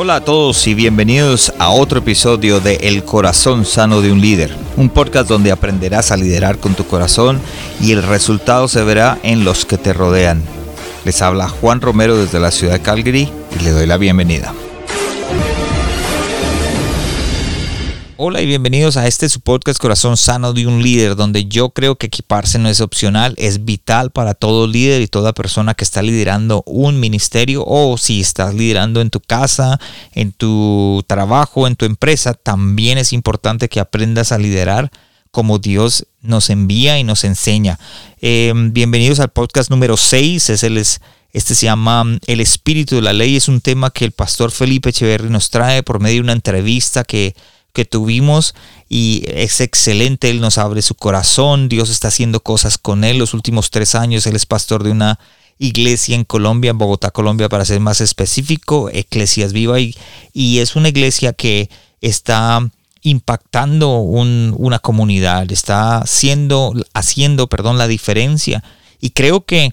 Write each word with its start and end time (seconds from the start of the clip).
Hola 0.00 0.14
a 0.14 0.20
todos 0.20 0.64
y 0.68 0.74
bienvenidos 0.74 1.52
a 1.58 1.70
otro 1.70 1.98
episodio 1.98 2.60
de 2.60 2.76
El 2.82 3.02
corazón 3.02 3.64
sano 3.64 4.00
de 4.00 4.12
un 4.12 4.20
líder, 4.20 4.54
un 4.76 4.90
podcast 4.90 5.28
donde 5.28 5.50
aprenderás 5.50 6.12
a 6.12 6.16
liderar 6.16 6.58
con 6.58 6.74
tu 6.74 6.86
corazón 6.86 7.40
y 7.80 7.90
el 7.90 8.04
resultado 8.04 8.68
se 8.68 8.84
verá 8.84 9.18
en 9.24 9.42
los 9.42 9.64
que 9.64 9.76
te 9.76 9.92
rodean. 9.92 10.40
Les 11.04 11.20
habla 11.20 11.48
Juan 11.48 11.80
Romero 11.80 12.16
desde 12.16 12.38
la 12.38 12.52
ciudad 12.52 12.74
de 12.74 12.80
Calgary 12.80 13.28
y 13.58 13.64
le 13.64 13.72
doy 13.72 13.86
la 13.86 13.96
bienvenida. 13.96 14.54
Hola 18.20 18.42
y 18.42 18.46
bienvenidos 18.46 18.96
a 18.96 19.06
este 19.06 19.28
su 19.28 19.38
podcast 19.38 19.80
Corazón 19.80 20.16
Sano 20.16 20.52
de 20.52 20.66
un 20.66 20.82
Líder, 20.82 21.14
donde 21.14 21.44
yo 21.44 21.70
creo 21.70 21.94
que 21.94 22.08
equiparse 22.08 22.58
no 22.58 22.68
es 22.68 22.80
opcional, 22.80 23.36
es 23.38 23.64
vital 23.64 24.10
para 24.10 24.34
todo 24.34 24.66
líder 24.66 25.02
y 25.02 25.06
toda 25.06 25.32
persona 25.32 25.74
que 25.74 25.84
está 25.84 26.02
liderando 26.02 26.64
un 26.66 26.98
ministerio 26.98 27.62
o 27.64 27.96
si 27.96 28.20
estás 28.20 28.54
liderando 28.54 29.00
en 29.02 29.10
tu 29.10 29.20
casa, 29.20 29.78
en 30.14 30.32
tu 30.32 31.04
trabajo, 31.06 31.68
en 31.68 31.76
tu 31.76 31.84
empresa, 31.84 32.34
también 32.34 32.98
es 32.98 33.12
importante 33.12 33.68
que 33.68 33.78
aprendas 33.78 34.32
a 34.32 34.38
liderar 34.38 34.90
como 35.30 35.60
Dios 35.60 36.08
nos 36.20 36.50
envía 36.50 36.98
y 36.98 37.04
nos 37.04 37.22
enseña. 37.22 37.78
Eh, 38.20 38.52
bienvenidos 38.72 39.20
al 39.20 39.28
podcast 39.28 39.70
número 39.70 39.96
6, 39.96 40.50
es 40.50 40.64
el... 40.64 40.76
este 40.76 41.54
se 41.54 41.66
llama 41.66 42.04
El 42.26 42.40
Espíritu 42.40 42.96
de 42.96 43.02
la 43.02 43.12
Ley. 43.12 43.36
Es 43.36 43.46
un 43.46 43.60
tema 43.60 43.90
que 43.90 44.04
el 44.04 44.10
pastor 44.10 44.50
Felipe 44.50 44.88
Echeverry 44.88 45.30
nos 45.30 45.50
trae 45.50 45.84
por 45.84 46.00
medio 46.00 46.16
de 46.16 46.22
una 46.22 46.32
entrevista 46.32 47.04
que 47.04 47.36
que 47.72 47.84
tuvimos 47.84 48.54
y 48.88 49.24
es 49.26 49.60
excelente, 49.60 50.30
Él 50.30 50.40
nos 50.40 50.58
abre 50.58 50.82
su 50.82 50.94
corazón, 50.94 51.68
Dios 51.68 51.90
está 51.90 52.08
haciendo 52.08 52.40
cosas 52.40 52.78
con 52.78 53.04
Él 53.04 53.18
los 53.18 53.34
últimos 53.34 53.70
tres 53.70 53.94
años, 53.94 54.26
Él 54.26 54.36
es 54.36 54.46
pastor 54.46 54.82
de 54.82 54.90
una 54.90 55.18
iglesia 55.58 56.14
en 56.14 56.24
Colombia, 56.24 56.70
en 56.70 56.78
Bogotá, 56.78 57.10
Colombia, 57.10 57.48
para 57.48 57.64
ser 57.64 57.80
más 57.80 58.00
específico, 58.00 58.90
Eclesias 58.92 59.52
Viva, 59.52 59.80
y, 59.80 59.96
y 60.32 60.58
es 60.58 60.76
una 60.76 60.88
iglesia 60.88 61.32
que 61.32 61.68
está 62.00 62.68
impactando 63.02 63.98
una 63.98 64.78
comunidad, 64.78 65.50
está 65.50 65.98
haciendo, 65.98 66.74
haciendo 66.94 67.48
perdón, 67.48 67.78
la 67.78 67.86
diferencia. 67.86 68.62
Y 69.00 69.10
creo 69.10 69.44
que, 69.44 69.72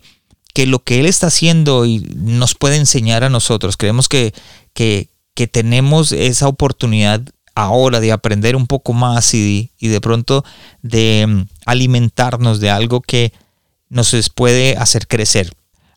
que 0.53 0.65
lo 0.67 0.79
que 0.79 0.99
Él 0.99 1.05
está 1.05 1.27
haciendo 1.27 1.85
y 1.85 1.99
nos 2.15 2.55
puede 2.55 2.77
enseñar 2.77 3.23
a 3.23 3.29
nosotros, 3.29 3.77
creemos 3.77 4.09
que, 4.09 4.33
que, 4.73 5.09
que 5.33 5.47
tenemos 5.47 6.11
esa 6.11 6.47
oportunidad 6.47 7.21
ahora 7.55 8.01
de 8.01 8.11
aprender 8.11 8.55
un 8.55 8.67
poco 8.67 8.93
más 8.93 9.33
y, 9.33 9.71
de 9.79 10.01
pronto 10.01 10.43
de 10.81 11.25
mm, 11.27 11.41
alimentarnos 11.65 12.59
de 12.59 12.69
algo 12.69 13.01
que 13.01 13.33
nos 13.89 14.13
puede 14.29 14.75
hacer 14.77 15.07
crecer. 15.07 15.53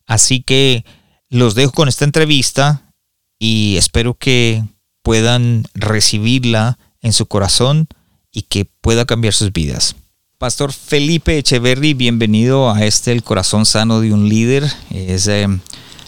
Así 0.06 0.40
que 0.40 0.84
los 1.28 1.54
dejo 1.54 1.72
con 1.72 1.88
esta 1.88 2.04
entrevista 2.04 2.92
y 3.38 3.76
espero 3.76 4.14
que 4.14 4.64
puedan 5.02 5.64
recibirla 5.74 6.78
en 7.02 7.12
su 7.12 7.26
corazón 7.26 7.88
y 8.32 8.42
que 8.42 8.64
pueda 8.64 9.04
cambiar 9.04 9.34
sus 9.34 9.52
vidas. 9.52 9.96
Pastor 10.38 10.72
Felipe 10.72 11.36
Echeverry, 11.36 11.94
bienvenido 11.94 12.70
a 12.70 12.84
este 12.84 13.10
El 13.10 13.24
Corazón 13.24 13.66
Sano 13.66 14.00
de 14.00 14.12
un 14.12 14.28
Líder. 14.28 14.70
Es 14.90 15.26
eh, 15.26 15.48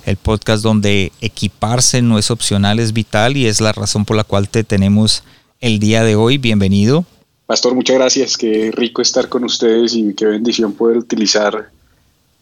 el 0.07 0.17
podcast 0.17 0.63
donde 0.63 1.13
equiparse 1.21 2.01
no 2.01 2.19
es 2.19 2.31
opcional, 2.31 2.79
es 2.79 2.93
vital 2.93 3.37
y 3.37 3.47
es 3.47 3.61
la 3.61 3.73
razón 3.73 4.05
por 4.05 4.17
la 4.17 4.25
cual 4.25 4.49
te 4.49 4.63
tenemos 4.63 5.25
el 5.61 5.79
día 5.79 6.03
de 6.03 6.17
hoy. 6.17 6.39
Bienvenido. 6.39 7.05
Pastor, 7.47 7.75
muchas 7.75 7.97
gracias. 7.97 8.37
Qué 8.37 8.71
rico 8.73 9.03
estar 9.03 9.29
con 9.29 9.45
ustedes 9.45 9.95
y 9.95 10.15
qué 10.15 10.27
bendición 10.27 10.73
poder 10.73 10.99
utilizar 10.99 11.71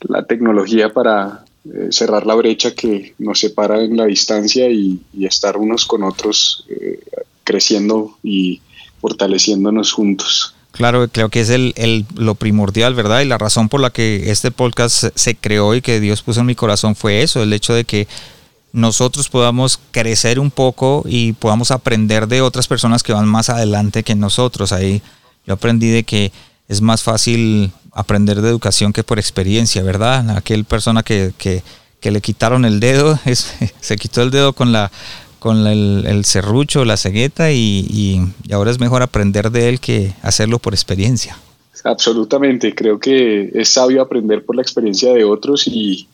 la 0.00 0.24
tecnología 0.24 0.92
para 0.92 1.44
eh, 1.64 1.89
cerrar 1.91 2.27
la 2.27 2.34
brecha 2.34 2.74
que 2.74 3.14
nos 3.19 3.41
separa 3.41 3.83
en 3.83 3.96
la 3.96 4.06
distancia 4.06 4.70
y, 4.70 5.00
estar 5.20 5.56
unos 5.56 5.84
con 5.84 6.05
otros 6.05 6.64
eh, 6.69 7.00
creciendo 7.44 8.16
y 8.23 8.61
fortaleciéndonos 9.01 9.92
juntos. 9.92 10.55
Claro, 10.70 11.08
creo 11.08 11.29
que 11.29 11.40
es 11.40 11.50
el, 11.50 12.06
lo 12.14 12.35
primordial, 12.35 12.95
¿verdad? 12.95 13.23
Y 13.23 13.24
la 13.24 13.39
razón 13.39 13.68
por 13.68 13.80
la 13.80 13.90
que 13.90 14.30
este 14.30 14.50
podcast 14.50 15.06
se 15.14 15.35
creó 15.35 15.74
y 15.74 15.80
que 15.80 15.98
Dios 15.98 16.23
puso 16.23 16.40
en 16.40 16.46
mi 16.46 16.55
corazón 16.55 16.95
fue 16.95 17.23
eso, 17.23 17.42
el 17.42 17.52
hecho 17.52 17.74
de 17.74 17.85
que 17.85 18.06
nosotros 18.73 19.29
podamos 19.29 19.80
crecer 19.90 20.39
un 20.39 20.51
poco 20.51 21.05
y 21.06 21.33
podamos 21.33 21.70
aprender 21.70 22.29
de 22.29 22.42
otras 22.42 22.68
personas 22.68 23.02
que 23.02 23.12
van 23.12 23.27
más 23.27 23.48
adelante 23.48 24.02
que 24.02 24.14
nosotros. 24.14 24.73
Ahí 24.73 25.02
yo 25.46 25.55
aprendí 25.55 25.89
de 25.89 26.05
que 26.05 26.33
es 26.68 26.83
más 26.83 27.02
fácil 27.02 27.73
aprender 27.92 28.40
de 28.42 28.48
educación 28.48 28.92
que 28.92 29.05
por 29.05 29.18
experiencia, 29.18 29.83
¿verdad? 29.83 30.36
Aquel 30.36 30.64
persona 30.64 31.02
que, 31.02 31.33
le 32.02 32.20
quitaron 32.20 32.64
el 32.64 32.80
dedo, 32.80 33.18
se 33.80 33.96
quitó 33.96 34.23
el 34.23 34.30
dedo 34.30 34.52
con 34.52 34.73
la 34.73 34.90
con 35.39 35.68
el, 35.68 36.24
serrucho, 36.24 36.85
la 36.85 36.96
cegueta 36.96 37.52
y, 37.52 37.86
y, 37.89 38.52
ahora 38.52 38.73
es 38.73 38.80
mejor 38.80 39.02
aprender 39.02 39.52
de 39.52 39.68
él 39.68 39.79
que 39.79 40.12
hacerlo 40.20 40.58
por 40.58 40.74
experiencia. 40.74 41.39
Absolutamente, 41.85 42.74
creo 42.74 42.98
que 42.98 43.52
es 43.55 43.68
sabio 43.68 44.02
aprender 44.02 44.45
por 44.45 44.56
la 44.56 44.62
experiencia 44.62 45.12
de 45.12 45.23
otros 45.23 45.68
y, 45.68 46.08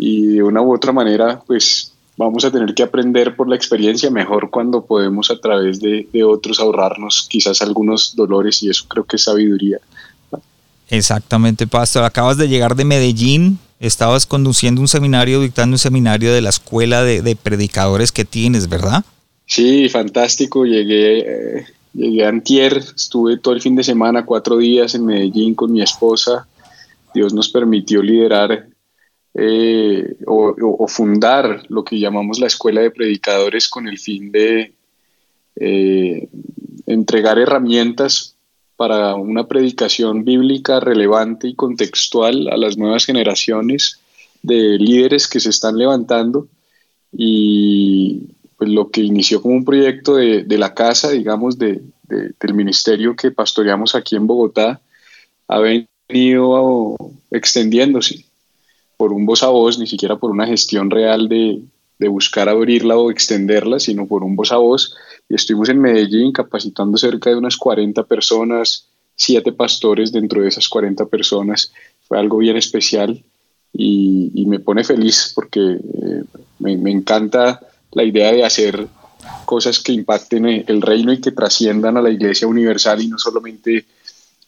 y 0.00 0.26
de 0.28 0.42
una 0.42 0.62
u 0.62 0.74
otra 0.74 0.92
manera, 0.92 1.42
pues 1.46 1.92
vamos 2.16 2.44
a 2.44 2.50
tener 2.50 2.74
que 2.74 2.82
aprender 2.82 3.36
por 3.36 3.48
la 3.48 3.54
experiencia 3.54 4.10
mejor 4.10 4.48
cuando 4.50 4.84
podemos 4.84 5.30
a 5.30 5.38
través 5.38 5.78
de, 5.78 6.08
otros 6.24 6.58
ahorrarnos 6.58 7.26
quizás 7.28 7.60
algunos 7.60 8.16
dolores 8.16 8.62
y 8.62 8.70
eso 8.70 8.86
creo 8.88 9.04
que 9.04 9.16
es 9.16 9.24
sabiduría. 9.24 9.78
Exactamente, 10.88 11.66
Pastor. 11.66 12.04
Acabas 12.04 12.38
de 12.38 12.48
llegar 12.48 12.76
de 12.76 12.86
Medellín, 12.86 13.58
estabas 13.78 14.24
conduciendo 14.24 14.80
un 14.80 14.88
seminario, 14.88 15.40
dictando 15.40 15.74
un 15.74 15.78
seminario 15.78 16.32
de 16.32 16.40
la 16.40 16.50
escuela 16.50 17.04
de, 17.04 17.36
predicadores 17.36 18.10
que 18.10 18.24
tienes, 18.24 18.70
¿verdad? 18.70 19.04
Sí, 19.44 19.88
fantástico. 19.90 20.64
Llegué, 20.64 21.18
eh, 21.20 21.66
llegué 21.92 22.24
a 22.24 22.30
Antier, 22.30 22.78
estuve 22.78 23.36
todo 23.36 23.52
el 23.52 23.60
fin 23.60 23.76
de 23.76 23.84
semana, 23.84 24.24
cuatro 24.24 24.56
días 24.56 24.94
en 24.94 25.04
Medellín 25.04 25.54
con 25.54 25.70
mi 25.72 25.82
esposa. 25.82 26.46
Dios 27.14 27.34
nos 27.34 27.50
permitió 27.50 28.02
liderar 28.02 28.69
eh, 29.34 30.16
o, 30.26 30.88
fundar 30.88 31.62
lo 31.68 31.84
que 31.84 32.00
llamamos 32.00 32.40
la 32.40 32.48
escuela 32.48 32.80
de 32.80 32.90
predicadores 32.90 33.68
con 33.68 33.86
el 33.86 33.98
fin 33.98 34.32
de 34.32 34.72
eh, 35.54 36.28
entregar 36.86 37.38
herramientas 37.38 38.36
para 38.76 39.14
una 39.14 39.46
predicación 39.46 40.24
bíblica 40.24 40.80
relevante 40.80 41.46
y 41.46 41.54
contextual 41.54 42.48
a 42.48 42.56
las 42.56 42.76
nuevas 42.76 43.04
generaciones 43.04 44.00
de 44.42 44.78
líderes 44.78 45.28
que 45.28 45.38
se 45.38 45.50
están 45.50 45.76
levantando. 45.76 46.48
Y 47.12 48.30
pues 48.56 48.70
lo 48.70 48.90
que 48.90 49.02
inició 49.02 49.42
como 49.42 49.54
un 49.54 49.64
proyecto 49.64 50.16
de, 50.16 50.58
la 50.58 50.74
casa, 50.74 51.10
digamos, 51.10 51.58
de, 51.58 51.82
del 52.08 52.54
ministerio 52.54 53.14
que 53.14 53.30
pastoreamos 53.30 53.94
aquí 53.94 54.16
en 54.16 54.26
Bogotá, 54.26 54.80
ha 55.46 55.58
venido 55.58 56.96
extendiéndose 57.30 58.29
por 59.00 59.14
un 59.14 59.24
voz 59.24 59.42
a 59.42 59.48
voz, 59.48 59.78
ni 59.78 59.86
siquiera 59.86 60.16
por 60.16 60.30
una 60.30 60.46
gestión 60.46 60.90
real 60.90 61.26
de, 61.26 61.62
buscar 62.10 62.50
abrirla 62.50 62.98
o 62.98 63.10
extenderla, 63.10 63.80
sino 63.80 64.06
por 64.06 64.22
un 64.22 64.36
voz 64.36 64.52
a 64.52 64.58
voz. 64.58 64.94
Y 65.26 65.36
estuvimos 65.36 65.70
en 65.70 65.80
Medellín 65.80 66.32
capacitando 66.32 66.98
cerca 66.98 67.30
de 67.30 67.36
unas 67.36 67.56
40 67.56 68.02
personas, 68.02 68.88
siete 69.16 69.52
pastores 69.52 70.12
dentro 70.12 70.42
de 70.42 70.48
esas 70.48 70.68
40 70.68 71.06
personas. 71.06 71.72
Fue 72.06 72.18
algo 72.18 72.36
bien 72.36 72.58
especial 72.58 73.24
y, 73.72 74.44
me 74.46 74.58
pone 74.58 74.84
feliz 74.84 75.32
porque 75.34 75.60
eh, 75.60 76.22
me, 76.58 76.76
me, 76.76 76.90
encanta 76.90 77.58
la 77.92 78.04
idea 78.04 78.32
de 78.32 78.44
hacer 78.44 78.86
cosas 79.46 79.78
que 79.78 79.92
impacten 79.92 80.44
el 80.44 80.82
reino 80.82 81.10
y 81.10 81.22
que 81.22 81.32
trasciendan 81.32 81.96
a 81.96 82.02
la 82.02 82.10
iglesia 82.10 82.46
universal 82.46 83.00
y 83.00 83.08
no 83.08 83.16
solamente 83.16 83.86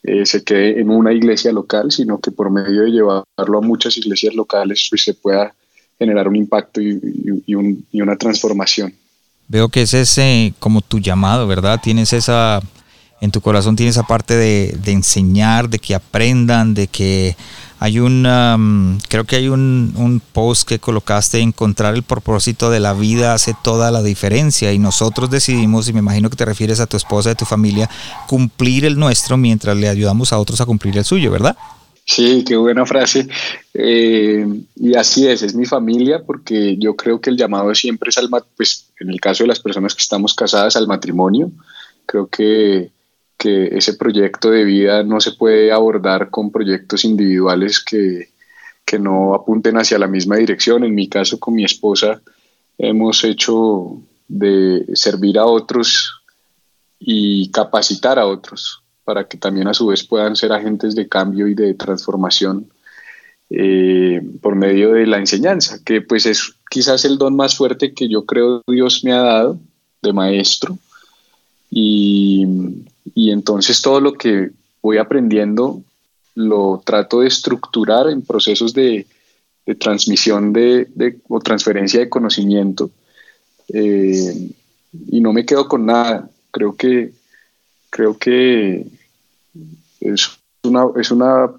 eh, 0.04 0.26
se 0.26 0.42
quede 0.42 0.80
en 0.80 0.90
una 0.90 1.12
iglesia 1.12 1.52
local, 1.52 1.92
sino 1.92 2.18
que 2.18 2.32
por 2.32 2.50
medio 2.50 2.82
de 2.82 2.90
llevarlo 2.90 3.58
a 3.58 3.60
muchas 3.60 3.96
iglesias 3.96 4.34
locales 4.34 4.86
pues, 4.90 5.04
se 5.04 5.14
pueda 5.14 5.54
generar 5.98 6.26
un 6.26 6.36
impacto 6.36 6.80
y, 6.80 7.54
una 7.92 8.16
transformación. 8.16 8.92
Veo 9.46 9.68
que 9.68 9.82
es 9.82 9.94
ese 9.94 10.54
como 10.58 10.80
tu 10.80 10.98
llamado, 10.98 11.46
¿verdad? 11.46 11.78
Tienes 11.80 12.12
esa, 12.12 12.60
en 13.20 13.30
tu 13.30 13.40
corazón 13.40 13.76
tienes 13.76 13.96
esa 13.96 14.06
parte 14.06 14.34
de, 14.34 14.76
de 14.82 14.92
enseñar, 14.92 15.68
de 15.68 15.78
que 15.78 15.94
aprendan, 15.94 16.74
de 16.74 16.88
que 16.88 17.36
hay 17.82 17.98
un, 17.98 18.24
um, 18.24 19.00
creo 19.08 19.24
que 19.24 19.34
hay 19.34 19.48
un, 19.48 20.22
post 20.32 20.68
que 20.68 20.78
colocaste, 20.78 21.40
encontrar 21.40 21.96
el 21.96 22.04
propósito 22.04 22.70
de 22.70 22.78
la 22.78 22.92
vida 22.92 23.34
hace 23.34 23.56
toda 23.60 23.90
la 23.90 24.04
diferencia 24.04 24.72
y 24.72 24.78
nosotros 24.78 25.30
decidimos, 25.30 25.88
y 25.88 25.92
me 25.92 25.98
imagino 25.98 26.30
que 26.30 26.36
te 26.36 26.44
refieres 26.44 26.78
a 26.78 26.86
tu 26.86 26.96
esposa, 26.96 27.32
a 27.32 27.34
tu 27.34 27.44
familia, 27.44 27.90
cumplir 28.28 28.84
el 28.84 28.96
nuestro 28.96 29.36
mientras 29.36 29.76
le 29.76 29.88
ayudamos 29.88 30.32
a 30.32 30.38
otros 30.38 30.60
a 30.60 30.64
cumplir 30.64 30.96
el 30.96 31.04
suyo, 31.04 31.32
¿verdad? 31.32 31.56
Sí, 32.04 32.44
qué 32.46 32.56
buena 32.56 32.86
frase. 32.86 33.26
Eh, 33.74 34.46
y 34.76 34.94
así 34.94 35.26
es, 35.26 35.42
es 35.42 35.56
mi 35.56 35.66
familia, 35.66 36.22
porque 36.24 36.76
yo 36.78 36.94
creo 36.94 37.20
que 37.20 37.30
el 37.30 37.36
llamado 37.36 37.74
siempre 37.74 38.10
es 38.10 38.18
al, 38.18 38.30
pues 38.56 38.92
en 39.00 39.10
el 39.10 39.20
caso 39.20 39.42
de 39.42 39.48
las 39.48 39.58
personas 39.58 39.96
que 39.96 40.02
estamos 40.02 40.34
casadas, 40.34 40.76
al 40.76 40.86
matrimonio. 40.86 41.50
Creo 42.06 42.28
que 42.28 42.91
que 43.42 43.76
ese 43.76 43.94
proyecto 43.94 44.52
de 44.52 44.62
vida 44.62 45.02
no 45.02 45.18
se 45.20 45.32
puede 45.32 45.72
abordar 45.72 46.30
con 46.30 46.52
proyectos 46.52 47.04
individuales 47.04 47.84
que, 47.84 48.30
no 49.00 49.34
apunten 49.34 49.78
hacia 49.78 49.98
la 49.98 50.06
misma 50.06 50.36
dirección. 50.36 50.84
En 50.84 50.94
mi 50.94 51.08
caso, 51.08 51.40
con 51.40 51.54
mi 51.54 51.64
esposa, 51.64 52.20
hemos 52.76 53.24
hecho 53.24 54.02
de 54.28 54.84
servir 54.92 55.38
a 55.38 55.46
otros 55.46 56.20
y 56.98 57.50
capacitar 57.50 58.18
a 58.18 58.26
otros 58.26 58.82
para 59.02 59.26
que 59.26 59.38
también 59.38 59.66
a 59.66 59.72
su 59.72 59.86
vez 59.86 60.04
puedan 60.04 60.36
ser 60.36 60.52
agentes 60.52 60.94
de 60.94 61.08
cambio 61.08 61.48
y 61.48 61.54
de 61.54 61.72
transformación 61.72 62.68
eh, 63.48 64.20
por 64.42 64.56
medio 64.56 64.92
de 64.92 65.06
la 65.06 65.16
enseñanza, 65.16 65.80
que 65.82 66.02
pues 66.02 66.26
es 66.26 66.54
quizás 66.70 67.06
el 67.06 67.16
don 67.16 67.34
más 67.34 67.56
fuerte 67.56 67.94
que 67.94 68.10
yo 68.10 68.26
creo 68.26 68.62
Dios 68.66 69.04
me 69.04 69.12
ha 69.12 69.22
dado 69.22 69.58
de 70.02 70.12
maestro. 70.12 70.76
Y, 71.70 72.46
entonces 73.14 73.82
todo 73.82 74.00
lo 74.00 74.14
que 74.14 74.50
voy 74.80 74.98
aprendiendo 74.98 75.82
lo 76.34 76.82
trato 76.84 77.20
de 77.20 77.28
estructurar 77.28 78.08
en 78.08 78.22
procesos 78.22 78.72
de, 78.72 79.06
transmisión 79.78 80.52
de, 80.52 80.88
o 81.28 81.40
transferencia 81.40 82.00
de 82.00 82.08
conocimiento. 82.08 82.90
Eh, 83.68 84.50
y 85.08 85.20
no 85.20 85.32
me 85.32 85.46
quedo 85.46 85.68
con 85.68 85.86
nada. 85.86 86.28
Creo 86.50 86.74
que, 86.74 87.12
creo 87.90 88.16
que 88.18 88.86
es 90.00 90.30
una, 90.64 90.86
es 90.96 91.10
una 91.10 91.50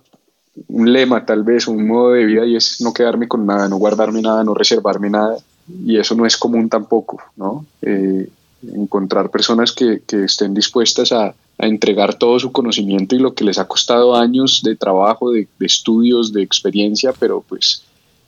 un 0.68 0.92
lema 0.92 1.26
tal 1.26 1.44
vez, 1.44 1.68
un 1.68 1.88
modo 1.88 2.12
de 2.12 2.26
vida 2.26 2.46
y 2.46 2.56
es 2.56 2.80
no 2.82 2.94
quedarme 2.94 3.28
con 3.28 3.46
nada, 3.46 3.68
no 3.68 3.78
guardarme 3.78 4.22
nada, 4.22 4.44
no 4.44 4.54
reservarme 4.54 5.10
nada. 5.10 5.38
Y 5.86 5.98
eso 5.98 6.16
no 6.16 6.26
es 6.26 6.38
común 6.38 6.70
tampoco, 6.70 7.22
¿no? 7.38 7.66
Eh, 7.82 8.30
encontrar 8.76 9.30
personas 9.30 9.72
que, 9.72 10.02
que 10.06 10.26
estén 10.26 10.54
dispuestas 10.54 11.12
a, 11.12 11.28
a, 11.58 11.68
entregar 11.68 12.16
todo 12.16 12.40
su 12.40 12.52
conocimiento 12.52 13.16
y 13.16 13.20
lo 13.20 13.34
que 13.34 13.44
les 13.44 13.58
ha 13.58 13.68
costado 13.68 14.16
años 14.16 14.62
de 14.64 14.76
trabajo, 14.76 15.32
de, 15.32 15.48
estudios, 15.60 16.34
de 16.34 16.42
experiencia, 16.42 17.14
pero 17.18 17.44
pues 17.48 17.84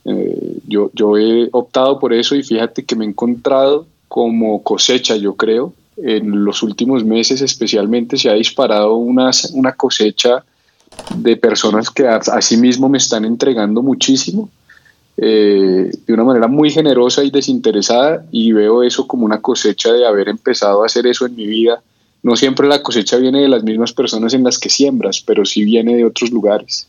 eh, 0.05 0.57
yo, 0.67 0.91
yo 0.93 1.17
he 1.17 1.49
optado 1.51 1.99
por 1.99 2.13
eso 2.13 2.35
y 2.35 2.43
fíjate 2.43 2.83
que 2.83 2.95
me 2.95 3.05
he 3.05 3.09
encontrado 3.09 3.87
como 4.07 4.61
cosecha, 4.63 5.15
yo 5.15 5.35
creo. 5.35 5.73
En 5.97 6.43
los 6.43 6.61
últimos 6.61 7.05
meses 7.05 7.41
especialmente 7.41 8.17
se 8.17 8.29
ha 8.29 8.33
disparado 8.33 8.95
una, 8.95 9.31
una 9.53 9.71
cosecha 9.71 10.43
de 11.15 11.37
personas 11.37 11.89
que 11.89 12.07
a, 12.07 12.21
sí 12.41 12.57
mismo 12.57 12.89
me 12.89 12.97
están 12.97 13.25
entregando 13.25 13.81
muchísimo 13.81 14.49
eh, 15.17 15.91
de 16.05 16.13
una 16.13 16.25
manera 16.25 16.47
muy 16.47 16.69
generosa 16.69 17.23
y 17.23 17.31
desinteresada 17.31 18.25
y 18.31 18.51
veo 18.51 18.83
eso 18.83 19.07
como 19.07 19.25
una 19.25 19.41
cosecha 19.41 19.93
de 19.93 20.05
haber 20.05 20.27
empezado 20.27 20.83
a 20.83 20.87
hacer 20.87 21.07
eso 21.07 21.25
en 21.25 21.35
mi 21.35 21.45
vida. 21.47 21.81
No 22.21 22.35
siempre 22.35 22.67
la 22.67 22.81
cosecha 22.81 23.17
viene 23.17 23.41
de 23.41 23.47
las 23.47 23.63
mismas 23.63 23.93
personas 23.93 24.33
en 24.33 24.43
las 24.43 24.57
que 24.57 24.69
siembras, 24.69 25.21
pero 25.25 25.45
sí 25.45 25.63
viene 25.63 25.95
de 25.95 26.05
otros 26.05 26.31
lugares. 26.31 26.87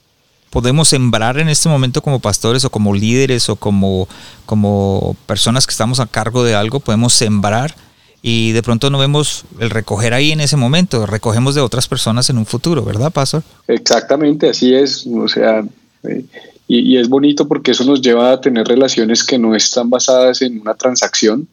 Podemos 0.50 0.88
sembrar 0.88 1.38
en 1.38 1.48
este 1.48 1.68
momento 1.68 2.02
como 2.02 2.20
pastores 2.20 2.64
o 2.64 2.70
como 2.70 2.94
líderes 2.94 3.48
o 3.48 3.56
como, 3.56 4.08
como 4.46 5.16
personas 5.26 5.66
que 5.66 5.72
estamos 5.72 6.00
a 6.00 6.06
cargo 6.06 6.42
de 6.42 6.54
algo, 6.54 6.80
podemos 6.80 7.12
sembrar 7.12 7.74
y 8.22 8.52
de 8.52 8.62
pronto 8.62 8.90
no 8.90 8.98
vemos 8.98 9.44
el 9.60 9.70
recoger 9.70 10.14
ahí 10.14 10.32
en 10.32 10.40
ese 10.40 10.56
momento, 10.56 11.06
recogemos 11.06 11.54
de 11.54 11.60
otras 11.60 11.86
personas 11.86 12.28
en 12.30 12.38
un 12.38 12.46
futuro, 12.46 12.82
¿verdad, 12.82 13.12
Pastor? 13.12 13.44
Exactamente, 13.68 14.48
así 14.48 14.74
es, 14.74 15.06
o 15.06 15.28
sea, 15.28 15.62
eh, 16.02 16.24
y, 16.68 16.96
es 16.96 17.08
bonito 17.08 17.46
porque 17.46 17.70
eso 17.70 17.84
nos 17.84 18.02
lleva 18.02 18.32
a 18.32 18.40
tener 18.40 18.66
relaciones 18.66 19.22
que 19.22 19.38
no 19.38 19.54
están 19.54 19.88
basadas 19.88 20.42
en 20.42 20.60
una 20.60 20.74
transacción, 20.74 21.46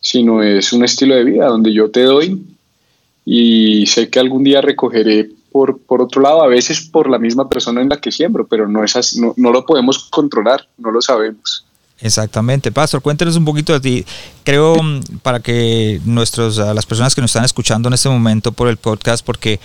sino 0.00 0.42
es 0.42 0.72
un 0.72 0.84
estilo 0.84 1.14
de 1.14 1.24
vida 1.24 1.46
donde 1.46 1.72
yo 1.72 1.90
te 1.90 2.02
doy 2.02 2.42
y 3.24 3.86
sé 3.86 4.08
que 4.08 4.20
algún 4.20 4.44
día 4.44 4.62
recogeré 4.62 5.30
por, 5.52 5.78
por 5.78 6.00
otro 6.00 6.22
lado, 6.22 6.42
a 6.42 6.46
veces 6.46 6.80
por 6.80 7.10
la 7.10 7.18
misma 7.18 7.48
persona 7.48 7.82
en 7.82 7.88
la 7.88 8.00
que 8.00 8.12
siembro, 8.12 8.46
pero 8.46 8.68
no, 8.68 8.84
es 8.84 8.96
así, 8.96 9.20
no, 9.20 9.34
no 9.36 9.52
lo 9.52 9.66
podemos 9.66 9.98
controlar, 10.10 10.66
no 10.78 10.90
lo 10.90 11.02
sabemos. 11.02 11.67
Exactamente. 12.00 12.70
Pastor, 12.70 13.02
cuéntenos 13.02 13.34
un 13.36 13.44
poquito 13.44 13.72
de 13.72 13.80
ti. 13.80 14.06
Creo 14.44 14.80
mm, 14.80 15.00
para 15.22 15.40
que 15.40 16.00
nuestros, 16.04 16.58
las 16.58 16.86
personas 16.86 17.14
que 17.14 17.20
nos 17.20 17.30
están 17.30 17.44
escuchando 17.44 17.88
en 17.88 17.94
este 17.94 18.08
momento 18.08 18.52
por 18.52 18.68
el 18.68 18.76
podcast, 18.76 19.24
porque 19.24 19.58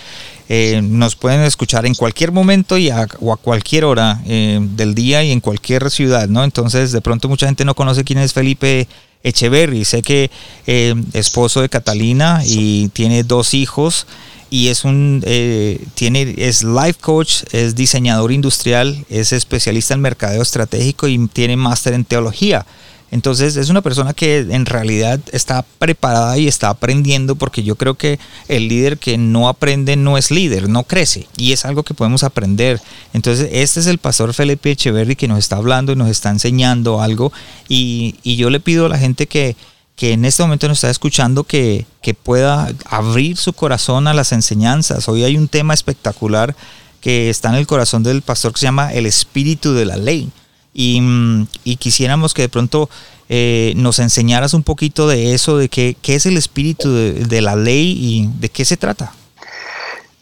eh, 0.50 0.82
nos 0.84 1.16
pueden 1.16 1.42
escuchar 1.42 1.86
en 1.86 1.94
cualquier 1.94 2.32
momento 2.32 2.78
y 2.78 2.90
a, 2.90 3.08
o 3.20 3.32
a 3.32 3.38
cualquier 3.38 3.86
hora 3.86 4.20
eh, 4.26 4.60
del 4.62 4.96
día 4.96 5.24
y 5.24 5.32
en 5.32 5.42
cualquier 5.42 5.92
ciudad, 5.92 6.28
¿no? 6.28 6.44
Entonces, 6.44 6.92
de 6.92 7.02
pronto 7.02 7.30
mucha 7.30 7.46
gente 7.46 7.66
no 7.66 7.76
conoce 7.76 8.04
quién 8.04 8.18
es 8.18 8.34
Felipe 8.34 8.88
Echeverry. 9.22 9.86
Sé 9.86 10.02
que 10.02 10.32
eh, 10.66 10.96
esposo 11.14 11.62
de 11.62 11.70
Catalina 11.70 12.42
y 12.46 12.90
tiene 12.90 13.24
dos 13.24 13.54
hijos 13.54 14.08
y 14.54 14.68
es 14.68 14.86
un 14.86 15.24
eh, 15.26 15.84
tiene 15.96 16.36
es 16.38 16.62
life 16.64 17.00
coach, 17.02 17.42
es 17.54 17.74
diseñador 17.74 18.32
industrial, 18.32 19.04
es 19.10 19.34
especialista 19.34 19.96
en 19.96 20.02
mercadeo 20.02 20.44
estratégico 20.44 21.08
y 21.08 21.28
tiene 21.28 21.58
máster 21.58 21.94
en 21.94 22.06
teología. 22.06 22.64
Entonces 23.10 23.56
es 23.56 23.70
una 23.70 23.82
persona 23.82 24.14
que 24.14 24.38
en 24.38 24.68
realidad 24.68 25.20
está 25.32 25.66
preparada 25.80 26.38
y 26.38 26.48
está 26.48 26.70
aprendiendo 26.70 27.36
porque 27.36 27.64
yo 27.64 27.78
creo 27.78 27.96
que 27.96 28.20
el 28.48 28.68
líder 28.68 29.00
que 29.00 29.18
no 29.18 29.50
aprende 29.50 29.96
no 29.96 30.20
es 30.20 30.30
líder, 30.30 30.70
no 30.70 30.84
crece 30.84 31.26
y 31.36 31.52
es 31.52 31.66
algo 31.66 31.82
que 31.82 31.96
podemos 31.96 32.24
aprender. 32.24 32.80
Entonces 33.14 33.50
este 33.54 33.80
es 33.80 33.88
el 33.88 33.98
pastor 33.98 34.36
Felipe 34.36 34.70
Echeverry 34.70 35.16
que 35.16 35.28
nos 35.28 35.40
está 35.40 35.56
hablando 35.56 35.94
y 35.94 35.96
nos 35.96 36.10
está 36.10 36.30
enseñando 36.30 37.02
algo 37.02 37.34
y, 37.68 38.18
y 38.22 38.36
yo 38.36 38.52
le 38.52 38.60
pido 38.60 38.86
a 38.86 38.90
la 38.90 39.00
gente 39.00 39.26
que, 39.26 39.56
que 39.96 40.14
en 40.14 40.26
este 40.26 40.44
momento 40.44 40.68
nos 40.68 40.78
está 40.78 40.90
escuchando 40.90 41.44
que, 41.44 41.86
pueda 42.24 42.70
abrir 42.86 43.38
su 43.38 43.54
corazón 43.54 44.08
a 44.08 44.14
las 44.14 44.32
enseñanzas. 44.32 45.08
Hoy 45.08 45.24
hay 45.24 45.38
un 45.38 45.48
tema 45.48 45.74
espectacular 45.74 46.56
que 47.02 47.30
está 47.30 47.50
en 47.50 47.56
el 47.56 47.68
corazón 47.68 48.04
del 48.04 48.22
pastor 48.22 48.54
que 48.54 48.60
se 48.60 48.66
llama 48.66 48.94
el 48.94 49.06
espíritu 49.06 49.74
de 49.74 49.86
la 49.86 49.98
ley. 49.98 50.30
Y, 50.74 51.02
mm, 51.02 51.48
quisiéramos 51.78 52.34
que 52.34 52.44
de 52.44 52.50
pronto 52.50 52.90
eh, 53.30 53.74
nos 53.78 54.00
enseñaras 54.00 54.54
un 54.54 54.64
poquito 54.64 55.08
de 55.08 55.34
eso, 55.34 55.58
de 55.58 55.70
qué, 55.70 55.96
qué 56.02 56.16
es 56.16 56.26
el 56.26 56.38
espíritu 56.38 56.92
de, 56.94 57.42
la 57.42 57.56
ley 57.56 57.96
y 57.98 58.30
de 58.40 58.50
qué 58.50 58.66
se 58.66 58.78
trata. 58.78 59.14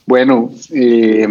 Bueno, 0.05 0.51
eh, 0.71 1.27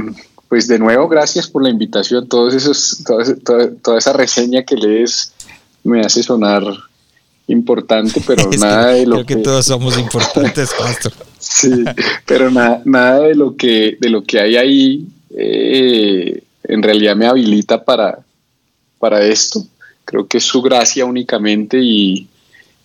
pues 0.49 0.67
de 0.67 0.79
nuevo, 0.79 1.09
gracias 1.09 1.47
por 1.49 1.63
la 1.63 1.71
invitación. 1.71 2.29
Todos 2.29 2.55
esos, 2.55 3.03
toda, 3.05 3.71
toda 3.83 3.99
esa 3.99 4.13
reseña 4.13 4.65
que 4.65 4.77
lees 4.77 5.33
me 5.85 6.01
hace 6.01 6.23
sonar 6.23 6.63
importante, 7.51 8.21
pero 8.27 8.49
nada 8.59 8.93
de 8.93 9.07
lo 9.07 9.25
creo 9.25 9.27
que, 9.27 9.37
todos 9.37 9.67
somos 9.67 9.99
importantes, 9.99 10.71
pastor. 10.79 11.13
sí, 11.39 11.85
pero 12.27 12.51
nada, 12.51 12.83
nada 12.85 13.21
de 13.21 13.35
lo 13.35 13.57
que 13.57 13.97
de 14.01 14.09
lo 14.09 14.23
que 14.23 14.41
hay 14.41 14.57
ahí 14.57 15.07
eh, 15.37 16.43
en 16.65 16.83
realidad 16.83 17.17
me 17.17 17.27
habilita 17.27 17.85
para, 17.85 18.19
para 18.99 19.23
esto. 19.25 19.65
Creo 20.05 20.27
que 20.27 20.39
es 20.39 20.45
su 20.45 20.61
gracia 20.63 21.05
únicamente 21.05 21.79
y, 21.81 22.29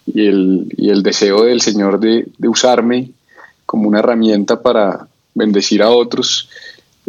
y, 0.05 0.27
el, 0.27 0.73
y 0.77 0.89
el, 0.89 1.03
deseo 1.03 1.43
del 1.43 1.61
Señor 1.61 1.99
de, 1.99 2.27
de, 2.37 2.47
usarme 2.47 3.09
como 3.65 3.87
una 3.87 3.99
herramienta 3.99 4.61
para 4.61 5.07
bendecir 5.33 5.81
a 5.81 5.89
otros. 5.89 6.49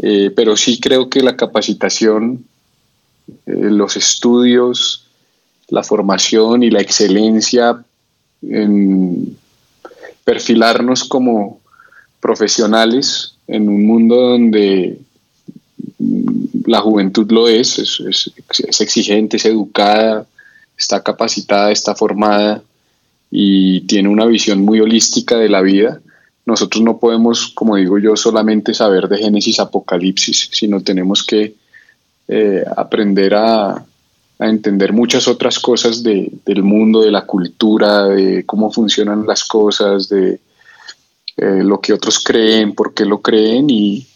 Eh, 0.02 0.30
pero 0.34 0.56
sí 0.56 0.80
creo 0.80 1.08
que 1.08 1.22
la 1.22 1.36
capacitación, 1.36 2.44
eh, 3.28 3.34
los 3.46 3.96
estudios, 3.96 5.05
la 5.68 5.82
formación 5.82 6.62
y 6.62 6.70
la 6.70 6.80
excelencia 6.80 7.82
en 8.42 9.36
perfilarnos 10.24 11.04
como 11.04 11.60
profesionales 12.20 13.34
en 13.46 13.68
un 13.68 13.86
mundo 13.86 14.16
donde 14.16 14.98
la 16.66 16.80
juventud 16.80 17.30
lo 17.30 17.48
es, 17.48 17.78
es, 17.78 18.32
exigente, 18.80 19.36
es 19.36 19.44
educada, 19.44 20.26
está 20.76 21.02
capacitada, 21.02 21.70
está 21.70 21.94
formada 21.94 22.62
y 23.30 23.82
tiene 23.82 24.08
una 24.08 24.26
visión 24.26 24.60
muy 24.64 24.80
holística 24.80 25.36
de 25.36 25.48
la 25.48 25.62
vida. 25.62 26.00
Nosotros 26.44 26.82
no 26.82 26.98
podemos, 26.98 27.48
como 27.54 27.76
digo 27.76 27.98
yo, 27.98 28.16
solamente 28.16 28.74
saber 28.74 29.08
de 29.08 29.18
Génesis, 29.18 29.58
Apocalipsis, 29.58 30.48
sino 30.52 30.80
tenemos 30.80 31.24
que 31.24 31.54
eh, 32.28 32.64
aprender 32.76 33.34
a, 33.34 33.84
a 34.38 34.48
entender 34.48 34.92
muchas 34.92 35.28
otras 35.28 35.58
cosas 35.58 36.02
de, 36.02 36.30
del 36.44 36.62
mundo, 36.62 37.02
de 37.02 37.10
la 37.10 37.22
cultura, 37.22 38.04
de 38.04 38.44
cómo 38.44 38.70
funcionan 38.70 39.26
las 39.26 39.44
cosas, 39.44 40.08
de 40.08 40.40
eh, 41.36 41.62
lo 41.62 41.80
que 41.80 41.92
otros 41.92 42.22
creen, 42.22 42.74
por 42.74 42.92
qué 42.92 43.04
lo 43.04 43.22
creen 43.22 43.70
y, 43.70 44.06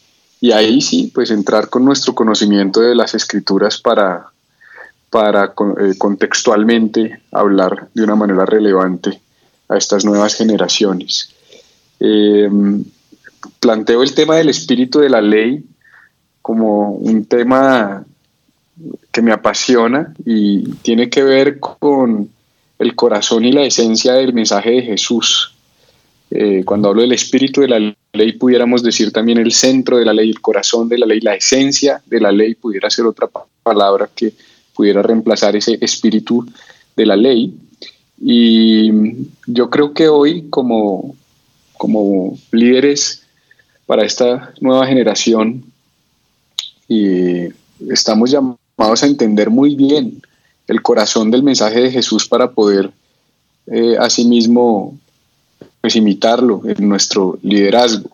y, 0.41 0.53
ahí 0.53 0.81
sí, 0.81 1.11
pues 1.15 1.31
entrar 1.31 1.69
con 1.69 1.85
nuestro 1.85 2.15
conocimiento 2.15 2.81
de 2.81 2.95
las 2.95 3.15
escrituras 3.15 3.79
para, 3.79 4.27
para 5.11 5.55
eh, 5.81 5.95
contextualmente 5.99 7.23
hablar 7.33 7.89
de 7.95 8.05
una 8.05 8.15
manera 8.15 8.45
relevante 8.45 9.21
a 9.69 9.77
estas 9.77 10.05
nuevas 10.05 10.35
generaciones. 10.35 11.35
Em, 11.99 12.85
planteo 13.59 14.03
el 14.03 14.15
tema 14.15 14.37
del 14.37 14.49
espíritu 14.49 15.00
de 15.00 15.11
la 15.11 15.21
ley 15.21 15.65
como 16.43 16.93
un 16.93 17.25
tema 17.25 18.05
que 19.13 19.23
me 19.23 19.33
apasiona 19.33 20.15
y 20.25 20.63
tiene 20.83 21.11
que 21.11 21.23
ver 21.23 21.59
con 21.59 22.31
el 22.79 22.95
corazón 22.95 23.45
y 23.45 23.53
la 23.53 23.65
esencia 23.65 24.15
del 24.15 24.33
mensaje 24.33 24.71
de 24.71 24.83
Jesús. 24.83 25.55
Eh, 26.31 26.63
cuando 26.65 26.89
hablo 26.89 27.03
del 27.03 27.13
espíritu 27.13 27.61
de 27.61 27.69
la 27.69 27.95
ley, 28.13 28.33
pudiéramos 28.33 28.83
decir 28.83 29.13
también 29.13 29.39
el 29.39 29.53
centro 29.53 29.99
de 29.99 30.05
la 30.05 30.13
ley, 30.13 30.31
el 30.31 30.41
corazón 30.41 30.89
de 30.89 30.99
la 30.99 31.07
ley, 31.07 31.21
la 31.21 31.35
esencia 31.35 32.01
de 32.07 32.21
la 32.21 32.31
ley, 32.31 32.55
pudiera 32.55 32.89
ser 32.89 33.07
otra 33.07 33.29
palabra 33.63 34.09
que 34.15 34.33
pudiera 34.75 35.03
reemplazar 35.03 35.57
ese 35.57 35.77
espíritu 35.81 36.47
de 36.97 37.07
la 37.07 37.17
ley. 37.17 37.53
Y 38.21 38.93
yo 39.47 39.71
creo 39.71 39.93
que 39.93 40.09
hoy 40.09 40.49
como, 40.51 41.17
como 41.77 42.39
líderes 42.53 43.25
para 43.87 44.05
esta 44.05 44.53
nueva 44.61 44.87
generación, 44.87 45.65
y 46.89 47.49
estamos 47.89 48.31
llamados 48.31 48.60
a 48.81 49.07
entender 49.07 49.51
muy 49.51 49.77
bien 49.77 50.23
el 50.67 50.83
corazón 50.83 51.31
del 51.31 51.43
mensaje 51.43 51.81
de 51.81 51.91
Jesús 51.91 52.27
para 52.27 52.51
poder 52.53 52.91
eh, 53.67 53.97
asimismo 53.99 54.99
pues 55.81 55.97
imitarlo 55.97 56.63
en 56.65 56.89
nuestro 56.89 57.39
liderazgo. 57.43 58.11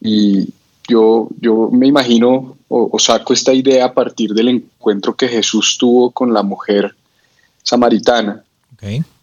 Y 0.00 0.48
yo, 0.88 1.28
yo 1.40 1.70
me 1.72 1.86
imagino 1.86 2.56
o, 2.68 2.98
saco 2.98 3.32
esta 3.32 3.52
idea 3.52 3.86
a 3.86 3.94
partir 3.94 4.34
del 4.34 4.48
encuentro 4.48 5.14
que 5.14 5.28
Jesús 5.28 5.76
tuvo 5.78 6.10
con 6.10 6.34
la 6.34 6.42
mujer 6.42 6.94
samaritana, 7.62 8.42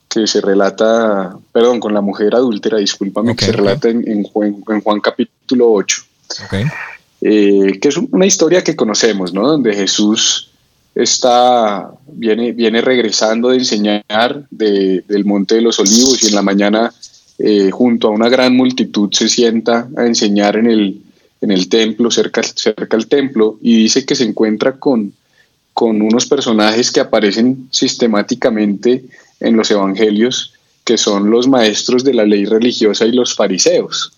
que 0.07 0.27
se 0.27 0.41
relata, 0.41 1.37
perdón, 1.51 1.79
con 1.81 1.93
la 1.93 2.01
mujer 2.01 2.35
adúltera, 2.35 2.77
discúlpame, 2.77 3.35
que 3.35 3.45
se 3.45 3.51
relata 3.51 3.89
en, 3.89 4.23
Juan, 4.23 4.63
en, 4.69 4.81
Juan, 4.81 4.99
capítulo 5.01 5.73
8. 5.73 6.03
Eh, 7.21 7.79
que 7.81 7.87
es 7.89 7.97
una 7.97 8.25
historia 8.25 8.63
que 8.63 8.75
conocemos, 8.75 9.33
¿no? 9.33 9.47
Donde 9.47 9.73
Jesús 9.73 10.52
está, 10.95 11.91
viene, 12.07 12.51
viene 12.51 12.81
regresando 12.81 13.49
de 13.49 13.57
enseñar 13.57 14.47
del 14.49 15.25
Monte 15.25 15.55
de 15.55 15.61
los 15.61 15.79
Olivos 15.79 16.23
y 16.23 16.27
en 16.27 16.35
la 16.35 16.41
mañana 16.41 16.93
eh, 17.39 17.71
junto 17.71 18.07
a 18.07 18.11
una 18.11 18.29
gran 18.29 18.55
multitud 18.55 19.09
se 19.11 19.27
sienta 19.27 19.89
a 19.97 20.05
enseñar 20.05 20.55
en 20.57 20.67
el, 20.67 21.01
en 21.41 21.51
el 21.51 21.67
templo, 21.67 22.11
cerca, 22.11 22.43
cerca 22.43 22.95
al 22.95 23.07
templo, 23.07 23.57
y 23.61 23.75
dice 23.75 24.05
que 24.05 24.15
se 24.15 24.23
encuentra 24.23 24.73
con, 24.73 25.13
con 25.73 26.01
unos 26.01 26.27
personajes 26.27 26.91
que 26.91 26.99
aparecen 26.99 27.67
sistemáticamente 27.71 29.03
en 29.39 29.57
los 29.57 29.71
evangelios, 29.71 30.53
que 30.85 30.97
son 30.97 31.29
los 31.29 31.47
maestros 31.47 32.03
de 32.03 32.13
la 32.13 32.25
ley 32.25 32.45
religiosa 32.45 33.05
y 33.05 33.13
los 33.13 33.35
fariseos. 33.35 34.13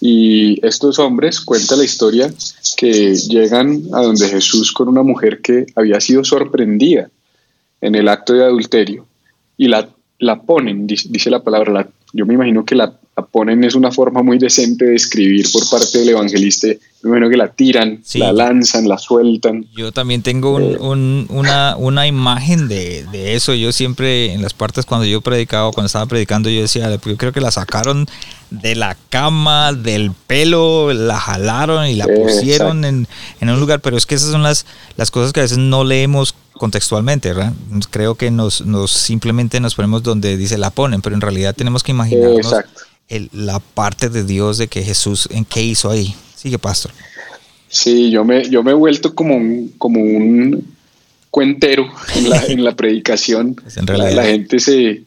Y 0.00 0.64
estos 0.66 0.98
hombres 0.98 1.40
cuenta 1.40 1.76
la 1.76 1.84
historia 1.84 2.32
que 2.76 3.14
llegan 3.14 3.82
a 3.92 4.02
donde 4.02 4.28
Jesús 4.28 4.72
con 4.72 4.88
una 4.88 5.02
mujer 5.02 5.40
que 5.40 5.66
había 5.76 6.00
sido 6.00 6.24
sorprendida 6.24 7.10
en 7.80 7.94
el 7.94 8.08
acto 8.08 8.32
de 8.32 8.44
adulterio 8.44 9.06
y 9.56 9.68
la, 9.68 9.88
la 10.18 10.42
ponen, 10.42 10.86
dice 10.86 11.30
la 11.30 11.42
palabra, 11.42 11.72
la, 11.72 11.88
yo 12.12 12.26
me 12.26 12.34
imagino 12.34 12.64
que 12.64 12.74
la 12.74 12.99
ponen 13.26 13.64
es 13.64 13.74
una 13.74 13.90
forma 13.90 14.22
muy 14.22 14.38
decente 14.38 14.86
de 14.86 14.94
escribir 14.94 15.46
por 15.52 15.68
parte 15.68 15.98
del 15.98 16.10
evangelista. 16.10 16.68
Primero 17.00 17.30
que 17.30 17.36
la 17.36 17.48
tiran, 17.48 18.02
la 18.14 18.32
lanzan, 18.32 18.86
la 18.86 18.98
sueltan. 18.98 19.66
Yo 19.74 19.90
también 19.90 20.22
tengo 20.22 20.60
eh. 20.60 20.76
una, 20.80 21.76
una, 21.76 22.06
imagen 22.06 22.68
de, 22.68 23.06
eso. 23.34 23.54
Yo 23.54 23.72
siempre 23.72 24.34
en 24.34 24.42
las 24.42 24.52
partes 24.52 24.84
cuando 24.84 25.06
yo 25.06 25.22
predicaba, 25.22 25.72
cuando 25.72 25.86
estaba 25.86 26.06
predicando, 26.06 26.50
yo 26.50 26.60
decía, 26.60 26.90
yo 26.90 27.16
creo 27.16 27.32
que 27.32 27.40
la 27.40 27.50
sacaron 27.50 28.06
de 28.50 28.74
la 28.74 28.96
cama, 29.08 29.72
del 29.72 30.12
pelo, 30.26 30.92
la 30.92 31.18
jalaron 31.18 31.86
y 31.86 31.94
la 31.94 32.06
pusieron 32.06 32.84
en, 32.84 33.06
un 33.40 33.60
lugar. 33.60 33.80
Pero 33.80 33.96
es 33.96 34.04
que 34.04 34.16
esas 34.16 34.30
son 34.30 34.42
las, 34.42 34.66
las 34.96 35.10
cosas 35.10 35.32
que 35.32 35.40
a 35.40 35.44
veces 35.44 35.58
no 35.58 35.84
leemos 35.84 36.34
contextualmente, 36.60 37.32
¿verdad? 37.32 37.54
Creo 37.90 38.16
que 38.16 38.30
nos, 38.30 38.66
nos 38.66 38.90
simplemente 38.90 39.58
nos 39.60 39.74
ponemos 39.74 40.02
donde 40.02 40.36
dice 40.36 40.58
la 40.58 40.68
ponen, 40.68 41.00
pero 41.00 41.16
en 41.16 41.22
realidad 41.22 41.54
tenemos 41.54 41.82
que 41.82 41.92
imaginarnos 41.92 42.54
la 43.32 43.58
parte 43.58 44.08
de 44.08 44.24
Dios 44.24 44.58
de 44.58 44.68
que 44.68 44.82
Jesús, 44.82 45.28
¿en 45.30 45.44
qué 45.44 45.62
hizo 45.62 45.90
ahí? 45.90 46.14
Sigue, 46.36 46.58
pastor. 46.58 46.92
Sí, 47.68 48.10
yo 48.10 48.24
me, 48.24 48.48
yo 48.48 48.62
me 48.62 48.72
he 48.72 48.74
vuelto 48.74 49.14
como 49.14 49.36
un, 49.36 49.74
como 49.78 50.00
un 50.00 50.64
cuentero 51.30 51.88
en 52.16 52.28
la, 52.28 52.44
en 52.46 52.64
la 52.64 52.74
predicación. 52.74 53.54
Pues 53.62 53.76
la, 54.16 54.24
gente 54.24 54.58
se, 54.58 55.02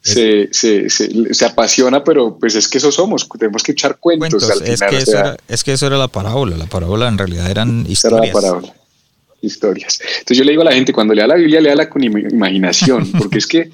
se, 0.00 0.48
se, 0.52 0.88
se, 0.88 1.44
apasiona, 1.44 2.04
pero 2.04 2.38
pues 2.38 2.54
es 2.54 2.68
que 2.68 2.78
eso 2.78 2.92
somos, 2.92 3.28
tenemos 3.38 3.62
que 3.62 3.72
echar 3.72 3.98
cuentos. 3.98 4.48
es, 4.64 4.80
que 4.80 4.96
eso 4.96 5.18
era, 5.18 5.36
es 5.48 5.64
que 5.64 5.72
eso 5.72 5.86
era 5.86 5.98
la 5.98 6.08
parábola, 6.08 6.56
la 6.56 6.66
parábola 6.66 7.08
en 7.08 7.18
realidad 7.18 7.50
eran 7.50 7.84
historias. 7.88 8.22
Era 8.22 8.26
la 8.26 8.32
parábola, 8.32 8.74
historias. 9.42 10.00
Entonces 10.00 10.38
yo 10.38 10.44
le 10.44 10.52
digo 10.52 10.62
a 10.62 10.66
la 10.66 10.72
gente, 10.72 10.92
cuando 10.92 11.12
lea 11.14 11.26
la 11.26 11.34
Biblia, 11.34 11.60
léala 11.60 11.90
con 11.90 12.04
imaginación, 12.04 13.10
porque 13.18 13.38
es 13.38 13.46
que 13.46 13.70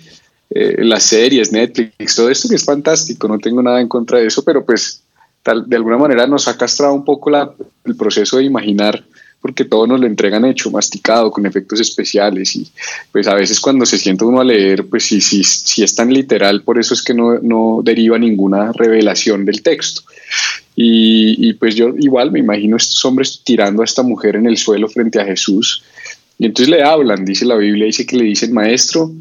eh, 0.54 0.85
las 0.85 1.04
series, 1.04 1.52
Netflix, 1.52 2.14
todo 2.14 2.30
esto 2.30 2.49
que 2.49 2.56
es 2.56 2.64
fantástico, 2.64 3.28
no 3.28 3.38
tengo 3.38 3.62
nada 3.62 3.80
en 3.80 3.88
contra 3.88 4.18
de 4.18 4.26
eso, 4.26 4.44
pero 4.44 4.64
pues 4.64 5.02
tal, 5.42 5.68
de 5.68 5.76
alguna 5.76 5.99
manera 5.99 6.26
nos 6.26 6.49
ha 6.49 6.56
castrado 6.56 6.94
un 6.94 7.04
poco 7.04 7.30
la, 7.30 7.52
el 7.85 7.97
proceso 7.97 8.38
de 8.38 8.44
imaginar 8.44 9.04
porque 9.40 9.64
todo 9.64 9.88
nos 9.88 9.99
lo 9.99 10.06
entregan 10.06 10.44
hecho, 10.44 10.71
masticado, 10.71 11.32
con 11.32 11.44
efectos 11.47 11.80
especiales 11.80 12.54
y 12.54 12.71
pues 13.11 13.26
a 13.26 13.35
veces 13.35 13.59
cuando 13.59 13.85
se 13.85 13.99
siente 13.99 14.25
uno 14.25 14.40
a 14.40 14.44
leer, 14.44 14.87
pues 14.87 15.04
sí, 15.04 15.21
sí, 15.21 15.42
sí 15.42 15.82
es 15.82 15.97
tan 15.97 16.12
literal, 16.12 16.62
por 16.62 16.78
eso 16.78 16.94
es 16.94 17.02
que 17.02 17.12
no, 17.12 17.40
no 17.40 17.80
deriva 17.82 18.18
ninguna 18.18 18.71
revelación 18.73 19.44
del 19.44 19.62
texto. 19.62 20.02
Y, 20.76 21.49
y, 21.49 21.52
pues 21.54 21.75
yo 21.75 21.88
igual 21.99 22.30
me 22.30 22.38
imagino 22.38 22.76
estos 22.76 23.04
hombres 23.04 23.42
tirando 23.44 23.82
a 23.82 23.85
esta 23.85 24.02
mujer 24.02 24.37
en 24.37 24.47
el 24.47 24.56
suelo 24.56 24.88
frente 24.88 25.21
a 25.21 25.25
Jesús 25.26 25.82
y 26.38 26.47
entonces 26.47 26.71
le 26.71 26.82
hablan, 26.82 27.25
dice 27.25 27.44
la 27.44 27.56
Biblia, 27.56 27.87
dice 27.87 28.06
que 28.06 28.16
le 28.16 28.25
dicen, 28.25 28.52
maestro, 28.52 29.12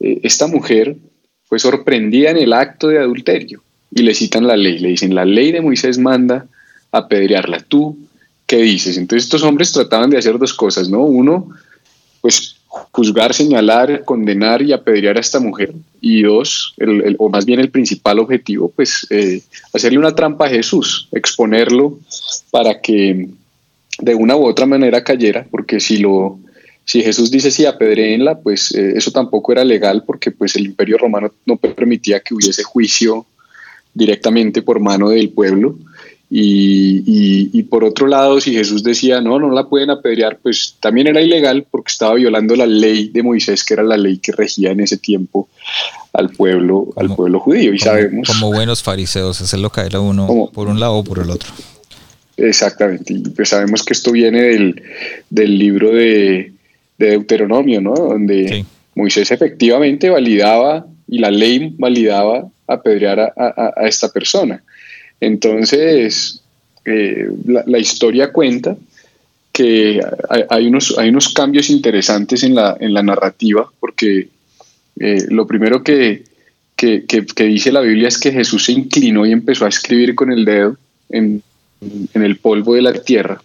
eh, 0.00 0.20
esta 0.22 0.46
mujer 0.46 0.96
fue 1.44 1.58
sorprendida 1.58 2.30
en 2.30 2.38
el 2.38 2.52
acto 2.52 2.88
de 2.88 2.98
adulterio 2.98 3.62
y 3.90 4.02
le 4.02 4.14
citan 4.14 4.46
la 4.46 4.56
ley, 4.56 4.78
le 4.78 4.88
dicen, 4.88 5.14
la 5.14 5.24
ley 5.24 5.52
de 5.52 5.60
Moisés 5.60 5.98
manda 5.98 6.46
apedrearla, 6.92 7.60
tú, 7.60 7.98
¿qué 8.46 8.58
dices? 8.58 8.96
Entonces 8.96 9.24
estos 9.24 9.42
hombres 9.42 9.72
trataban 9.72 10.10
de 10.10 10.18
hacer 10.18 10.38
dos 10.38 10.54
cosas, 10.54 10.88
¿no? 10.88 11.02
Uno, 11.02 11.48
pues 12.20 12.56
juzgar, 12.70 13.34
señalar, 13.34 14.04
condenar 14.04 14.62
y 14.62 14.72
apedrear 14.72 15.16
a 15.16 15.20
esta 15.20 15.40
mujer. 15.40 15.72
Y 16.00 16.22
dos, 16.22 16.74
o 17.18 17.28
más 17.28 17.44
bien 17.44 17.60
el 17.60 17.70
principal 17.70 18.20
objetivo, 18.20 18.72
pues 18.74 19.06
eh, 19.10 19.42
hacerle 19.72 19.98
una 19.98 20.14
trampa 20.14 20.46
a 20.46 20.50
Jesús, 20.50 21.08
exponerlo 21.12 21.98
para 22.50 22.80
que 22.80 23.28
de 23.98 24.14
una 24.14 24.36
u 24.36 24.46
otra 24.46 24.66
manera 24.66 25.02
cayera, 25.02 25.46
porque 25.50 25.80
si 25.80 25.98
lo 25.98 26.38
si 26.90 27.04
Jesús 27.04 27.30
dice 27.30 27.52
sí, 27.52 27.66
apedreenla, 27.66 28.40
pues 28.40 28.74
eh, 28.74 28.94
eso 28.96 29.12
tampoco 29.12 29.52
era 29.52 29.62
legal 29.62 30.02
porque 30.04 30.32
pues 30.32 30.56
el 30.56 30.66
imperio 30.66 30.98
romano 30.98 31.32
no 31.46 31.56
permitía 31.56 32.18
que 32.18 32.34
hubiese 32.34 32.64
juicio 32.64 33.26
directamente 33.94 34.60
por 34.60 34.80
mano 34.80 35.10
del 35.10 35.30
pueblo. 35.30 35.78
Y, 36.32 37.62
por 37.70 37.84
otro 37.84 38.08
lado, 38.08 38.40
si 38.40 38.52
Jesús 38.52 38.82
decía 38.82 39.20
no, 39.20 39.38
no 39.38 39.50
la 39.50 39.68
pueden 39.68 39.90
apedrear, 39.90 40.38
pues 40.42 40.74
también 40.80 41.06
era 41.06 41.20
ilegal 41.20 41.64
porque 41.70 41.92
estaba 41.92 42.14
violando 42.14 42.56
la 42.56 42.66
ley 42.66 43.08
de 43.10 43.22
Moisés, 43.22 43.62
que 43.62 43.74
era 43.74 43.84
la 43.84 43.96
ley 43.96 44.18
que 44.18 44.32
regía 44.32 44.72
en 44.72 44.80
ese 44.80 44.96
tiempo 44.96 45.48
al 46.12 46.30
pueblo, 46.30 46.88
al 46.96 47.14
pueblo 47.14 47.38
judío. 47.38 47.72
Y 47.72 47.78
como, 47.78 47.90
sabemos. 47.92 48.28
Como 48.28 48.52
buenos 48.52 48.82
fariseos, 48.82 49.40
hacerlo 49.40 49.70
caer 49.70 49.94
a 49.94 50.00
uno 50.00 50.50
por 50.52 50.66
un 50.66 50.80
lado 50.80 50.94
o 50.94 51.04
por 51.04 51.20
el 51.20 51.30
otro. 51.30 51.52
Exactamente. 52.36 53.12
Y 53.12 53.20
pues 53.20 53.50
sabemos 53.50 53.84
que 53.84 53.92
esto 53.92 54.10
viene 54.10 54.42
del, 54.42 54.82
del 55.30 55.56
libro 55.56 55.92
de, 55.92 56.52
de 57.00 57.12
Deuteronomio, 57.12 57.80
¿no? 57.80 57.94
Donde 57.94 58.64
Moisés 58.94 59.30
efectivamente 59.30 60.10
validaba 60.10 60.86
y 61.08 61.18
la 61.18 61.30
ley 61.30 61.74
validaba 61.78 62.46
apedrear 62.66 63.18
a, 63.20 63.32
a, 63.76 63.88
esta 63.88 64.10
persona. 64.12 64.62
Entonces, 65.18 66.42
eh, 66.84 67.28
la, 67.46 67.78
historia 67.78 68.30
cuenta 68.30 68.76
que 69.50 70.00
hay, 70.50 70.66
unos, 70.66 70.96
hay 70.98 71.08
unos 71.08 71.30
cambios 71.32 71.70
interesantes 71.70 72.42
en 72.44 72.54
la, 72.54 72.76
en 72.78 72.92
la 72.92 73.02
narrativa, 73.02 73.68
porque 73.80 74.28
eh, 75.00 75.24
lo 75.30 75.46
primero 75.46 75.82
que, 75.82 76.24
que, 76.76 77.06
que, 77.06 77.44
dice 77.44 77.72
la 77.72 77.80
Biblia 77.80 78.08
es 78.08 78.18
que 78.18 78.30
Jesús 78.30 78.66
se 78.66 78.72
inclinó 78.72 79.24
y 79.24 79.32
empezó 79.32 79.64
a 79.64 79.70
escribir 79.70 80.14
con 80.14 80.30
el 80.30 80.44
dedo 80.44 80.76
en, 81.08 81.42
en 82.14 82.22
el 82.22 82.36
polvo 82.36 82.74
de 82.74 82.82
la 82.82 82.92
tierra 82.92 83.40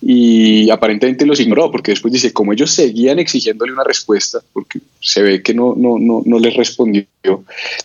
y 0.00 0.70
aparentemente 0.70 1.26
los 1.26 1.40
ignoró 1.40 1.70
porque 1.70 1.92
después 1.92 2.12
dice, 2.12 2.32
como 2.32 2.52
ellos 2.52 2.70
seguían 2.70 3.18
exigiéndole 3.18 3.72
una 3.72 3.84
respuesta, 3.84 4.40
porque 4.52 4.80
se 5.00 5.22
ve 5.22 5.42
que 5.42 5.54
no, 5.54 5.74
no, 5.76 5.98
no, 5.98 6.22
no 6.24 6.38
les 6.38 6.54
respondió, 6.54 7.06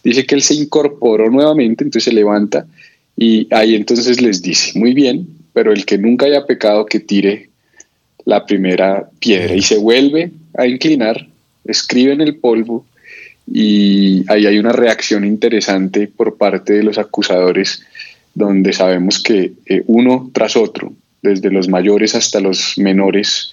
dice 0.03 0.25
que 0.25 0.35
él 0.35 0.41
se 0.41 0.55
incorporó 0.55 1.29
nuevamente, 1.29 1.83
entonces 1.83 2.05
se 2.05 2.13
levanta 2.13 2.65
y 3.15 3.47
ahí 3.53 3.75
entonces 3.75 4.21
les 4.21 4.41
dice, 4.41 4.77
muy 4.77 4.93
bien, 4.93 5.27
pero 5.53 5.71
el 5.71 5.85
que 5.85 5.97
nunca 5.97 6.25
haya 6.25 6.45
pecado 6.45 6.85
que 6.85 6.99
tire 6.99 7.49
la 8.25 8.45
primera 8.45 9.09
piedra 9.19 9.55
y 9.55 9.61
se 9.61 9.77
vuelve 9.77 10.31
a 10.57 10.67
inclinar, 10.67 11.27
escribe 11.65 12.13
en 12.13 12.21
el 12.21 12.35
polvo 12.35 12.85
y 13.51 14.23
ahí 14.31 14.45
hay 14.45 14.57
una 14.59 14.71
reacción 14.71 15.25
interesante 15.25 16.07
por 16.07 16.37
parte 16.37 16.73
de 16.73 16.83
los 16.83 16.97
acusadores 16.97 17.83
donde 18.33 18.73
sabemos 18.73 19.21
que 19.21 19.53
eh, 19.65 19.83
uno 19.87 20.29
tras 20.33 20.55
otro 20.55 20.93
desde 21.21 21.51
los 21.51 21.67
mayores 21.67 22.15
hasta 22.15 22.39
los 22.39 22.77
menores, 22.77 23.51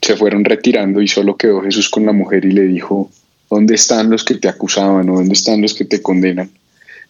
se 0.00 0.16
fueron 0.16 0.44
retirando 0.44 1.00
y 1.00 1.08
solo 1.08 1.36
quedó 1.36 1.62
Jesús 1.62 1.88
con 1.88 2.06
la 2.06 2.12
mujer 2.12 2.44
y 2.44 2.52
le 2.52 2.62
dijo, 2.62 3.10
¿dónde 3.50 3.74
están 3.74 4.10
los 4.10 4.24
que 4.24 4.34
te 4.34 4.48
acusaban 4.48 5.08
o 5.10 5.16
dónde 5.16 5.34
están 5.34 5.60
los 5.60 5.74
que 5.74 5.84
te 5.84 6.02
condenan? 6.02 6.50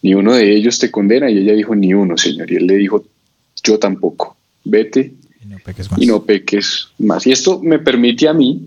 Ni 0.02 0.14
uno 0.14 0.34
de 0.34 0.54
ellos 0.54 0.78
te 0.78 0.90
condena 0.90 1.30
y 1.30 1.38
ella 1.38 1.54
dijo, 1.54 1.74
ni 1.74 1.92
uno, 1.92 2.16
Señor. 2.16 2.50
Y 2.50 2.56
él 2.56 2.66
le 2.66 2.76
dijo, 2.76 3.04
yo 3.62 3.78
tampoco, 3.78 4.36
vete 4.64 5.12
y 5.42 5.46
no 5.46 5.58
peques 5.58 5.90
más. 5.90 6.00
Y, 6.00 6.06
no 6.06 6.24
peques 6.24 6.88
más. 6.98 7.26
y 7.26 7.32
esto 7.32 7.60
me 7.62 7.78
permite 7.78 8.28
a 8.28 8.32
mí 8.32 8.66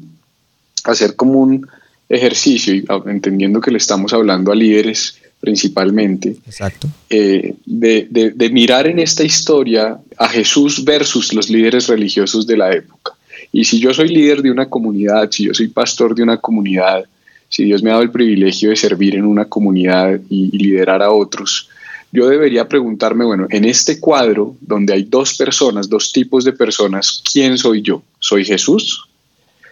hacer 0.84 1.16
como 1.16 1.40
un 1.40 1.68
ejercicio, 2.10 2.74
y 2.74 2.86
entendiendo 3.06 3.62
que 3.62 3.72
le 3.72 3.78
estamos 3.78 4.14
hablando 4.14 4.52
a 4.52 4.56
líderes 4.56 5.21
principalmente, 5.42 6.38
Exacto. 6.46 6.88
Eh, 7.10 7.56
de, 7.66 8.08
de, 8.34 8.50
mirar 8.52 8.86
en 8.86 9.00
esta 9.00 9.24
historia 9.24 10.00
a 10.18 10.30
Jesús 10.30 10.86
versus 10.86 11.34
los 11.34 11.50
líderes 11.50 11.88
religiosos 11.88 12.46
de 12.46 12.58
la 12.58 12.72
época. 12.72 13.14
Y 13.52 13.66
si 13.66 13.80
yo 13.80 13.92
soy 13.92 14.10
líder 14.10 14.44
de 14.44 14.52
una 14.52 14.70
comunidad, 14.70 15.30
si 15.32 15.46
yo 15.46 15.54
soy 15.54 15.68
pastor 15.68 16.14
de 16.14 16.22
una 16.22 16.38
comunidad, 16.38 17.06
si 17.50 17.66
Dios 17.66 17.82
me 17.82 17.90
ha 17.90 17.94
dado 17.94 18.04
el 18.04 18.12
privilegio 18.12 18.70
de 18.70 18.76
servir 18.76 19.16
en 19.16 19.26
una 19.26 19.46
comunidad 19.46 20.22
y, 20.30 20.58
liderar 20.58 21.02
a 21.02 21.12
otros, 21.12 21.68
yo 22.12 22.30
debería 22.30 22.68
preguntarme, 22.68 23.26
bueno, 23.26 23.48
en 23.50 23.66
este 23.66 24.00
cuadro 24.00 24.56
donde 24.62 24.94
hay 24.94 25.04
dos 25.04 25.36
personas, 25.36 25.90
dos 25.90 26.12
tipos 26.12 26.46
de 26.46 26.54
personas, 26.54 27.24
¿quién 27.34 27.58
soy 27.58 27.82
yo? 27.82 28.04
¿Soy 28.20 28.46
Jesús 28.46 29.06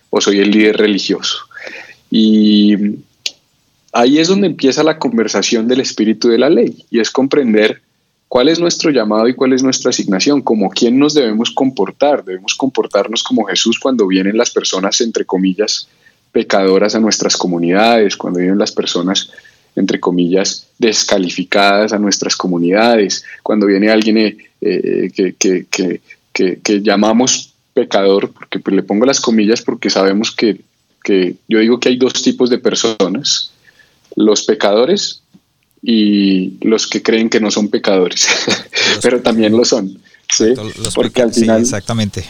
o 0.09 0.19
soy 0.19 0.39
el 0.39 0.49
líder 0.49 0.77
religioso? 0.77 1.38
Y 2.09 2.75
ahí 3.93 4.19
es 4.19 4.27
donde 4.27 4.48
empieza 4.48 4.84
la 4.84 5.00
conversación 5.00 5.67
del 5.67 5.81
espíritu 5.81 6.29
de 6.29 6.38
la 6.38 6.50
ley 6.50 6.86
y 6.89 7.00
es 7.00 7.10
comprender 7.10 7.81
cuál 8.27 8.48
es 8.48 8.60
nuestro 8.60 8.91
llamado 8.91 9.27
y 9.27 9.34
cuál 9.34 9.53
es 9.53 9.63
nuestra 9.63 9.89
asignación, 9.89 10.41
como 10.41 10.69
quién 10.69 11.00
nos 11.00 11.13
debemos 11.13 11.51
comportar. 11.51 12.24
Debemos 12.24 12.55
comportarnos 12.55 13.24
como 13.24 13.46
Jesús 13.46 13.79
cuando 13.79 14.08
vienen 14.08 14.38
las 14.38 14.51
personas, 14.51 15.01
entre 15.01 15.25
comillas, 15.25 15.88
pecadoras 16.31 16.96
a 16.96 17.00
nuestras 17.00 17.36
comunidades, 17.36 18.15
cuando 18.15 18.39
vienen 18.39 18.60
las 18.60 18.72
personas, 18.72 19.31
entre 19.75 20.00
comillas, 20.00 20.67
descalificadas 20.77 21.91
a 21.91 21.98
nuestras 21.98 22.36
comunidades, 22.36 23.24
cuando 23.41 23.65
viene 23.65 23.89
alguien 23.89 24.17
eh, 24.17 24.38
eh, 24.62 25.34
que, 25.38 25.65
que, 26.31 26.81
llamamos 26.81 27.53
pecador, 27.74 28.31
porque 28.31 28.60
pues, 28.60 28.75
le 28.75 28.84
pongo 28.84 29.05
las 29.05 29.19
comillas 29.19 29.62
porque 29.62 29.89
sabemos 29.89 30.31
que, 30.31 30.62
que 31.03 31.36
yo 31.48 31.60
digo 31.60 31.79
que 31.79 31.89
hay 31.89 31.98
dos 31.98 32.13
tipos 32.13 32.50
de 32.50 32.60
personas, 32.60 33.51
los 34.19 34.43
pecadores 34.43 35.23
y 35.81 36.57
los 36.61 36.88
que 36.88 37.01
creen 37.01 37.29
que 37.29 37.39
no 37.39 37.49
son 37.49 37.69
pecadores, 37.69 38.27
pero 39.01 39.21
también 39.21 39.55
lo 39.55 39.63
son. 39.63 39.97
¿sí? 40.29 40.53
Porque 40.93 41.21
al 41.21 41.33
final... 41.33 41.61
exactamente. 41.61 42.25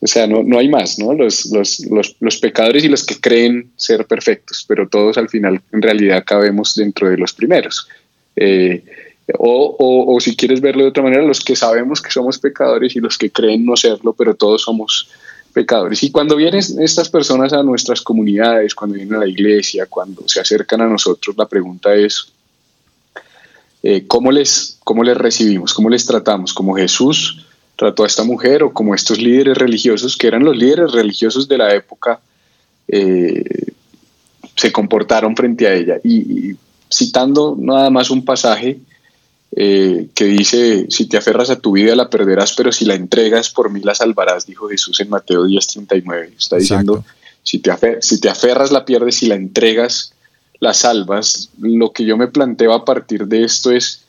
O 0.00 0.06
sea, 0.06 0.26
no, 0.26 0.42
no 0.42 0.58
hay 0.58 0.68
más, 0.68 0.98
¿no? 0.98 1.14
Los, 1.14 1.46
los, 1.46 1.80
los, 1.86 2.16
los, 2.20 2.36
pecadores 2.36 2.84
y 2.84 2.88
los 2.88 3.04
que 3.04 3.18
creen 3.18 3.70
ser 3.76 4.06
perfectos, 4.06 4.62
pero 4.68 4.86
todos 4.86 5.16
al 5.16 5.30
final 5.30 5.62
en 5.72 5.80
realidad 5.80 6.24
cabemos 6.26 6.74
dentro 6.74 7.08
de 7.08 7.16
los 7.16 7.32
primeros. 7.32 7.88
Eh, 8.36 8.84
o, 9.38 9.74
o, 9.78 10.14
o, 10.14 10.20
si 10.20 10.36
quieres 10.36 10.60
verlo 10.60 10.82
de 10.82 10.90
otra 10.90 11.02
manera, 11.02 11.22
los 11.22 11.40
que 11.40 11.56
sabemos 11.56 12.02
que 12.02 12.10
somos 12.10 12.38
pecadores 12.38 12.94
y 12.94 13.00
los 13.00 13.16
que 13.16 13.30
creen 13.30 13.64
no 13.64 13.76
serlo, 13.76 14.12
pero 14.12 14.34
todos 14.34 14.60
somos 14.60 15.08
pecadores. 15.54 16.02
Y 16.02 16.10
cuando 16.10 16.36
vienen 16.36 16.60
estas 16.80 17.08
personas 17.08 17.52
a 17.52 17.62
nuestras 17.62 18.02
comunidades, 18.02 18.74
cuando 18.74 18.96
vienen 18.96 19.14
a 19.14 19.20
la 19.20 19.28
iglesia, 19.28 19.86
cuando 19.86 20.28
se 20.28 20.40
acercan 20.40 20.82
a 20.82 20.88
nosotros, 20.88 21.36
la 21.38 21.48
pregunta 21.48 21.94
es, 21.94 22.32
eh, 23.82 24.04
¿cómo, 24.06 24.30
les, 24.30 24.78
¿cómo 24.84 25.02
les 25.02 25.16
recibimos? 25.16 25.72
¿Cómo 25.72 25.88
les 25.88 26.04
tratamos? 26.04 26.52
¿Como 26.52 26.74
Jesús 26.74 27.46
trató 27.76 28.04
a 28.04 28.06
esta 28.06 28.24
mujer 28.24 28.62
o 28.62 28.72
como 28.72 28.94
estos 28.94 29.18
líderes 29.18 29.56
religiosos, 29.56 30.16
que 30.16 30.26
eran 30.26 30.44
los 30.44 30.56
líderes 30.56 30.92
religiosos 30.92 31.48
de 31.48 31.58
la 31.58 31.74
época, 31.74 32.20
eh, 32.88 33.72
se 34.56 34.72
comportaron 34.72 35.34
frente 35.34 35.66
a 35.66 35.74
ella? 35.74 36.00
y 36.02 36.56
citando 36.90 37.56
nada 37.58 37.90
más 37.90 38.10
un 38.10 38.24
pasaje, 38.24 38.78
eh, 39.56 40.08
que 40.14 40.24
dice, 40.24 40.86
si 40.88 41.06
te 41.06 41.16
aferras 41.16 41.48
a 41.48 41.60
tu 41.60 41.72
vida 41.72 41.94
la 41.94 42.10
perderás, 42.10 42.54
pero 42.54 42.72
si 42.72 42.84
la 42.84 42.94
entregas 42.94 43.50
por 43.50 43.70
mí 43.70 43.80
la 43.80 43.94
salvarás, 43.94 44.46
dijo 44.46 44.68
Jesús 44.68 44.98
en 45.00 45.10
Mateo 45.10 45.46
10:39. 45.46 46.32
Está 46.36 46.56
diciendo, 46.56 47.04
si 47.42 47.60
te, 47.60 47.72
si 48.00 48.20
te 48.20 48.28
aferras 48.28 48.72
la 48.72 48.84
pierdes, 48.84 49.16
si 49.16 49.26
la 49.26 49.36
entregas 49.36 50.12
la 50.58 50.74
salvas. 50.74 51.50
Lo 51.60 51.92
que 51.92 52.04
yo 52.04 52.16
me 52.16 52.26
planteo 52.26 52.72
a 52.72 52.84
partir 52.84 53.26
de 53.26 53.44
esto 53.44 53.70
es, 53.70 54.02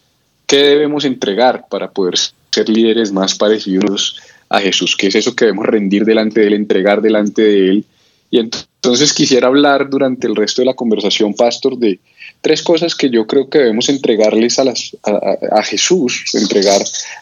¿qué 0.47 0.57
debemos 0.57 1.05
entregar 1.05 1.67
para 1.69 1.91
poder 1.91 2.15
ser 2.17 2.69
líderes 2.69 3.11
más 3.11 3.35
parecidos 3.35 4.19
a 4.49 4.61
Jesús? 4.61 4.95
¿Qué 4.95 5.07
es 5.07 5.15
eso 5.15 5.35
que 5.35 5.45
debemos 5.45 5.67
rendir 5.67 6.05
delante 6.05 6.41
de 6.41 6.47
Él, 6.47 6.53
entregar 6.53 7.01
delante 7.01 7.43
de 7.43 7.69
Él? 7.69 7.85
Y 8.31 8.39
entonces 8.39 9.13
quisiera 9.13 9.47
hablar 9.47 9.89
durante 9.89 10.27
el 10.27 10.35
resto 10.35 10.61
de 10.61 10.67
la 10.67 10.73
conversación, 10.73 11.33
Pastor, 11.35 11.77
de 11.77 11.99
tres 12.45 12.61
cosas 12.61 12.93
que 12.93 13.09
yo 13.09 13.25
creo 13.25 13.49
que 13.49 13.57
debemos 13.57 13.89
entregarles 13.89 14.59
a, 14.59 14.65
las, 14.65 14.95
a, 15.01 15.63
Jesús, 15.63 16.25
entregar, 16.35 16.79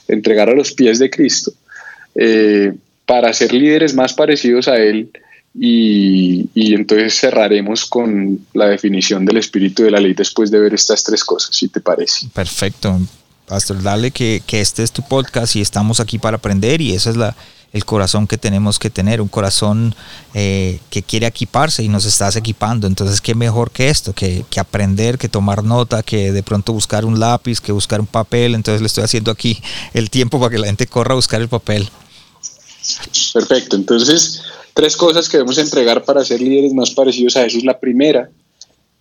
entregar 0.09 0.49
a 0.49 0.53
los 0.53 0.73
pies 0.73 0.99
de 0.99 1.09
Cristo, 1.09 1.53
eh, 2.13 2.73
para 3.05 3.31
ser 3.31 3.53
líderes 3.53 3.93
más 3.93 4.13
parecidos 4.13 4.67
a 4.67 4.75
Él. 4.75 5.09
Y, 5.57 6.49
y, 6.53 6.73
entonces 6.73 7.17
cerraremos 7.17 7.85
con 7.85 8.45
la 8.53 8.67
definición 8.67 9.23
del 9.23 9.37
espíritu 9.37 9.83
de 9.83 9.91
la 9.91 10.01
ley 10.01 10.13
después 10.13 10.51
de 10.51 10.59
ver 10.59 10.73
estas 10.73 11.05
tres 11.05 11.23
cosas, 11.23 11.55
si 11.55 11.69
te 11.69 11.79
parece. 11.79 12.27
Perfecto. 12.33 12.99
Pastor, 13.47 13.81
dale 13.81 14.11
que, 14.11 14.41
que 14.45 14.59
este 14.59 14.83
es 14.83 14.91
tu 14.91 15.07
podcast 15.07 15.55
y 15.55 15.61
estamos 15.61 16.01
aquí 16.01 16.17
para 16.17 16.35
aprender 16.35 16.81
y 16.81 16.95
esa 16.95 17.11
es 17.11 17.15
la, 17.15 17.33
el 17.73 17.85
corazón 17.85 18.27
que 18.27 18.37
tenemos 18.37 18.77
que 18.77 18.91
tener, 18.91 19.19
un 19.19 19.27
corazón 19.27 19.95
eh, 20.35 20.79
que 20.91 21.01
quiere 21.01 21.25
equiparse 21.25 21.81
y 21.83 21.89
nos 21.89 22.05
estás 22.05 22.35
equipando. 22.35 22.85
Entonces, 22.85 23.19
¿qué 23.19 23.33
mejor 23.33 23.71
que 23.71 23.89
esto? 23.89 24.13
Que, 24.13 24.45
aprender, 24.57 25.17
que 25.17 25.27
tomar 25.27 25.63
nota, 25.63 26.03
que 26.03 26.31
de 26.31 26.43
pronto 26.43 26.71
buscar 26.71 27.03
un 27.03 27.19
lápiz, 27.19 27.59
que 27.59 27.71
buscar 27.71 27.99
un 27.99 28.05
papel. 28.05 28.53
Entonces, 28.53 28.79
le 28.79 28.87
estoy 28.87 29.03
haciendo 29.03 29.31
aquí 29.31 29.59
el 29.95 30.11
tiempo 30.11 30.39
para 30.39 30.51
que 30.51 30.59
la 30.59 30.67
gente 30.67 30.85
corra 30.85 31.13
a 31.13 31.15
buscar 31.15 31.41
el 31.41 31.49
papel. 31.49 31.89
Perfecto. 33.33 33.75
Entonces, 33.75 34.43
tres 34.75 34.95
cosas 34.95 35.27
que 35.27 35.37
debemos 35.37 35.57
entregar 35.57 36.03
para 36.03 36.23
ser 36.23 36.41
líderes 36.41 36.73
más 36.73 36.91
parecidos 36.91 37.35
a 37.37 37.41
Jesús. 37.41 37.63
La 37.63 37.79
primera 37.79 38.29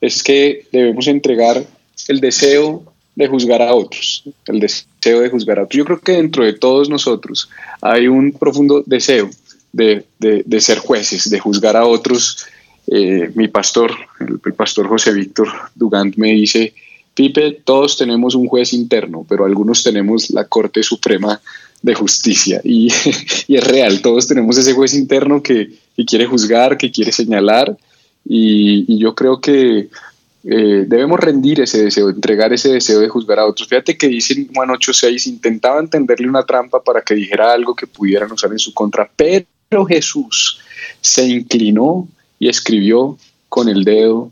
es 0.00 0.22
que 0.22 0.66
debemos 0.72 1.06
entregar 1.08 1.62
el 2.08 2.20
deseo 2.20 2.91
de 3.14 3.26
juzgar 3.26 3.60
a 3.60 3.74
otros, 3.74 4.24
el 4.46 4.60
deseo 4.60 5.20
de 5.20 5.28
juzgar 5.28 5.58
a 5.58 5.62
otros. 5.64 5.76
Yo 5.76 5.84
creo 5.84 6.00
que 6.00 6.12
dentro 6.12 6.44
de 6.44 6.54
todos 6.54 6.88
nosotros 6.88 7.48
hay 7.80 8.08
un 8.08 8.32
profundo 8.32 8.82
deseo 8.86 9.28
de, 9.72 10.04
de, 10.18 10.60
ser 10.60 10.78
jueces, 10.78 11.28
de 11.28 11.38
juzgar 11.38 11.76
a 11.76 11.86
otros. 11.86 12.46
Eh, 12.86 13.30
mi 13.34 13.48
pastor, 13.48 13.92
el, 14.20 14.38
pastor 14.54 14.88
José 14.88 15.12
Víctor 15.12 15.48
Dugant 15.74 16.16
me 16.16 16.32
dice, 16.32 16.74
Pipe, 17.14 17.60
todos 17.64 17.96
tenemos 17.96 18.34
un 18.34 18.48
juez 18.48 18.72
interno, 18.72 19.26
pero 19.28 19.44
algunos 19.44 19.82
tenemos 19.82 20.30
la 20.30 20.46
Corte 20.46 20.82
Suprema 20.82 21.40
de 21.82 21.94
Justicia. 21.94 22.60
Y, 22.64 22.88
es 23.48 23.64
real, 23.64 24.00
todos 24.00 24.26
tenemos 24.26 24.56
ese 24.56 24.72
juez 24.72 24.94
interno 24.94 25.42
que, 25.42 25.70
que 25.96 26.04
quiere 26.04 26.26
juzgar, 26.26 26.78
que 26.78 26.90
quiere 26.90 27.12
señalar. 27.12 27.76
Y 28.24 28.98
yo 28.98 29.14
creo 29.14 29.40
que 29.40 29.88
eh, 30.44 30.84
debemos 30.88 31.20
rendir 31.20 31.60
ese 31.60 31.84
deseo, 31.84 32.10
entregar 32.10 32.52
ese 32.52 32.72
deseo 32.72 33.00
de 33.00 33.08
juzgar 33.08 33.38
a 33.38 33.46
otros. 33.46 33.68
Fíjate 33.68 33.96
que 33.96 34.08
dice 34.08 34.48
Juan 34.52 34.70
8:6, 34.70 35.26
intentaba 35.28 35.78
entenderle 35.78 36.28
una 36.28 36.44
trampa 36.44 36.82
para 36.82 37.02
que 37.02 37.14
dijera 37.14 37.52
algo 37.52 37.76
que 37.76 37.86
pudieran 37.86 38.32
usar 38.32 38.50
en 38.50 38.58
su 38.58 38.74
contra, 38.74 39.08
pero 39.16 39.84
Jesús 39.86 40.58
se 41.00 41.26
inclinó 41.26 42.08
y 42.38 42.48
escribió 42.48 43.16
con 43.48 43.68
el 43.68 43.84
dedo 43.84 44.30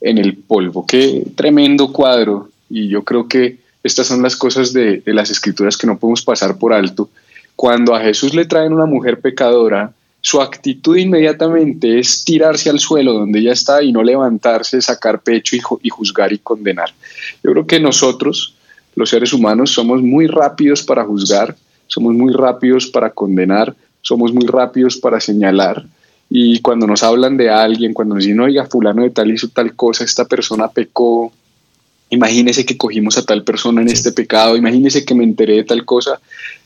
en 0.00 0.18
el 0.18 0.36
polvo. 0.36 0.84
Qué 0.86 1.24
tremendo 1.36 1.92
cuadro. 1.92 2.48
Y 2.68 2.88
yo 2.88 3.04
creo 3.04 3.28
que 3.28 3.58
estas 3.82 4.06
son 4.06 4.22
las 4.22 4.34
cosas 4.34 4.72
de 4.72 5.02
las 5.06 5.30
escrituras 5.30 5.76
que 5.76 5.86
no 5.86 5.98
podemos 5.98 6.22
pasar 6.22 6.58
por 6.58 6.72
alto. 6.72 7.10
Cuando 7.54 7.94
a 7.94 8.00
Jesús 8.00 8.34
le 8.34 8.46
traen 8.46 8.72
una 8.72 8.86
mujer 8.86 9.20
pecadora, 9.20 9.92
su 10.24 10.40
actitud 10.40 10.96
inmediatamente 10.96 11.98
es 11.98 12.24
tirarse 12.24 12.70
al 12.70 12.78
suelo 12.78 13.12
donde 13.12 13.40
ella 13.40 13.52
está 13.52 13.82
y 13.82 13.90
no 13.90 14.04
levantarse, 14.04 14.80
sacar 14.80 15.20
pecho 15.20 15.56
y, 15.56 15.88
juzgar 15.90 16.32
y 16.32 16.38
condenar. 16.38 16.90
Yo 17.42 17.50
creo 17.50 17.66
que 17.66 17.80
nosotros, 17.80 18.54
los 18.94 19.10
seres 19.10 19.32
humanos, 19.32 19.72
somos 19.72 20.00
muy 20.00 20.28
rápidos 20.28 20.84
para 20.84 21.04
juzgar, 21.04 21.56
somos 21.88 22.14
muy 22.14 22.32
rápidos 22.32 22.86
para 22.86 23.10
condenar, 23.10 23.74
somos 24.00 24.32
muy 24.32 24.46
rápidos 24.46 24.96
para 24.96 25.20
señalar. 25.20 25.84
Y 26.30 26.60
cuando 26.60 26.86
nos 26.86 27.02
hablan 27.02 27.36
de 27.36 27.50
alguien, 27.50 27.92
cuando 27.92 28.14
nos 28.14 28.22
dicen, 28.22 28.40
oiga, 28.40 28.66
fulano 28.66 29.02
de 29.02 29.10
tal 29.10 29.32
hizo 29.32 29.48
tal 29.48 29.74
cosa, 29.74 30.04
esta 30.04 30.24
persona 30.26 30.68
pecó, 30.68 31.32
imagínese 32.10 32.64
que 32.64 32.76
cogimos 32.76 33.18
a 33.18 33.24
tal 33.24 33.42
persona 33.42 33.82
en 33.82 33.88
este 33.88 34.12
pecado, 34.12 34.56
imagínese 34.56 35.04
que 35.04 35.16
me 35.16 35.24
enteré 35.24 35.56
de 35.56 35.64
tal 35.64 35.84
cosa, 35.84 36.20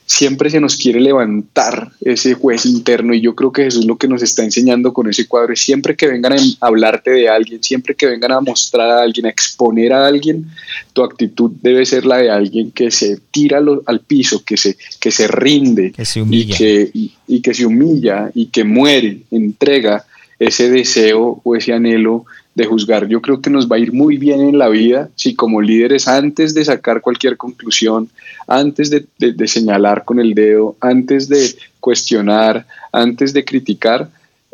siempre 0.07 0.49
se 0.49 0.61
nos 0.61 0.77
quiere 0.77 1.01
levantar 1.01 1.91
ese 1.99 2.33
juez 2.33 2.65
interno 2.65 3.13
y 3.13 3.19
yo 3.19 3.35
creo 3.35 3.51
que 3.51 3.67
eso 3.67 3.81
es 3.81 3.85
lo 3.85 3.97
que 3.97 4.07
nos 4.07 4.23
está 4.23 4.43
enseñando 4.43 4.93
con 4.93 5.09
ese 5.09 5.27
cuadro. 5.27 5.53
Siempre 5.55 5.97
que 5.97 6.07
vengan 6.07 6.33
a 6.33 6.37
hablarte 6.61 7.11
de 7.11 7.27
alguien, 7.27 7.61
siempre 7.61 7.93
que 7.93 8.07
vengan 8.07 8.31
a 8.31 8.39
mostrar 8.39 8.89
a 8.89 9.01
alguien, 9.01 9.25
a 9.25 9.29
exponer 9.29 9.91
a 9.91 10.07
alguien, 10.07 10.47
tu 10.93 11.03
actitud 11.03 11.51
debe 11.61 11.85
ser 11.85 12.05
la 12.05 12.17
de 12.17 12.31
alguien 12.31 12.71
que 12.71 12.89
se 12.89 13.19
tira 13.31 13.59
al 13.85 13.99
piso, 13.99 14.43
que 14.45 14.55
se, 14.55 14.77
que 14.97 15.11
se 15.11 15.27
rinde 15.27 15.93
y, 16.31 16.47
que, 16.47 16.89
y 17.27 17.41
que 17.41 17.53
se 17.53 17.65
humilla 17.65 18.31
y 18.33 18.45
que 18.47 18.63
muere, 18.63 19.23
entrega 19.29 20.05
ese 20.39 20.69
deseo 20.69 21.41
o 21.43 21.55
ese 21.55 21.73
anhelo 21.73 22.25
de 22.57 22.65
juzgar. 22.65 23.07
Yo 23.07 23.21
creo 23.21 23.39
que 23.39 23.51
nos 23.51 23.69
va 23.71 23.75
a 23.75 23.79
ir 23.79 23.93
muy 23.93 24.17
bien 24.17 24.41
en 24.41 24.57
la 24.57 24.67
vida 24.67 25.09
si 25.15 25.35
como 25.35 25.61
líderes 25.61 26.07
antes 26.07 26.55
de 26.55 26.65
sacar 26.65 27.01
cualquier 27.01 27.37
conclusión, 27.37 28.09
antes 28.47 28.89
de, 28.89 29.47
señalar 29.47 30.03
con 30.05 30.19
el 30.19 30.33
dedo, 30.33 30.75
antes 30.81 31.29
de 31.29 31.55
cuestionar, 31.79 32.65
antes 32.91 33.31
de 33.33 33.45
criticar, 33.45 34.09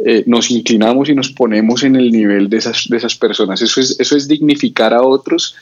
eh, 0.05 0.25
nos 0.27 0.51
inclinamos 0.51 1.07
y 1.07 1.15
nos 1.15 1.31
ponemos 1.31 1.83
en 1.83 1.95
el 1.95 2.11
nivel 2.11 2.49
de 2.49 2.57
esas, 2.57 2.89
de 2.89 2.97
esas 2.97 3.15
personas. 3.15 3.61
Eso 3.61 3.79
es, 3.79 3.97
eso 3.97 4.17
es 4.17 4.27
dignificar 4.27 4.93
a 4.93 5.01
otros. 5.01 5.55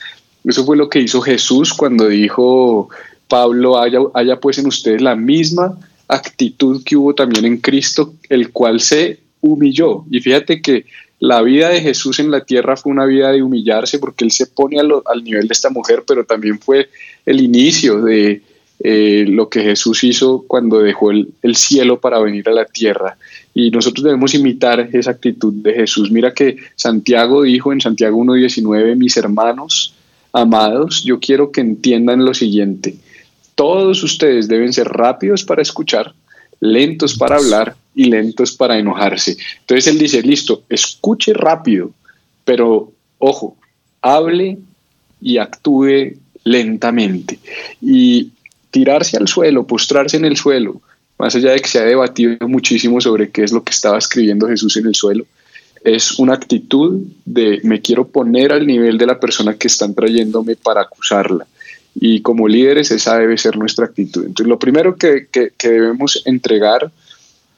Eso 0.44 0.64
fue 0.64 0.76
lo 0.76 0.88
que 0.88 0.98
hizo 0.98 1.20
Jesús 1.20 1.72
cuando 1.72 2.08
dijo, 2.08 2.88
Pablo, 3.28 3.78
haya, 3.78 4.00
haya 4.14 4.40
pues 4.40 4.58
en 4.58 4.66
ustedes 4.66 5.00
la 5.00 5.14
misma 5.14 5.78
actitud 6.08 6.82
que 6.84 6.96
hubo 6.96 7.14
también 7.14 7.44
en 7.44 7.58
Cristo, 7.58 8.14
el 8.28 8.50
cual 8.50 8.80
se 8.80 9.21
humilló. 9.42 10.06
Y 10.10 10.20
fíjate 10.20 10.62
que 10.62 10.86
la 11.20 11.42
vida 11.42 11.68
de 11.68 11.80
Jesús 11.80 12.18
en 12.18 12.30
la 12.30 12.44
tierra 12.44 12.76
fue 12.76 12.90
una 12.90 13.04
vida 13.04 13.30
de 13.30 13.42
humillarse 13.42 13.98
porque 13.98 14.24
él 14.24 14.30
se 14.30 14.46
pone 14.46 14.80
al 14.80 15.22
nivel 15.22 15.46
de 15.46 15.52
esta 15.52 15.70
mujer, 15.70 16.04
pero 16.06 16.24
también 16.24 16.58
fue 16.58 16.88
el 17.26 17.40
inicio 17.40 18.00
de 18.00 18.42
eh, 18.84 19.24
lo 19.28 19.48
que 19.48 19.62
Jesús 19.62 20.02
hizo 20.02 20.44
cuando 20.48 20.80
dejó 20.80 21.12
el, 21.12 21.32
cielo 21.54 22.00
para 22.00 22.18
venir 22.18 22.48
a 22.48 22.52
la 22.52 22.64
tierra. 22.64 23.16
Y 23.54 23.70
nosotros 23.70 24.02
debemos 24.02 24.34
imitar 24.34 24.88
esa 24.92 25.12
actitud 25.12 25.52
de 25.52 25.72
Jesús. 25.74 26.10
Mira 26.10 26.34
que 26.34 26.56
Santiago 26.74 27.42
dijo 27.42 27.72
en 27.72 27.80
Santiago 27.80 28.18
1.19, 28.18 28.96
mis 28.96 29.16
hermanos 29.16 29.94
amados, 30.32 31.04
yo 31.04 31.20
quiero 31.20 31.52
que 31.52 31.60
entiendan 31.60 32.24
lo 32.24 32.34
siguiente. 32.34 32.96
Todos 33.54 34.02
ustedes 34.02 34.48
deben 34.48 34.72
ser 34.72 34.88
rápidos 34.88 35.44
para 35.44 35.62
escuchar, 35.62 36.14
lentos 36.62 37.18
para 37.18 37.36
hablar 37.36 37.74
y 37.92 38.04
lentos 38.04 38.52
para 38.52 38.78
enojarse. 38.78 39.36
Entonces 39.60 39.92
él 39.92 39.98
dice, 39.98 40.22
listo, 40.22 40.62
escuche 40.68 41.34
rápido, 41.34 41.90
pero 42.44 42.92
ojo, 43.18 43.56
hable 44.00 44.58
y 45.20 45.38
actúe 45.38 46.14
lentamente. 46.44 47.40
Y 47.80 48.30
tirarse 48.70 49.16
al 49.16 49.26
suelo, 49.26 49.66
postrarse 49.66 50.16
en 50.16 50.24
el 50.24 50.36
suelo, 50.36 50.80
más 51.18 51.34
allá 51.34 51.50
de 51.50 51.60
que 51.60 51.68
se 51.68 51.80
ha 51.80 51.84
debatido 51.84 52.36
muchísimo 52.48 53.00
sobre 53.00 53.30
qué 53.30 53.42
es 53.42 53.50
lo 53.50 53.64
que 53.64 53.72
estaba 53.72 53.98
escribiendo 53.98 54.46
Jesús 54.46 54.76
en 54.76 54.86
el 54.86 54.94
suelo, 54.94 55.26
es 55.82 56.12
una 56.20 56.34
actitud 56.34 57.02
de 57.24 57.60
me 57.64 57.80
quiero 57.80 58.06
poner 58.06 58.52
al 58.52 58.68
nivel 58.68 58.98
de 58.98 59.06
la 59.06 59.18
persona 59.18 59.54
que 59.54 59.66
están 59.66 59.94
trayéndome 59.94 60.54
para 60.54 60.82
acusarla. 60.82 61.44
Y 61.94 62.22
como 62.22 62.48
líderes 62.48 62.90
esa 62.90 63.18
debe 63.18 63.36
ser 63.38 63.56
nuestra 63.56 63.86
actitud. 63.86 64.26
Entonces 64.26 64.48
lo 64.48 64.58
primero 64.58 64.96
que, 64.96 65.28
que 65.30 65.68
debemos 65.68 66.22
entregar 66.24 66.90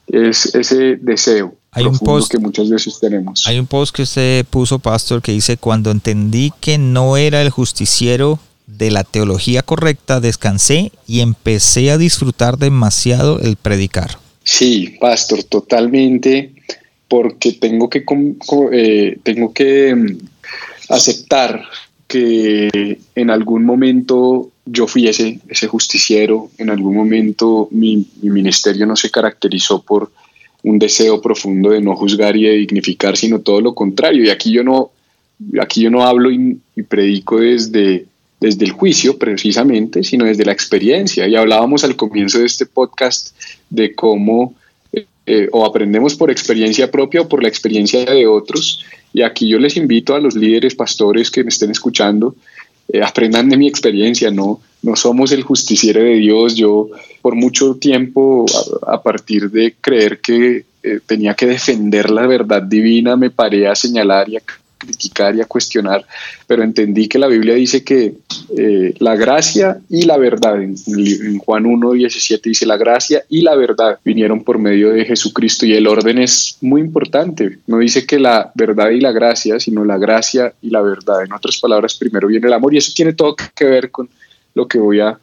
es 0.07 0.53
ese 0.53 0.97
deseo 0.97 1.55
hay 1.75 1.85
un 1.85 1.99
post 1.99 2.31
que 2.31 2.39
muchas 2.39 2.69
veces 2.69 2.97
tenemos. 3.01 3.45
Hay 3.47 3.59
un 3.59 3.67
post 3.67 3.93
que 3.93 4.03
usted 4.03 4.45
puso, 4.45 4.79
Pastor, 4.79 5.21
que 5.21 5.33
dice, 5.33 5.57
cuando 5.57 5.91
entendí 5.91 6.53
que 6.61 6.77
no 6.77 7.17
era 7.17 7.41
el 7.41 7.49
justiciero 7.49 8.39
de 8.65 8.91
la 8.91 9.03
teología 9.03 9.61
correcta, 9.61 10.21
descansé 10.21 10.93
y 11.05 11.19
empecé 11.19 11.91
a 11.91 11.97
disfrutar 11.97 12.57
demasiado 12.57 13.41
el 13.41 13.57
predicar. 13.57 14.19
Sí, 14.45 14.95
Pastor, 15.01 15.43
totalmente, 15.43 16.53
porque 17.09 17.51
tengo 17.51 17.89
que, 17.89 18.05
eh, 18.71 19.17
tengo 19.23 19.51
que 19.51 19.93
mm, 19.93 20.17
aceptar 20.87 21.61
en 22.15 23.29
algún 23.29 23.65
momento 23.65 24.51
yo 24.65 24.87
fui 24.87 25.07
ese, 25.07 25.39
justiciero, 25.67 26.49
en 26.57 26.69
algún 26.69 26.95
momento 26.95 27.67
mi, 27.71 28.05
ministerio 28.21 28.85
no 28.85 28.95
se 28.95 29.11
caracterizó 29.11 29.81
por 29.81 30.11
un 30.63 30.79
deseo 30.79 31.21
profundo 31.21 31.69
de 31.69 31.81
no 31.81 31.95
juzgar 31.95 32.35
y 32.35 32.45
de 32.45 32.57
dignificar, 32.57 33.15
sino 33.15 33.39
todo 33.39 33.61
lo 33.61 33.75
contrario. 33.75 34.23
Y 34.23 34.29
aquí 34.29 34.51
yo 34.51 34.63
no, 34.63 34.91
aquí 35.61 35.81
yo 35.81 35.91
no 35.91 36.03
hablo 36.03 36.31
y, 36.31 36.59
predico 36.87 37.39
desde, 37.39 38.05
desde 38.39 38.65
el 38.65 38.71
juicio 38.71 39.19
precisamente, 39.19 40.03
sino 40.03 40.25
desde 40.25 40.45
la 40.45 40.53
experiencia. 40.53 41.27
Y 41.27 41.35
hablábamos 41.35 41.83
al 41.83 41.95
comienzo 41.95 42.39
de 42.39 42.45
este 42.45 42.65
podcast 42.65 43.35
de 43.69 43.93
cómo 43.93 44.55
eh, 45.27 45.49
o 45.51 45.65
aprendemos 45.65 46.15
por 46.15 46.29
experiencia 46.29 46.91
propia 46.91 47.21
o 47.21 47.27
por 47.27 47.41
la 47.41 47.49
experiencia 47.49 48.05
de 48.05 48.27
otros. 48.27 48.85
Y 49.15 49.21
aquí 49.21 49.47
yo 49.47 49.59
les 49.59 49.77
invito 49.77 50.13
a 50.13 50.19
los 50.19 50.35
líderes, 50.35 50.75
pastores 50.75 51.31
que 51.31 51.41
me 51.41 51.47
estén 51.47 51.71
escuchando, 51.71 52.35
eh, 52.89 53.01
aprendan 53.01 53.47
de 53.47 53.55
mi 53.55 53.65
experiencia, 53.65 54.29
no, 54.29 54.59
no 54.81 54.97
somos 54.97 55.31
el 55.31 55.41
justiciero 55.41 56.03
de 56.03 56.15
Dios. 56.15 56.53
Yo 56.53 56.89
por 57.21 57.33
mucho 57.33 57.75
tiempo, 57.75 58.45
a, 58.85 59.01
partir 59.01 59.49
de 59.49 59.73
creer 59.79 60.19
que 60.19 60.65
eh, 60.83 60.99
tenía 61.05 61.33
que 61.33 61.45
defender 61.45 62.11
la 62.11 62.27
verdad 62.27 62.61
divina, 62.61 63.15
me 63.15 63.29
paré 63.29 63.69
a 63.69 63.75
señalar 63.75 64.27
y 64.27 64.35
a 64.35 64.41
criticar 64.77 65.35
y 65.35 65.41
a 65.41 65.45
cuestionar, 65.45 66.05
pero 66.47 66.63
entendí 66.63 67.07
que 67.07 67.19
la 67.19 67.27
Biblia 67.27 67.55
dice 67.55 67.83
que 67.83 68.15
eh, 68.57 68.93
la 68.99 69.15
gracia 69.15 69.79
y 69.89 70.03
la 70.03 70.17
verdad, 70.17 70.61
en, 70.61 70.75
Juan 71.39 71.65
1, 71.65 71.91
17 71.93 72.49
dice 72.49 72.65
la 72.65 72.77
gracia 72.77 73.23
y 73.29 73.41
la 73.41 73.55
verdad 73.55 73.99
vinieron 74.03 74.43
por 74.43 74.59
medio 74.59 74.91
de 74.91 75.05
Jesucristo 75.05 75.65
y 75.65 75.73
el 75.73 75.87
orden 75.87 76.19
es 76.19 76.57
muy 76.61 76.81
importante, 76.81 77.59
no 77.67 77.79
dice 77.79 78.05
que 78.05 78.19
la 78.19 78.51
verdad 78.55 78.89
y 78.89 78.99
la 78.99 79.11
gracia, 79.11 79.59
sino 79.59 79.83
la 79.85 79.97
gracia 79.97 80.53
y 80.61 80.69
la 80.69 80.81
verdad, 80.81 81.23
en 81.23 81.33
otras 81.33 81.57
palabras, 81.57 81.95
primero 81.95 82.27
viene 82.27 82.47
el 82.47 82.53
amor 82.53 82.73
y 82.73 82.77
eso 82.77 82.91
tiene 82.95 83.13
todo 83.13 83.35
que 83.55 83.65
ver 83.65 83.91
con 83.91 84.09
lo 84.53 84.67
que 84.67 84.79
voy 84.79 84.99
a 84.99 85.17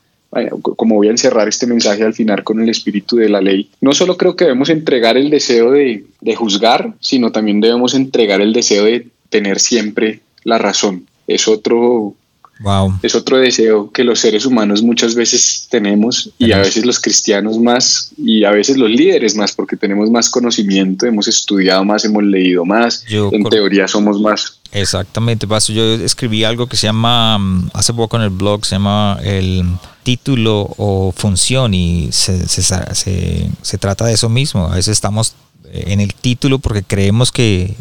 como 0.77 0.95
voy 0.95 1.09
a 1.09 1.11
encerrar 1.11 1.47
este 1.47 1.67
mensaje 1.67 2.03
al 2.05 2.15
final 2.15 2.43
con 2.43 2.61
el 2.63 2.69
espíritu 2.71 3.17
de 3.17 3.29
la 3.29 3.43
ley, 3.43 3.69
no 3.83 3.93
solo 3.93 4.17
creo 4.17 4.35
que 4.35 4.45
debemos 4.45 4.71
entregar 4.71 5.19
el 5.19 5.29
deseo 5.29 5.73
de, 5.73 6.07
de, 6.23 6.35
juzgar, 6.35 6.95
sino 7.01 7.33
también 7.33 7.61
debemos 7.61 7.95
entregar 7.95 8.41
el 8.41 8.55
deseo 8.55 8.85
de 8.85 9.09
tener 9.33 9.59
siempre 9.59 10.21
la 10.45 10.59
razón. 10.59 11.09
Es 11.27 11.49
otro, 11.49 12.15
wow. 12.61 12.99
es 13.03 13.15
otro 13.17 13.39
deseo 13.39 13.91
que 13.91 14.05
los 14.05 14.21
seres 14.21 14.47
humanos 14.47 14.83
muchas 14.83 15.15
veces 15.17 15.67
tenemos 15.71 16.31
y 16.39 16.53
a 16.53 16.59
veces 16.59 16.85
los 16.85 17.01
cristianos 17.01 17.59
más 17.59 18.13
y 18.17 18.45
a 18.45 18.51
veces 18.51 18.77
los 18.77 18.91
líderes 18.91 19.35
más 19.35 19.53
porque 19.53 19.77
tenemos 19.77 20.11
más 20.11 20.29
conocimiento, 20.29 21.07
hemos 21.07 21.27
estudiado 21.27 21.85
más, 21.85 22.05
hemos 22.05 22.23
leído 22.23 22.65
más, 22.65 23.05
en 23.09 23.43
teoría 23.45 23.89
somos 23.89 24.21
más. 24.21 24.59
Exactamente, 24.71 25.47
Paso. 25.47 25.73
Yo 25.73 25.83
escribí 25.95 26.45
algo 26.45 26.67
que 26.67 26.77
se 26.77 26.87
llama, 26.87 27.39
mm, 27.39 27.71
hace 27.75 27.93
poco 27.93 28.17
en 28.17 28.23
el 28.23 28.31
blog, 28.31 28.65
se 28.65 28.77
llama 28.77 29.19
el 29.23 29.65
título 30.03 30.75
o 30.79 31.13
función 31.17 31.75
y 31.75 32.09
se, 32.11 32.49
se, 32.49 32.63
se, 32.63 33.51
se 33.61 33.79
trata 33.79 34.07
de 34.07 34.15
eso 34.15 34.29
mismo. 34.29 34.67
A 34.67 34.77
veces 34.77 34.93
estamos 34.93 35.35
en 35.73 36.01
el 36.01 36.15
título 36.15 36.59
porque 36.59 36.83
creemos 36.83 37.33
que 37.33 37.75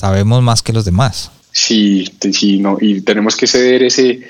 sabemos 0.00 0.42
más 0.42 0.62
que 0.62 0.72
los 0.72 0.84
demás. 0.86 1.30
Sí, 1.52 2.10
sí, 2.32 2.58
no, 2.58 2.78
y 2.80 3.02
tenemos 3.02 3.36
que 3.36 3.46
ceder 3.46 3.82
ese, 3.82 4.20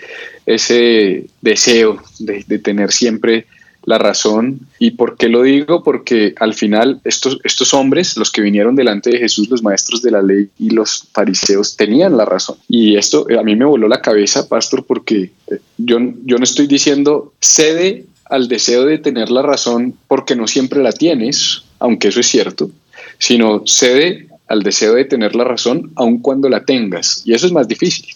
ese 0.46 1.26
deseo 1.40 2.02
de, 2.18 2.58
tener 2.58 2.90
siempre 2.90 3.46
la 3.84 3.98
razón. 3.98 4.60
¿Y 4.78 4.92
por 4.92 5.16
qué 5.16 5.28
lo 5.28 5.42
digo? 5.42 5.84
Porque 5.84 6.34
al 6.38 6.54
final 6.54 7.00
estos, 7.04 7.38
estos 7.44 7.72
hombres, 7.72 8.16
los 8.16 8.32
que 8.32 8.40
vinieron 8.40 8.74
delante 8.74 9.10
de 9.10 9.18
Jesús, 9.18 9.48
los 9.48 9.62
maestros 9.62 10.02
de 10.02 10.10
la 10.10 10.22
ley 10.22 10.48
y 10.58 10.70
los 10.70 11.04
fariseos, 11.12 11.76
tenían 11.76 12.16
la 12.16 12.24
razón. 12.24 12.56
Y 12.68 12.96
esto 12.96 13.26
a 13.38 13.42
mí 13.42 13.54
me 13.54 13.64
voló 13.64 13.86
la 13.86 14.00
cabeza, 14.00 14.48
pastor, 14.48 14.84
porque 14.84 15.30
eh, 15.50 15.60
yo, 15.78 15.98
yo 16.24 16.38
no 16.38 16.44
estoy 16.44 16.66
diciendo 16.66 17.32
cede 17.40 18.06
al 18.24 18.48
deseo 18.48 18.86
de 18.86 18.98
tener 18.98 19.30
la 19.30 19.42
razón 19.42 19.94
porque 20.08 20.34
no 20.34 20.46
siempre 20.46 20.82
la 20.82 20.92
tienes, 20.92 21.62
aunque 21.78 22.08
eso 22.08 22.20
es 22.20 22.26
cierto, 22.26 22.70
sino 23.18 23.62
cede 23.66 24.29
al 24.50 24.64
deseo 24.64 24.94
de 24.94 25.04
tener 25.04 25.36
la 25.36 25.44
razón, 25.44 25.92
aun 25.94 26.18
cuando 26.18 26.48
la 26.48 26.64
tengas. 26.64 27.22
Y 27.24 27.34
eso 27.34 27.46
es 27.46 27.52
más 27.52 27.68
difícil. 27.68 28.06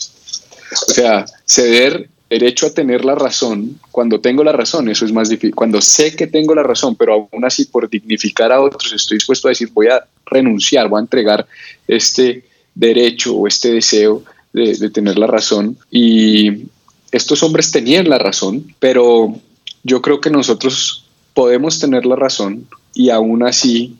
O 0.88 0.92
sea, 0.92 1.24
ceder 1.46 2.10
derecho 2.28 2.66
a 2.66 2.70
tener 2.70 3.04
la 3.04 3.14
razón, 3.14 3.78
cuando 3.92 4.20
tengo 4.20 4.42
la 4.42 4.50
razón, 4.50 4.88
eso 4.88 5.04
es 5.04 5.12
más 5.12 5.28
difícil. 5.28 5.54
Cuando 5.54 5.80
sé 5.80 6.16
que 6.16 6.26
tengo 6.26 6.52
la 6.56 6.64
razón, 6.64 6.96
pero 6.96 7.28
aún 7.32 7.44
así 7.44 7.66
por 7.66 7.88
dignificar 7.88 8.50
a 8.50 8.60
otros 8.60 8.92
estoy 8.92 9.18
dispuesto 9.18 9.46
a 9.46 9.52
decir, 9.52 9.70
voy 9.72 9.86
a 9.86 10.04
renunciar, 10.26 10.88
voy 10.88 10.98
a 10.98 11.02
entregar 11.02 11.46
este 11.86 12.44
derecho 12.74 13.36
o 13.36 13.46
este 13.46 13.70
deseo 13.70 14.24
de, 14.52 14.90
tener 14.90 15.16
la 15.16 15.28
razón. 15.28 15.78
Y 15.88 16.64
estos 17.12 17.44
hombres 17.44 17.70
tenían 17.70 18.08
la 18.08 18.18
razón, 18.18 18.74
pero 18.80 19.38
yo 19.84 20.02
creo 20.02 20.20
que 20.20 20.30
nosotros 20.30 21.04
podemos 21.32 21.78
tener 21.78 22.06
la 22.06 22.16
razón 22.16 22.66
y 22.92 23.10
aún 23.10 23.44
así 23.44 23.94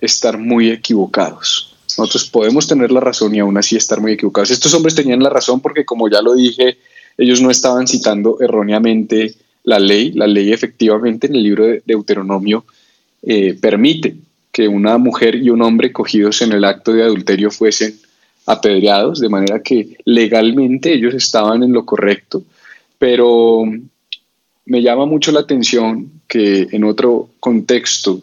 estar 0.00 0.38
muy 0.38 0.70
equivocados. 0.70 1.69
Nosotros 1.98 2.28
podemos 2.30 2.66
tener 2.66 2.90
la 2.92 3.00
razón 3.00 3.34
y 3.34 3.40
aún 3.40 3.56
así 3.56 3.76
estar 3.76 4.00
muy 4.00 4.12
equivocados. 4.12 4.50
Estos 4.50 4.74
hombres 4.74 4.94
tenían 4.94 5.22
la 5.22 5.30
razón 5.30 5.60
porque, 5.60 5.84
como 5.84 6.08
ya 6.08 6.22
lo 6.22 6.34
dije, 6.34 6.78
ellos 7.16 7.40
no 7.40 7.50
estaban 7.50 7.86
citando 7.86 8.38
erróneamente 8.40 9.34
la 9.64 9.78
ley. 9.78 10.12
La 10.12 10.26
ley 10.26 10.52
efectivamente 10.52 11.26
en 11.26 11.34
el 11.34 11.42
libro 11.42 11.66
de 11.66 11.82
Deuteronomio 11.84 12.64
eh, 13.22 13.54
permite 13.60 14.16
que 14.52 14.68
una 14.68 14.98
mujer 14.98 15.36
y 15.36 15.50
un 15.50 15.62
hombre 15.62 15.92
cogidos 15.92 16.42
en 16.42 16.52
el 16.52 16.64
acto 16.64 16.92
de 16.92 17.02
adulterio 17.02 17.50
fuesen 17.50 17.94
apedreados, 18.46 19.20
de 19.20 19.28
manera 19.28 19.62
que 19.62 19.96
legalmente 20.04 20.92
ellos 20.92 21.14
estaban 21.14 21.62
en 21.62 21.72
lo 21.72 21.84
correcto, 21.84 22.42
pero 22.98 23.64
me 24.66 24.82
llama 24.82 25.06
mucho 25.06 25.30
la 25.30 25.40
atención 25.40 26.10
que 26.26 26.68
en 26.70 26.84
otro 26.84 27.28
contexto 27.38 28.22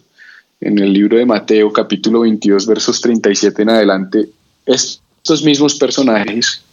en 0.59 0.79
el 0.79 0.91
libro 0.91 1.17
de 1.17 1.25
Mateo 1.25 1.71
capítulo 1.71 2.21
22 2.21 2.65
versos 2.65 3.01
37 3.01 3.61
en 3.61 3.69
adelante, 3.69 4.29
estos 4.65 5.43
mismos 5.43 5.75
personajes, 5.75 6.63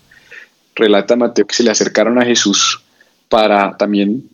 relata 0.75 1.17
Mateo 1.17 1.47
que 1.47 1.55
se 1.55 1.63
le 1.63 1.71
acercaron 1.71 2.19
a 2.19 2.25
Jesús 2.25 2.83
para 3.29 3.77
también 3.77 4.29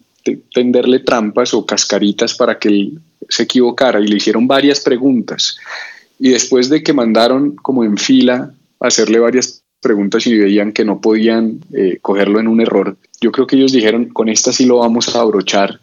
tenderle 0.54 1.00
trampas 1.00 1.54
o 1.54 1.64
cascaritas 1.64 2.34
para 2.34 2.58
que 2.58 2.68
él 2.68 3.00
se 3.28 3.44
equivocara 3.44 4.00
y 4.00 4.06
le 4.06 4.16
hicieron 4.16 4.46
varias 4.46 4.80
preguntas. 4.80 5.56
y 6.18 6.30
después 6.30 6.68
de 6.68 6.82
que 6.82 6.92
mandaron 6.92 7.56
como 7.56 7.82
en 7.82 7.96
fila 7.96 8.52
hacerle 8.78 9.18
varias 9.18 9.62
preguntas 9.80 10.26
y 10.26 10.36
veían 10.36 10.72
que 10.72 10.84
no 10.84 11.00
podían 11.00 11.60
eh, 11.72 11.98
cogerlo 12.02 12.38
en 12.40 12.46
un 12.46 12.60
error, 12.60 12.98
yo 13.20 13.32
creo 13.32 13.46
que 13.46 13.56
ellos 13.56 13.72
dijeron, 13.72 14.10
con 14.10 14.28
esta 14.28 14.52
sí 14.52 14.66
lo 14.66 14.78
vamos 14.78 15.14
a 15.14 15.20
abrochar 15.20 15.80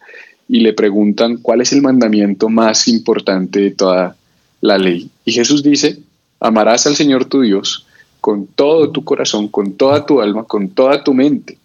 y 0.48 0.62
le 0.62 0.74
preguntan 0.74 1.38
cuál 1.38 1.62
es 1.62 1.74
el 1.74 1.82
mandamiento 1.82 2.50
más 2.50 2.88
importante 2.88 3.60
de 3.60 3.72
toda 3.72 4.16
la 4.62 4.78
ley. 4.78 5.10
Y 5.26 5.32
Jesús 5.34 5.64
dice, 5.64 6.00
amarás 6.40 6.88
al 6.88 6.96
Señor 6.96 7.26
tu 7.26 7.42
Dios 7.42 7.86
con 8.22 8.48
todo 8.48 8.92
tu 8.92 9.04
corazón, 9.04 9.48
con 9.48 9.74
toda 9.74 10.06
tu 10.06 10.22
alma, 10.22 10.44
con 10.44 10.70
toda 10.70 11.04
tu 11.04 11.14
mente. 11.14 11.58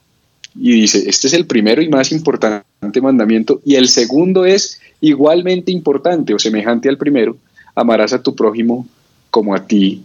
Y 0.55 0.73
dice, 0.73 1.09
este 1.09 1.29
es 1.29 1.33
el 1.33 1.47
primero 1.47 1.81
y 1.81 1.89
más 1.89 2.13
importante 2.13 3.01
mandamiento. 3.01 3.61
Y 3.65 3.77
el 3.77 3.89
segundo 3.89 4.45
es 4.45 4.81
igualmente 5.01 5.73
importante 5.73 6.35
o 6.35 6.39
semejante 6.39 6.89
al 6.89 6.99
primero, 6.99 7.37
amarás 7.75 8.13
a 8.13 8.23
tu 8.23 8.35
prójimo 8.35 8.87
como 9.31 9.55
a 9.55 9.67
ti 9.67 10.03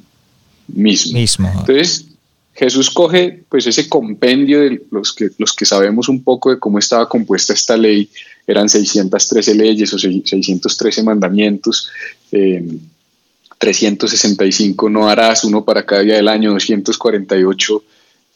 mismo. 0.68 1.20
mismo. 1.20 1.48
Entonces, 1.48 2.08
Jesús 2.58 2.90
coge 2.90 3.44
pues 3.50 3.68
ese 3.68 3.88
compendio 3.88 4.62
de 4.62 4.82
los 4.90 5.14
que, 5.14 5.30
los 5.38 5.54
que 5.54 5.64
sabemos 5.64 6.10
un 6.10 6.24
poco 6.24 6.50
de 6.50 6.58
cómo 6.58 6.80
estaba 6.80 7.08
compuesta 7.08 7.54
esta 7.54 7.78
ley, 7.78 8.10
eran 8.48 8.68
613 8.68 9.54
leyes 9.54 9.94
o 9.94 10.00
613 10.00 11.04
mandamientos, 11.04 11.92
365 12.32 14.88
eh, 14.88 14.90
no 14.90 15.08
harás, 15.08 15.44
uno 15.44 15.64
para 15.64 15.86
cada 15.86 16.02
día 16.02 16.16
del 16.16 16.28
año, 16.28 16.54
248 16.54 17.84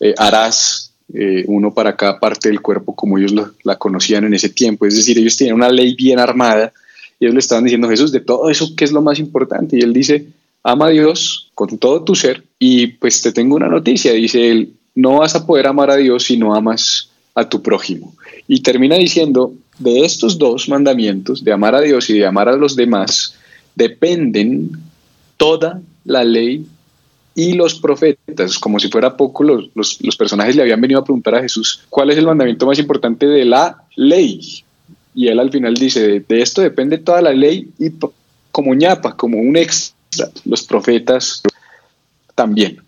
eh, 0.01 0.13
harás, 0.15 0.91
eh, 1.11 1.43
uno 1.47 1.73
para 1.73 1.95
cada 1.95 2.19
parte 2.19 2.49
del 2.49 2.61
cuerpo 2.61 2.95
como 2.95 3.17
ellos 3.17 3.33
la 3.63 3.75
conocían 3.77 4.25
en 4.25 4.35
ese 4.35 4.49
tiempo, 4.49 4.85
es 4.85 4.97
decir, 4.97 5.17
ellos 5.17 5.35
tenían 5.35 5.55
una 5.55 5.69
ley 5.69 5.95
bien 5.95 6.19
armada 6.19 6.71
y 7.19 7.25
ellos 7.25 7.33
le 7.33 7.39
estaban 7.39 7.63
diciendo, 7.63 7.89
Jesús, 7.89 8.11
de 8.11 8.19
todo 8.19 8.51
eso, 8.51 8.75
¿qué 8.77 8.85
es 8.85 8.91
lo 8.91 9.01
más 9.01 9.17
importante? 9.17 9.77
Y 9.77 9.81
él 9.81 9.93
dice, 9.93 10.27
ama 10.63 10.87
a 10.87 10.89
Dios 10.89 11.51
con 11.55 11.77
todo 11.77 12.03
tu 12.03 12.15
ser 12.15 12.43
y 12.59 12.87
pues 12.87 13.21
te 13.21 13.31
tengo 13.31 13.55
una 13.55 13.67
noticia, 13.67 14.13
dice 14.13 14.51
él, 14.51 14.73
no 14.95 15.19
vas 15.19 15.35
a 15.35 15.45
poder 15.45 15.67
amar 15.67 15.89
a 15.89 15.95
Dios 15.95 16.25
si 16.25 16.37
no 16.37 16.53
amas 16.53 17.09
a 17.33 17.47
tu 17.47 17.61
prójimo. 17.61 18.13
Y 18.47 18.61
termina 18.61 18.95
diciendo, 18.95 19.53
de 19.79 20.05
estos 20.05 20.37
dos 20.37 20.69
mandamientos, 20.69 21.43
de 21.43 21.51
amar 21.51 21.75
a 21.75 21.81
Dios 21.81 22.09
y 22.09 22.19
de 22.19 22.25
amar 22.25 22.49
a 22.49 22.55
los 22.55 22.75
demás, 22.75 23.35
dependen 23.75 24.71
toda 25.37 25.81
la 26.05 26.23
ley 26.23 26.65
y 27.33 27.53
los 27.53 27.75
profetas, 27.75 28.59
como 28.59 28.79
si 28.79 28.89
fuera 28.89 29.15
poco, 29.15 29.43
los, 29.43 29.69
los, 29.73 30.17
personajes 30.17 30.55
le 30.55 30.63
habían 30.63 30.81
venido 30.81 30.99
a 30.99 31.03
preguntar 31.03 31.35
a 31.35 31.41
Jesús, 31.41 31.81
¿cuál 31.89 32.11
es 32.11 32.17
el 32.17 32.25
mandamiento 32.25 32.65
más 32.65 32.77
importante 32.77 33.25
de 33.25 33.45
la 33.45 33.83
ley? 33.95 34.63
Y 35.15 35.27
él 35.27 35.39
al 35.39 35.49
final 35.49 35.73
dice, 35.75 36.23
de, 36.27 36.41
esto 36.41 36.61
depende 36.61 36.97
toda 36.97 37.21
la 37.21 37.33
ley 37.33 37.69
y 37.79 37.91
como 38.51 38.73
ñapa, 38.75 39.15
como 39.15 39.39
un 39.39 39.55
extra, 39.55 39.95
los 40.45 40.63
profetas 40.63 41.41
también. 42.35 42.81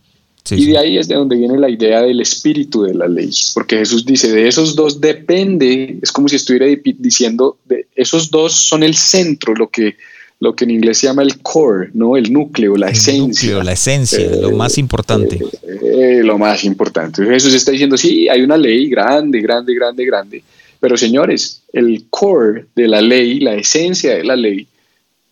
y 0.51 0.65
de 0.65 0.77
ahí 0.77 0.97
es 0.97 1.07
de 1.07 1.15
donde 1.15 1.37
viene 1.37 1.57
la 1.57 1.69
idea 1.69 2.01
del 2.01 2.19
espíritu 2.19 2.83
de 2.83 2.93
la 2.93 3.07
ley, 3.07 3.31
porque 3.53 3.77
Jesús 3.77 4.05
dice, 4.05 4.31
de 4.31 4.47
esos 4.47 4.75
dos 4.75 4.99
depende, 4.99 5.99
es 6.01 6.11
como 6.11 6.27
si 6.27 6.35
estuviera 6.35 6.65
diciendo, 6.97 7.57
de 7.65 7.87
esos 7.95 8.29
dos 8.29 8.53
son 8.53 8.83
el 8.83 8.95
centro, 8.95 9.55
lo 9.55 9.69
que, 9.69 9.95
lo 10.39 10.55
que 10.55 10.65
en 10.65 10.71
inglés 10.71 10.97
se 10.97 11.07
llama 11.07 11.23
el 11.23 11.41
core, 11.41 11.91
¿no? 11.93 12.17
el 12.17 12.33
núcleo, 12.33 12.75
la 12.75 12.89
esencia. 12.89 13.63
la 13.63 13.71
esencia, 13.71 14.29
lo 14.35 14.49
eh, 14.49 14.53
más 14.53 14.77
importante. 14.77 15.35
Eh, 15.35 16.19
eh, 16.19 16.23
lo 16.23 16.37
más 16.37 16.65
importante. 16.65 17.23
Jesús 17.23 17.53
está 17.53 17.71
diciendo, 17.71 17.97
sí, 17.97 18.27
hay 18.27 18.41
una 18.41 18.57
ley 18.57 18.89
grande, 18.89 19.39
grande, 19.39 19.73
grande, 19.73 20.05
grande, 20.05 20.43
pero 20.79 20.97
señores, 20.97 21.61
el 21.71 22.07
core 22.09 22.65
de 22.75 22.89
la 22.89 22.99
ley, 22.99 23.39
la 23.39 23.55
esencia 23.55 24.15
de 24.15 24.25
la 24.25 24.35
ley, 24.35 24.67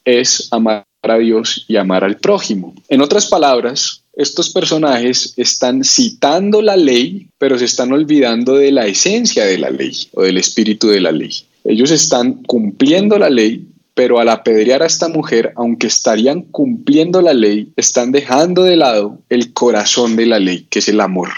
es 0.06 0.47
amar 0.51 0.86
a 1.09 1.17
Dios 1.17 1.65
y 1.67 1.77
amar 1.77 2.03
al 2.03 2.17
prójimo. 2.17 2.75
En 2.87 3.01
otras 3.01 3.25
palabras, 3.25 4.03
estos 4.13 4.49
personajes 4.49 5.33
están 5.35 5.83
citando 5.83 6.61
la 6.61 6.75
ley, 6.75 7.27
pero 7.39 7.57
se 7.57 7.65
están 7.65 7.91
olvidando 7.91 8.55
de 8.55 8.71
la 8.71 8.85
esencia 8.85 9.45
de 9.45 9.57
la 9.57 9.71
ley 9.71 10.07
o 10.13 10.23
del 10.23 10.37
espíritu 10.37 10.89
de 10.89 11.01
la 11.01 11.11
ley. 11.11 11.31
Ellos 11.63 11.89
están 11.91 12.43
cumpliendo 12.43 13.17
la 13.17 13.29
ley, 13.29 13.67
pero 13.95 14.19
al 14.19 14.29
apedrear 14.29 14.83
a 14.83 14.87
esta 14.87 15.07
mujer, 15.07 15.53
aunque 15.55 15.87
estarían 15.87 16.43
cumpliendo 16.43 17.21
la 17.21 17.33
ley, 17.33 17.71
están 17.75 18.11
dejando 18.11 18.63
de 18.63 18.75
lado 18.75 19.19
el 19.29 19.53
corazón 19.53 20.15
de 20.15 20.27
la 20.27 20.39
ley, 20.39 20.67
que 20.69 20.79
es 20.79 20.87
el 20.87 21.01
amor. 21.01 21.29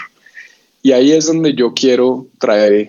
Y 0.82 0.92
ahí 0.92 1.12
es 1.12 1.26
donde 1.26 1.54
yo 1.54 1.72
quiero 1.72 2.26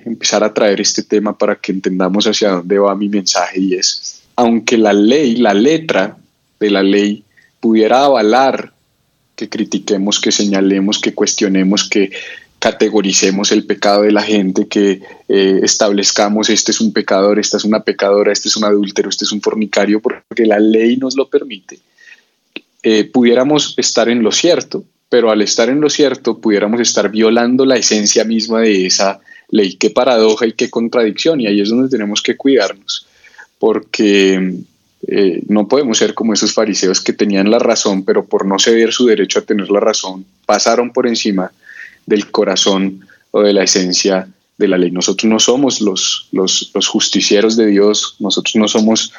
empezar 0.06 0.44
a 0.44 0.54
traer 0.54 0.82
este 0.82 1.04
tema 1.04 1.38
para 1.38 1.56
que 1.56 1.72
entendamos 1.72 2.28
hacia 2.28 2.50
dónde 2.50 2.78
va 2.78 2.94
mi 2.96 3.08
mensaje 3.08 3.62
y 3.62 3.76
es, 3.76 4.22
aunque 4.36 4.78
la 4.78 4.92
ley, 4.92 5.38
la 5.38 5.54
letra 5.54 6.18
de 6.60 6.70
la 6.72 6.84
ley 6.84 7.24
pudiera 7.60 8.06
avalar 8.06 8.74
que 9.36 9.50
critiquemos, 9.50 10.20
que 10.20 10.32
señalemos, 10.32 11.00
que 11.00 11.14
cuestionemos, 11.14 11.90
que 11.90 12.12
categoricemos 12.60 13.52
el 13.52 13.66
pecado 13.66 14.04
de 14.04 14.12
la 14.12 14.24
gente, 14.24 14.68
que 14.68 15.02
eh, 15.28 15.60
establezcamos 15.62 16.50
este 16.50 16.72
es 16.72 16.82
un 16.82 16.94
pecador, 16.94 17.38
esta 17.38 17.58
es 17.58 17.64
una 17.64 17.84
pecadora, 17.84 18.32
este 18.32 18.48
es 18.48 18.56
un 18.56 18.64
adúltero, 18.64 19.10
este 19.10 19.26
es 19.26 19.32
un 19.32 19.42
fornicario, 19.42 20.02
porque 20.02 20.46
la 20.46 20.60
ley 20.60 20.98
nos 20.98 21.16
lo 21.16 21.30
permite, 21.30 21.80
eh, 22.82 23.04
pudiéramos 23.04 23.76
estar 23.78 24.10
en 24.10 24.24
lo 24.24 24.32
cierto, 24.32 24.84
pero 25.10 25.30
al 25.30 25.42
estar 25.42 25.70
en 25.70 25.82
lo 25.82 25.90
cierto 25.90 26.40
pudiéramos 26.40 26.80
estar 26.80 27.12
violando 27.12 27.66
la 27.66 27.76
esencia 27.76 28.24
misma 28.24 28.62
de 28.62 28.88
esa 28.88 29.20
ley. 29.50 29.76
Qué 29.76 29.92
paradoja 29.92 30.48
y 30.48 30.54
qué 30.54 30.70
contradicción, 30.70 31.42
y 31.42 31.48
ahí 31.48 31.62
es 31.62 31.70
donde 31.70 31.90
tenemos 31.90 32.24
que 32.24 32.36
cuidarnos, 32.36 33.06
porque 33.60 34.56
eh, 35.08 35.44
no 35.48 35.68
podemos 35.68 35.98
ser 36.00 36.14
como 36.14 36.34
esos 36.34 36.54
fariseos 36.54 37.02
que 37.02 37.14
tenían 37.14 37.52
la 37.52 37.60
razón, 37.60 38.04
pero 38.04 38.26
por 38.26 38.46
no 38.46 38.58
ceder 38.58 38.92
su 38.92 39.06
derecho 39.06 39.40
a 39.40 39.44
tener 39.44 39.70
la 39.70 39.80
razón, 39.80 40.26
pasaron 40.46 40.92
por 40.92 41.08
encima 41.08 41.52
del 42.06 42.32
corazón 42.32 43.06
o 43.32 43.42
de 43.42 43.54
la 43.54 43.64
esencia 43.64 44.28
de 44.58 44.68
la 44.68 44.78
ley. 44.78 44.92
Nosotros 44.92 45.30
no 45.30 45.40
somos 45.40 45.82
los, 45.82 46.28
los, 46.32 46.72
justicieros 46.88 47.56
de 47.56 47.68
Dios, 47.68 48.16
nosotros 48.20 48.56
no 48.56 48.68
somos 48.68 49.14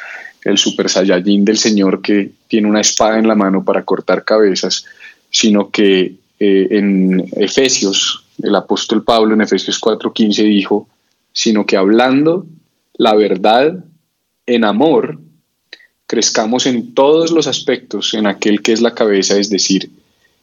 el 0.44 0.58
super 0.58 0.88
saiyajin 0.88 1.44
del 1.44 1.58
Señor 1.58 2.02
que 2.02 2.30
tiene 2.48 2.68
una 2.68 2.80
espada 2.80 3.18
en 3.18 3.28
la 3.28 3.34
mano 3.34 3.64
para 3.64 3.84
cortar 3.84 4.24
cabezas, 4.24 4.86
sino 5.30 5.70
que 5.70 6.14
eh, 6.38 6.68
en 6.70 7.28
Efesios, 7.36 8.24
el 8.42 8.54
apóstol 8.54 9.04
Pablo 9.04 9.34
en 9.34 9.42
Efesios 9.42 9.80
4:15 9.80 10.42
dijo, 10.42 10.88
sino 11.32 11.66
que 11.66 11.76
hablando 11.76 12.46
la 12.94 13.14
verdad 13.14 13.84
en 14.46 14.64
amor, 14.64 15.18
crezcamos 16.06 16.66
en 16.66 16.94
todos 16.94 17.30
los 17.30 17.46
aspectos 17.46 18.14
en 18.14 18.26
aquel 18.26 18.62
que 18.62 18.72
es 18.72 18.80
la 18.80 18.94
cabeza, 18.94 19.38
es 19.38 19.50
decir, 19.50 19.90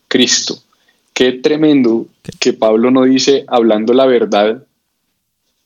Cristo. 0.08 0.58
Qué 1.14 1.32
tremendo 1.32 2.08
que 2.40 2.54
Pablo 2.54 2.92
no 2.92 3.04
dice 3.04 3.46
hablando 3.48 3.94
la 3.94 4.06
verdad 4.06 4.64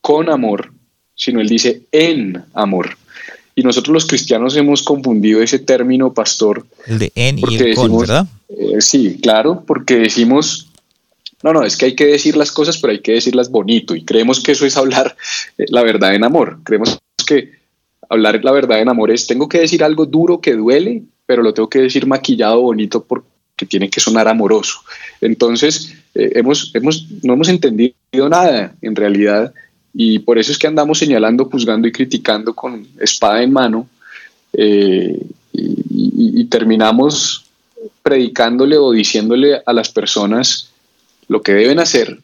con 0.01 0.29
amor, 0.29 0.71
sino 1.15 1.41
él 1.41 1.49
dice 1.49 1.83
en 1.91 2.43
amor. 2.53 2.97
Y 3.55 3.63
nosotros 3.63 3.93
los 3.93 4.05
cristianos 4.05 4.55
hemos 4.55 4.83
confundido 4.83 5.41
ese 5.41 5.57
término, 5.57 6.13
pastor. 6.13 6.67
El 6.85 6.99
de 6.99 7.11
en 7.15 7.39
y 7.39 7.55
el 7.55 7.75
con, 7.75 7.97
¿verdad? 7.97 8.27
Eh, 8.49 8.79
sí, 8.79 9.19
claro, 9.21 9.63
porque 9.65 9.95
decimos, 9.95 10.69
no, 11.41 11.53
no, 11.53 11.63
es 11.63 11.75
que 11.75 11.85
hay 11.85 11.95
que 11.95 12.05
decir 12.05 12.37
las 12.37 12.51
cosas, 12.51 12.77
pero 12.77 12.91
hay 12.91 12.99
que 12.99 13.13
decirlas 13.13 13.49
bonito. 13.49 13.95
Y 13.95 14.05
creemos 14.05 14.41
que 14.41 14.51
eso 14.51 14.65
es 14.65 14.77
hablar 14.77 15.15
eh, 15.57 15.65
la 15.69 15.81
verdad 15.81 16.13
en 16.13 16.23
amor. 16.23 16.59
Creemos 16.63 16.99
que 17.25 17.51
hablar 18.09 18.43
la 18.43 18.51
verdad 18.51 18.81
en 18.81 18.89
amor 18.89 19.11
es, 19.11 19.27
tengo 19.27 19.49
que 19.49 19.59
decir 19.59 19.83
algo 19.83 20.05
duro 20.05 20.41
que 20.41 20.53
duele, 20.53 21.03
pero 21.25 21.41
lo 21.41 21.53
tengo 21.53 21.69
que 21.69 21.79
decir 21.79 22.07
maquillado 22.07 22.61
bonito 22.61 23.03
porque 23.03 23.65
tiene 23.67 23.89
que 23.89 23.99
sonar 23.99 24.27
amoroso. 24.27 24.79
Entonces, 25.21 25.93
eh, 26.15 26.31
hemos, 26.35 26.71
hemos, 26.73 27.07
no 27.23 27.33
hemos 27.33 27.49
entendido 27.49 27.95
nada 28.29 28.75
en 28.81 28.95
realidad 28.95 29.53
y 29.93 30.19
por 30.19 30.37
eso 30.37 30.51
es 30.51 30.57
que 30.57 30.67
andamos 30.67 30.99
señalando, 30.99 31.45
juzgando 31.45 31.87
y 31.87 31.91
criticando 31.91 32.53
con 32.53 32.87
espada 32.99 33.41
en 33.41 33.51
mano 33.51 33.87
eh, 34.53 35.19
y, 35.53 36.45
terminamos 36.45 37.43
predicándole 38.01 38.77
o 38.77 38.91
diciéndole 38.91 39.61
a 39.65 39.73
las 39.73 39.89
personas 39.89 40.69
lo 41.27 41.41
que 41.41 41.51
deben 41.53 41.79
hacer 41.79 42.19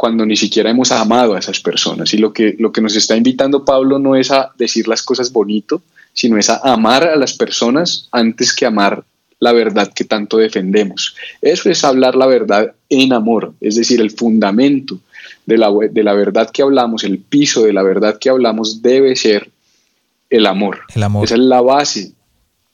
cuando 0.00 0.24
ni 0.24 0.34
siquiera 0.34 0.70
hemos 0.70 0.92
amado 0.92 1.34
a 1.34 1.38
esas 1.38 1.60
personas. 1.60 2.14
Y 2.14 2.16
lo 2.16 2.32
que, 2.32 2.56
lo 2.58 2.72
que 2.72 2.80
nos 2.80 2.96
está 2.96 3.18
invitando 3.18 3.66
Pablo 3.66 3.98
no 3.98 4.16
es 4.16 4.30
a 4.30 4.50
decir 4.56 4.88
las 4.88 5.02
cosas 5.02 5.30
bonito, 5.30 5.82
sino 6.14 6.38
es 6.38 6.48
a 6.48 6.56
amar 6.72 7.04
a 7.04 7.16
las 7.16 7.34
personas 7.34 8.08
antes 8.10 8.54
que 8.54 8.64
amar 8.64 9.04
la 9.40 9.52
verdad 9.52 9.92
que 9.92 10.04
tanto 10.04 10.38
defendemos. 10.38 11.14
Eso 11.42 11.68
es 11.68 11.84
hablar 11.84 12.16
la 12.16 12.26
verdad 12.26 12.72
en 12.88 13.12
amor, 13.12 13.52
es 13.60 13.76
decir, 13.76 14.00
el 14.00 14.10
fundamento 14.10 15.00
de 15.44 15.58
la, 15.58 15.70
de 15.70 16.02
la 16.02 16.14
verdad 16.14 16.48
que 16.50 16.62
hablamos, 16.62 17.04
el 17.04 17.18
piso 17.18 17.64
de 17.64 17.74
la 17.74 17.82
verdad 17.82 18.16
que 18.18 18.30
hablamos 18.30 18.80
debe 18.80 19.14
ser 19.16 19.50
el 20.30 20.46
amor. 20.46 20.78
El 20.94 21.02
amor. 21.02 21.26
Esa 21.26 21.34
es 21.34 21.40
la 21.40 21.60
base 21.60 22.12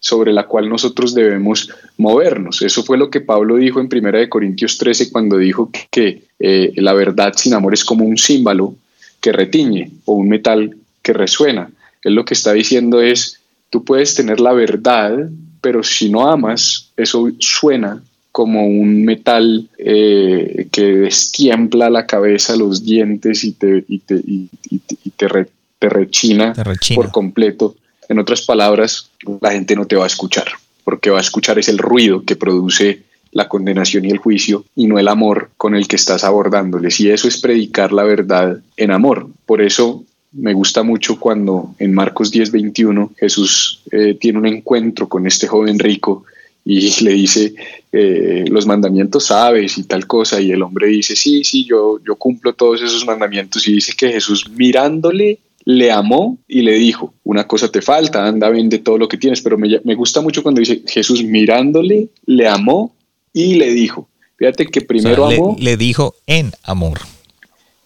sobre 0.06 0.32
la 0.32 0.46
cual 0.46 0.68
nosotros 0.68 1.14
debemos 1.14 1.70
movernos. 1.98 2.62
Eso 2.62 2.82
fue 2.84 2.96
lo 2.96 3.10
que 3.10 3.20
Pablo 3.20 3.56
dijo 3.56 3.80
en 3.80 3.88
1 3.90 4.28
Corintios 4.28 4.78
13 4.78 5.10
cuando 5.10 5.38
dijo 5.38 5.70
que 5.90 6.22
eh, 6.38 6.72
la 6.76 6.92
verdad 6.92 7.32
sin 7.36 7.54
amor 7.54 7.74
es 7.74 7.84
como 7.84 8.04
un 8.04 8.16
símbolo 8.16 8.74
que 9.20 9.32
retiñe 9.32 9.90
o 10.04 10.14
un 10.14 10.28
metal 10.28 10.76
que 11.02 11.12
resuena. 11.12 11.70
Él 12.02 12.14
lo 12.14 12.24
que 12.24 12.34
está 12.34 12.52
diciendo 12.52 13.00
es, 13.00 13.40
tú 13.70 13.84
puedes 13.84 14.14
tener 14.14 14.38
la 14.38 14.52
verdad 14.52 15.28
pero 15.66 15.82
si 15.82 16.08
no 16.08 16.30
amas, 16.30 16.92
eso 16.96 17.28
suena 17.40 18.00
como 18.30 18.68
un 18.68 19.04
metal 19.04 19.68
eh, 19.78 20.68
que 20.70 20.82
destiempla 20.82 21.90
la 21.90 22.06
cabeza, 22.06 22.54
los 22.54 22.84
dientes 22.84 23.42
y 23.42 23.50
te, 23.50 23.84
y 23.88 23.98
te, 23.98 24.14
y, 24.24 24.48
te, 25.16 25.26
rechina, 25.88 26.52
por 26.94 27.10
completo. 27.10 27.74
En 28.08 28.18
otras 28.18 28.42
palabras, 28.42 29.10
la 29.40 29.52
gente 29.52 29.76
no 29.76 29.86
te 29.86 29.96
va 29.96 30.04
a 30.04 30.08
escuchar, 30.08 30.48
porque 30.84 31.10
va 31.10 31.18
a 31.18 31.22
escuchar 31.22 31.58
es 31.58 31.68
el 31.68 31.78
ruido 31.78 32.24
que 32.24 32.36
produce 32.36 33.02
la 33.32 33.48
condenación 33.48 34.04
y 34.04 34.10
el 34.10 34.18
juicio 34.18 34.64
y 34.74 34.86
no 34.86 34.98
el 34.98 35.08
amor 35.08 35.50
con 35.56 35.74
el 35.74 35.86
que 35.86 35.96
estás 35.96 36.24
abordándoles. 36.24 37.00
Y 37.00 37.10
eso 37.10 37.28
es 37.28 37.38
predicar 37.38 37.92
la 37.92 38.04
verdad 38.04 38.58
en 38.76 38.90
amor. 38.90 39.28
Por 39.44 39.60
eso 39.60 40.04
me 40.32 40.54
gusta 40.54 40.82
mucho 40.82 41.18
cuando 41.18 41.74
en 41.78 41.94
Marcos 41.94 42.32
10:21 42.32 43.10
Jesús 43.16 43.80
eh, 43.90 44.16
tiene 44.18 44.38
un 44.38 44.46
encuentro 44.46 45.08
con 45.08 45.26
este 45.26 45.46
joven 45.46 45.78
rico 45.78 46.24
y 46.64 46.90
le 47.04 47.12
dice, 47.12 47.54
eh, 47.92 48.44
los 48.48 48.66
mandamientos 48.66 49.26
sabes 49.26 49.78
y 49.78 49.84
tal 49.84 50.06
cosa, 50.06 50.40
y 50.40 50.50
el 50.50 50.62
hombre 50.62 50.88
dice, 50.88 51.14
sí, 51.14 51.44
sí, 51.44 51.64
yo, 51.64 52.00
yo 52.04 52.16
cumplo 52.16 52.54
todos 52.54 52.82
esos 52.82 53.06
mandamientos, 53.06 53.66
y 53.68 53.74
dice 53.74 53.92
que 53.96 54.10
Jesús 54.10 54.50
mirándole 54.50 55.38
le 55.66 55.90
amó 55.90 56.38
y 56.46 56.62
le 56.62 56.74
dijo, 56.74 57.12
una 57.24 57.46
cosa 57.46 57.70
te 57.70 57.82
falta, 57.82 58.24
anda, 58.24 58.48
vende 58.48 58.78
todo 58.78 58.98
lo 58.98 59.08
que 59.08 59.18
tienes, 59.18 59.42
pero 59.42 59.58
me, 59.58 59.80
me 59.84 59.94
gusta 59.96 60.20
mucho 60.20 60.42
cuando 60.42 60.60
dice, 60.60 60.82
Jesús 60.86 61.24
mirándole 61.24 62.08
le 62.24 62.46
amó 62.46 62.94
y 63.32 63.56
le 63.56 63.72
dijo, 63.72 64.08
fíjate 64.36 64.66
que 64.66 64.80
primero 64.80 65.26
amó. 65.26 65.56
Le, 65.58 65.76
dijo 65.76 66.14
en 66.26 66.52
amor 66.62 67.00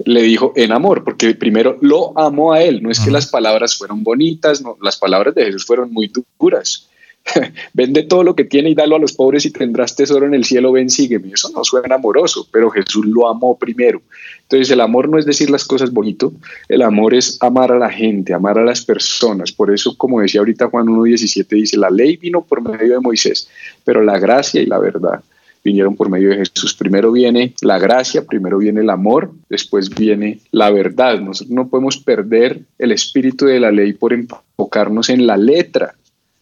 le 0.04 0.22
dijo 0.22 0.52
en 0.56 0.72
amor, 0.72 1.04
porque 1.04 1.34
primero 1.34 1.78
lo 1.80 2.18
amó 2.18 2.52
a 2.52 2.62
él. 2.62 2.82
No 2.82 2.90
es 2.90 3.00
que 3.00 3.10
las 3.10 3.26
palabras 3.26 3.76
fueron 3.76 4.02
bonitas, 4.02 4.62
no, 4.62 4.76
las 4.80 4.96
palabras 4.96 5.34
de 5.34 5.46
Jesús 5.46 5.64
fueron 5.64 5.92
muy 5.92 6.10
duras. 6.38 6.88
Vende 7.74 8.02
todo 8.02 8.24
lo 8.24 8.34
que 8.34 8.44
tiene 8.44 8.70
y 8.70 8.74
dalo 8.74 8.96
a 8.96 8.98
los 8.98 9.12
pobres 9.12 9.44
y 9.46 9.50
tendrás 9.50 9.94
tesoro 9.94 10.26
en 10.26 10.34
el 10.34 10.44
cielo, 10.44 10.72
ven, 10.72 10.90
sígueme. 10.90 11.30
Eso 11.32 11.50
no 11.54 11.64
suena 11.64 11.96
amoroso, 11.96 12.46
pero 12.50 12.70
Jesús 12.70 13.06
lo 13.06 13.28
amó 13.28 13.56
primero. 13.58 14.02
Entonces 14.42 14.70
el 14.70 14.80
amor 14.80 15.08
no 15.08 15.18
es 15.18 15.26
decir 15.26 15.50
las 15.50 15.64
cosas 15.64 15.92
bonito, 15.92 16.32
el 16.68 16.82
amor 16.82 17.14
es 17.14 17.38
amar 17.40 17.72
a 17.72 17.78
la 17.78 17.90
gente, 17.90 18.34
amar 18.34 18.58
a 18.58 18.64
las 18.64 18.84
personas. 18.84 19.52
Por 19.52 19.72
eso, 19.72 19.96
como 19.96 20.20
decía 20.20 20.40
ahorita 20.40 20.68
Juan 20.68 20.86
1.17, 20.86 21.46
dice, 21.48 21.76
la 21.76 21.90
ley 21.90 22.16
vino 22.16 22.42
por 22.42 22.60
medio 22.62 22.94
de 22.94 23.00
Moisés, 23.00 23.48
pero 23.84 24.02
la 24.02 24.18
gracia 24.18 24.60
y 24.60 24.66
la 24.66 24.78
verdad 24.78 25.22
vinieron 25.62 25.94
por 25.94 26.08
medio 26.08 26.30
de 26.30 26.36
Jesús. 26.36 26.74
Primero 26.74 27.12
viene 27.12 27.54
la 27.60 27.78
gracia, 27.78 28.24
primero 28.24 28.58
viene 28.58 28.80
el 28.80 28.90
amor, 28.90 29.30
después 29.48 29.90
viene 29.90 30.40
la 30.50 30.70
verdad. 30.70 31.20
Nosotros 31.20 31.54
no 31.54 31.68
podemos 31.68 31.98
perder 31.98 32.62
el 32.78 32.92
espíritu 32.92 33.44
de 33.44 33.60
la 33.60 33.70
ley 33.70 33.92
por 33.92 34.12
enfocarnos 34.14 35.10
en 35.10 35.26
la 35.26 35.36
letra 35.36 35.94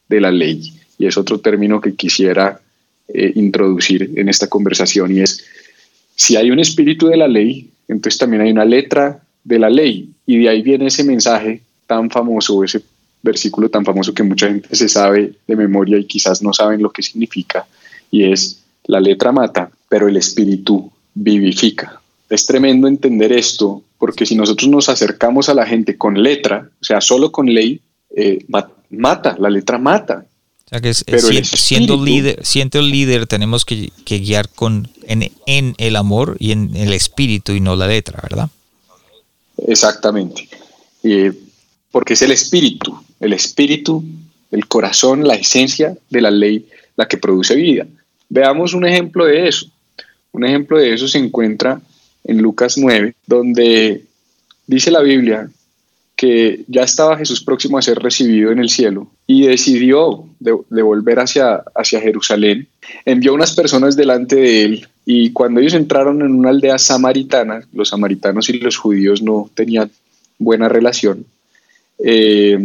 de 0.08 0.20
la 0.20 0.30
ley. 0.30 0.72
Y 0.98 1.06
es 1.06 1.16
otro 1.16 1.38
término 1.38 1.80
que 1.80 1.94
quisiera 1.94 2.60
eh, 3.08 3.32
introducir 3.36 4.12
en 4.16 4.28
esta 4.28 4.48
conversación 4.48 5.16
y 5.16 5.20
es, 5.20 5.44
si 6.14 6.36
hay 6.36 6.50
un 6.50 6.58
espíritu 6.58 7.06
de 7.06 7.16
la 7.16 7.28
ley, 7.28 7.70
entonces 7.86 8.18
también 8.18 8.42
hay 8.42 8.50
una 8.50 8.64
letra 8.64 9.22
de 9.44 9.58
la 9.58 9.70
ley. 9.70 10.10
Y 10.26 10.38
de 10.38 10.48
ahí 10.48 10.62
viene 10.62 10.88
ese 10.88 11.04
mensaje 11.04 11.62
tan 11.86 12.10
famoso, 12.10 12.64
ese 12.64 12.82
versículo 13.22 13.68
tan 13.68 13.84
famoso 13.84 14.12
que 14.12 14.22
mucha 14.22 14.48
gente 14.48 14.74
se 14.74 14.88
sabe 14.88 15.32
de 15.46 15.56
memoria 15.56 15.96
y 15.96 16.04
quizás 16.04 16.42
no 16.42 16.52
saben 16.52 16.82
lo 16.82 16.90
que 16.90 17.02
significa. 17.02 17.66
Y 18.10 18.24
es, 18.24 18.62
la 18.84 19.00
letra 19.00 19.32
mata, 19.32 19.70
pero 19.88 20.08
el 20.08 20.16
espíritu 20.16 20.90
vivifica. 21.14 22.00
Es 22.28 22.46
tremendo 22.46 22.88
entender 22.88 23.32
esto, 23.32 23.82
porque 23.98 24.26
si 24.26 24.34
nosotros 24.34 24.68
nos 24.68 24.88
acercamos 24.88 25.48
a 25.48 25.54
la 25.54 25.66
gente 25.66 25.96
con 25.96 26.22
letra, 26.22 26.68
o 26.80 26.84
sea, 26.84 27.00
solo 27.00 27.32
con 27.32 27.46
ley, 27.46 27.80
eh, 28.14 28.44
mata, 28.90 29.36
la 29.38 29.50
letra 29.50 29.78
mata. 29.78 30.24
O 30.66 30.68
sea 30.68 30.80
que 30.80 30.92
siendo, 30.92 32.04
líder, 32.04 32.44
siendo 32.44 32.82
líder 32.82 33.26
tenemos 33.26 33.64
que, 33.64 33.90
guiar 34.06 34.50
con, 34.50 34.88
en, 35.06 35.74
el 35.78 35.96
amor 35.96 36.36
y 36.38 36.52
en 36.52 36.76
el 36.76 36.92
espíritu 36.92 37.52
y 37.52 37.60
no 37.60 37.74
la 37.74 37.86
letra, 37.86 38.20
¿verdad? 38.22 38.50
Exactamente. 39.66 40.48
porque 41.90 42.12
es 42.12 42.22
el 42.22 42.32
espíritu, 42.32 43.02
el 43.18 43.32
espíritu, 43.32 44.04
el 44.50 44.68
corazón, 44.68 45.26
la 45.26 45.34
esencia 45.36 45.96
de 46.10 46.20
la 46.20 46.30
ley 46.30 46.66
la 46.98 47.08
que 47.08 47.16
produce 47.16 47.54
vida. 47.54 47.86
Veamos 48.28 48.74
un 48.74 48.86
ejemplo 48.86 49.24
de 49.24 49.48
eso. 49.48 49.66
Un 50.32 50.44
ejemplo 50.44 50.78
de 50.78 50.92
eso 50.92 51.08
se 51.08 51.18
encuentra 51.18 51.80
en 52.24 52.38
Lucas 52.38 52.76
9, 52.76 53.14
donde 53.26 54.04
dice 54.66 54.90
la 54.90 55.00
Biblia 55.00 55.48
que 56.18 56.64
ya 56.66 56.82
estaba 56.82 57.16
Jesús 57.16 57.44
próximo 57.44 57.78
a 57.78 57.82
ser 57.82 58.00
recibido 58.00 58.50
en 58.50 58.58
el 58.58 58.70
cielo 58.70 59.06
y 59.24 59.46
decidió 59.46 60.26
de, 60.40 60.82
volver 60.82 61.20
hacia, 61.20 61.62
hacia 61.76 62.00
Jerusalén, 62.00 62.66
envió 63.04 63.32
unas 63.32 63.54
personas 63.54 63.94
delante 63.94 64.34
de 64.34 64.64
él 64.64 64.88
y 65.06 65.30
cuando 65.30 65.60
ellos 65.60 65.74
entraron 65.74 66.22
en 66.22 66.34
una 66.34 66.48
aldea 66.48 66.76
samaritana, 66.76 67.62
los 67.72 67.90
samaritanos 67.90 68.50
y 68.50 68.54
los 68.54 68.76
judíos 68.76 69.22
no 69.22 69.48
tenían 69.54 69.92
buena 70.40 70.68
relación, 70.68 71.24
eh, 72.00 72.58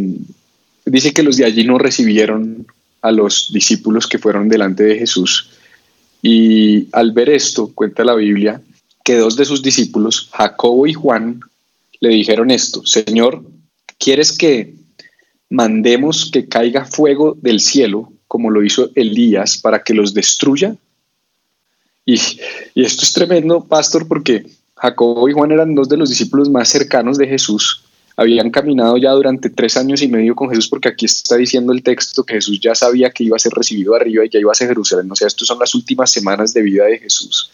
dice 0.84 1.14
que 1.14 1.22
los 1.22 1.38
de 1.38 1.46
allí 1.46 1.64
no 1.64 1.78
recibieron 1.78 2.66
a 3.04 3.12
los 3.12 3.54
discípulos 3.54 4.08
que 4.08 4.18
fueron 4.18 4.50
delante 4.50 4.82
de 4.82 4.98
Jesús. 4.98 5.52
Y 6.24 6.88
al 6.92 7.12
ver 7.12 7.30
esto, 7.30 7.72
cuenta 7.76 8.04
la 8.04 8.16
Biblia, 8.16 8.62
que 9.04 9.16
dos 9.16 9.36
de 9.36 9.46
sus 9.46 9.62
discípulos, 9.62 10.30
Jacobo 10.32 10.88
y 10.88 10.94
Juan, 10.94 11.42
le 12.04 12.10
dijeron 12.10 12.52
esto, 12.52 12.86
Señor, 12.86 13.46
¿quieres 13.98 14.38
que 14.38 14.76
mandemos 15.50 16.30
que 16.30 16.50
caiga 16.50 16.84
fuego 16.84 17.38
del 17.42 17.62
cielo 17.62 18.12
como 18.28 18.50
lo 18.50 18.62
hizo 18.62 18.90
Elías 18.94 19.58
para 19.58 19.84
que 19.84 19.94
los 19.94 20.14
destruya? 20.14 20.76
Y, 22.06 22.16
esto 22.76 23.04
es 23.04 23.14
tremendo, 23.14 23.64
pastor, 23.64 24.06
porque 24.06 24.46
Jacobo 24.76 25.30
y 25.30 25.32
Juan 25.32 25.54
eran 25.54 25.76
dos 25.76 25.88
de 25.88 25.96
los 25.96 26.10
discípulos 26.10 26.50
más 26.50 26.68
cercanos 26.68 27.18
de 27.18 27.26
Jesús. 27.26 27.83
Habían 28.16 28.52
caminado 28.52 28.98
ya 28.98 29.12
durante 29.12 29.50
tres 29.50 29.76
años 29.78 30.02
y 30.02 30.08
medio 30.08 30.36
con 30.36 30.50
Jesús, 30.50 30.68
porque 30.68 30.90
aquí 30.90 31.06
está 31.06 31.36
diciendo 31.36 31.74
el 31.74 31.82
texto 31.82 32.24
que 32.24 32.36
Jesús 32.36 32.60
ya 32.60 32.76
sabía 32.76 33.10
que 33.10 33.24
iba 33.24 33.36
a 33.36 33.40
ser 33.40 33.54
recibido 33.54 33.96
arriba 33.96 34.26
y 34.26 34.30
ya 34.30 34.40
iba 34.40 34.52
a 34.52 34.56
ser 34.56 34.68
Jerusalén. 34.68 35.12
O 35.12 35.16
sea, 35.16 35.28
estas 35.28 35.48
son 35.48 35.60
las 35.60 35.74
últimas 35.74 36.12
semanas 36.12 36.54
de 36.54 36.62
vida 36.62 36.86
de 36.86 37.00
Jesús. 37.00 37.52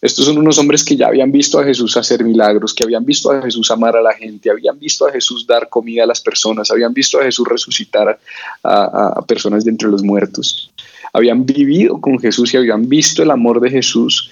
Estos 0.00 0.26
son 0.26 0.38
unos 0.38 0.58
hombres 0.58 0.84
que 0.84 0.94
ya 0.94 1.06
habían 1.06 1.32
visto 1.32 1.58
a 1.58 1.64
Jesús 1.64 1.96
hacer 1.96 2.22
milagros, 2.22 2.74
que 2.74 2.84
habían 2.84 3.04
visto 3.04 3.30
a 3.30 3.40
Jesús 3.42 3.70
amar 3.70 3.96
a 3.96 4.02
la 4.02 4.12
gente, 4.12 4.50
habían 4.50 4.78
visto 4.78 5.06
a 5.06 5.12
Jesús 5.12 5.46
dar 5.46 5.68
comida 5.68 6.04
a 6.04 6.06
las 6.06 6.20
personas, 6.20 6.70
habían 6.70 6.92
visto 6.92 7.18
a 7.18 7.24
Jesús 7.24 7.48
resucitar 7.48 8.18
a, 8.62 9.22
personas 9.26 9.64
de 9.64 9.70
entre 9.70 9.88
los 9.88 10.02
muertos. 10.02 10.70
Habían 11.12 11.46
vivido 11.46 11.98
con 12.00 12.18
Jesús 12.18 12.52
y 12.52 12.58
habían 12.58 12.88
visto 12.88 13.22
el 13.22 13.30
amor 13.30 13.60
de 13.60 13.70
Jesús. 13.70 14.30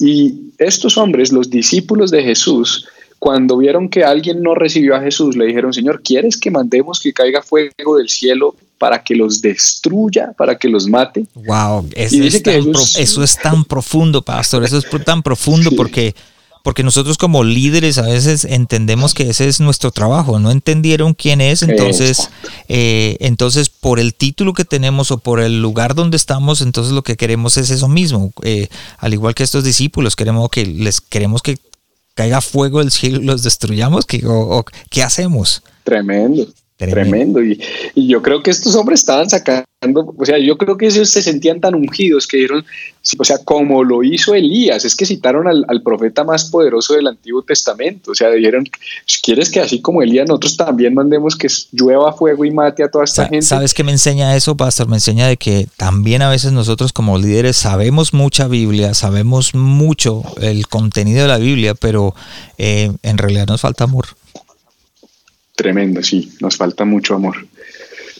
Y 0.00 0.50
estos 0.58 0.98
hombres, 0.98 1.32
los 1.32 1.48
discípulos 1.48 2.10
de 2.10 2.22
Jesús, 2.22 2.88
cuando 3.24 3.56
vieron 3.56 3.88
que 3.88 4.04
alguien 4.04 4.42
no 4.42 4.54
recibió 4.54 4.94
a 4.94 5.00
Jesús, 5.00 5.34
le 5.34 5.46
dijeron, 5.46 5.72
Señor, 5.72 6.02
¿quieres 6.02 6.36
que 6.36 6.50
mandemos 6.50 7.00
que 7.00 7.14
caiga 7.14 7.40
fuego 7.40 7.96
del 7.96 8.10
cielo 8.10 8.54
para 8.76 9.02
que 9.02 9.14
los 9.14 9.40
destruya, 9.40 10.34
para 10.36 10.58
que 10.58 10.68
los 10.68 10.86
mate. 10.86 11.24
Wow, 11.34 11.88
eso, 11.94 12.22
es, 12.22 12.42
tan 12.42 12.70
eso 12.98 13.22
es 13.22 13.38
tan 13.38 13.64
profundo, 13.64 14.20
pastor, 14.20 14.62
eso 14.62 14.76
es 14.76 14.84
tan 15.06 15.22
profundo 15.22 15.70
porque, 15.74 16.14
porque 16.62 16.82
nosotros 16.82 17.16
como 17.16 17.44
líderes 17.44 17.96
a 17.96 18.02
veces 18.02 18.44
entendemos 18.44 19.14
que 19.14 19.30
ese 19.30 19.48
es 19.48 19.58
nuestro 19.58 19.90
trabajo, 19.90 20.38
no 20.38 20.50
entendieron 20.50 21.14
quién 21.14 21.40
es, 21.40 21.62
entonces, 21.62 22.28
eh, 22.68 23.16
entonces 23.20 23.70
por 23.70 23.98
el 23.98 24.12
título 24.12 24.52
que 24.52 24.66
tenemos 24.66 25.10
o 25.12 25.16
por 25.16 25.40
el 25.40 25.62
lugar 25.62 25.94
donde 25.94 26.18
estamos, 26.18 26.60
entonces 26.60 26.92
lo 26.92 27.02
que 27.02 27.16
queremos 27.16 27.56
es 27.56 27.70
eso 27.70 27.88
mismo, 27.88 28.34
eh, 28.42 28.68
al 28.98 29.14
igual 29.14 29.34
que 29.34 29.44
estos 29.44 29.64
discípulos, 29.64 30.14
queremos 30.14 30.50
que 30.50 30.66
les 30.66 31.00
queremos 31.00 31.40
que 31.40 31.56
caiga 32.14 32.40
fuego 32.40 32.78
del 32.78 32.90
cielo 32.90 33.20
y 33.20 33.24
los 33.24 33.42
destruyamos, 33.42 34.06
¿qué, 34.06 34.22
¿qué 34.90 35.02
hacemos? 35.02 35.62
Tremendo. 35.82 36.46
Tremendo. 36.76 37.42
Y, 37.42 37.60
yo 37.94 38.20
creo 38.20 38.42
que 38.42 38.50
estos 38.50 38.74
hombres 38.74 39.00
estaban 39.00 39.30
sacando, 39.30 40.14
o 40.16 40.24
sea, 40.24 40.38
yo 40.38 40.58
creo 40.58 40.76
que 40.76 40.86
ellos 40.86 41.08
se 41.08 41.22
sentían 41.22 41.60
tan 41.60 41.74
ungidos 41.74 42.26
que 42.26 42.38
dijeron, 42.38 42.64
o 43.18 43.24
sea, 43.24 43.38
como 43.38 43.84
lo 43.84 44.02
hizo 44.02 44.34
Elías, 44.34 44.84
es 44.84 44.96
que 44.96 45.06
citaron 45.06 45.46
al, 45.46 45.82
profeta 45.82 46.24
más 46.24 46.46
poderoso 46.50 46.94
del 46.94 47.06
Antiguo 47.06 47.42
Testamento, 47.42 48.10
o 48.10 48.14
sea, 48.14 48.30
dijeron, 48.30 48.64
si 49.06 49.20
quieres 49.20 49.50
que 49.50 49.60
así 49.60 49.80
como 49.80 50.02
Elías, 50.02 50.26
nosotros 50.26 50.56
también 50.56 50.94
mandemos 50.94 51.36
que 51.36 51.48
llueva 51.70 52.12
fuego 52.12 52.44
y 52.44 52.50
mate 52.50 52.82
a 52.82 52.90
toda 52.90 53.04
esta 53.04 53.28
gente. 53.28 53.42
¿Sabes 53.42 53.72
qué 53.72 53.84
me 53.84 53.92
enseña 53.92 54.34
eso, 54.34 54.56
pastor? 54.56 54.88
Me 54.88 54.96
enseña 54.96 55.28
de 55.28 55.36
que 55.36 55.68
también 55.76 56.22
a 56.22 56.30
veces 56.30 56.50
nosotros 56.52 56.92
como 56.92 57.18
líderes 57.18 57.56
sabemos 57.56 58.14
mucha 58.14 58.48
Biblia, 58.48 58.94
sabemos 58.94 59.54
mucho 59.54 60.22
el 60.40 60.66
contenido 60.66 61.22
de 61.22 61.28
la 61.28 61.38
Biblia, 61.38 61.74
pero 61.74 62.14
eh, 62.58 62.90
en 63.02 63.18
realidad 63.18 63.46
nos 63.46 63.60
falta 63.60 63.84
amor. 63.84 64.06
Tremendo, 65.54 66.02
sí, 66.02 66.32
nos 66.40 66.56
falta 66.56 66.84
mucho 66.84 67.14
amor. 67.14 67.36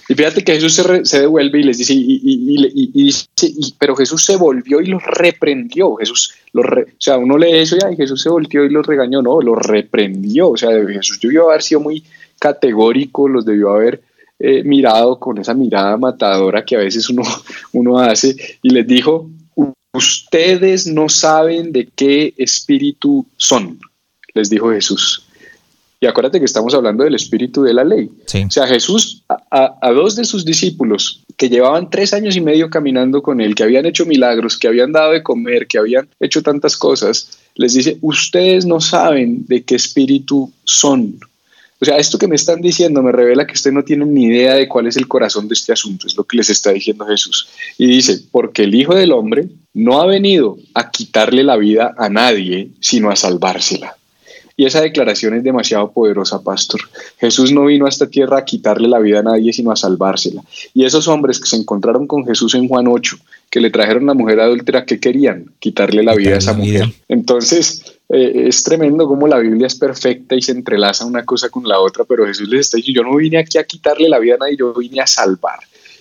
Y 0.08 0.14
fíjate 0.14 0.44
que 0.44 0.54
Jesús 0.54 0.74
se, 1.04 1.20
devuelve 1.20 1.60
y 1.60 1.62
les 1.62 1.78
dice, 1.78 1.94
y, 1.96 3.74
pero 3.78 3.96
Jesús 3.96 4.22
se 4.22 4.36
volvió 4.36 4.80
y 4.80 4.86
los 4.86 5.02
reprendió. 5.02 5.96
Jesús, 5.96 6.34
o 6.52 6.62
sea, 6.98 7.16
uno 7.16 7.38
lee 7.38 7.56
eso 7.56 7.76
y 7.90 7.96
Jesús 7.96 8.20
se 8.22 8.28
volvió 8.28 8.64
y 8.64 8.70
los 8.70 8.86
regañó, 8.86 9.22
no, 9.22 9.40
los 9.40 9.58
reprendió. 9.58 10.50
O 10.50 10.56
sea, 10.56 10.70
Jesús 10.86 11.18
debió 11.20 11.48
haber 11.48 11.62
sido 11.62 11.80
muy 11.80 12.04
categórico, 12.38 13.28
los 13.28 13.46
debió 13.46 13.70
haber 13.70 14.02
eh, 14.38 14.62
mirado 14.62 15.18
con 15.18 15.38
esa 15.38 15.54
mirada 15.54 15.96
matadora 15.96 16.64
que 16.64 16.76
a 16.76 16.80
veces 16.80 17.08
uno, 17.08 17.22
uno 17.72 17.98
hace 17.98 18.36
y 18.62 18.70
les 18.70 18.86
dijo, 18.86 19.30
ustedes 19.92 20.86
no 20.86 21.08
saben 21.08 21.72
de 21.72 21.88
qué 21.94 22.34
espíritu 22.36 23.26
son, 23.36 23.78
les 24.34 24.50
dijo 24.50 24.70
Jesús. 24.70 25.23
Y 26.04 26.06
acuérdate 26.06 26.38
que 26.38 26.44
estamos 26.44 26.74
hablando 26.74 27.02
del 27.02 27.14
espíritu 27.14 27.62
de 27.62 27.72
la 27.72 27.82
ley. 27.82 28.10
O 28.46 28.50
sea, 28.50 28.66
Jesús 28.66 29.22
a, 29.26 29.78
a, 29.80 29.90
dos 29.90 30.14
de 30.16 30.26
sus 30.26 30.44
discípulos 30.44 31.22
que 31.38 31.48
llevaban 31.48 31.88
tres 31.88 32.12
años 32.12 32.36
y 32.36 32.42
medio 32.42 32.68
caminando 32.68 33.22
con 33.22 33.40
él, 33.40 33.54
que 33.54 33.62
habían 33.62 33.86
hecho 33.86 34.04
milagros, 34.04 34.58
que 34.58 34.68
habían 34.68 34.92
dado 34.92 35.12
de 35.12 35.22
comer, 35.22 35.66
que 35.66 35.78
habían 35.78 36.06
hecho 36.20 36.42
tantas 36.42 36.76
cosas, 36.76 37.38
les 37.54 37.72
dice, 37.72 37.96
ustedes 38.02 38.66
no 38.66 38.82
saben 38.82 39.46
de 39.46 39.62
qué 39.62 39.76
espíritu 39.76 40.52
son. 40.64 41.18
O 41.80 41.84
sea, 41.86 41.96
esto 41.96 42.18
que 42.18 42.28
me 42.28 42.36
están 42.36 42.60
diciendo 42.60 43.02
me 43.02 43.10
revela 43.10 43.46
que 43.46 43.54
ustedes 43.54 43.72
no 43.72 43.82
tienen 43.82 44.12
ni 44.12 44.26
idea 44.26 44.56
de 44.56 44.68
cuál 44.68 44.86
es 44.86 44.98
el 44.98 45.08
corazón 45.08 45.48
de 45.48 45.54
este 45.54 45.72
asunto, 45.72 46.06
es 46.06 46.18
lo 46.18 46.24
que 46.24 46.36
les 46.36 46.50
está 46.50 46.70
diciendo 46.70 47.06
Jesús. 47.06 47.48
Y 47.78 47.86
dice, 47.86 48.20
porque 48.30 48.64
el 48.64 48.74
Hijo 48.74 48.94
del 48.94 49.12
Hombre 49.12 49.48
no 49.72 50.02
ha 50.02 50.06
venido 50.06 50.58
a 50.74 50.90
quitarle 50.90 51.44
la 51.44 51.56
vida 51.56 51.94
a 51.96 52.10
nadie, 52.10 52.68
sino 52.80 53.10
a 53.10 53.16
salvársela. 53.16 53.96
Y 54.56 54.66
esa 54.66 54.80
declaración 54.80 55.34
es 55.34 55.42
demasiado 55.42 55.90
poderosa, 55.90 56.42
pastor. 56.42 56.80
Jesús 57.18 57.50
no 57.50 57.64
vino 57.64 57.86
a 57.86 57.88
esta 57.88 58.06
tierra 58.06 58.38
a 58.38 58.44
quitarle 58.44 58.86
la 58.86 59.00
vida 59.00 59.18
a 59.18 59.22
nadie, 59.22 59.52
sino 59.52 59.72
a 59.72 59.76
salvársela. 59.76 60.42
Y 60.72 60.84
esos 60.84 61.08
hombres 61.08 61.40
que 61.40 61.48
se 61.48 61.56
encontraron 61.56 62.06
con 62.06 62.24
Jesús 62.24 62.54
en 62.54 62.68
Juan 62.68 62.86
8, 62.86 63.16
que 63.50 63.60
le 63.60 63.70
trajeron 63.70 64.04
a 64.04 64.06
la 64.08 64.14
mujer 64.14 64.40
adúltera, 64.40 64.84
¿qué 64.84 65.00
querían? 65.00 65.46
Quitarle 65.58 66.04
la 66.04 66.14
vida 66.14 66.36
a 66.36 66.38
esa 66.38 66.52
mujer. 66.52 66.92
Entonces, 67.08 67.82
eh, 68.08 68.46
es 68.48 68.62
tremendo 68.62 69.08
cómo 69.08 69.26
la 69.26 69.38
Biblia 69.38 69.66
es 69.66 69.74
perfecta 69.74 70.36
y 70.36 70.42
se 70.42 70.52
entrelaza 70.52 71.04
una 71.04 71.24
cosa 71.24 71.48
con 71.48 71.66
la 71.66 71.80
otra, 71.80 72.04
pero 72.04 72.26
Jesús 72.26 72.48
les 72.48 72.60
está 72.60 72.76
diciendo, 72.76 73.02
yo 73.02 73.10
no 73.10 73.16
vine 73.16 73.38
aquí 73.38 73.58
a 73.58 73.64
quitarle 73.64 74.08
la 74.08 74.20
vida 74.20 74.34
a 74.36 74.38
nadie, 74.38 74.56
yo 74.56 74.72
vine 74.74 75.00
a 75.00 75.06
salvar. 75.06 75.58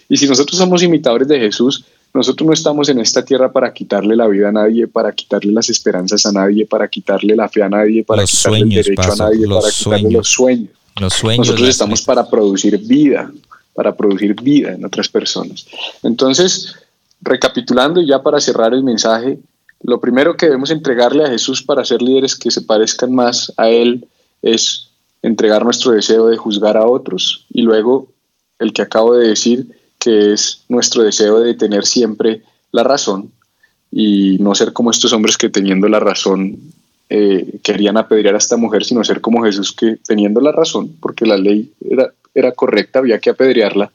Y 0.10 0.18
si 0.18 0.28
nosotros 0.28 0.58
somos 0.60 0.84
imitadores 0.84 1.28
de 1.28 1.40
Jesús, 1.40 1.86
nosotros 2.14 2.48
no 2.48 2.54
estamos 2.54 2.90
en 2.90 3.00
esta 3.00 3.26
tierra 3.26 3.52
para 3.52 3.74
quitarle 3.74 4.16
la 4.16 4.28
vida 4.28 4.50
a 4.50 4.52
nadie, 4.52 4.88
para 4.88 5.12
quitarle 5.12 5.52
las 5.52 5.70
esperanzas 5.70 6.26
a 6.26 6.32
nadie, 6.32 6.66
para 6.66 6.88
quitarle 6.88 7.36
la 7.36 7.50
fe 7.50 7.64
a 7.64 7.70
nadie, 7.70 8.04
para 8.04 8.24
quitarle 8.24 8.60
el 8.60 8.70
derecho 8.70 9.14
a 9.14 9.16
nadie, 9.16 9.48
para 9.48 9.70
quitarle 9.72 10.12
los 10.12 10.28
sueños. 10.28 10.74
Los 11.00 11.14
sueños. 11.14 11.48
Nosotros 11.48 11.70
estamos 11.70 12.04
para 12.04 12.30
producir 12.30 12.78
vida, 12.78 13.32
para 13.74 13.96
producir 13.96 14.40
vida 14.40 14.74
en 14.74 14.86
otras 14.86 15.10
personas. 15.10 15.66
Entonces, 16.04 16.76
recapitulando 17.20 18.00
y 18.00 18.08
ya 18.08 18.22
para 18.22 18.40
cerrar 18.40 18.76
el 18.76 18.84
mensaje, 18.84 19.40
lo 19.82 20.00
primero 20.00 20.38
que 20.38 20.46
debemos 20.46 20.70
entregarle 20.70 21.26
a 21.26 21.30
Jesús 21.30 21.64
para 21.64 21.84
ser 21.84 22.02
líderes 22.02 22.36
que 22.36 22.52
se 22.52 22.62
parezcan 22.62 23.14
más 23.14 23.52
a 23.58 23.70
Él 23.70 24.08
es 24.44 24.90
entregar 25.24 25.64
nuestro 25.64 25.94
deseo 25.94 26.28
de 26.28 26.38
juzgar 26.38 26.78
a 26.78 26.86
otros 26.86 27.46
y 27.52 27.64
luego 27.64 28.08
el 28.60 28.72
que 28.72 28.84
acabo 28.84 29.16
de 29.16 29.30
decir, 29.30 29.68
que 30.04 30.34
es 30.34 30.64
nuestro 30.68 31.02
deseo 31.04 31.40
de 31.40 31.54
tener 31.54 31.86
siempre 31.86 32.42
la 32.74 32.84
razón 32.84 33.32
y 33.90 34.38
no 34.40 34.54
ser 34.54 34.74
como 34.74 34.92
estos 34.92 35.14
hombres 35.14 35.38
que 35.38 35.48
teniendo 35.48 35.88
la 35.88 36.02
razón 36.02 36.58
eh, 37.10 37.60
querían 37.64 37.96
apedrear 37.96 38.36
a 38.36 38.40
esta 38.40 38.58
mujer, 38.58 38.84
sino 38.84 39.02
ser 39.06 39.22
como 39.22 39.44
Jesús 39.46 39.72
que 39.72 39.98
teniendo 40.06 40.42
la 40.42 40.52
razón, 40.52 40.94
porque 41.00 41.26
la 41.26 41.38
ley 41.38 41.72
era, 41.90 42.12
era 42.36 42.52
correcta, 42.52 43.00
había 43.00 43.20
que 43.20 43.30
apedrearla, 43.30 43.94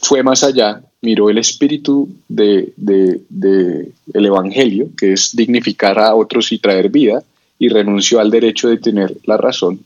fue 0.00 0.22
más 0.22 0.44
allá, 0.44 0.82
miró 1.00 1.30
el 1.30 1.38
espíritu 1.38 2.08
del 2.28 2.72
de, 2.76 3.92
el 4.14 4.26
Evangelio, 4.26 4.90
que 4.96 5.14
es 5.14 5.34
dignificar 5.34 5.98
a 5.98 6.14
otros 6.14 6.52
y 6.52 6.58
traer 6.58 6.90
vida, 6.90 7.24
y 7.58 7.68
renunció 7.70 8.20
al 8.20 8.30
derecho 8.30 8.68
de 8.68 8.78
tener 8.78 9.16
la 9.24 9.36
razón. 9.36 9.80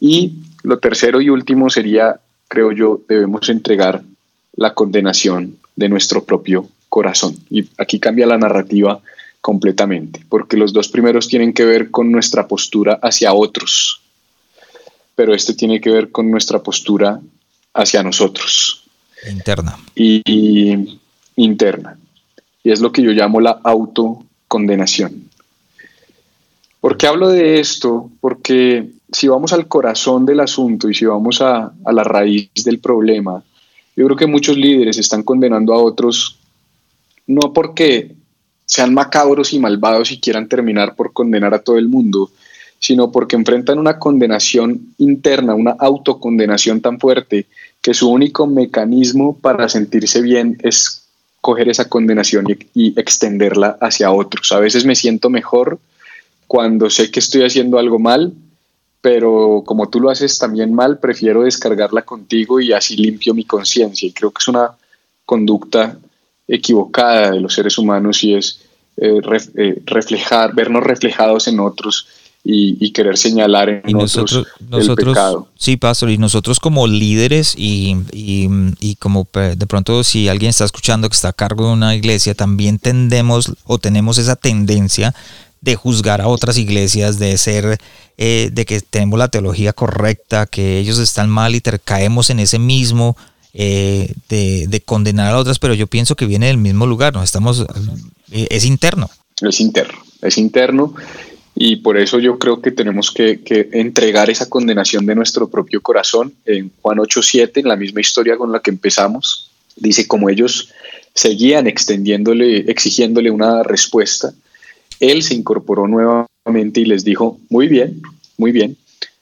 Y 0.00 0.32
lo 0.64 0.78
tercero 0.78 1.20
y 1.22 1.30
último 1.30 1.70
sería, 1.70 2.20
creo 2.48 2.72
yo, 2.72 3.00
debemos 3.08 3.48
entregar 3.48 4.02
la 4.54 4.74
condenación 4.74 5.58
de 5.76 5.88
nuestro 5.88 6.24
propio 6.24 6.68
corazón. 6.88 7.36
Y 7.48 7.68
aquí 7.78 7.98
cambia 7.98 8.26
la 8.26 8.38
narrativa 8.38 9.00
completamente, 9.40 10.20
porque 10.28 10.56
los 10.56 10.72
dos 10.72 10.88
primeros 10.88 11.28
tienen 11.28 11.54
que 11.54 11.64
ver 11.64 11.90
con 11.90 12.12
nuestra 12.12 12.46
postura 12.46 12.98
hacia 13.02 13.32
otros, 13.32 14.02
pero 15.14 15.34
este 15.34 15.54
tiene 15.54 15.80
que 15.80 15.90
ver 15.90 16.10
con 16.10 16.30
nuestra 16.30 16.62
postura 16.62 17.20
hacia 17.72 18.02
nosotros. 18.02 18.84
Interna. 19.30 19.78
Y, 19.94 20.98
interna. 21.36 21.98
Y 22.62 22.70
es 22.70 22.80
lo 22.80 22.92
que 22.92 23.02
yo 23.02 23.12
llamo 23.12 23.40
la 23.40 23.60
autocondenación. 23.62 25.30
¿Por 26.80 26.96
qué 26.96 27.06
hablo 27.06 27.28
de 27.28 27.60
esto? 27.60 28.10
Porque 28.20 28.90
si 29.12 29.28
vamos 29.28 29.52
al 29.52 29.68
corazón 29.68 30.24
del 30.24 30.40
asunto 30.40 30.88
y 30.88 30.94
si 30.94 31.04
vamos 31.04 31.40
a, 31.42 31.72
a 31.84 31.92
la 31.92 32.04
raíz 32.04 32.50
del 32.64 32.78
problema, 32.78 33.42
yo 34.00 34.06
creo 34.06 34.16
que 34.16 34.26
muchos 34.26 34.56
líderes 34.56 34.96
están 34.96 35.22
condenando 35.22 35.74
a 35.74 35.76
otros 35.76 36.38
no 37.26 37.52
porque 37.52 38.16
sean 38.64 38.94
macabros 38.94 39.52
y 39.52 39.58
malvados 39.58 40.10
y 40.10 40.18
quieran 40.18 40.48
terminar 40.48 40.96
por 40.96 41.12
condenar 41.12 41.52
a 41.52 41.58
todo 41.58 41.76
el 41.76 41.86
mundo, 41.86 42.30
sino 42.78 43.12
porque 43.12 43.36
enfrentan 43.36 43.78
una 43.78 43.98
condenación 43.98 44.94
interna, 44.96 45.54
una 45.54 45.72
autocondenación 45.72 46.80
tan 46.80 46.98
fuerte 46.98 47.44
que 47.82 47.92
su 47.92 48.10
único 48.10 48.46
mecanismo 48.46 49.36
para 49.36 49.68
sentirse 49.68 50.22
bien 50.22 50.56
es 50.62 51.02
coger 51.42 51.68
esa 51.68 51.90
condenación 51.90 52.46
y, 52.48 52.56
y, 52.72 52.98
extenderla 52.98 53.76
hacia 53.82 54.12
otros. 54.12 54.50
A 54.52 54.60
veces 54.60 54.86
me 54.86 54.94
siento 54.94 55.28
mejor 55.28 55.78
cuando 56.46 56.88
sé 56.88 57.10
que 57.10 57.20
estoy 57.20 57.42
haciendo 57.42 57.78
algo 57.78 57.98
mal 57.98 58.32
pero 59.00 59.62
como 59.64 59.88
tú 59.88 60.00
lo 60.00 60.10
haces 60.10 60.38
también 60.38 60.74
mal, 60.74 60.98
prefiero 60.98 61.42
descargarla 61.42 62.02
contigo 62.02 62.60
y 62.60 62.72
así 62.72 62.96
limpio 62.96 63.34
mi 63.34 63.44
conciencia. 63.44 64.06
Y 64.06 64.12
creo 64.12 64.30
que 64.30 64.40
es 64.40 64.48
una 64.48 64.72
conducta 65.24 65.96
equivocada 66.46 67.30
de 67.30 67.40
los 67.40 67.54
seres 67.54 67.78
humanos 67.78 68.22
y 68.24 68.34
es 68.34 68.60
eh, 68.96 69.20
eh, 69.56 69.82
reflejar, 69.86 70.54
vernos 70.54 70.82
reflejados 70.82 71.48
en 71.48 71.60
otros 71.60 72.06
y, 72.42 72.90
querer 72.92 73.18
señalar 73.18 73.68
en 73.68 73.82
y 73.86 73.92
nosotros, 73.92 74.46
el 74.72 74.94
pecado. 74.94 75.48
Sí, 75.56 75.76
pastor, 75.76 76.10
y 76.10 76.18
nosotros 76.18 76.58
como 76.58 76.86
líderes 76.86 77.54
y, 77.56 77.96
y, 78.12 78.48
y, 78.80 78.96
como 78.96 79.28
de 79.32 79.66
pronto 79.66 80.02
si 80.04 80.28
alguien 80.28 80.48
está 80.48 80.64
escuchando 80.64 81.08
que 81.08 81.14
está 81.14 81.28
a 81.28 81.32
cargo 81.34 81.66
de 81.66 81.72
una 81.74 81.94
iglesia, 81.94 82.34
también 82.34 82.78
tendemos 82.78 83.52
o 83.64 83.78
tenemos 83.78 84.16
esa 84.16 84.36
tendencia 84.36 85.14
de 85.60 85.76
juzgar 85.76 86.20
a 86.20 86.28
otras 86.28 86.58
iglesias, 86.58 87.18
de 87.18 87.36
ser, 87.36 87.78
eh, 88.16 88.50
de 88.52 88.64
que 88.64 88.80
tenemos 88.80 89.18
la 89.18 89.28
teología 89.28 89.72
correcta, 89.72 90.46
que 90.46 90.78
ellos 90.78 90.98
están 90.98 91.28
mal 91.28 91.54
y 91.54 91.60
caemos 91.60 92.30
en 92.30 92.40
ese 92.40 92.58
mismo 92.58 93.16
eh, 93.52 94.14
de, 94.28 94.82
condenar 94.84 95.34
a 95.34 95.38
otras, 95.38 95.58
pero 95.58 95.74
yo 95.74 95.86
pienso 95.86 96.16
que 96.16 96.26
viene 96.26 96.46
del 96.46 96.58
mismo 96.58 96.86
lugar, 96.86 97.12
¿no? 97.12 97.22
Estamos, 97.22 97.66
eh, 98.30 98.46
es 98.50 98.64
interno. 98.64 99.10
Es 99.40 99.60
interno, 99.60 99.98
es 100.22 100.38
interno 100.38 100.94
y 101.54 101.76
por 101.76 101.98
eso 101.98 102.18
yo 102.18 102.38
creo 102.38 102.62
que 102.62 102.70
tenemos 102.70 103.10
que, 103.10 103.40
que 103.40 103.68
entregar 103.72 104.30
esa 104.30 104.48
condenación 104.48 105.04
de 105.06 105.14
nuestro 105.14 105.48
propio 105.48 105.82
corazón. 105.82 106.34
En 106.44 106.70
Juan 106.80 106.98
8.7, 106.98 107.58
en 107.58 107.68
la 107.68 107.76
misma 107.76 108.00
historia 108.00 108.36
con 108.36 108.52
la 108.52 108.60
que 108.60 108.70
empezamos, 108.70 109.50
dice 109.76 110.06
como 110.06 110.30
ellos 110.30 110.70
seguían 111.14 111.66
extendiéndole, 111.66 112.70
exigiéndole 112.70 113.30
una 113.30 113.62
respuesta, 113.62 114.32
él 115.00 115.22
se 115.22 115.34
incorporó 115.34 115.88
nuevamente 115.88 116.80
y 116.80 116.84
les 116.84 117.04
dijo, 117.04 117.40
muy 117.48 117.66
bien, 117.68 118.02
muy 118.36 118.52
bien, 118.52 118.76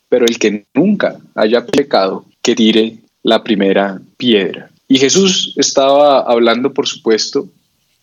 pero 0.08 0.26
el 0.26 0.38
que 0.38 0.64
nunca 0.74 1.18
haya 1.34 1.64
pecado, 1.64 2.24
que 2.42 2.54
tire 2.54 2.98
la 3.22 3.42
primera 3.42 4.00
piedra. 4.16 4.70
Y 4.88 4.98
Jesús 4.98 5.54
estaba 5.56 6.20
hablando, 6.20 6.72
por 6.72 6.86
supuesto, 6.86 7.48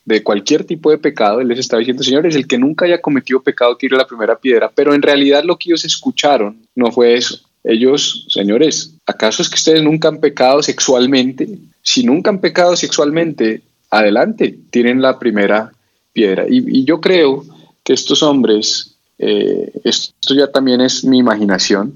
de 0.06 0.22
cualquier 0.22 0.64
tipo 0.66 0.92
de 0.92 1.00
pecado. 1.00 1.42
Él 1.42 1.48
les 1.48 1.60
estaba 1.60 1.80
diciendo, 1.80 2.04
señores, 2.04 2.36
el 2.36 2.48
que 2.48 2.60
nunca 2.60 2.86
haya 2.86 3.02
cometido 3.02 3.42
pecado, 3.42 3.76
tire 3.76 3.98
la 3.98 4.06
primera 4.06 4.38
piedra. 4.38 4.72
Pero 4.74 4.94
en 4.94 5.02
realidad 5.02 5.44
lo 5.44 5.58
que 5.58 5.70
ellos 5.70 5.84
escucharon 5.84 6.58
no 6.76 6.92
fue 6.92 7.16
eso. 7.16 7.40
Ellos, 7.64 8.28
señores, 8.30 8.94
¿acaso 9.08 9.42
es 9.42 9.50
que 9.50 9.56
ustedes 9.56 9.82
nunca 9.82 10.08
han 10.08 10.20
pecado 10.20 10.62
sexualmente? 10.62 11.50
Si 11.82 12.04
nunca 12.04 12.30
han 12.30 12.40
pecado 12.40 12.76
sexualmente, 12.76 13.64
adelante, 13.90 14.56
tienen 14.70 15.02
la 15.02 15.18
primera 15.18 15.72
piedra. 16.14 16.46
Y, 16.48 16.82
y 16.82 16.86
yo 16.86 17.02
creo 17.02 17.44
que 17.86 17.94
estos 17.94 18.24
hombres, 18.24 18.96
eh, 19.20 19.72
esto 19.86 20.34
ya 20.36 20.52
también 20.52 20.82
es 20.82 21.06
mi 21.06 21.20
imaginación, 21.20 21.94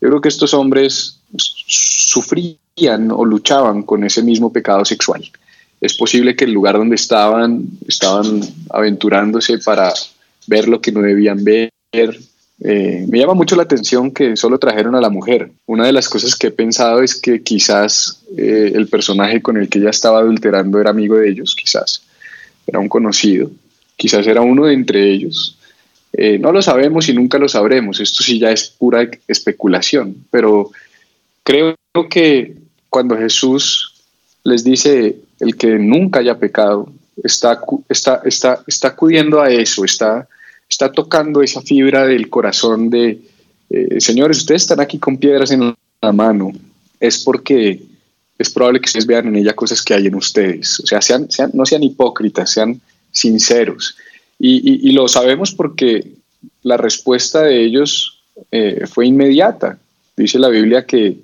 yo 0.00 0.08
creo 0.08 0.20
que 0.20 0.30
estos 0.30 0.54
hombres 0.54 1.20
sufrían 1.36 3.10
o 3.12 3.24
luchaban 3.24 3.82
con 3.82 4.02
ese 4.02 4.22
mismo 4.22 4.52
pecado 4.52 4.84
sexual. 4.84 5.22
Es 5.80 5.94
posible 5.94 6.34
que 6.34 6.46
el 6.46 6.52
lugar 6.52 6.76
donde 6.76 6.96
estaban, 6.96 7.66
estaban 7.86 8.40
aventurándose 8.70 9.58
para 9.58 9.92
ver 10.46 10.68
lo 10.68 10.80
que 10.80 10.90
no 10.90 11.02
debían 11.02 11.44
ver. 11.44 11.70
Eh, 11.92 13.04
me 13.06 13.18
llama 13.18 13.34
mucho 13.34 13.56
la 13.56 13.64
atención 13.64 14.10
que 14.12 14.36
solo 14.36 14.58
trajeron 14.58 14.94
a 14.94 15.02
la 15.02 15.10
mujer. 15.10 15.52
Una 15.66 15.84
de 15.84 15.92
las 15.92 16.08
cosas 16.08 16.34
que 16.34 16.46
he 16.46 16.50
pensado 16.50 17.02
es 17.02 17.14
que 17.14 17.42
quizás 17.42 18.22
eh, 18.38 18.72
el 18.74 18.88
personaje 18.88 19.42
con 19.42 19.58
el 19.58 19.68
que 19.68 19.80
ella 19.80 19.90
estaba 19.90 20.20
adulterando 20.20 20.80
era 20.80 20.90
amigo 20.90 21.16
de 21.16 21.28
ellos, 21.28 21.54
quizás 21.54 22.02
era 22.66 22.78
un 22.78 22.88
conocido 22.88 23.50
quizás 23.96 24.26
era 24.26 24.42
uno 24.42 24.66
de 24.66 24.74
entre 24.74 25.10
ellos. 25.10 25.58
Eh, 26.12 26.38
no 26.38 26.52
lo 26.52 26.62
sabemos 26.62 27.08
y 27.08 27.14
nunca 27.14 27.38
lo 27.38 27.48
sabremos, 27.48 28.00
esto 28.00 28.22
sí 28.22 28.38
ya 28.38 28.50
es 28.50 28.68
pura 28.68 29.08
especulación, 29.26 30.24
pero 30.30 30.70
creo 31.42 31.74
que 32.08 32.56
cuando 32.88 33.18
Jesús 33.18 33.92
les 34.44 34.64
dice, 34.64 35.16
el 35.40 35.56
que 35.56 35.78
nunca 35.78 36.20
haya 36.20 36.38
pecado, 36.38 36.90
está, 37.22 37.60
está, 37.88 38.22
está, 38.24 38.62
está 38.66 38.88
acudiendo 38.88 39.40
a 39.40 39.50
eso, 39.50 39.84
está, 39.84 40.26
está 40.68 40.90
tocando 40.90 41.42
esa 41.42 41.60
fibra 41.60 42.06
del 42.06 42.30
corazón 42.30 42.88
de, 42.88 43.18
eh, 43.68 44.00
señores, 44.00 44.38
ustedes 44.38 44.62
están 44.62 44.80
aquí 44.80 44.98
con 44.98 45.18
piedras 45.18 45.50
en 45.50 45.74
la 46.00 46.12
mano, 46.12 46.52
es 47.00 47.22
porque 47.24 47.82
es 48.38 48.50
probable 48.50 48.80
que 48.80 48.86
ustedes 48.86 49.06
vean 49.06 49.28
en 49.28 49.36
ella 49.36 49.54
cosas 49.54 49.82
que 49.82 49.94
hay 49.94 50.06
en 50.06 50.14
ustedes. 50.14 50.80
O 50.80 50.86
sea, 50.86 51.00
sean, 51.00 51.30
sean, 51.30 51.50
no 51.54 51.64
sean 51.64 51.82
hipócritas, 51.82 52.50
sean 52.50 52.80
sinceros. 53.16 53.96
Y, 54.38 54.92
lo 54.92 55.08
sabemos 55.08 55.52
porque 55.52 56.12
la 56.62 56.76
respuesta 56.76 57.42
de 57.42 57.64
ellos 57.64 58.22
eh, 58.50 58.84
fue 58.86 59.06
inmediata. 59.06 59.78
Dice 60.16 60.38
la 60.38 60.48
Biblia 60.48 60.84
que 60.84 61.16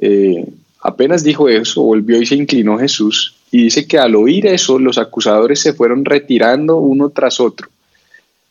eh, 0.00 0.46
apenas 0.82 1.24
dijo 1.24 1.48
eso, 1.48 1.82
volvió 1.82 2.20
y 2.20 2.26
se 2.26 2.34
inclinó 2.34 2.78
Jesús. 2.78 3.34
Y 3.50 3.64
dice 3.64 3.86
que 3.86 3.98
al 3.98 4.14
oír 4.14 4.46
eso, 4.46 4.78
los 4.78 4.98
acusadores 4.98 5.60
se 5.60 5.72
fueron 5.72 6.04
retirando 6.04 6.76
uno 6.76 7.08
tras 7.10 7.40
otro, 7.40 7.68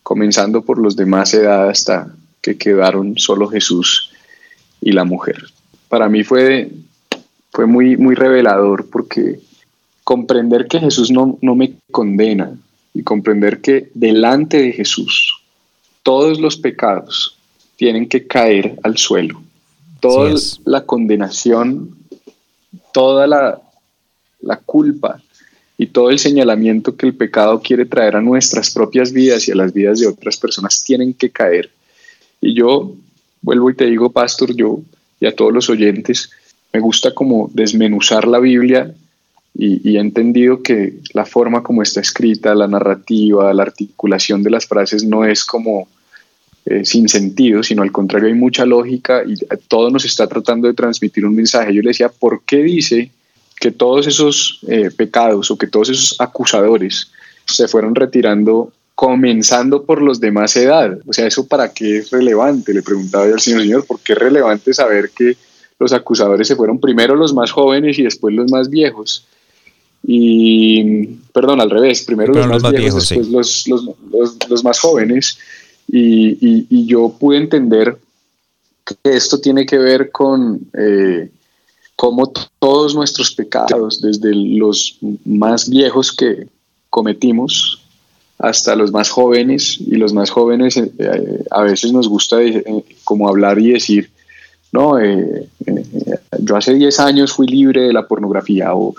comenzando 0.02 0.64
por 0.64 0.80
los 0.80 0.96
de 0.96 1.06
más 1.06 1.34
edad 1.34 1.70
hasta 1.70 2.12
que 2.42 2.58
quedaron 2.58 3.18
solo 3.18 3.48
Jesús 3.48 4.12
y 4.82 4.92
la 4.94 5.04
mujer. 5.04 5.44
Para 5.90 6.10
mí 6.10 6.24
fue 6.24 6.72
fue 7.56 7.66
muy, 7.66 7.96
muy 7.96 8.16
revelador 8.16 8.88
porque 8.90 9.40
comprender 10.06 10.68
que 10.68 10.80
Jesús 10.80 11.12
no, 11.12 11.38
no 11.42 11.56
me 11.56 11.74
condena 11.92 12.56
y 12.94 13.02
comprender 13.02 13.60
que 13.60 13.90
delante 13.96 14.62
de 14.62 14.72
Jesús 14.72 15.42
todos 16.04 16.40
los 16.40 16.56
pecados 16.58 17.38
tienen 17.76 18.08
que 18.08 18.28
caer 18.28 18.78
al 18.84 18.98
suelo. 18.98 19.42
Toda 20.00 20.36
la 20.66 20.86
condenación, 20.86 21.98
toda 22.94 23.26
la, 23.26 23.60
la 24.42 24.58
culpa 24.58 25.22
y 25.76 25.88
todo 25.88 26.12
el 26.12 26.20
señalamiento 26.20 26.96
que 26.96 27.08
el 27.08 27.16
pecado 27.16 27.60
quiere 27.60 27.86
traer 27.86 28.16
a 28.16 28.22
nuestras 28.22 28.72
propias 28.72 29.12
vidas 29.12 29.48
y 29.48 29.52
a 29.52 29.56
las 29.56 29.74
vidas 29.74 30.00
de 30.00 30.08
otras 30.08 30.38
personas 30.38 30.84
tienen 30.84 31.16
que 31.16 31.32
caer. 31.32 31.72
Y 32.40 32.54
yo 32.54 32.94
vuelvo 33.42 33.72
y 33.72 33.76
te 33.76 33.86
digo, 33.86 34.12
pastor, 34.12 34.56
yo 34.56 34.82
y 35.20 35.26
a 35.26 35.36
todos 35.36 35.52
los 35.52 35.68
oyentes, 35.68 36.30
me 36.72 36.80
gusta 36.80 37.16
como 37.16 37.50
desmenuzar 37.52 38.28
la 38.28 38.38
Biblia 38.38 38.94
y, 39.58 39.96
he 39.96 40.00
entendido 40.00 40.62
que 40.62 40.96
la 41.14 41.26
forma 41.26 41.64
como 41.64 41.82
está 41.82 42.02
escrita, 42.02 42.54
la 42.54 42.68
narrativa, 42.68 43.54
la 43.54 43.64
articulación 43.64 44.44
de 44.44 44.50
las 44.50 44.66
frases 44.66 45.04
no 45.06 45.24
es 45.24 45.46
como 45.46 45.88
eh, 46.66 46.84
sin 46.84 47.08
sentido, 47.08 47.64
sino 47.64 47.82
al 47.82 47.92
contrario 47.92 48.28
hay 48.28 48.34
mucha 48.34 48.66
lógica 48.66 49.24
y 49.26 49.36
todo 49.68 49.90
nos 49.90 50.04
está 50.04 50.28
tratando 50.28 50.68
de 50.68 50.74
transmitir 50.74 51.26
un 51.26 51.36
mensaje. 51.36 51.74
Yo 51.74 51.82
le 51.82 51.90
decía, 51.90 52.10
¿por 52.10 52.44
qué 52.44 52.58
dice 52.64 53.12
que 53.58 53.72
todos 53.72 54.08
esos 54.08 54.60
eh, 54.68 54.90
pecados 54.96 55.50
o 55.52 55.58
que 55.58 55.68
todos 55.68 55.90
esos 55.90 56.20
acusadores 56.20 57.12
se 57.46 57.68
fueron 57.68 57.96
retirando 57.96 58.74
comenzando 58.94 59.84
por 59.84 60.02
los 60.02 60.20
de 60.20 60.32
más 60.32 60.58
edad? 60.58 60.98
O 61.08 61.14
sea, 61.14 61.28
¿eso 61.28 61.48
para 61.48 61.72
qué 61.72 62.00
es 62.00 62.12
relevante? 62.12 62.74
Le 62.74 62.82
preguntaba 62.82 63.28
yo 63.28 63.36
al 63.36 63.40
señor, 63.40 63.62
señor, 63.62 63.86
¿por 63.86 64.02
qué 64.02 64.14
es 64.14 64.20
relevante 64.20 64.74
saber 64.74 65.12
que 65.16 65.38
los 65.80 65.94
acusadores 65.94 66.48
se 66.48 66.56
fueron 66.56 66.80
primero 66.80 67.16
los 67.16 67.34
más 67.34 67.52
jóvenes 67.52 68.00
y 68.00 68.04
después 68.04 68.34
los 68.34 68.50
más 68.52 68.70
viejos. 68.70 69.26
Y, 70.08 71.06
perdón, 71.34 71.62
al 71.62 71.70
revés, 71.70 72.04
primero 72.04 72.34
los, 72.34 72.62
más, 72.62 72.72
viejos, 72.72 73.10
después 73.10 73.68
los, 74.50 74.64
más 74.64 74.80
jóvenes. 74.80 75.38
Y, 75.88 76.86
yo 76.86 77.16
pude 77.20 77.38
entender 77.38 77.98
que 78.86 78.96
esto 79.04 79.40
tiene 79.40 79.66
que 79.66 79.78
ver 79.78 80.12
con 80.12 80.60
eh, 80.74 81.30
cómo 81.96 82.32
todos 82.60 82.94
nuestros 82.94 83.34
pecados, 83.34 84.02
desde 84.02 84.34
los 84.36 84.98
más 85.26 85.70
viejos 85.70 86.12
que 86.12 86.48
cometimos 86.90 87.82
hasta 88.38 88.76
los 88.76 88.92
más 88.92 89.10
jóvenes, 89.10 89.80
y 89.80 89.96
los 89.96 90.14
más 90.14 90.30
jóvenes 90.30 90.78
eh, 90.78 91.44
a 91.52 91.62
veces 91.62 91.94
nos 91.94 92.08
gusta 92.08 92.42
eh, 92.44 92.64
como 93.04 93.30
hablar 93.30 93.60
y 93.60 93.72
decir, 93.72 94.10
no, 94.76 95.00
eh, 95.00 95.48
eh, 95.66 95.84
yo 96.40 96.58
hace 96.58 96.74
10 96.74 97.00
años 97.00 97.32
fui 97.32 97.48
libre 97.48 97.84
de 97.84 97.94
la 97.94 98.06
pornografía 98.06 98.72
o, 98.76 98.94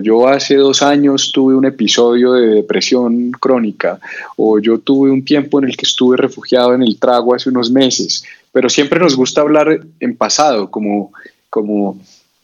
yo 0.00 0.26
hace 0.26 0.56
dos 0.56 0.80
años 0.82 1.30
tuve 1.32 1.54
un 1.54 1.66
episodio 1.66 2.32
de 2.32 2.46
depresión 2.46 3.30
crónica 3.32 4.00
o 4.36 4.58
yo 4.58 4.78
tuve 4.78 5.10
un 5.10 5.22
tiempo 5.22 5.58
en 5.58 5.68
el 5.68 5.76
que 5.76 5.84
estuve 5.84 6.16
refugiado 6.16 6.74
en 6.74 6.82
el 6.82 6.98
trago 6.98 7.34
hace 7.34 7.50
unos 7.50 7.70
meses, 7.70 8.24
pero 8.52 8.70
siempre 8.70 8.98
nos 8.98 9.16
gusta 9.16 9.42
hablar 9.42 9.80
en 10.00 10.16
pasado, 10.16 10.70
como, 10.70 11.12
como 11.50 11.98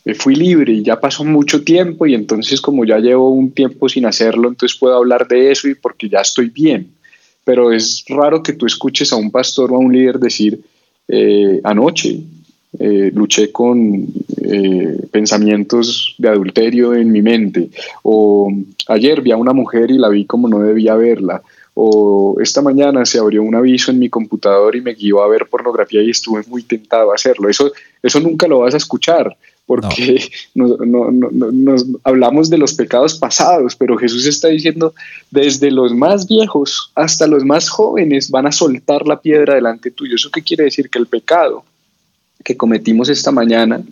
eh, 0.04 0.14
fui 0.14 0.34
libre 0.34 0.72
y 0.74 0.82
ya 0.82 1.00
pasó 1.00 1.24
mucho 1.24 1.64
tiempo 1.64 2.06
y 2.06 2.14
entonces 2.14 2.60
como 2.60 2.84
ya 2.84 2.98
llevo 2.98 3.30
un 3.30 3.50
tiempo 3.52 3.88
sin 3.88 4.04
hacerlo, 4.04 4.48
entonces 4.48 4.78
puedo 4.78 4.94
hablar 4.94 5.26
de 5.26 5.50
eso 5.50 5.68
y 5.68 5.74
porque 5.74 6.08
ya 6.08 6.20
estoy 6.20 6.50
bien. 6.50 6.92
Pero 7.44 7.72
es 7.72 8.04
raro 8.08 8.42
que 8.42 8.52
tú 8.52 8.66
escuches 8.66 9.10
a 9.12 9.16
un 9.16 9.30
pastor 9.30 9.72
o 9.72 9.76
a 9.76 9.78
un 9.78 9.92
líder 9.92 10.18
decir, 10.18 10.60
anoche 11.64 12.22
eh, 12.78 13.10
luché 13.14 13.50
con 13.50 14.06
eh, 14.40 15.06
pensamientos 15.10 16.14
de 16.18 16.28
adulterio 16.28 16.94
en 16.94 17.10
mi 17.10 17.22
mente, 17.22 17.70
o 18.02 18.52
ayer 18.88 19.20
vi 19.20 19.32
a 19.32 19.36
una 19.36 19.52
mujer 19.52 19.90
y 19.90 19.98
la 19.98 20.08
vi 20.08 20.24
como 20.26 20.48
no 20.48 20.60
debía 20.60 20.94
verla, 20.94 21.42
o 21.74 22.36
esta 22.40 22.60
mañana 22.60 23.06
se 23.06 23.20
abrió 23.20 23.42
un 23.42 23.54
aviso 23.54 23.92
en 23.92 24.00
mi 24.00 24.08
computador 24.08 24.74
y 24.74 24.80
me 24.80 24.94
guió 24.94 25.22
a 25.22 25.28
ver 25.28 25.46
pornografía 25.46 26.02
y 26.02 26.10
estuve 26.10 26.42
muy 26.48 26.64
tentado 26.64 27.12
a 27.12 27.14
hacerlo. 27.14 27.48
Eso, 27.48 27.70
eso 28.02 28.18
nunca 28.18 28.48
lo 28.48 28.58
vas 28.58 28.74
a 28.74 28.78
escuchar 28.78 29.36
porque 29.64 30.20
nos 30.54 31.86
hablamos 32.02 32.50
de 32.50 32.58
los 32.58 32.74
pecados 32.74 33.16
pasados, 33.16 33.76
pero 33.76 33.96
Jesús 33.96 34.26
está 34.26 34.48
diciendo, 34.48 34.92
desde 35.30 35.70
los 35.70 35.94
más 35.94 36.26
viejos 36.26 36.90
hasta 36.96 37.28
los 37.28 37.44
más 37.44 37.68
jóvenes 37.68 38.30
van 38.30 38.46
a 38.46 38.52
soltar 38.52 39.06
la 39.06 39.20
piedra 39.20 39.54
delante 39.54 39.92
tuyo. 39.92 40.16
¿Eso 40.16 40.30
qué 40.32 40.42
quiere 40.42 40.64
decir? 40.64 40.90
Que 40.90 40.98
el 40.98 41.06
pecado 41.06 41.62
que 42.48 42.56
cometimos 42.56 43.10
esta 43.10 43.30
mañana, 43.30 43.82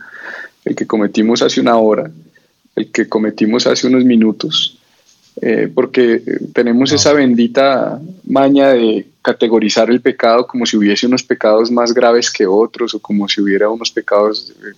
el 0.65 0.75
que 0.75 0.87
cometimos 0.87 1.43
hace 1.43 1.61
una 1.61 1.77
hora, 1.77 2.11
el 2.75 2.91
que 2.91 3.07
cometimos 3.07 3.67
hace 3.67 3.87
unos 3.87 4.03
minutos, 4.03 4.79
eh, 5.43 5.71
porque 5.75 6.23
tenemos 6.55 6.91
esa 6.91 7.13
bendita 7.13 8.01
maña 8.25 8.71
de 8.71 9.09
categorizar 9.21 9.91
el 9.91 10.01
pecado 10.01 10.47
como 10.47 10.65
si 10.65 10.79
hubiese 10.79 11.07
unos 11.07 11.23
pecados 11.23 11.71
más 11.71 11.93
graves 11.93 12.31
que 12.31 12.47
otros 12.47 12.95
o 12.95 12.99
como 12.99 13.29
si 13.29 13.43
hubiera 13.43 13.69
unos 13.69 13.91
pecados 13.91 14.51
eh, 14.51 14.73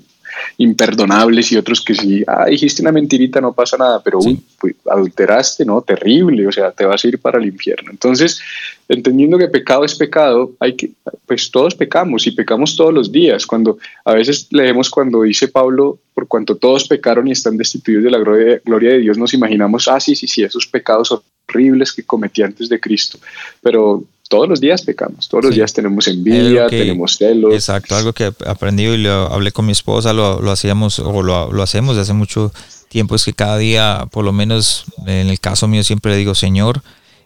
imperdonables 0.59 1.53
y 1.53 1.57
otros 1.57 1.81
que 1.81 1.95
sí, 1.95 2.25
ah, 2.27 2.47
dijiste 2.47 2.83
una 2.83 2.93
mentirita, 2.93 3.41
no 3.41 3.53
pasa 3.53 3.77
nada, 3.77 4.03
pero 4.03 4.19
pues, 4.59 4.75
adulteraste, 4.91 5.65
¿no? 5.65 5.83
Terrible, 5.83 6.47
o 6.47 6.53
sea, 6.53 6.73
te 6.73 6.85
vas 6.85 7.05
a 7.05 7.09
ir 7.09 7.19
para 7.19 7.39
el 7.39 7.47
infierno. 7.47 7.91
Entonces, 7.91 8.41
entendiendo 8.89 9.39
que 9.39 9.49
pecado 9.49 9.85
es 9.85 9.95
pecado, 9.95 10.53
hay 10.61 10.75
que, 10.75 10.91
pues 11.27 11.51
todos 11.51 11.75
pecamos 11.75 12.27
y 12.27 12.33
pecamos 12.33 12.77
todos 12.77 12.93
los 12.93 13.13
días. 13.13 13.47
Cuando 13.47 13.79
a 14.05 14.15
veces 14.15 14.49
leemos 14.51 14.91
cuando 14.91 15.23
dice 15.23 15.49
Pablo, 15.49 15.99
por 16.15 16.27
cuanto 16.27 16.57
todos 16.57 16.89
pecaron 16.89 17.29
y 17.29 17.33
están 17.33 17.57
destituidos 17.57 18.05
de 18.05 18.11
la 18.11 18.19
gloria, 18.19 18.61
gloria 18.65 18.91
de 18.91 18.99
Dios, 18.99 19.19
nos 19.19 19.35
imaginamos, 19.35 19.89
ah, 19.89 20.01
sí, 20.01 20.17
sí, 20.17 20.27
sí, 20.27 20.43
esos 20.43 20.67
pecados 20.67 21.13
horribles 21.49 21.93
que 21.93 22.03
cometí 22.03 22.43
antes 22.43 22.69
de 22.69 22.81
Cristo. 22.81 23.19
Pero 23.63 24.05
todos 24.29 24.49
los 24.49 24.61
días 24.61 24.83
pecamos, 24.83 25.29
todos 25.29 25.47
los 25.47 25.55
días 25.55 25.73
tenemos 25.73 26.07
envidia, 26.07 26.69
tenemos 26.69 27.17
celos. 27.17 27.55
Exacto, 27.55 27.97
algo 27.97 28.13
que 28.13 28.25
he 28.25 28.49
aprendido 28.49 28.95
y 28.95 28.99
lo 28.99 29.33
hablé 29.33 29.53
con 29.53 29.67
mi 29.67 29.73
esposa, 29.73 30.13
lo, 30.13 30.41
lo 30.41 30.51
hacíamos 30.51 30.99
o 30.99 31.23
lo, 31.23 31.51
lo, 31.51 31.63
hacemos 31.63 31.97
desde 31.97 32.03
hace 32.03 32.13
mucho 32.13 32.53
tiempo, 32.89 33.15
es 33.15 33.25
que 33.25 33.33
cada 33.33 33.57
día, 33.57 34.07
por 34.11 34.25
lo 34.25 34.33
menos 34.33 34.85
en 35.07 35.29
el 35.29 35.41
caso 35.41 35.67
mío, 35.67 35.83
siempre 35.83 36.13
le 36.13 36.19
digo, 36.19 36.35
Señor, 36.35 36.83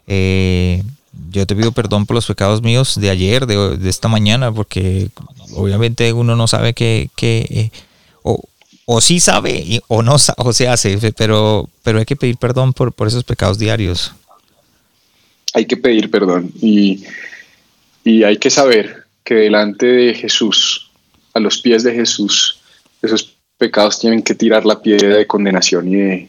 eh, 0.06 0.82
yo 1.30 1.46
te 1.46 1.56
pido 1.56 1.72
perdón 1.72 2.06
por 2.06 2.14
los 2.14 2.26
pecados 2.26 2.62
míos 2.62 2.98
de 3.00 3.10
ayer, 3.10 3.46
de, 3.46 3.76
de 3.76 3.90
esta 3.90 4.08
mañana, 4.08 4.52
porque 4.52 5.10
obviamente 5.54 6.12
uno 6.12 6.36
no 6.36 6.46
sabe 6.46 6.72
que, 6.72 7.10
que 7.16 7.46
eh, 7.50 7.70
o, 8.22 8.40
o 8.86 9.00
sí 9.00 9.18
sabe 9.18 9.82
o 9.88 10.02
no 10.02 10.16
o 10.36 10.52
se 10.52 10.68
hace, 10.68 10.98
pero, 11.12 11.68
pero 11.82 11.98
hay 11.98 12.04
que 12.04 12.16
pedir 12.16 12.36
perdón 12.36 12.72
por, 12.72 12.92
por 12.92 13.08
esos 13.08 13.24
pecados 13.24 13.58
diarios 13.58 14.12
hay 15.54 15.66
que 15.66 15.76
pedir 15.76 16.10
perdón 16.10 16.50
y, 16.60 17.04
hay 18.04 18.36
que 18.38 18.50
saber 18.50 19.04
que 19.22 19.34
delante 19.34 19.86
de 19.86 20.14
Jesús, 20.14 20.90
a 21.34 21.38
los 21.38 21.60
pies 21.60 21.84
de 21.84 21.94
Jesús, 21.94 22.60
esos 23.00 23.36
pecados 23.56 24.00
tienen 24.00 24.22
que 24.22 24.34
tirar 24.34 24.66
la 24.66 24.82
piedra 24.82 25.16
de 25.16 25.26
condenación 25.26 25.86
y 25.86 25.94
de, 25.94 26.28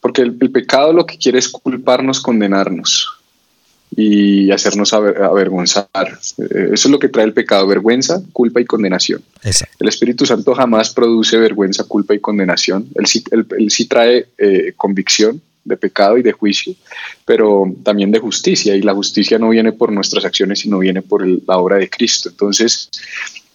porque 0.00 0.22
el, 0.22 0.34
pecado 0.34 0.94
lo 0.94 1.04
que 1.04 1.18
quiere 1.18 1.38
es 1.38 1.50
culparnos, 1.50 2.20
condenarnos 2.20 3.08
y 3.94 4.50
hacernos 4.50 4.92
avergonzar. 4.92 5.86
Eh, 6.38 6.70
eso 6.72 6.88
es 6.88 6.90
lo 6.90 6.98
que 6.98 7.08
trae 7.08 7.24
el 7.24 7.34
pecado, 7.34 7.66
vergüenza, 7.66 8.22
culpa 8.32 8.60
y 8.60 8.64
condenación. 8.64 9.22
El 9.78 9.88
Espíritu 9.88 10.24
Santo 10.24 10.54
jamás 10.54 10.94
produce 10.94 11.36
vergüenza, 11.38 11.84
culpa 11.84 12.14
y 12.14 12.20
condenación. 12.20 12.88
Él 12.94 13.06
sí, 13.06 13.86
trae 13.86 14.28
eh, 14.38 14.72
convicción, 14.76 15.42
de 15.66 15.76
pecado 15.76 16.16
y 16.16 16.22
de 16.22 16.32
juicio, 16.32 16.74
pero 17.24 17.64
también 17.82 18.10
de 18.10 18.18
justicia, 18.18 18.74
y 18.74 18.82
la 18.82 18.94
justicia 18.94 19.38
no 19.38 19.50
viene 19.50 19.72
por 19.72 19.92
nuestras 19.92 20.24
acciones, 20.24 20.60
sino 20.60 20.78
viene 20.78 21.02
por 21.02 21.26
la 21.26 21.58
obra 21.58 21.76
de 21.76 21.90
Cristo. 21.90 22.28
Entonces, 22.30 22.88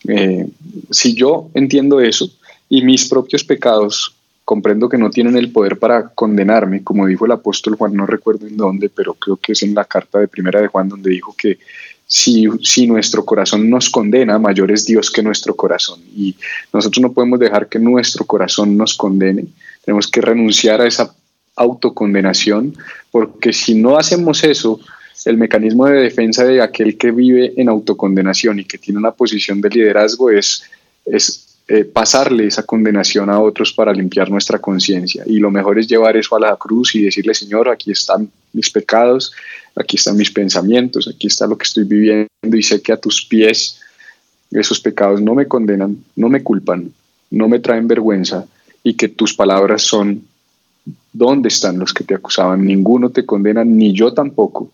eh, 0.07 0.47
si 0.89 1.14
yo 1.16 1.49
entiendo 1.53 2.01
eso, 2.01 2.30
y 2.70 2.84
mis 2.84 3.09
propios 3.09 3.43
pecados 3.43 4.16
comprendo 4.45 4.89
que 4.89 4.97
no 4.97 5.09
tienen 5.09 5.38
el 5.38 5.51
poder 5.51 5.78
para 5.80 6.09
condenarme, 6.09 6.84
como 6.84 7.07
dijo 7.07 7.26
el 7.26 7.32
apóstol 7.32 7.76
Juan, 7.76 7.93
no 7.93 8.05
recuerdo 8.05 8.47
en 8.47 8.57
dónde, 8.57 8.89
pero 8.89 9.14
creo 9.14 9.38
que 9.38 9.53
es 9.53 9.64
en 9.64 9.74
la 9.74 9.86
carta 9.86 10.20
de 10.20 10.28
primera 10.28 10.62
de 10.62 10.68
Juan 10.68 10.89
donde 10.89 11.09
dijo 11.09 11.34
que 11.38 11.59
si, 12.05 12.45
si 12.62 12.88
nuestro 12.88 13.24
corazón 13.24 13.70
nos 13.70 13.89
condena, 13.89 14.38
mayor 14.38 14.72
es 14.72 14.86
Dios 14.86 15.09
que 15.09 15.24
nuestro 15.24 15.55
corazón. 15.55 16.01
Y 16.14 16.36
nosotros 16.74 17.01
no 17.01 17.14
podemos 17.14 17.39
dejar 17.39 17.70
que 17.70 17.80
nuestro 17.80 18.26
corazón 18.26 18.76
nos 18.76 18.97
condene, 18.97 19.45
tenemos 19.86 20.07
que 20.07 20.20
renunciar 20.20 20.82
a 20.82 20.88
esa 20.88 21.14
autocondenación, 21.56 22.76
porque 23.12 23.54
si 23.54 23.76
no 23.76 23.97
hacemos 23.97 24.43
eso, 24.43 24.80
el 25.26 25.38
mecanismo 25.38 25.86
de 25.86 26.02
defensa 26.02 26.43
de 26.45 26.62
aquel 26.62 26.97
que 26.97 27.12
vive 27.12 27.54
en 27.58 27.70
autocondenación 27.70 28.60
y 28.60 28.66
que 28.66 28.78
tiene 28.78 28.99
una 28.99 29.12
posición 29.12 29.62
de 29.62 29.70
liderazgo 29.70 30.32
es, 30.32 30.64
es 31.06 31.52
eh, 31.68 31.86
pasarle 31.86 32.47
esa 32.47 32.64
condenación 32.64 33.30
a 33.30 33.39
otros 33.39 33.72
para 33.72 33.93
limpiar 33.93 34.30
nuestra 34.30 34.60
conciencia. 34.60 35.24
Y 35.26 35.38
lo 35.38 35.52
mejor 35.52 35.80
es 35.80 35.88
llevar 35.88 36.18
eso 36.18 36.36
a 36.36 36.39
la 36.39 36.56
cruz 36.56 36.95
y 36.95 37.04
decirle, 37.04 37.34
Señor, 37.34 37.70
aquí 37.70 37.91
están 37.91 38.30
mis 38.52 38.70
pecados, 38.70 39.32
aquí 39.76 39.97
están 39.97 40.18
mis 40.18 40.32
pensamientos, 40.32 41.08
aquí 41.08 41.28
está 41.28 41.47
lo 41.47 41.58
que 41.58 41.64
estoy 41.64 41.84
viviendo 41.86 42.28
y 42.52 42.64
sé 42.64 42.82
que 42.82 42.91
a 42.91 42.97
tus 42.97 43.26
pies 43.26 43.80
esos 44.52 44.82
pecados 44.82 45.22
no 45.22 45.34
me 45.34 45.47
condenan, 45.47 46.04
no 46.16 46.28
me 46.28 46.43
culpan, 46.43 46.91
no 47.30 47.47
me 47.47 47.60
traen 47.60 47.88
vergüenza 47.88 48.45
y 48.84 48.95
que 48.95 49.08
tus 49.08 49.34
palabras 49.34 49.84
son, 49.84 50.26
¿dónde 51.14 51.49
están 51.49 51.80
los 51.80 51.93
que 51.93 52.03
te 52.03 52.16
acusaban? 52.16 52.66
Ninguno 52.66 53.09
te 53.09 53.26
condena, 53.26 53.64
ni 53.64 53.93
yo 53.93 54.14
tampoco. 54.14 54.72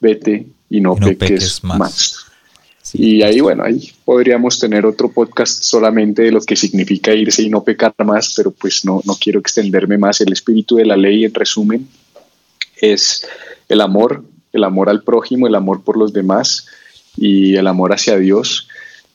Vete 0.00 0.46
y 0.70 0.80
no, 0.80 0.94
peques, 0.94 1.62
más. 1.64 2.26
Y 2.94 3.22
ahí, 3.22 3.40
bueno, 3.40 3.64
ahí 3.64 3.90
podríamos 4.04 4.58
tener 4.58 4.86
otro 4.86 5.10
podcast 5.10 5.62
solamente 5.62 6.22
de 6.22 6.32
lo 6.32 6.40
que 6.40 6.56
significa 6.56 7.14
irse 7.14 7.42
y 7.42 7.50
no 7.50 7.62
pecar 7.62 7.94
más, 8.04 8.32
pero 8.36 8.50
pues 8.50 8.84
no, 8.84 9.02
no 9.04 9.14
quiero 9.20 9.40
extenderme 9.40 9.98
más. 9.98 10.20
El 10.20 10.32
espíritu 10.32 10.76
de 10.76 10.86
la 10.86 10.96
ley, 10.96 11.24
en 11.24 11.34
resumen, 11.34 11.88
es 12.80 13.26
el 13.68 13.80
amor, 13.80 14.24
el 14.52 14.64
amor 14.64 14.88
al 14.88 15.02
prójimo, 15.02 15.46
el 15.46 15.54
amor 15.54 15.82
por 15.82 15.98
los 15.98 16.12
demás 16.12 16.66
y 17.16 17.56
el 17.56 17.66
amor 17.66 17.92
hacia 17.92 18.16
Dios. 18.16 18.68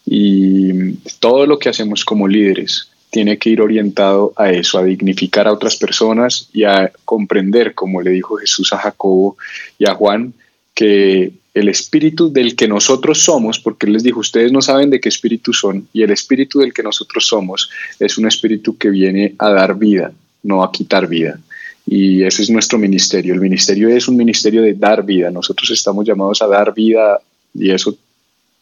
Y 0.06 0.94
todo 1.20 1.46
lo 1.46 1.58
que 1.58 1.70
hacemos 1.70 2.04
como 2.04 2.28
líderes 2.28 2.90
tiene 3.14 3.38
que 3.38 3.52
ir 3.52 3.62
orientado 3.62 4.34
a 4.36 4.52
eso, 4.52 4.80
a 4.80 4.84
dignificar 4.84 5.48
a 5.48 5.54
otras 5.54 5.76
personas 5.76 6.50
y 6.52 6.64
a 6.64 6.92
comprender, 7.06 7.76
como 7.76 8.02
le 8.02 8.10
dijo 8.10 8.38
Jesús 8.38 8.74
a 8.74 8.80
Jacobo 8.80 9.38
y 9.78 9.86
a 9.86 9.94
Juan, 9.94 10.34
que 10.74 11.32
el 11.54 11.70
espíritu 11.70 12.34
del 12.34 12.56
que 12.56 12.68
nosotros 12.68 13.22
somos, 13.22 13.60
porque 13.60 13.86
Él 13.86 13.94
les 13.94 14.02
dijo, 14.02 14.20
ustedes 14.20 14.52
no 14.52 14.64
saben 14.64 14.90
de 14.90 15.00
qué 15.00 15.10
espíritu 15.10 15.54
son, 15.54 15.88
y 15.94 16.02
el 16.02 16.10
espíritu 16.10 16.60
del 16.60 16.74
que 16.74 16.82
nosotros 16.82 17.28
somos 17.28 17.70
es 18.00 18.18
un 18.18 18.26
espíritu 18.26 18.80
que 18.80 18.90
viene 18.90 19.36
a 19.38 19.52
dar 19.52 19.78
vida, 19.78 20.12
no 20.42 20.64
a 20.64 20.72
quitar 20.72 21.08
vida. 21.08 21.40
Y 21.86 22.24
ese 22.24 22.42
es 22.42 22.50
nuestro 22.50 22.80
ministerio. 22.80 23.36
El 23.36 23.42
ministerio 23.42 23.90
es 23.90 24.08
un 24.08 24.18
ministerio 24.18 24.64
de 24.64 24.74
dar 24.74 25.06
vida. 25.06 25.30
Nosotros 25.30 25.70
estamos 25.70 26.04
llamados 26.04 26.42
a 26.42 26.48
dar 26.48 26.74
vida 26.74 27.20
y 27.54 27.70
eso 27.70 27.96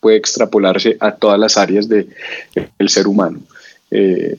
puede 0.01 0.17
extrapolarse 0.17 0.97
a 0.99 1.11
todas 1.13 1.39
las 1.39 1.55
áreas 1.55 1.87
del 1.87 2.09
ser 2.87 3.07
humano. 3.07 3.39
Eh, 3.93 4.37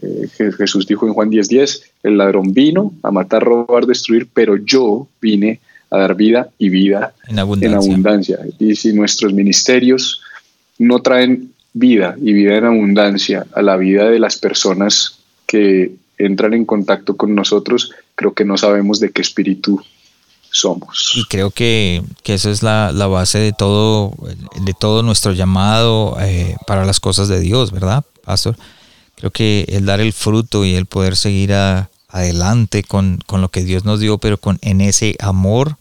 Jesús 0.56 0.86
dijo 0.86 1.06
en 1.06 1.12
Juan 1.12 1.30
10:10, 1.30 1.82
el 2.02 2.16
ladrón 2.16 2.54
vino 2.54 2.94
a 3.02 3.10
matar, 3.10 3.44
robar, 3.44 3.86
destruir, 3.86 4.26
pero 4.32 4.56
yo 4.56 5.06
vine 5.20 5.60
a 5.90 5.98
dar 5.98 6.14
vida 6.14 6.48
y 6.58 6.70
vida 6.70 7.14
en 7.28 7.38
abundancia. 7.38 8.38
Y 8.58 8.74
si 8.76 8.94
nuestros 8.94 9.34
ministerios 9.34 10.22
no 10.78 11.02
traen 11.02 11.52
vida 11.74 12.16
y 12.20 12.32
vida 12.32 12.56
en 12.56 12.64
abundancia 12.64 13.46
a 13.54 13.60
la 13.60 13.76
vida 13.76 14.08
de 14.08 14.18
las 14.18 14.38
personas 14.38 15.18
que 15.46 15.92
entran 16.16 16.54
en 16.54 16.64
contacto 16.64 17.16
con 17.16 17.34
nosotros, 17.34 17.92
creo 18.14 18.32
que 18.32 18.46
no 18.46 18.56
sabemos 18.56 19.00
de 19.00 19.10
qué 19.10 19.20
espíritu 19.20 19.82
somos. 20.50 21.12
Y 21.14 21.24
creo 21.24 21.50
que, 21.50 22.02
que 22.22 22.34
esa 22.34 22.50
es 22.50 22.62
la, 22.62 22.90
la, 22.92 23.06
base 23.06 23.38
de 23.38 23.52
todo, 23.52 24.14
de 24.64 24.74
todo 24.78 25.02
nuestro 25.02 25.32
llamado 25.32 26.16
eh, 26.20 26.56
para 26.66 26.84
las 26.84 27.00
cosas 27.00 27.28
de 27.28 27.40
Dios, 27.40 27.72
¿verdad, 27.72 28.04
Pastor? 28.24 28.56
Creo 29.16 29.30
que 29.30 29.66
el 29.68 29.86
dar 29.86 30.00
el 30.00 30.12
fruto 30.12 30.64
y 30.64 30.74
el 30.74 30.86
poder 30.86 31.16
seguir 31.16 31.52
adelante 31.52 32.82
con, 32.82 33.18
con, 33.26 33.40
lo 33.40 33.50
que 33.50 33.64
Dios 33.64 33.84
nos 33.84 34.00
dio, 34.00 34.18
pero 34.18 34.38
con 34.38 34.58
en 34.62 34.80
ese 34.80 35.16
amor 35.20 35.76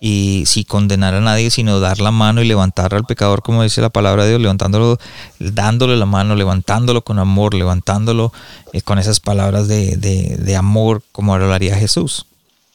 y 0.00 0.44
si 0.46 0.64
condenar 0.64 1.14
a 1.14 1.20
nadie, 1.20 1.50
sino 1.50 1.80
dar 1.80 2.00
la 2.00 2.12
mano 2.12 2.40
y 2.40 2.46
levantar 2.46 2.94
al 2.94 3.04
pecador, 3.04 3.42
como 3.42 3.62
dice 3.62 3.80
la 3.80 3.88
palabra 3.90 4.22
de 4.24 4.30
Dios, 4.30 4.40
levantándolo, 4.40 4.98
dándole 5.38 5.96
la 5.96 6.06
mano, 6.06 6.36
levantándolo 6.36 7.02
con 7.02 7.18
amor, 7.18 7.54
levantándolo 7.54 8.32
eh, 8.72 8.80
con 8.80 8.98
esas 8.98 9.18
palabras 9.18 9.66
de, 9.66 9.96
de, 9.96 10.56
amor, 10.56 11.02
como 11.10 11.34
hablaría 11.34 11.76
Jesús. 11.76 12.26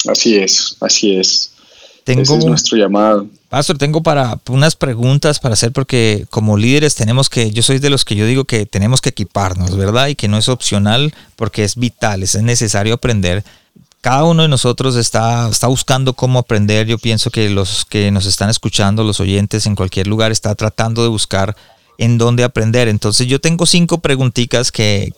Así 0.08 0.38
es, 0.38 0.76
así 0.82 1.16
es. 1.16 1.53
Tengo, 2.04 2.22
Ese 2.22 2.38
es 2.38 2.46
nuestro 2.46 2.78
llamado. 2.78 3.28
Pastor, 3.50 3.78
tengo 3.78 4.04
para 4.04 4.40
unas 4.50 4.76
preguntas 4.76 5.40
para 5.40 5.54
hacer 5.54 5.72
porque 5.72 6.26
como 6.30 6.58
líderes 6.58 6.96
tenemos 6.96 7.30
que, 7.30 7.52
yo 7.52 7.64
soy 7.64 7.80
de 7.80 7.90
los 7.90 8.04
que 8.04 8.16
yo 8.16 8.26
digo 8.26 8.46
que 8.46 8.66
tenemos 8.66 9.00
que 9.00 9.10
equiparnos, 9.10 9.78
¿verdad? 9.78 10.08
Y 10.08 10.16
que 10.16 10.28
no 10.28 10.38
es 10.38 10.50
opcional 10.50 11.14
porque 11.36 11.64
es 11.64 11.76
vital, 11.76 12.24
es 12.24 12.42
necesario 12.42 12.96
aprender 12.96 13.44
cada 14.04 14.26
uno 14.26 14.42
de 14.42 14.50
nosotros 14.50 14.98
está, 14.98 15.48
está 15.50 15.68
buscando 15.68 16.14
cómo 16.14 16.38
aprender. 16.38 16.86
Yo 16.86 16.98
pienso 16.98 17.32
que 17.32 17.50
los 17.50 17.86
que 17.86 18.12
nos 18.12 18.26
están 18.26 18.50
escuchando, 18.50 19.06
los 19.06 19.22
oyentes 19.22 19.66
en 19.66 19.76
cualquier 19.76 20.08
lugar, 20.08 20.34
está 20.34 20.54
tratando 20.56 21.04
de 21.04 21.08
buscar 21.08 21.56
en 21.98 22.18
dónde 22.18 22.44
aprender. 22.44 22.90
Entonces 22.90 23.28
yo 23.28 23.40
tengo 23.40 23.66
cinco 23.66 24.00
preguntitas 24.00 24.74
que, 24.74 25.14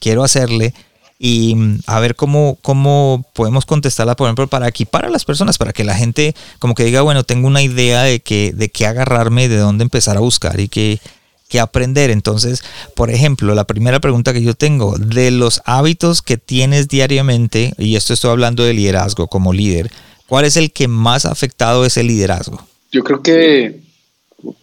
quiero 0.00 0.24
hacerle 0.24 0.74
y 1.18 1.54
mm, 1.54 1.80
a 1.86 2.00
ver 2.00 2.16
cómo, 2.16 2.58
cómo 2.62 3.24
podemos 3.34 3.66
contestarla, 3.66 4.16
por 4.16 4.26
ejemplo, 4.26 4.46
para 4.46 4.68
equipar 4.68 5.04
a 5.04 5.10
las 5.10 5.24
personas, 5.24 5.58
para 5.58 5.72
que 5.72 5.84
la 5.84 5.94
gente 5.94 6.34
como 6.58 6.74
que 6.74 6.84
diga, 6.84 7.02
bueno, 7.02 7.24
tengo 7.24 7.46
una 7.46 7.62
idea 7.62 8.02
de, 8.02 8.20
que, 8.20 8.52
de 8.52 8.68
qué 8.70 8.86
agarrarme, 8.86 9.48
de 9.48 9.56
dónde 9.56 9.84
empezar 9.84 10.16
a 10.16 10.20
buscar 10.20 10.60
y 10.60 10.68
que 10.68 11.00
que 11.48 11.60
aprender. 11.60 12.10
Entonces, 12.10 12.64
por 12.96 13.10
ejemplo, 13.10 13.54
la 13.54 13.64
primera 13.64 14.00
pregunta 14.00 14.32
que 14.32 14.42
yo 14.42 14.54
tengo, 14.54 14.98
de 14.98 15.30
los 15.30 15.62
hábitos 15.64 16.22
que 16.22 16.36
tienes 16.36 16.88
diariamente, 16.88 17.74
y 17.78 17.96
esto 17.96 18.12
estoy 18.12 18.30
hablando 18.30 18.64
de 18.64 18.74
liderazgo 18.74 19.28
como 19.28 19.52
líder, 19.52 19.90
¿cuál 20.26 20.44
es 20.44 20.56
el 20.56 20.72
que 20.72 20.88
más 20.88 21.26
afectado 21.26 21.84
ese 21.84 22.02
liderazgo? 22.02 22.66
Yo 22.90 23.04
creo 23.04 23.22
que 23.22 23.80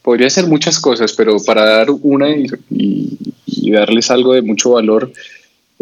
podría 0.02 0.30
ser 0.30 0.48
muchas 0.48 0.80
cosas, 0.80 1.14
pero 1.14 1.38
para 1.44 1.66
dar 1.66 1.88
una 2.02 2.30
y, 2.30 3.72
darles 3.72 4.12
algo 4.12 4.34
de 4.34 4.42
mucho 4.42 4.72
valor, 4.72 5.14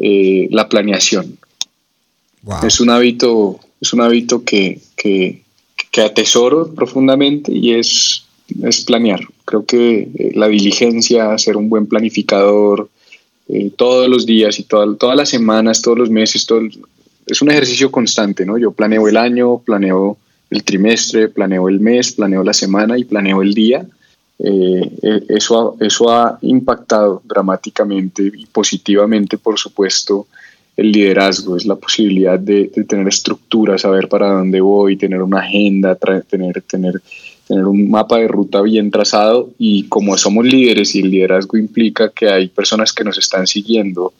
eh, 0.01 0.47
la 0.51 0.69
planeación. 0.69 1.37
Es 2.63 2.79
un 2.79 2.89
hábito, 2.89 3.59
es 3.81 3.93
un 3.93 4.01
hábito 4.01 4.43
que, 4.43 4.79
que, 4.95 5.41
que 5.91 6.01
atesoro 6.01 6.73
profundamente 6.73 7.51
y 7.51 7.73
es 7.73 8.23
es 8.63 8.83
planear. 8.83 9.21
Creo 9.45 9.65
que 9.65 10.09
eh, 10.13 10.31
la 10.33 10.47
diligencia, 10.47 11.37
ser 11.37 11.57
un 11.57 11.69
buen 11.69 11.87
planificador 11.87 12.89
eh, 13.47 13.71
todos 13.75 14.07
los 14.07 14.25
días 14.25 14.59
y 14.59 14.63
todas 14.63 15.15
las 15.15 15.29
semanas, 15.29 15.81
todos 15.81 15.97
los 15.97 16.09
meses, 16.09 16.45
todo 16.45 16.61
es 17.25 17.41
un 17.41 17.51
ejercicio 17.51 17.91
constante, 17.91 18.45
¿no? 18.45 18.57
Yo 18.57 18.71
planeo 18.71 19.07
el 19.07 19.17
año, 19.17 19.59
planeo 19.59 20.17
el 20.49 20.63
trimestre, 20.63 21.29
planeo 21.29 21.69
el 21.69 21.79
mes, 21.79 22.13
planeo 22.13 22.43
la 22.43 22.53
semana 22.53 22.97
y 22.97 23.03
planeo 23.03 23.41
el 23.41 23.53
día. 23.53 23.85
Eh, 24.41 25.25
eso, 25.27 25.77
ha, 25.79 25.85
eso 25.85 26.09
ha 26.09 26.37
impactado 26.41 27.21
dramáticamente 27.25 28.23
y 28.23 28.45
positivamente, 28.45 29.37
por 29.37 29.59
supuesto, 29.59 30.27
el 30.77 30.91
liderazgo, 30.93 31.57
es 31.57 31.65
la 31.65 31.75
posibilidad 31.75 32.39
de, 32.39 32.71
de, 32.73 32.85
tener 32.85 33.07
estructura, 33.09 33.77
saber 33.77 34.07
para 34.07 34.31
dónde 34.31 34.61
voy, 34.61 34.95
tener 34.95 35.21
una 35.21 35.39
agenda, 35.39 35.95
tener, 35.95 36.61
tener 36.61 37.01
tener 37.49 37.65
un 37.65 37.89
mapa 37.89 38.19
de 38.19 38.27
ruta 38.27 38.61
bien 38.61 38.91
trazado 38.91 39.49
y 39.57 39.87
como 39.87 40.15
somos 40.19 40.45
líderes 40.45 40.93
y 40.93 40.99
el 40.99 41.09
liderazgo 41.09 41.57
implica 41.57 42.09
que 42.09 42.29
hay 42.29 42.47
personas 42.47 42.93
que 42.93 43.03
nos 43.03 43.17
están 43.17 43.47
siguiendo, 43.47 44.13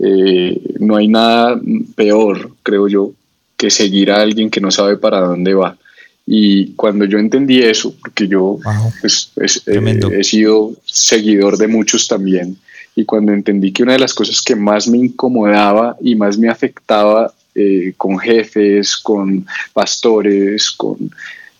eh, 0.00 0.60
no 0.80 0.96
hay 0.96 1.06
nada 1.06 1.60
peor, 1.94 2.50
creo 2.64 2.88
yo, 2.88 3.12
que 3.56 3.70
seguir 3.70 4.10
a 4.10 4.20
alguien 4.20 4.50
que 4.50 4.60
no 4.60 4.72
sabe 4.72 4.96
para 4.96 5.20
dónde 5.20 5.54
va. 5.54 5.78
Y 6.26 6.72
cuando 6.72 7.04
yo 7.04 7.18
entendí 7.18 7.62
eso, 7.62 7.94
porque 8.00 8.26
yo 8.26 8.58
pues, 9.00 9.30
eh, 9.66 10.00
he 10.12 10.24
sido 10.24 10.72
seguidor 10.84 11.56
de 11.56 11.68
muchos 11.68 12.08
también, 12.08 12.56
y 12.96 13.04
cuando 13.04 13.32
entendí 13.32 13.72
que 13.72 13.82
una 13.82 13.92
de 13.92 14.00
las 14.00 14.14
cosas 14.14 14.42
que 14.42 14.56
más 14.56 14.88
me 14.88 14.98
incomodaba 14.98 15.96
y 16.00 16.16
más 16.16 16.36
me 16.36 16.48
afectaba 16.48 17.32
eh, 17.54 17.92
con 17.96 18.18
jefes, 18.18 18.96
con 18.96 19.46
pastores, 19.72 20.70
con 20.70 21.10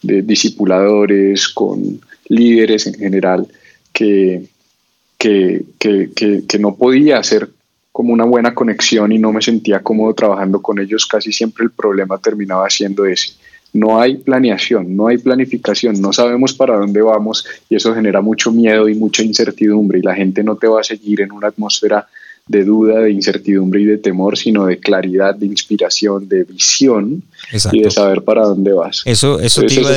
de 0.03 0.23
discipuladores, 0.23 1.49
con 1.49 2.01
líderes 2.29 2.87
en 2.87 2.95
general, 2.95 3.47
que, 3.93 4.47
que, 5.19 5.63
que, 5.79 6.11
que, 6.47 6.59
no 6.59 6.77
podía 6.77 7.19
hacer 7.19 7.51
como 7.93 8.13
una 8.13 8.25
buena 8.25 8.55
conexión 8.55 9.11
y 9.13 9.19
no 9.19 9.33
me 9.33 9.43
sentía 9.43 9.83
cómodo 9.83 10.15
trabajando 10.15 10.61
con 10.61 10.79
ellos, 10.79 11.07
casi 11.07 11.33
siempre 11.33 11.65
el 11.65 11.71
problema 11.71 12.19
terminaba 12.19 12.69
siendo 12.69 13.07
ese. 13.07 13.33
No 13.73 14.01
hay 14.01 14.17
planeación, 14.17 14.97
no 14.97 15.09
hay 15.09 15.19
planificación, 15.19 16.01
no 16.01 16.13
sabemos 16.13 16.55
para 16.55 16.77
dónde 16.77 17.03
vamos 17.03 17.45
y 17.69 17.77
eso 17.77 17.95
genera 17.95 18.21
mucho 18.21 18.51
miedo 18.53 18.89
y 18.89 18.95
mucha 18.95 19.23
incertidumbre 19.23 19.99
y 19.99 20.03
la 20.03 20.15
gente 20.15 20.43
no 20.43 20.57
te 20.57 20.67
va 20.67 20.81
a 20.81 20.85
seguir 20.85 21.21
en 21.21 21.33
una 21.33 21.49
atmósfera 21.49 22.07
de 22.47 22.65
duda, 22.65 23.01
de 23.01 23.11
incertidumbre 23.11 23.81
y 23.83 23.85
de 23.85 23.99
temor, 23.99 24.39
sino 24.39 24.67
de 24.67 24.79
claridad, 24.79 25.35
de 25.35 25.47
inspiración, 25.47 26.29
de 26.29 26.45
visión 26.45 27.23
y 27.73 27.83
de 27.83 27.91
saber 27.91 28.23
para 28.23 28.45
dónde 28.45 28.73
vas. 28.73 29.03
Eso, 29.05 29.41
eso, 29.41 29.63
te 29.63 29.75
iba, 29.75 29.91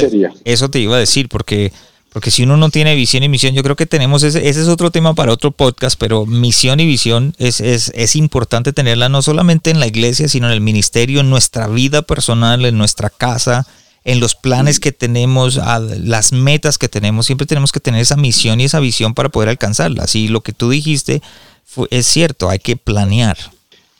eso 0.44 0.70
te 0.70 0.80
iba 0.80 0.96
a 0.96 1.00
decir, 1.00 1.30
porque 1.30 1.72
porque 2.12 2.32
si 2.32 2.44
uno 2.44 2.58
no 2.58 2.70
tiene 2.70 2.96
visión 2.96 3.24
y 3.24 3.30
misión, 3.30 3.54
yo 3.54 3.62
creo 3.62 3.76
que 3.76 3.86
tenemos 3.86 4.24
ese, 4.24 4.50
ese 4.50 4.62
es 4.62 4.68
otro 4.68 4.90
tema 4.90 5.14
para 5.14 5.32
otro 5.32 5.52
podcast, 5.52 6.00
pero 6.00 6.26
misión 6.26 6.80
y 6.80 6.88
visión 6.88 7.36
es, 7.38 7.62
es, 7.62 7.92
es, 7.94 8.16
importante 8.16 8.74
tenerla 8.74 9.10
no 9.10 9.22
solamente 9.22 9.70
en 9.70 9.80
la 9.80 9.86
iglesia, 9.86 10.28
sino 10.28 10.48
en 10.48 10.54
el 10.54 10.62
ministerio, 10.62 11.20
en 11.20 11.30
nuestra 11.30 11.68
vida 11.68 12.02
personal, 12.02 12.66
en 12.66 12.78
nuestra 12.78 13.12
casa, 13.12 13.68
en 14.04 14.20
los 14.20 14.34
planes 14.34 14.80
que 14.80 14.92
tenemos, 14.92 15.58
las 15.58 16.32
metas 16.32 16.80
que 16.80 16.90
tenemos. 16.90 17.28
Siempre 17.28 17.46
tenemos 17.46 17.72
que 17.72 17.80
tener 17.80 18.02
esa 18.02 18.16
misión 18.16 18.60
y 18.60 18.64
esa 18.64 18.80
visión 18.80 19.14
para 19.14 19.30
poder 19.30 19.50
alcanzarlas. 19.50 20.16
Y 20.16 20.30
lo 20.30 20.42
que 20.42 20.52
tú 20.52 20.72
dijiste 20.72 21.22
fue, 21.64 21.88
es 21.92 22.08
cierto, 22.08 22.50
hay 22.50 22.58
que 22.58 22.76
planear. 22.76 23.38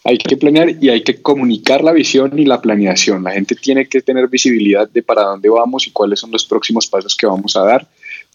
Hay 0.04 0.18
que 0.18 0.38
planear 0.38 0.76
y 0.82 0.90
hay 0.90 1.04
que 1.04 1.22
comunicar 1.22 1.84
la 1.84 1.92
visión 1.92 2.40
y 2.40 2.46
la 2.46 2.60
planeación. 2.60 3.24
La 3.24 3.34
gente 3.34 3.54
tiene 3.54 3.88
que 3.88 4.02
tener 4.02 4.28
visibilidad 4.30 4.90
de 4.90 5.04
para 5.04 5.24
dónde 5.24 5.50
vamos 5.50 5.86
y 5.86 5.92
cuáles 5.92 6.22
son 6.22 6.32
los 6.32 6.46
próximos 6.46 6.88
pasos 6.88 7.16
que 7.16 7.28
vamos 7.28 7.56
a 7.56 7.64
dar 7.64 7.88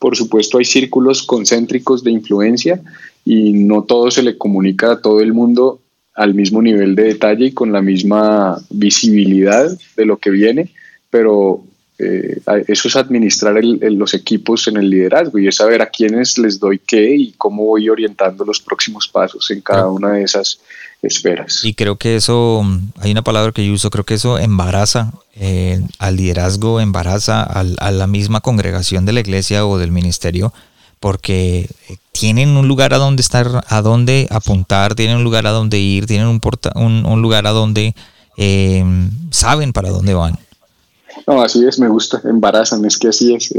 por 0.04 0.16
supuesto, 0.16 0.58
hay 0.58 0.66
círculos 0.66 1.22
concéntricos 1.22 2.04
de 2.04 2.10
influencia 2.10 2.82
y 3.24 3.54
no 3.54 3.84
todo 3.84 4.10
se 4.10 4.22
le 4.22 4.36
comunica 4.36 4.92
a 4.92 5.00
todo 5.00 5.20
el 5.20 5.32
mundo 5.32 5.80
al 6.12 6.34
mismo 6.34 6.60
nivel 6.60 6.94
de 6.94 7.04
detalle 7.04 7.46
y 7.46 7.52
con 7.52 7.72
la 7.72 7.80
misma 7.80 8.58
visibilidad 8.68 9.66
de 9.96 10.04
lo 10.04 10.18
que 10.18 10.28
viene, 10.28 10.68
pero 11.08 11.64
eh, 11.96 12.40
eso 12.66 12.88
es 12.88 12.96
administrar 12.96 13.54
los 13.62 14.14
equipos 14.14 14.66
en 14.66 14.78
el 14.78 14.90
liderazgo 14.90 15.38
y 15.38 15.46
es 15.46 15.56
saber 15.56 15.80
a 15.80 15.90
quiénes 15.90 16.38
les 16.38 16.58
doy 16.58 16.80
qué 16.80 17.14
y 17.14 17.32
cómo 17.38 17.64
voy 17.66 17.88
orientando 17.88 18.44
los 18.44 18.60
próximos 18.60 19.06
pasos 19.06 19.48
en 19.52 19.60
cada 19.60 19.88
una 19.88 20.12
de 20.12 20.24
esas 20.24 20.58
esferas. 21.02 21.64
Y 21.64 21.74
creo 21.74 21.96
que 21.96 22.16
eso, 22.16 22.66
hay 22.98 23.12
una 23.12 23.22
palabra 23.22 23.52
que 23.52 23.64
yo 23.64 23.72
uso, 23.72 23.90
creo 23.90 24.04
que 24.04 24.14
eso 24.14 24.38
embaraza 24.38 25.12
eh, 25.36 25.80
al 26.00 26.16
liderazgo, 26.16 26.80
embaraza 26.80 27.42
a 27.44 27.90
la 27.92 28.06
misma 28.08 28.40
congregación 28.40 29.06
de 29.06 29.12
la 29.12 29.20
iglesia 29.20 29.64
o 29.64 29.78
del 29.78 29.92
ministerio, 29.92 30.52
porque 30.98 31.68
eh, 31.88 31.96
tienen 32.10 32.56
un 32.56 32.66
lugar 32.66 32.92
a 32.92 32.98
donde 32.98 33.20
estar, 33.20 33.64
a 33.68 33.82
donde 33.82 34.26
apuntar, 34.30 34.96
tienen 34.96 35.18
un 35.18 35.24
lugar 35.24 35.46
a 35.46 35.50
donde 35.50 35.78
ir, 35.78 36.06
tienen 36.06 36.26
un, 36.26 36.40
un, 36.74 37.22
lugar 37.22 37.46
a 37.46 37.50
donde 37.50 37.94
saben 39.30 39.72
para 39.72 39.90
dónde 39.90 40.14
van. 40.14 40.38
No, 41.26 41.42
así 41.42 41.64
es, 41.66 41.78
me 41.78 41.88
gusta, 41.88 42.20
embarazan, 42.24 42.84
es 42.84 42.98
que 42.98 43.08
así 43.08 43.34
es, 43.34 43.50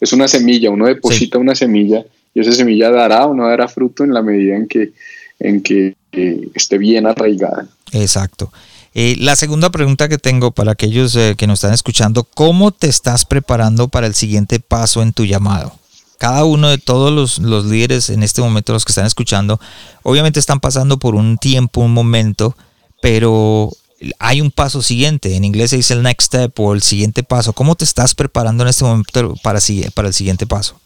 es, 0.00 0.12
una 0.12 0.28
semilla, 0.28 0.70
uno 0.70 0.86
deposita 0.86 1.38
una 1.38 1.54
semilla 1.54 2.04
y 2.34 2.40
esa 2.40 2.52
semilla 2.52 2.90
dará 2.90 3.26
o 3.26 3.34
no 3.34 3.48
dará 3.48 3.68
fruto 3.68 4.04
en 4.04 4.14
la 4.14 4.22
medida 4.22 4.56
en 4.56 4.68
que, 4.68 4.92
en 5.38 5.62
que 5.62 5.96
eh, 6.12 6.48
esté 6.54 6.78
bien 6.78 7.06
arraigada. 7.06 7.66
Exacto. 7.92 8.52
Eh, 8.94 9.16
la 9.18 9.36
segunda 9.36 9.70
pregunta 9.70 10.08
que 10.08 10.18
tengo 10.18 10.50
para 10.50 10.72
aquellos 10.72 11.14
eh, 11.14 11.34
que 11.36 11.46
nos 11.46 11.60
están 11.60 11.72
escuchando, 11.72 12.24
¿cómo 12.24 12.72
te 12.72 12.88
estás 12.88 13.24
preparando 13.24 13.88
para 13.88 14.06
el 14.06 14.14
siguiente 14.14 14.58
paso 14.58 15.02
en 15.02 15.12
tu 15.12 15.24
llamado? 15.24 15.72
Cada 16.18 16.44
uno 16.44 16.68
de 16.68 16.78
todos 16.78 17.12
los, 17.12 17.38
los 17.38 17.64
líderes 17.64 18.10
en 18.10 18.22
este 18.22 18.42
momento, 18.42 18.72
los 18.72 18.84
que 18.84 18.90
están 18.90 19.06
escuchando, 19.06 19.60
obviamente 20.02 20.40
están 20.40 20.60
pasando 20.60 20.98
por 20.98 21.14
un 21.14 21.38
tiempo, 21.38 21.80
un 21.80 21.94
momento, 21.94 22.56
pero 23.00 23.70
hay 24.18 24.40
un 24.40 24.50
paso 24.50 24.82
siguiente. 24.82 25.36
En 25.36 25.44
inglés 25.44 25.70
se 25.70 25.76
dice 25.76 25.94
el 25.94 26.02
next 26.02 26.26
step 26.26 26.58
o 26.58 26.74
el 26.74 26.82
siguiente 26.82 27.22
paso. 27.22 27.52
¿Cómo 27.52 27.74
te 27.74 27.84
estás 27.84 28.14
preparando 28.14 28.62
en 28.62 28.68
este 28.70 28.84
momento 28.84 29.34
para, 29.42 29.58
el 29.58 30.14
siguiente 30.14 30.46
paso? 30.46 30.80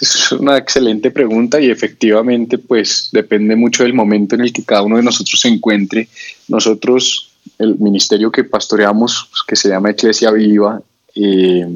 Es 0.00 0.32
una 0.32 0.58
excelente 0.58 1.10
pregunta 1.10 1.60
y 1.60 1.70
efectivamente 1.70 2.58
pues 2.58 3.08
depende 3.10 3.56
mucho 3.56 3.84
del 3.84 3.94
momento 3.94 4.34
en 4.34 4.42
el 4.42 4.52
que 4.52 4.62
cada 4.62 4.82
uno 4.82 4.96
de 4.96 5.02
nosotros 5.02 5.40
se 5.40 5.48
encuentre. 5.48 6.08
Nosotros, 6.46 7.30
el 7.58 7.78
ministerio 7.78 8.30
que 8.30 8.44
pastoreamos, 8.44 9.30
que 9.46 9.56
se 9.56 9.70
llama 9.70 9.90
Iglesia 9.90 10.30
Viva, 10.30 10.82
eh, 11.14 11.66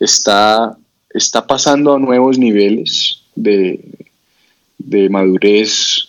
está, 0.00 0.76
está 1.10 1.46
pasando 1.46 1.94
a 1.94 1.98
nuevos 2.00 2.38
niveles 2.38 3.20
de, 3.36 3.84
de 4.78 5.08
madurez 5.08 6.08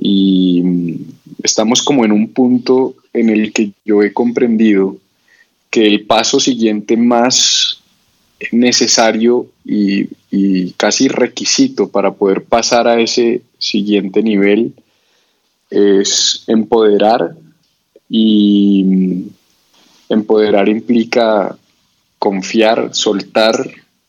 y 0.00 0.62
estamos 1.42 1.82
como 1.82 2.04
en 2.04 2.12
un 2.12 2.28
punto 2.32 2.94
en 3.12 3.30
el 3.30 3.52
que 3.52 3.72
yo 3.84 4.02
he 4.02 4.12
comprendido 4.12 4.98
que 5.70 5.86
el 5.86 6.06
paso 6.06 6.40
siguiente 6.40 6.96
más 6.96 7.82
necesario 8.52 9.46
y, 9.64 10.08
casi 10.76 11.08
requisito 11.08 11.88
para 11.88 12.12
poder 12.12 12.44
pasar 12.44 12.86
a 12.86 13.00
ese 13.00 13.42
siguiente 13.58 14.22
nivel 14.22 14.74
es 15.70 16.44
empoderar 16.46 17.34
y 18.08 19.24
empoderar 20.08 20.68
implica 20.68 21.56
confiar, 22.18 22.94
soltar 22.94 23.54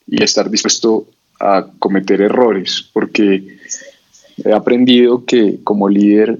y 0.08 0.24
estar 0.24 0.50
dispuesto 0.50 1.08
a 1.40 1.68
cometer 1.80 2.22
errores, 2.22 2.88
porque 2.94 3.58
he 4.44 4.54
aprendido 4.54 5.26
que 5.26 5.60
como 5.64 5.90
líder 5.90 6.38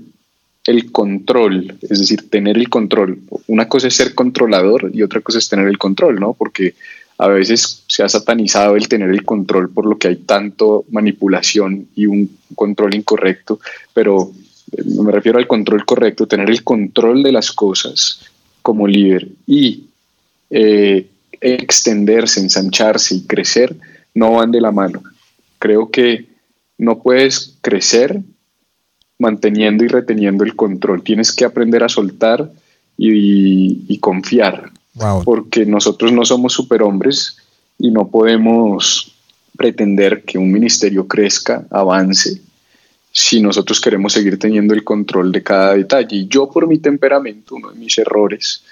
el 0.66 0.92
control, 0.92 1.78
es 1.82 2.00
decir, 2.00 2.30
tener 2.30 2.58
el 2.58 2.70
control. 2.70 3.20
Una 3.48 3.68
cosa 3.68 3.88
es 3.88 3.96
ser 3.96 4.14
controlador 4.14 4.92
y 4.94 5.04
otra 5.04 5.22
cosa 5.22 5.40
es 5.40 5.50
tener 5.50 5.68
el 5.68 5.78
control, 5.78 6.20
¿no? 6.20 6.34
Porque 6.34 6.76
a 7.18 7.28
veces 7.28 7.84
se 7.88 8.04
ha 8.04 8.10
satanizado 8.10 8.76
el 8.76 8.88
tener 8.88 9.10
el 9.10 9.26
control 9.26 9.70
por 9.70 9.86
lo 9.86 9.98
que 9.98 10.08
hay 10.08 10.16
tanto 10.18 10.86
manipulación 10.90 11.88
y 11.96 12.06
un 12.06 12.38
control 12.56 12.96
incorrecto, 12.96 13.60
pero 13.94 14.32
eh, 14.72 14.84
me 15.02 15.12
refiero 15.12 15.38
al 15.38 15.48
control 15.48 15.86
correcto, 15.86 16.28
tener 16.28 16.50
el 16.50 16.64
control 16.64 17.24
de 17.24 17.32
las 17.32 17.52
cosas 17.52 18.22
como 18.62 18.88
líder 18.88 19.28
y 19.48 19.86
eh, 20.50 21.08
extenderse, 21.42 22.40
ensancharse 22.40 23.16
y 23.16 23.22
crecer 23.26 23.76
no 24.14 24.34
van 24.34 24.52
de 24.52 24.62
la 24.62 24.72
mano. 24.72 25.04
Creo 25.58 25.90
que 25.90 26.26
no 26.78 27.02
puedes 27.02 27.58
crecer 27.62 28.22
manteniendo 29.20 29.84
y 29.84 29.88
reteniendo 29.88 30.44
el 30.44 30.56
control. 30.56 31.04
Tienes 31.04 31.32
que 31.34 31.46
aprender 31.46 31.84
a 31.84 31.90
soltar 31.90 32.52
y, 32.98 33.98
confiar, 34.00 34.72
porque 35.24 35.66
nosotros 35.66 36.12
no 36.12 36.26
somos 36.26 36.54
superhombres 36.54 37.38
y 37.78 37.92
no 37.92 38.08
podemos 38.08 39.14
pretender 39.56 40.24
que 40.24 40.38
un 40.38 40.52
ministerio 40.52 41.08
crezca, 41.08 41.66
avance, 41.70 42.42
si 43.12 43.42
nosotros 43.42 43.82
queremos 43.82 44.14
seguir 44.14 44.40
teniendo 44.40 44.74
el 44.74 44.84
control 44.84 45.32
de 45.32 45.44
cada 45.44 45.76
detalle. 45.76 46.16
Y 46.16 46.28
yo 46.28 46.50
por 46.50 46.68
mi 46.68 46.78
temperamento, 46.80 47.56
uno 47.56 47.72
de 47.72 47.80
mis 47.80 47.98
errores, 47.98 48.64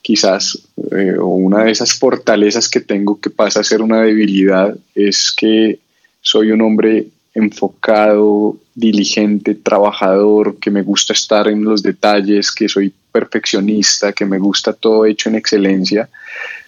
quizás, 0.00 0.58
eh, 0.90 1.14
o 1.18 1.26
una 1.26 1.64
de 1.64 1.70
esas 1.70 1.92
fortalezas 1.92 2.68
que 2.68 2.80
tengo 2.80 3.20
que 3.20 3.30
pasa 3.30 3.60
a 3.60 3.64
ser 3.64 3.82
una 3.82 4.02
debilidad, 4.02 4.76
es 4.94 5.32
que 5.36 5.78
soy 6.20 6.50
un 6.50 6.62
hombre 6.62 7.06
enfocado, 7.34 8.56
diligente, 8.74 9.54
trabajador, 9.54 10.58
que 10.58 10.70
me 10.70 10.82
gusta 10.82 11.12
estar 11.12 11.48
en 11.48 11.64
los 11.64 11.82
detalles, 11.82 12.52
que 12.52 12.68
soy 12.68 12.92
perfeccionista, 13.10 14.12
que 14.12 14.24
me 14.24 14.38
gusta 14.38 14.72
todo 14.72 15.06
hecho 15.06 15.28
en 15.28 15.36
excelencia, 15.36 16.08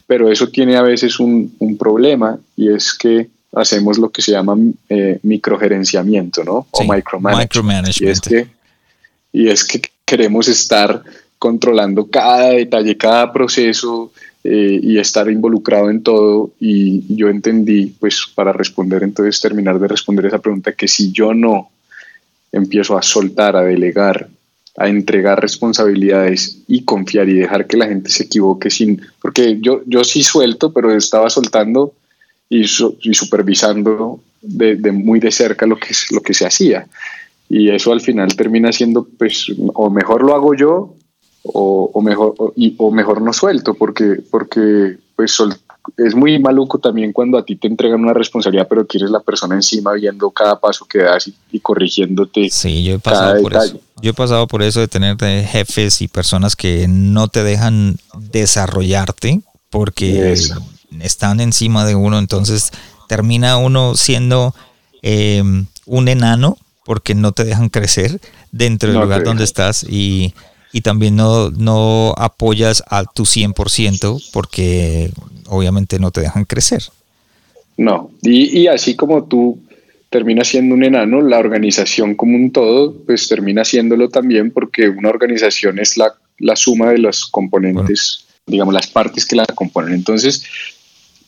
pero 0.07 0.31
eso 0.31 0.49
tiene 0.49 0.77
a 0.77 0.83
veces 0.83 1.19
un, 1.19 1.57
problema 1.79 2.39
y 2.57 2.73
es 2.73 2.95
que 2.95 3.29
hacemos 3.55 3.99
lo 3.99 4.11
que 4.11 4.21
se 4.21 4.33
llama 4.33 4.57
eh, 4.89 5.19
microgerenciamiento, 5.23 6.45
¿no? 6.45 6.67
o 6.71 6.85
micromanagement. 6.85 8.01
Y 8.01 8.09
es, 8.09 8.21
que, 8.21 8.47
y 9.33 9.49
es 9.49 9.65
que 9.65 9.81
queremos 10.05 10.49
estar 10.49 11.03
controlando 11.39 12.07
cada 12.07 12.51
detalle, 12.51 12.97
cada 12.97 13.33
proceso, 13.33 14.13
eh, 14.47 14.79
y 14.83 14.99
estar 14.99 15.31
involucrado 15.31 15.89
en 15.89 16.03
todo. 16.03 16.53
Y 16.61 17.17
yo 17.17 17.31
entendí, 17.31 17.87
pues 17.99 18.27
para 18.35 18.53
responder, 18.53 19.03
entonces 19.03 19.41
terminar 19.41 19.79
de 19.79 19.89
responder 19.89 20.27
esa 20.27 20.39
pregunta, 20.39 20.73
que 20.73 20.87
si 20.87 21.13
yo 21.13 21.33
no 21.33 21.71
empiezo 22.53 22.99
a 22.99 23.03
soltar, 23.03 23.57
a 23.57 23.63
delegar, 23.63 24.29
a 24.77 24.89
entregar 24.89 25.41
responsabilidades 25.41 26.59
y 26.69 26.85
confiar 26.85 27.29
y 27.31 27.35
dejar 27.35 27.67
que 27.67 27.79
la 27.79 27.87
gente 27.87 28.11
se 28.11 28.25
equivoque 28.25 28.69
sin, 28.69 29.01
porque 29.23 29.59
yo, 29.61 29.83
yo 29.87 30.05
sí 30.05 30.23
suelto, 30.23 30.75
pero 30.75 30.95
estaba 30.95 31.31
soltando 31.31 31.95
y, 32.51 32.65
supervisando 32.67 34.21
de, 34.43 34.77
de, 34.77 34.93
muy 34.93 35.21
de 35.21 35.33
cerca 35.33 35.65
lo 35.65 35.77
que, 35.77 35.95
lo 36.11 36.21
que 36.21 36.35
se 36.35 36.47
hacía. 36.47 36.87
Y 37.49 37.71
eso 37.71 37.93
al 37.93 38.03
final 38.03 38.37
termina 38.37 38.73
siendo, 38.73 39.09
pues, 39.19 39.47
o 39.75 39.89
mejor 39.89 40.23
lo 40.23 40.35
hago 40.35 40.55
yo 40.55 40.97
o, 41.45 42.01
mejor, 42.01 42.35
o, 42.39 42.53
y, 42.57 42.75
o 42.79 42.91
mejor 42.91 43.21
no 43.21 43.33
suelto, 43.33 43.75
porque, 43.75 44.21
porque 44.31 44.97
pues 45.15 45.39
es 45.99 46.15
muy 46.15 46.39
maluco 46.39 46.79
también 46.79 47.13
cuando 47.13 47.37
a 47.37 47.45
ti 47.45 47.57
te 47.57 47.69
entregan 47.69 48.01
una 48.01 48.15
responsabilidad, 48.15 48.67
pero 48.69 48.87
quieres 48.87 49.11
la 49.11 49.21
persona 49.21 49.55
encima 49.55 49.93
viendo 49.93 50.31
cada 50.31 50.59
paso 50.59 50.87
que 50.87 50.99
das 50.99 51.31
y, 51.51 51.61
corrigiéndote. 51.61 52.49
Sí, 52.51 52.83
yo 52.83 52.95
he 52.95 52.99
pasado 52.99 53.43
por 53.43 53.55
eso. 53.55 53.81
Yo 54.01 54.11
he 54.11 54.15
pasado 54.15 54.47
por 54.47 54.63
eso 54.63 54.81
de 54.81 54.89
tener 54.89 55.17
jefes 55.47 56.01
y 56.01 56.09
personas 56.09 56.57
que 56.57 56.87
no 56.89 57.29
te 57.29 57.45
dejan 57.45 57.97
desarrollarte 58.19 59.41
porque 59.71 60.37
están 61.01 61.41
encima 61.41 61.85
de 61.85 61.95
uno, 61.95 62.19
entonces 62.19 62.71
termina 63.09 63.57
uno 63.57 63.95
siendo 63.97 64.55
eh, 65.03 65.43
un 65.87 66.09
enano 66.09 66.57
porque 66.85 67.15
no 67.15 67.33
te 67.33 67.45
dejan 67.45 67.69
crecer 67.69 68.21
dentro 68.53 68.91
del 68.91 69.01
lugar 69.01 69.25
donde 69.25 69.45
estás 69.45 69.85
y, 69.85 70.35
también 70.81 71.17
no, 71.17 71.51
no 71.51 72.15
apoyas 72.17 72.83
a 72.89 73.05
tu 73.05 73.23
100% 73.23 74.31
porque 74.33 75.11
obviamente 75.47 75.99
no 75.99 76.11
te 76.11 76.21
dejan 76.21 76.45
crecer. 76.45 76.83
No, 77.77 78.11
y, 78.23 78.61
y 78.61 78.67
así 78.69 78.95
como 78.95 79.25
tú 79.25 79.61
termina 80.15 80.45
siendo 80.45 80.77
un 80.77 80.85
enano, 80.85 81.21
la 81.23 81.41
organización 81.41 82.15
como 82.15 82.37
un 82.37 82.53
todo, 82.53 82.95
pues 83.05 83.27
termina 83.27 83.65
siéndolo 83.65 84.09
también 84.11 84.53
porque 84.53 84.89
una 84.89 85.09
organización 85.09 85.81
es 85.81 85.97
la, 85.97 86.15
la 86.39 86.55
suma 86.55 86.91
de 86.91 86.99
los 86.99 87.27
componentes, 87.27 88.25
digamos, 88.47 88.73
las 88.73 88.87
partes 88.87 89.27
que 89.27 89.35
la 89.35 89.45
componen. 89.47 89.93
Entonces, 89.93 90.45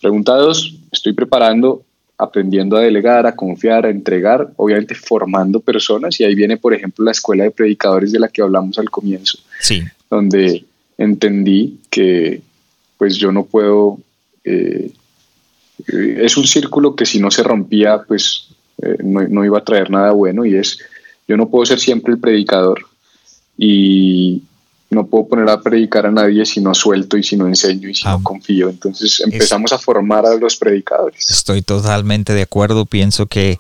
pregunta 0.01 0.37
dos, 0.37 0.77
estoy 0.93 1.15
preparando, 1.15 1.83
aprendiendo 2.19 2.77
a 2.77 2.81
delegar, 2.81 3.27
a 3.27 3.37
confiar, 3.37 3.87
a 3.87 3.91
entregar, 3.91 4.51
obviamente 4.57 4.95
formando 4.95 5.61
personas 5.61 6.19
y 6.21 6.25
ahí 6.25 6.35
viene, 6.35 6.57
por 6.57 6.73
ejemplo, 6.73 7.05
la 7.05 7.11
escuela 7.11 7.45
de 7.45 7.51
predicadores 7.51 8.13
de 8.13 8.19
la 8.19 8.29
que 8.29 8.43
hablamos 8.43 8.79
al 8.79 8.91
comienzo, 8.91 9.39
sí. 9.61 9.83
donde 10.09 10.65
entendí 10.97 11.79
que 11.91 12.41
pues 12.97 13.17
yo 13.17 13.33
no 13.33 13.45
puedo... 13.45 13.99
Eh, 14.45 14.91
es 15.89 16.37
un 16.39 16.47
círculo 16.47 16.97
que 16.97 17.05
si 17.05 17.21
no 17.21 17.31
se 17.31 17.43
rompía, 17.43 18.03
pues 18.09 18.49
eh, 18.83 18.97
no, 19.03 19.45
iba 19.45 19.59
a 19.59 19.65
traer 19.65 19.91
nada 19.91 20.13
bueno 20.13 20.45
y 20.45 20.55
es, 20.55 20.79
yo 21.29 21.37
no 21.37 21.49
puedo 21.49 21.67
ser 21.67 21.79
siempre 21.79 22.15
el 22.15 22.21
predicador 22.21 22.87
y 23.59 24.43
no 24.91 25.07
puedo 25.07 25.29
poner 25.29 25.49
a 25.49 25.61
predicar 25.61 26.07
a 26.07 26.11
nadie 26.11 26.45
si 26.47 26.61
no 26.61 26.75
suelto 26.75 27.17
y 27.17 27.23
si 27.23 27.37
no 27.37 27.47
enseño 27.47 27.89
y 27.89 27.95
si 27.95 28.05
no 28.05 28.13
ah. 28.13 28.21
confío. 28.23 28.69
Entonces 28.69 29.21
empezamos 29.21 29.73
a 29.73 29.79
formar 29.79 30.27
a 30.27 30.35
los 30.37 30.57
predicadores. 30.57 31.29
Estoy 31.31 31.63
totalmente 31.63 32.33
de 32.33 32.43
acuerdo, 32.43 32.87
pienso 32.87 33.27
que 33.27 33.59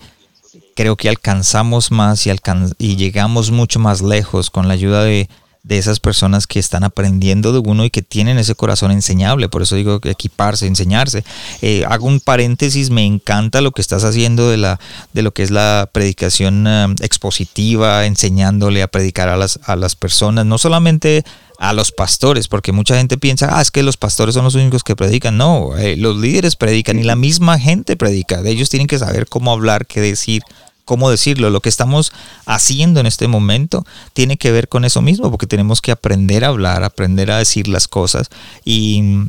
creo 0.74 0.96
que 0.96 1.08
alcanzamos 1.08 1.90
más 1.90 2.26
y, 2.26 2.32
y 2.78 2.96
llegamos 2.96 3.50
mucho 3.50 3.80
más 3.80 4.02
lejos 4.02 4.50
con 4.50 4.68
la 4.68 4.74
ayuda 4.74 5.02
de 5.04 5.28
de 5.66 5.78
esas 5.78 5.98
personas 5.98 6.46
que 6.46 6.60
están 6.60 6.84
aprendiendo 6.84 7.52
de 7.52 7.58
uno 7.58 7.84
y 7.84 7.90
que 7.90 8.02
tienen 8.02 8.38
ese 8.38 8.54
corazón 8.54 8.92
enseñable. 8.92 9.48
Por 9.48 9.62
eso 9.62 9.74
digo 9.74 10.00
equiparse, 10.04 10.68
enseñarse. 10.68 11.24
Eh, 11.60 11.84
hago 11.88 12.06
un 12.06 12.20
paréntesis, 12.20 12.90
me 12.90 13.04
encanta 13.04 13.60
lo 13.60 13.72
que 13.72 13.82
estás 13.82 14.04
haciendo 14.04 14.48
de, 14.48 14.58
la, 14.58 14.78
de 15.12 15.22
lo 15.22 15.34
que 15.34 15.42
es 15.42 15.50
la 15.50 15.90
predicación 15.92 16.66
eh, 16.68 16.86
expositiva, 17.02 18.06
enseñándole 18.06 18.80
a 18.82 18.86
predicar 18.86 19.28
a 19.28 19.36
las, 19.36 19.58
a 19.64 19.74
las 19.74 19.96
personas, 19.96 20.46
no 20.46 20.56
solamente 20.56 21.24
a 21.58 21.72
los 21.72 21.90
pastores, 21.90 22.46
porque 22.46 22.70
mucha 22.70 22.96
gente 22.96 23.18
piensa, 23.18 23.58
ah, 23.58 23.62
es 23.62 23.72
que 23.72 23.82
los 23.82 23.96
pastores 23.96 24.34
son 24.34 24.44
los 24.44 24.54
únicos 24.54 24.84
que 24.84 24.94
predican. 24.94 25.36
No, 25.36 25.76
eh, 25.76 25.96
los 25.96 26.16
líderes 26.16 26.54
predican 26.54 27.00
y 27.00 27.02
la 27.02 27.16
misma 27.16 27.58
gente 27.58 27.96
predica. 27.96 28.40
Ellos 28.44 28.70
tienen 28.70 28.86
que 28.86 29.00
saber 29.00 29.26
cómo 29.26 29.50
hablar, 29.50 29.86
qué 29.86 30.00
decir, 30.00 30.42
cómo 30.86 31.10
decirlo, 31.10 31.50
lo 31.50 31.60
que 31.60 31.68
estamos 31.68 32.12
haciendo 32.46 33.00
en 33.00 33.06
este 33.06 33.28
momento 33.28 33.84
tiene 34.14 34.38
que 34.38 34.52
ver 34.52 34.68
con 34.68 34.86
eso 34.86 35.02
mismo, 35.02 35.30
porque 35.30 35.46
tenemos 35.46 35.82
que 35.82 35.90
aprender 35.92 36.44
a 36.44 36.48
hablar, 36.48 36.84
aprender 36.84 37.30
a 37.30 37.38
decir 37.38 37.68
las 37.68 37.88
cosas 37.88 38.30
y, 38.64 39.28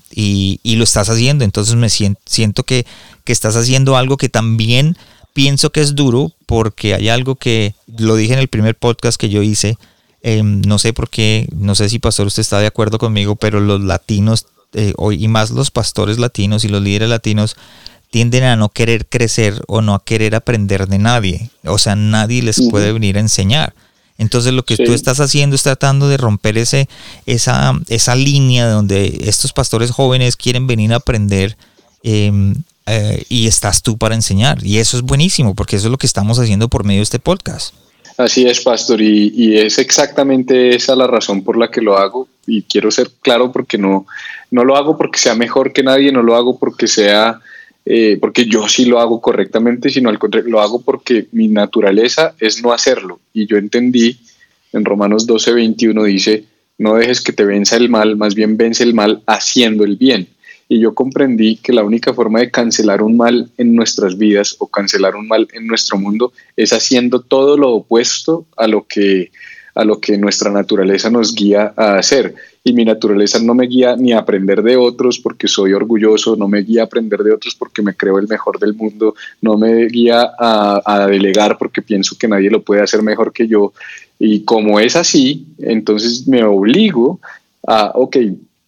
lo 0.63 0.83
estás 0.83 1.09
haciendo. 1.09 1.43
Entonces 1.43 1.75
me 1.75 1.89
siento, 1.89 2.63
que, 2.63 2.85
estás 3.25 3.57
haciendo 3.57 3.97
algo 3.97 4.15
que 4.15 4.29
también 4.29 4.95
pienso 5.33 5.71
que 5.71 5.81
es 5.81 5.95
duro, 5.95 6.31
porque 6.45 6.93
hay 6.93 7.09
algo 7.09 7.35
que 7.35 7.73
lo 7.97 8.15
dije 8.15 8.33
en 8.33 8.39
el 8.39 8.47
primer 8.47 8.75
podcast 8.75 9.19
que 9.19 9.29
yo 9.29 9.41
hice. 9.41 9.77
Em, 10.21 10.61
no 10.61 10.77
sé 10.77 10.93
por 10.93 11.09
qué, 11.09 11.47
no 11.55 11.75
sé 11.75 11.89
si 11.89 11.99
pastor 11.99 12.27
usted 12.27 12.41
está 12.41 12.59
de 12.59 12.67
acuerdo 12.67 12.99
conmigo, 12.99 13.35
pero 13.35 13.59
los 13.59 13.81
latinos 13.81 14.45
eh, 14.73 14.93
y 15.11 15.27
más 15.27 15.49
los 15.49 15.71
pastores 15.71 16.19
latinos 16.19 16.63
y 16.63 16.67
los 16.67 16.81
líderes 16.81 17.09
latinos 17.09 17.55
tienden 18.09 18.43
a 18.43 18.55
no 18.55 18.69
querer 18.69 19.05
crecer 19.05 19.61
o 19.67 19.81
no 19.81 19.93
a 19.93 20.03
querer 20.03 20.35
aprender 20.35 20.87
de 20.87 20.97
nadie. 20.97 21.49
O 21.65 21.77
sea, 21.77 21.95
nadie 21.95 22.41
les 22.41 22.61
puede 22.69 22.91
venir 22.91 23.17
a 23.17 23.21
enseñar. 23.21 23.73
Entonces 24.17 24.53
lo 24.53 24.65
que 24.65 24.77
tú 24.77 24.93
estás 24.93 25.19
haciendo 25.19 25.55
es 25.55 25.63
tratando 25.63 26.09
de 26.09 26.17
romper 26.17 26.57
ese, 26.57 26.89
esa, 27.25 27.79
esa 27.87 28.15
línea 28.15 28.67
donde 28.67 29.21
estos 29.25 29.53
pastores 29.53 29.91
jóvenes 29.91 30.35
quieren 30.35 30.65
venir 30.65 30.93
a 30.93 30.97
aprender 30.97 31.55
em, 32.01 32.55
eh, 32.87 33.23
y 33.29 33.47
estás 33.47 33.83
tú 33.83 33.97
para 33.97 34.15
enseñar. 34.15 34.65
Y 34.65 34.79
eso 34.79 34.97
es 34.97 35.03
buenísimo 35.03 35.53
porque 35.53 35.75
eso 35.75 35.87
es 35.87 35.91
lo 35.91 35.97
que 35.97 36.07
estamos 36.07 36.39
haciendo 36.39 36.67
por 36.67 36.83
medio 36.83 36.99
de 36.99 37.03
este 37.03 37.19
podcast. 37.19 37.75
Así 38.17 38.47
es, 38.47 38.61
pastor, 38.61 38.99
y, 38.99 39.31
y, 39.35 39.57
es 39.59 39.77
exactamente 39.77 40.75
esa 40.75 40.95
la 40.95 41.05
razón 41.05 41.43
por 41.43 41.55
la 41.55 41.69
que 41.69 41.81
lo 41.81 41.99
hago. 41.99 42.27
Y 42.47 42.63
quiero 42.63 42.89
ser 42.89 43.11
claro 43.21 43.51
porque 43.51 43.77
no, 43.77 44.07
no 44.49 44.63
lo 44.63 44.75
hago 44.75 44.97
porque 44.97 45.19
sea 45.19 45.35
mejor 45.35 45.71
que 45.71 45.83
nadie, 45.83 46.11
no 46.11 46.23
lo 46.23 46.35
hago 46.35 46.57
porque 46.57 46.87
sea 46.87 47.39
eh, 47.89 48.17
porque 48.19 48.45
yo 48.45 48.67
sí 48.67 48.83
lo 48.83 48.99
hago 48.99 49.21
correctamente, 49.21 49.89
sino 49.89 50.09
al 50.09 50.19
contrario, 50.19 50.49
lo 50.49 50.59
hago 50.59 50.81
porque 50.81 51.27
mi 51.31 51.47
naturaleza 51.47 52.35
es 52.37 52.61
no 52.61 52.73
hacerlo. 52.73 53.21
Y 53.31 53.47
yo 53.47 53.55
entendí, 53.55 54.17
en 54.73 54.83
Romanos 54.83 55.25
12, 55.25 55.53
21 55.53 56.03
dice, 56.03 56.43
no 56.77 56.95
dejes 56.95 57.21
que 57.21 57.31
te 57.31 57.45
venza 57.45 57.77
el 57.77 57.87
mal, 57.87 58.17
más 58.17 58.35
bien 58.35 58.57
vence 58.57 58.83
el 58.83 58.93
mal 58.93 59.23
haciendo 59.25 59.85
el 59.85 59.95
bien. 59.95 60.27
Y 60.67 60.81
yo 60.81 60.93
comprendí 60.93 61.55
que 61.55 61.71
la 61.71 61.85
única 61.85 62.13
forma 62.13 62.41
de 62.41 62.51
cancelar 62.51 63.01
un 63.01 63.15
mal 63.15 63.49
en 63.57 63.73
nuestras 63.73 64.17
vidas 64.17 64.57
o 64.59 64.67
cancelar 64.67 65.15
un 65.15 65.29
mal 65.29 65.47
en 65.53 65.65
nuestro 65.65 65.97
mundo 65.97 66.33
es 66.57 66.73
haciendo 66.73 67.21
todo 67.21 67.55
lo 67.55 67.71
opuesto 67.71 68.45
a 68.57 68.67
lo 68.67 68.85
que, 68.85 69.31
a 69.77 69.85
lo 69.85 69.99
que 69.99 70.17
nuestra 70.17 70.51
naturaleza 70.51 71.11
nos 71.11 71.35
guía 71.35 71.71
a 71.77 71.97
hacer 71.99 72.33
y 72.63 72.73
mi 72.73 72.83
naturaleza 72.83 73.39
no 73.39 73.53
me 73.53 73.67
guía 73.67 73.95
ni 73.95 74.11
a 74.11 74.19
aprender 74.19 74.63
de 74.63 74.75
otros 74.75 75.19
porque 75.19 75.47
soy 75.47 75.73
orgulloso, 75.73 76.35
no 76.35 76.47
me 76.47 76.63
guía 76.63 76.81
a 76.81 76.85
aprender 76.85 77.19
de 77.19 77.31
otros 77.31 77.53
porque 77.53 77.83
me 77.83 77.93
creo 77.93 78.17
el 78.17 78.27
mejor 78.27 78.59
del 78.59 78.73
mundo, 78.73 79.13
no 79.39 79.55
me 79.55 79.85
guía 79.85 80.31
a, 80.37 81.07
delegar 81.07 81.59
porque 81.59 81.83
pienso 81.83 82.17
que 82.17 82.27
nadie 82.27 82.49
lo 82.49 82.63
puede 82.63 82.81
hacer 82.81 83.03
mejor 83.03 83.31
que 83.31 83.47
yo. 83.47 83.71
Y 84.17 84.43
como 84.43 84.79
es 84.79 84.95
así, 84.95 85.45
entonces 85.59 86.27
me 86.27 86.43
obligo 86.43 87.19
a, 87.65 87.91
ok, 87.93 88.17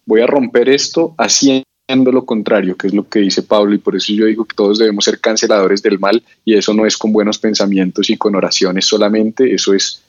voy 0.06 0.20
a 0.20 0.28
romper 0.28 0.68
esto 0.68 1.14
haciendo 1.18 1.66
lo 2.12 2.24
contrario, 2.24 2.76
que 2.76 2.86
es 2.86 2.94
lo 2.94 3.08
que 3.08 3.18
dice 3.18 3.42
Pablo, 3.42 3.74
y 3.74 3.78
por 3.78 3.96
eso 3.96 4.12
yo 4.12 4.26
digo 4.26 4.44
que 4.44 4.54
todos 4.54 4.78
debemos 4.78 5.04
ser 5.04 5.18
canceladores 5.18 5.82
del 5.82 5.98
mal, 5.98 6.22
y 6.44 6.54
eso 6.54 6.72
no 6.72 6.86
es 6.86 6.96
con 6.96 7.12
buenos 7.12 7.38
pensamientos 7.38 8.08
y 8.10 8.16
con 8.16 8.36
oraciones 8.36 8.86
solamente, 8.86 9.52
eso 9.52 9.74
es 9.74 10.00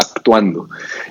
actuando. 0.00 0.68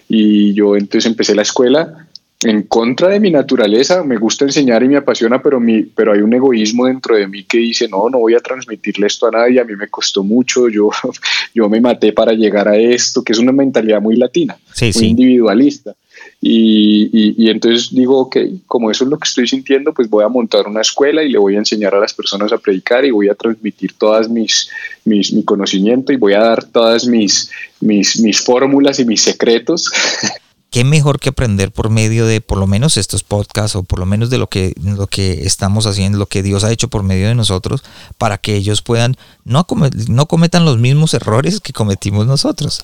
Y 0.07 0.53
yo 0.53 0.75
entonces 0.75 1.05
empecé 1.05 1.35
la 1.35 1.43
escuela 1.43 2.07
en 2.43 2.63
contra 2.63 3.09
de 3.09 3.19
mi 3.19 3.31
naturaleza, 3.31 4.01
me 4.03 4.17
gusta 4.17 4.45
enseñar 4.45 4.81
y 4.83 4.87
me 4.87 4.95
apasiona, 4.95 5.41
pero, 5.41 5.59
mi, 5.59 5.83
pero 5.83 6.13
hay 6.13 6.21
un 6.21 6.33
egoísmo 6.33 6.85
dentro 6.85 7.17
de 7.17 7.27
mí 7.27 7.43
que 7.43 7.57
dice, 7.57 7.89
no, 7.89 8.09
no 8.09 8.19
voy 8.19 8.33
a 8.33 8.39
transmitirle 8.39 9.07
esto 9.07 9.27
a 9.27 9.31
nadie, 9.31 9.59
a 9.59 9.65
mí 9.65 9.75
me 9.75 9.89
costó 9.89 10.23
mucho, 10.23 10.69
yo, 10.69 10.89
yo 11.53 11.67
me 11.67 11.81
maté 11.81 12.13
para 12.13 12.31
llegar 12.31 12.69
a 12.69 12.77
esto, 12.77 13.23
que 13.23 13.33
es 13.33 13.39
una 13.39 13.51
mentalidad 13.51 14.01
muy 14.01 14.15
latina, 14.15 14.57
muy 14.79 15.05
individualista. 15.05 15.93
Y, 16.41 17.35
y, 17.37 17.49
entonces 17.49 17.89
digo, 17.91 18.17
ok, 18.17 18.37
como 18.65 18.89
eso 18.89 19.03
es 19.03 19.09
lo 19.09 19.17
que 19.17 19.27
estoy 19.27 19.45
sintiendo, 19.45 19.93
pues 19.93 20.09
voy 20.09 20.23
a 20.23 20.29
montar 20.29 20.67
una 20.67 20.79
escuela 20.79 21.21
y 21.21 21.29
le 21.29 21.37
voy 21.37 21.55
a 21.55 21.59
enseñar 21.59 21.93
a 21.93 21.99
las 21.99 22.13
personas 22.13 22.53
a 22.53 22.57
predicar 22.57 23.03
y 23.03 23.11
voy 23.11 23.27
a 23.27 23.35
transmitir 23.35 23.93
todas 23.97 24.29
mis, 24.29 24.69
mis 25.03 25.33
mi 25.33 25.43
conocimiento 25.43 26.13
y 26.13 26.15
voy 26.15 26.33
a 26.33 26.39
dar 26.39 26.63
todas 26.63 27.05
mis, 27.05 27.51
mis, 27.81 28.21
mis 28.21 28.39
fórmulas 28.39 28.99
y 28.99 29.05
mis 29.05 29.21
secretos 29.21 29.91
qué 30.69 30.83
mejor 30.83 31.19
que 31.19 31.29
aprender 31.29 31.71
por 31.71 31.89
medio 31.89 32.25
de 32.25 32.41
por 32.41 32.57
lo 32.57 32.67
menos 32.67 32.97
estos 32.97 33.23
podcasts 33.23 33.75
o 33.75 33.83
por 33.83 33.99
lo 33.99 34.05
menos 34.05 34.29
de 34.29 34.37
lo 34.37 34.47
que, 34.47 34.73
lo 34.83 35.07
que 35.07 35.45
estamos 35.45 35.85
haciendo, 35.85 36.17
lo 36.17 36.27
que 36.27 36.43
Dios 36.43 36.63
ha 36.63 36.71
hecho 36.71 36.89
por 36.89 37.03
medio 37.03 37.27
de 37.27 37.35
nosotros, 37.35 37.83
para 38.17 38.37
que 38.37 38.55
ellos 38.55 38.81
puedan, 38.81 39.17
no, 39.45 39.65
no 40.07 40.25
cometan 40.27 40.65
los 40.65 40.77
mismos 40.77 41.13
errores 41.13 41.59
que 41.59 41.73
cometimos 41.73 42.27
nosotros. 42.27 42.83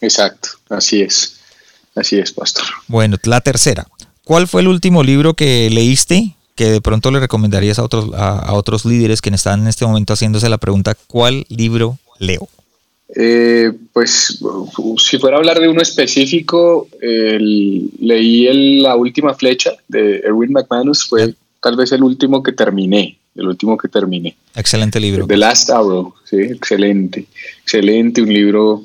Exacto, 0.00 0.50
así 0.70 1.02
es, 1.02 1.37
así 1.98 2.18
es, 2.18 2.32
pastor. 2.32 2.64
Bueno, 2.86 3.16
la 3.24 3.40
tercera, 3.40 3.86
¿cuál 4.24 4.48
fue 4.48 4.62
el 4.62 4.68
último 4.68 5.02
libro 5.02 5.34
que 5.34 5.68
leíste 5.70 6.34
que 6.54 6.70
de 6.70 6.80
pronto 6.80 7.10
le 7.10 7.20
recomendarías 7.20 7.78
a 7.78 7.84
otros, 7.84 8.10
a 8.16 8.52
otros 8.52 8.84
líderes 8.84 9.20
que 9.20 9.30
están 9.30 9.60
en 9.60 9.68
este 9.68 9.86
momento 9.86 10.14
haciéndose 10.14 10.48
la 10.48 10.58
pregunta, 10.58 10.96
¿cuál 11.06 11.46
libro 11.48 11.98
leo? 12.18 12.48
Eh, 13.14 13.72
pues 13.92 14.38
si 14.98 15.18
fuera 15.18 15.36
a 15.36 15.38
hablar 15.38 15.60
de 15.60 15.68
uno 15.68 15.80
específico, 15.80 16.88
leí 17.00 18.80
La 18.82 18.96
última 18.96 19.34
flecha 19.34 19.72
de 19.88 20.18
Erwin 20.18 20.52
McManus, 20.52 21.06
fue 21.06 21.34
tal 21.62 21.76
vez 21.76 21.92
el 21.92 22.02
último 22.02 22.42
que 22.42 22.52
terminé, 22.52 23.16
el 23.34 23.48
último 23.48 23.78
que 23.78 23.88
terminé. 23.88 24.36
Excelente 24.54 25.00
libro. 25.00 25.26
The 25.26 25.36
Last 25.36 25.70
Arrow, 25.70 26.14
sí, 26.24 26.36
excelente, 26.36 27.26
excelente, 27.62 28.20
un 28.20 28.32
libro, 28.32 28.82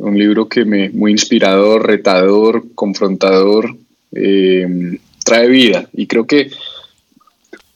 un 0.00 0.18
libro 0.18 0.48
que 0.48 0.64
me 0.64 0.90
muy 0.90 1.12
inspirador, 1.12 1.86
retador, 1.86 2.64
confrontador, 2.74 3.76
eh, 4.12 4.98
trae 5.24 5.48
vida 5.48 5.88
y 5.92 6.06
creo 6.06 6.26
que 6.26 6.50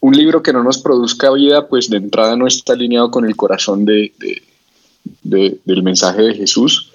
un 0.01 0.17
libro 0.17 0.43
que 0.43 0.53
no 0.53 0.63
nos 0.63 0.79
produzca 0.79 1.33
vida, 1.33 1.69
pues 1.69 1.89
de 1.89 1.97
entrada 1.97 2.37
no 2.37 2.47
está 2.47 2.75
alineado 2.75 3.11
con 3.11 3.25
el 3.25 3.37
corazón 3.37 3.85
de 3.85 4.13
del 5.23 5.83
mensaje 5.83 6.23
de 6.23 6.35
Jesús. 6.35 6.91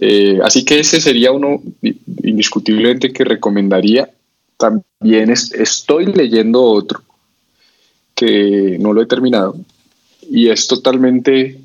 Eh, 0.00 0.38
así 0.42 0.64
que 0.64 0.80
ese 0.80 1.00
sería 1.00 1.32
uno 1.32 1.62
indiscutiblemente 2.22 3.12
que 3.12 3.24
recomendaría. 3.24 4.10
También 4.56 5.30
estoy 5.30 6.06
leyendo 6.06 6.62
otro 6.62 7.02
que 8.14 8.76
no 8.78 8.92
lo 8.92 9.02
he 9.02 9.06
terminado 9.06 9.56
y 10.28 10.48
es 10.48 10.66
totalmente 10.66 11.58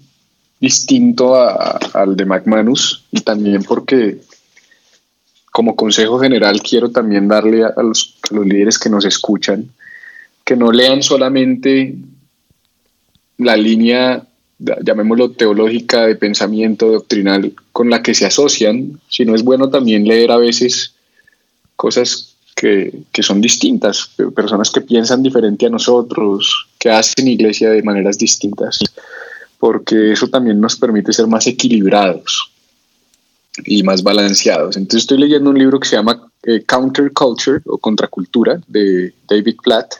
distinto 0.59 1.35
al 1.35 2.15
de 2.15 2.25
McManus 2.25 3.03
y 3.11 3.21
también 3.21 3.63
porque 3.63 4.19
como 5.51 5.75
consejo 5.75 6.19
general 6.19 6.61
quiero 6.61 6.91
también 6.91 7.27
darle 7.27 7.63
a 7.63 7.81
los, 7.81 8.15
líderes 8.31 8.79
que 8.79 8.89
nos 8.89 9.05
escuchan 9.05 9.69
que 10.43 10.55
no 10.55 10.71
lean 10.71 11.01
solamente 11.01 11.95
la 13.37 13.57
línea, 13.57 14.27
llamémoslo 14.59 15.31
teológica, 15.31 16.05
de 16.05 16.15
pensamiento 16.15 16.91
doctrinal 16.91 17.53
con 17.71 17.89
la 17.89 18.03
que 18.03 18.13
se 18.13 18.25
asocian, 18.25 18.99
sino 19.09 19.33
es 19.33 19.43
bueno 19.43 19.69
también 19.69 20.07
leer 20.07 20.31
a 20.31 20.37
veces 20.37 20.93
cosas 21.75 22.35
que, 22.55 23.01
que, 23.11 23.23
son 23.23 23.41
distintas, 23.41 24.11
personas 24.35 24.69
que 24.71 24.81
piensan 24.81 25.23
diferente 25.23 25.65
a 25.65 25.69
nosotros, 25.69 26.67
que 26.77 26.91
hacen 26.91 27.27
iglesia 27.27 27.71
de 27.71 27.81
maneras 27.81 28.17
distintas, 28.17 28.79
porque 29.65 30.11
eso 30.11 30.27
también 30.27 30.61
nos 30.61 30.75
permite 30.75 31.11
ser 31.11 31.25
más 31.25 31.47
equilibrados 31.47 32.51
y 33.65 33.81
más 33.81 34.03
balanceados. 34.03 34.77
Entonces 34.77 35.01
estoy 35.01 35.17
leyendo 35.17 35.49
un 35.49 35.57
libro 35.57 35.79
que 35.79 35.87
se 35.87 35.95
llama 35.95 36.21
eh, 36.43 36.63
Counter 36.67 37.11
Culture 37.11 37.61
o 37.65 37.79
Contracultura 37.79 38.61
de 38.67 39.11
David 39.27 39.55
Platt 39.63 39.95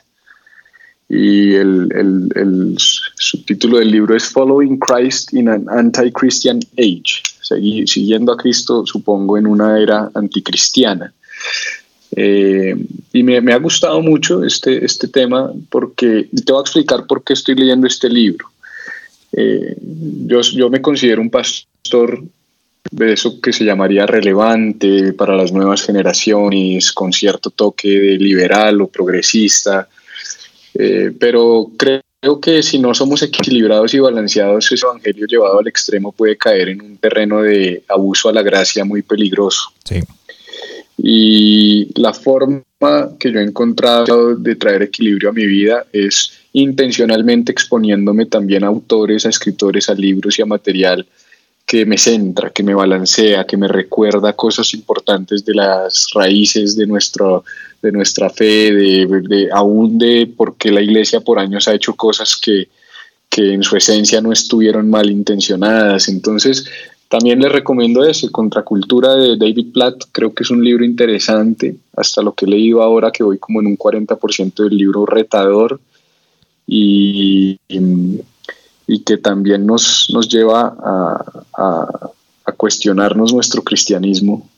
y 1.09 1.55
el, 1.55 1.89
el, 1.95 2.29
el, 2.35 2.75
subtítulo 2.77 3.79
del 3.79 3.89
libro 3.89 4.15
es 4.15 4.25
Following 4.25 4.77
Christ 4.77 5.33
in 5.33 5.49
an 5.49 5.65
Anti-Christian 5.67 6.59
Age, 6.77 7.23
siguiendo 7.87 8.33
a 8.33 8.37
Cristo 8.37 8.85
supongo 8.85 9.35
en 9.35 9.47
una 9.47 9.79
era 9.79 10.11
anticristiana. 10.13 11.11
Eh, 12.15 12.75
y 13.13 13.23
me, 13.23 13.41
me, 13.41 13.51
ha 13.51 13.57
gustado 13.57 13.99
mucho 14.03 14.43
este, 14.43 14.85
este 14.85 15.07
tema 15.07 15.51
porque 15.71 16.29
te 16.45 16.51
voy 16.51 16.59
a 16.59 16.61
explicar 16.61 17.07
por 17.07 17.23
qué 17.23 17.33
estoy 17.33 17.55
leyendo 17.55 17.87
este 17.87 18.07
libro. 18.09 18.45
Eh, 19.37 19.75
yo, 19.81 20.41
yo 20.41 20.69
me 20.69 20.81
considero 20.81 21.21
un 21.21 21.29
pastor 21.29 22.23
de 22.91 23.13
eso 23.13 23.41
que 23.41 23.51
se 23.51 23.65
llamaría 23.65 24.05
relevante 24.05 25.13
para 25.13 25.35
las 25.35 25.51
nuevas 25.51 25.83
generaciones, 25.83 26.91
con 26.91 27.11
cierto 27.11 27.49
toque 27.49 27.89
de 27.89 28.17
liberal 28.17 28.81
o 28.81 28.87
progresista, 28.87 29.87
eh, 30.73 31.11
pero 31.19 31.71
creo 31.77 32.01
que 32.41 32.63
si 32.63 32.79
no 32.79 32.93
somos 32.93 33.21
equilibrados 33.23 33.93
y 33.93 33.99
balanceados, 33.99 34.71
ese 34.71 34.85
evangelio 34.85 35.25
llevado 35.27 35.59
al 35.59 35.67
extremo 35.67 36.11
puede 36.11 36.37
caer 36.37 36.69
en 36.69 36.81
un 36.81 36.97
terreno 36.97 37.41
de 37.41 37.83
abuso 37.87 38.29
a 38.29 38.33
la 38.33 38.41
gracia 38.41 38.85
muy 38.85 39.01
peligroso. 39.01 39.73
Sí. 39.83 39.99
Y 40.97 41.89
la 41.99 42.13
forma 42.13 42.63
que 43.19 43.31
yo 43.31 43.39
he 43.39 43.43
encontrado 43.43 44.35
de 44.35 44.55
traer 44.55 44.83
equilibrio 44.83 45.29
a 45.29 45.33
mi 45.33 45.45
vida 45.45 45.85
es 45.91 46.31
intencionalmente 46.53 47.51
exponiéndome 47.51 48.25
también 48.27 48.63
a 48.63 48.67
autores, 48.67 49.25
a 49.25 49.29
escritores, 49.29 49.89
a 49.89 49.93
libros 49.93 50.39
y 50.39 50.41
a 50.41 50.45
material 50.45 51.05
que 51.65 51.85
me 51.85 51.97
centra, 51.97 52.51
que 52.51 52.63
me 52.63 52.75
balancea, 52.75 53.45
que 53.45 53.57
me 53.57 53.67
recuerda 53.67 54.33
cosas 54.33 54.73
importantes 54.73 55.43
de 55.43 55.55
las 55.55 56.07
raíces 56.13 56.75
de, 56.75 56.85
nuestro, 56.85 57.43
de 57.81 57.91
nuestra 57.91 58.29
fe, 58.29 58.71
de, 58.71 59.21
de, 59.27 59.49
aún 59.51 59.97
de 59.97 60.31
por 60.37 60.57
qué 60.57 60.71
la 60.71 60.81
iglesia 60.81 61.21
por 61.21 61.39
años 61.39 61.67
ha 61.67 61.73
hecho 61.73 61.95
cosas 61.95 62.35
que, 62.35 62.69
que 63.29 63.53
en 63.53 63.63
su 63.63 63.75
esencia 63.75 64.21
no 64.21 64.31
estuvieron 64.31 64.89
mal 64.89 65.09
intencionadas. 65.09 66.07
Entonces, 66.07 66.65
también 67.07 67.39
les 67.39 67.51
recomiendo 67.51 68.03
ese, 68.03 68.31
Contracultura 68.31 69.15
de 69.15 69.37
David 69.37 69.71
Platt, 69.73 70.03
creo 70.11 70.33
que 70.33 70.43
es 70.43 70.49
un 70.49 70.63
libro 70.63 70.83
interesante, 70.83 71.75
hasta 71.95 72.21
lo 72.21 72.33
que 72.33 72.45
he 72.45 72.49
leído 72.49 72.81
ahora, 72.81 73.11
que 73.11 73.23
voy 73.23 73.37
como 73.37 73.61
en 73.61 73.67
un 73.67 73.77
40% 73.77 74.63
del 74.63 74.77
libro 74.77 75.05
retador, 75.05 75.79
y, 76.67 77.59
y, 77.67 78.99
que 79.05 79.17
también 79.17 79.67
nos, 79.67 80.09
nos 80.11 80.27
lleva 80.27 80.75
a, 80.83 81.43
a, 82.45 82.51
cuestionarnos 82.57 83.33
nuestro 83.33 83.61
cristianismo 83.63 84.49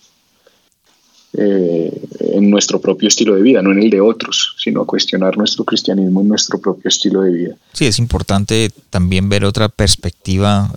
eh, 1.33 1.91
en 2.19 2.49
nuestro 2.49 2.79
propio 2.79 3.09
estilo 3.09 3.35
de 3.35 3.41
vida, 3.41 3.61
no 3.61 3.71
en 3.71 3.79
el 3.79 3.89
de 3.89 3.99
otros, 3.99 4.55
sino 4.57 4.81
a 4.81 4.85
cuestionar 4.85 5.37
nuestro 5.37 5.65
cristianismo 5.65 6.21
en 6.21 6.29
nuestro 6.29 6.59
propio 6.59 6.87
estilo 6.87 7.21
de 7.21 7.31
vida. 7.31 7.55
Sí, 7.73 7.85
es 7.85 7.99
importante 7.99 8.71
también 8.89 9.27
ver 9.27 9.43
otra 9.43 9.67
perspectiva 9.67 10.71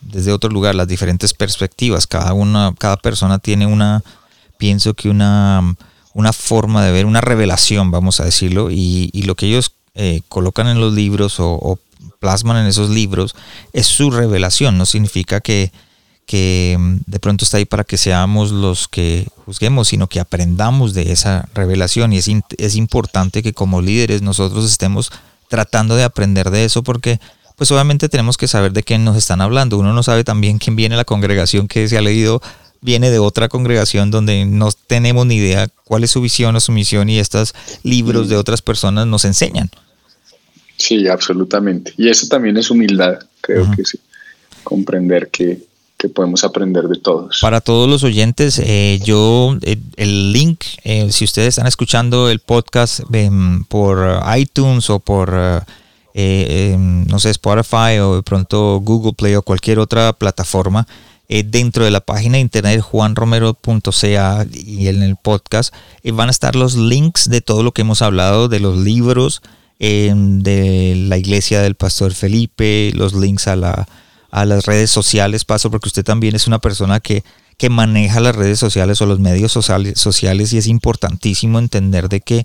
desde 0.00 0.32
otro 0.32 0.50
lugar, 0.50 0.74
las 0.74 0.88
diferentes 0.88 1.34
perspectivas. 1.34 2.06
Cada 2.06 2.32
una, 2.32 2.74
cada 2.78 2.96
persona 2.96 3.38
tiene 3.38 3.66
una, 3.66 4.02
pienso 4.58 4.94
que 4.94 5.08
una, 5.08 5.76
una 6.14 6.32
forma 6.32 6.84
de 6.84 6.92
ver, 6.92 7.06
una 7.06 7.20
revelación, 7.20 7.90
vamos 7.90 8.20
a 8.20 8.24
decirlo, 8.24 8.70
y, 8.70 9.10
lo 9.24 9.34
que 9.34 9.46
ellos 9.46 9.72
eh, 9.94 10.22
colocan 10.28 10.68
en 10.68 10.80
los 10.80 10.94
libros 10.94 11.36
o, 11.38 11.78
plasman 12.18 12.58
en 12.58 12.66
esos 12.66 12.90
libros 12.90 13.34
es 13.72 13.86
su 13.86 14.10
revelación. 14.10 14.76
No 14.76 14.86
significa 14.86 15.40
que, 15.40 15.72
que 16.26 16.76
mm, 16.78 16.96
de 17.06 17.18
pronto 17.18 17.44
está 17.44 17.56
ahí 17.56 17.64
para 17.64 17.84
que 17.84 17.96
seamos 17.96 18.50
los 18.52 18.88
que 18.88 19.26
juzguemos, 19.46 19.88
sino 19.88 20.06
que 20.06 20.20
aprendamos 20.20 20.92
de 20.94 21.12
esa 21.12 21.48
revelación. 21.54 22.12
Y 22.12 22.18
es, 22.18 22.28
es 22.58 22.76
importante 22.76 23.42
que 23.42 23.52
como 23.52 23.80
líderes 23.80 24.22
nosotros 24.22 24.64
estemos 24.64 25.12
tratando 25.48 25.96
de 25.96 26.04
aprender 26.04 26.50
de 26.50 26.64
eso 26.64 26.82
porque 26.82 27.20
pues 27.60 27.70
obviamente 27.72 28.08
tenemos 28.08 28.38
que 28.38 28.48
saber 28.48 28.72
de 28.72 28.82
quién 28.82 29.04
nos 29.04 29.18
están 29.18 29.42
hablando. 29.42 29.76
Uno 29.76 29.92
no 29.92 30.02
sabe 30.02 30.24
también 30.24 30.56
quién 30.56 30.76
viene 30.76 30.96
la 30.96 31.04
congregación 31.04 31.68
que 31.68 31.86
se 31.88 31.98
ha 31.98 32.00
leído, 32.00 32.40
viene 32.80 33.10
de 33.10 33.18
otra 33.18 33.50
congregación 33.50 34.10
donde 34.10 34.46
no 34.46 34.70
tenemos 34.86 35.26
ni 35.26 35.34
idea 35.34 35.68
cuál 35.84 36.02
es 36.02 36.10
su 36.10 36.22
visión 36.22 36.56
o 36.56 36.60
su 36.60 36.72
misión 36.72 37.10
y 37.10 37.18
estos 37.18 37.54
libros 37.82 38.30
de 38.30 38.36
otras 38.36 38.62
personas 38.62 39.06
nos 39.06 39.26
enseñan. 39.26 39.68
Sí, 40.78 41.06
absolutamente. 41.06 41.92
Y 41.98 42.08
eso 42.08 42.28
también 42.28 42.56
es 42.56 42.70
humildad, 42.70 43.18
creo 43.42 43.70
que 43.72 43.84
sí. 43.84 44.00
Comprender 44.64 45.28
que, 45.28 45.58
podemos 46.14 46.44
aprender 46.44 46.84
de 46.84 46.98
todos. 46.98 47.40
Para 47.42 47.60
todos 47.60 47.90
los 47.90 48.04
oyentes, 48.04 48.58
eh, 48.58 49.00
yo, 49.04 49.58
eh, 49.60 49.76
el 49.96 50.32
link, 50.32 50.64
eh, 50.82 51.12
si 51.12 51.26
ustedes 51.26 51.48
están 51.48 51.66
escuchando 51.66 52.30
el 52.30 52.38
podcast 52.38 53.00
em, 53.12 53.64
por 53.64 54.18
iTunes 54.34 54.88
o 54.88 54.98
por 54.98 55.66
eh, 56.14 56.76
no 56.78 57.18
sé, 57.18 57.30
Spotify 57.30 57.98
o 58.00 58.16
de 58.16 58.22
pronto 58.22 58.80
Google 58.80 59.12
Play 59.12 59.34
o 59.36 59.42
cualquier 59.42 59.78
otra 59.78 60.12
plataforma, 60.12 60.86
eh, 61.28 61.44
dentro 61.46 61.84
de 61.84 61.92
la 61.92 62.00
página 62.00 62.34
de 62.34 62.40
internet 62.40 62.80
juanromero.ca 62.80 64.46
y 64.52 64.88
en 64.88 65.02
el 65.02 65.16
podcast 65.16 65.72
eh, 66.02 66.10
van 66.10 66.28
a 66.28 66.32
estar 66.32 66.56
los 66.56 66.74
links 66.74 67.30
de 67.30 67.40
todo 67.40 67.62
lo 67.62 67.72
que 67.72 67.82
hemos 67.82 68.02
hablado, 68.02 68.48
de 68.48 68.60
los 68.60 68.76
libros, 68.76 69.42
de 69.78 70.94
la 71.08 71.16
iglesia 71.16 71.62
del 71.62 71.74
pastor 71.74 72.12
Felipe, 72.12 72.92
los 72.94 73.14
links 73.14 73.48
a, 73.48 73.56
la, 73.56 73.88
a 74.30 74.44
las 74.44 74.66
redes 74.66 74.90
sociales, 74.90 75.46
paso 75.46 75.70
porque 75.70 75.88
usted 75.88 76.04
también 76.04 76.36
es 76.36 76.46
una 76.46 76.58
persona 76.58 77.00
que, 77.00 77.24
que 77.56 77.70
maneja 77.70 78.20
las 78.20 78.36
redes 78.36 78.58
sociales 78.58 79.00
o 79.00 79.06
los 79.06 79.20
medios 79.20 79.52
sociales, 79.52 79.98
sociales 79.98 80.52
y 80.52 80.58
es 80.58 80.66
importantísimo 80.66 81.58
entender 81.58 82.10
de 82.10 82.20
que 82.20 82.44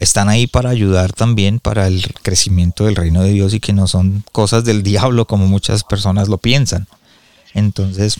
están 0.00 0.28
ahí 0.28 0.46
para 0.46 0.70
ayudar 0.70 1.12
también 1.12 1.60
para 1.60 1.86
el 1.86 2.02
crecimiento 2.22 2.84
del 2.84 2.96
reino 2.96 3.22
de 3.22 3.32
Dios 3.32 3.54
y 3.54 3.60
que 3.60 3.72
no 3.72 3.86
son 3.86 4.24
cosas 4.32 4.64
del 4.64 4.82
diablo 4.82 5.26
como 5.26 5.46
muchas 5.46 5.84
personas 5.84 6.28
lo 6.28 6.38
piensan. 6.38 6.86
Entonces, 7.54 8.18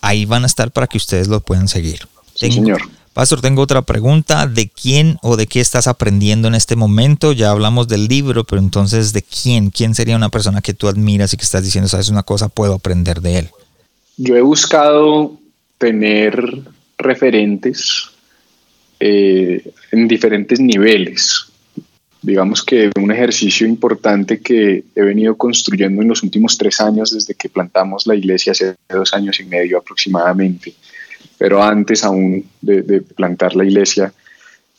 ahí 0.00 0.24
van 0.24 0.44
a 0.44 0.46
estar 0.46 0.70
para 0.70 0.86
que 0.86 0.96
ustedes 0.96 1.28
lo 1.28 1.40
puedan 1.40 1.68
seguir. 1.68 2.08
señor. 2.34 2.80
Pastor, 3.12 3.40
tengo 3.40 3.62
otra 3.62 3.82
pregunta. 3.82 4.46
¿De 4.46 4.68
quién 4.68 5.18
o 5.22 5.36
de 5.36 5.46
qué 5.46 5.60
estás 5.60 5.88
aprendiendo 5.88 6.46
en 6.48 6.54
este 6.54 6.76
momento? 6.76 7.32
Ya 7.32 7.50
hablamos 7.50 7.88
del 7.88 8.06
libro, 8.06 8.44
pero 8.44 8.62
entonces, 8.62 9.12
¿de 9.12 9.22
quién? 9.22 9.70
¿Quién 9.70 9.94
sería 9.94 10.16
una 10.16 10.28
persona 10.28 10.62
que 10.62 10.74
tú 10.74 10.88
admiras 10.88 11.34
y 11.34 11.36
que 11.36 11.42
estás 11.42 11.64
diciendo, 11.64 11.88
sabes 11.88 12.08
una 12.08 12.22
cosa, 12.22 12.48
puedo 12.48 12.74
aprender 12.74 13.20
de 13.20 13.40
él? 13.40 13.50
Yo 14.16 14.36
he 14.36 14.42
buscado 14.42 15.38
tener 15.78 16.62
referentes 16.98 18.10
eh, 19.00 19.72
en 19.92 20.08
diferentes 20.08 20.60
niveles. 20.60 21.46
Digamos 22.22 22.62
que 22.62 22.90
un 22.96 23.10
ejercicio 23.10 23.66
importante 23.66 24.40
que 24.40 24.84
he 24.94 25.02
venido 25.02 25.36
construyendo 25.36 26.02
en 26.02 26.08
los 26.08 26.22
últimos 26.22 26.58
tres 26.58 26.80
años 26.80 27.12
desde 27.12 27.34
que 27.34 27.48
plantamos 27.48 28.06
la 28.06 28.14
iglesia 28.14 28.52
hace 28.52 28.76
dos 28.88 29.14
años 29.14 29.40
y 29.40 29.44
medio 29.44 29.78
aproximadamente, 29.78 30.74
pero 31.38 31.62
antes 31.62 32.04
aún 32.04 32.44
de, 32.60 33.00
plantar 33.00 33.56
la 33.56 33.64
iglesia, 33.64 34.12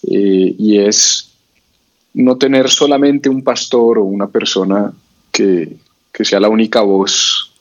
eh, 0.03 0.55
y 0.57 0.80
es 0.80 1.32
no 2.14 2.38
tener 2.38 2.70
solamente 2.70 3.30
un 3.30 3.43
pastor 3.43 3.97
o 3.97 4.03
una 4.03 4.28
persona 4.28 4.93
que, 5.32 5.78
que 6.12 6.26
sea 6.26 6.39
la 6.39 6.49
única 6.49 6.82
voz 6.82 7.51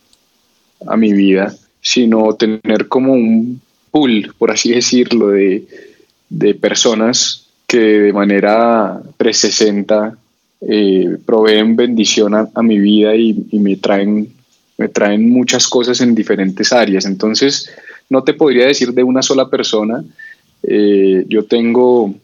a 0.87 0.97
mi 0.97 1.13
vida, 1.13 1.55
sino 1.81 2.35
tener 2.35 2.89
como 2.89 3.15
un 3.15 3.63
pool, 3.91 4.35
por 4.39 4.51
así 4.51 4.73
decirlo, 4.73 5.29
de, 5.29 5.90
de 6.31 6.55
personas 6.55 7.47
que 7.67 7.79
de 7.79 8.13
manera 8.13 9.01
360 9.19 10.17
eh, 10.63 11.17
proveen 11.25 11.77
bendición 11.77 12.35
a, 12.35 12.63
mi 12.63 12.79
vida 12.79 13.15
y, 13.15 13.35
me, 13.53 13.77
traen, 13.77 14.33
me 14.79 14.89
traen 14.89 15.29
muchas 15.31 15.69
cosas 15.69 16.01
en 16.01 16.15
diferentes 16.15 16.73
áreas. 16.73 17.05
Entonces, 17.05 17.71
no 18.09 18.25
te 18.25 18.35
podría 18.35 18.67
decir 18.67 18.93
de 18.93 19.03
una 19.03 19.23
sola 19.23 19.49
persona. 19.49 20.03
Eh, 20.63 21.25
yo 21.29 21.45
tengo 21.45 22.15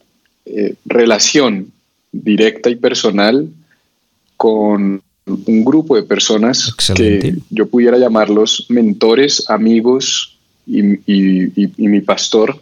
eh, 0.45 0.75
relación 0.85 1.73
directa 2.13 2.71
y 2.71 2.77
personal 2.77 3.49
con 4.37 5.03
un 5.27 5.65
grupo 5.65 5.97
de 5.97 6.03
personas 6.03 6.75
que 6.95 7.37
yo 7.51 7.67
pudiera 7.67 7.99
llamarlos 7.99 8.67
mentores, 8.69 9.49
amigos 9.49 10.37
y, 10.67 10.83
mi 11.77 12.01
pastor. 12.01 12.61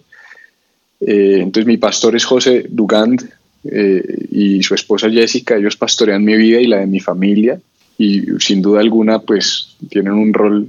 Eh, 1.00 1.38
entonces 1.40 1.66
mi 1.66 1.76
pastor 1.76 2.16
es 2.16 2.24
José 2.24 2.66
Dugand 2.68 3.28
eh, 3.64 4.26
y 4.30 4.62
su 4.62 4.74
esposa 4.74 5.10
Jessica, 5.10 5.56
ellos 5.56 5.76
pastorean 5.76 6.24
mi 6.24 6.36
vida 6.36 6.60
y 6.60 6.66
la 6.66 6.78
de 6.78 6.86
mi 6.86 7.00
familia 7.00 7.60
y 7.98 8.22
sin 8.40 8.62
duda 8.62 8.80
alguna 8.80 9.20
pues 9.20 9.76
tienen 9.88 10.12
un 10.12 10.32
rol 10.32 10.68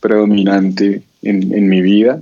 predominante 0.00 1.02
en, 1.22 1.68
mi 1.68 1.80
vida. 1.80 2.20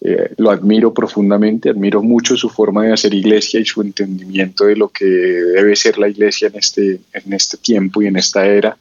Eh, 0.00 0.34
lo 0.36 0.50
admiro 0.50 0.92
profundamente, 0.92 1.70
admiro 1.70 2.02
mucho 2.02 2.36
su 2.36 2.48
forma 2.48 2.84
de 2.84 2.92
hacer 2.92 3.14
iglesia 3.14 3.60
y 3.60 3.64
su 3.64 3.80
entendimiento 3.80 4.66
de 4.66 4.76
lo 4.76 4.88
que 4.88 5.04
debe 5.04 5.74
ser 5.74 5.98
la 5.98 6.08
iglesia 6.08 6.48
en 6.48 6.56
este, 6.56 7.00
en 7.12 7.32
este 7.32 7.56
tiempo 7.56 8.02
y 8.02 8.06
en 8.06 8.16
esta 8.16 8.46
era. 8.46 8.76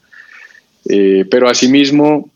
Pero 0.88 1.50
asimismo, 1.50 2.30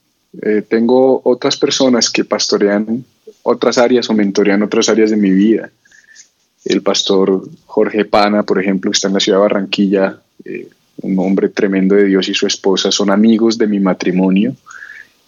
tengo 0.70 1.22
otras 1.24 1.56
personas 1.58 2.10
que 2.10 2.24
pastorean 2.24 3.06
otras 3.44 3.78
áreas 3.78 4.10
o 4.10 4.14
mentorean 4.14 4.64
otras 4.64 4.90
áreas 4.90 5.12
de 5.12 5.18
mi 5.18 5.32
vida. 5.32 5.70
El 6.66 6.82
pastor 6.82 7.48
Jorge 7.66 8.06
Pana, 8.06 8.44
por 8.44 8.62
ejemplo, 8.62 8.92
que 8.92 8.96
está 8.96 9.08
en 9.08 9.14
la 9.14 9.20
ciudad 9.20 9.40
de 9.40 9.44
Barranquilla, 9.44 10.20
un 11.02 11.20
hombre 11.20 11.50
tremendo 11.50 11.96
de 11.96 12.06
Dios 12.06 12.28
y 12.28 12.34
su 12.34 12.46
esposa, 12.48 12.92
son 12.92 13.10
amigos 13.10 13.58
de 13.58 13.68
mi 13.68 13.80
matrimonio 13.80 14.56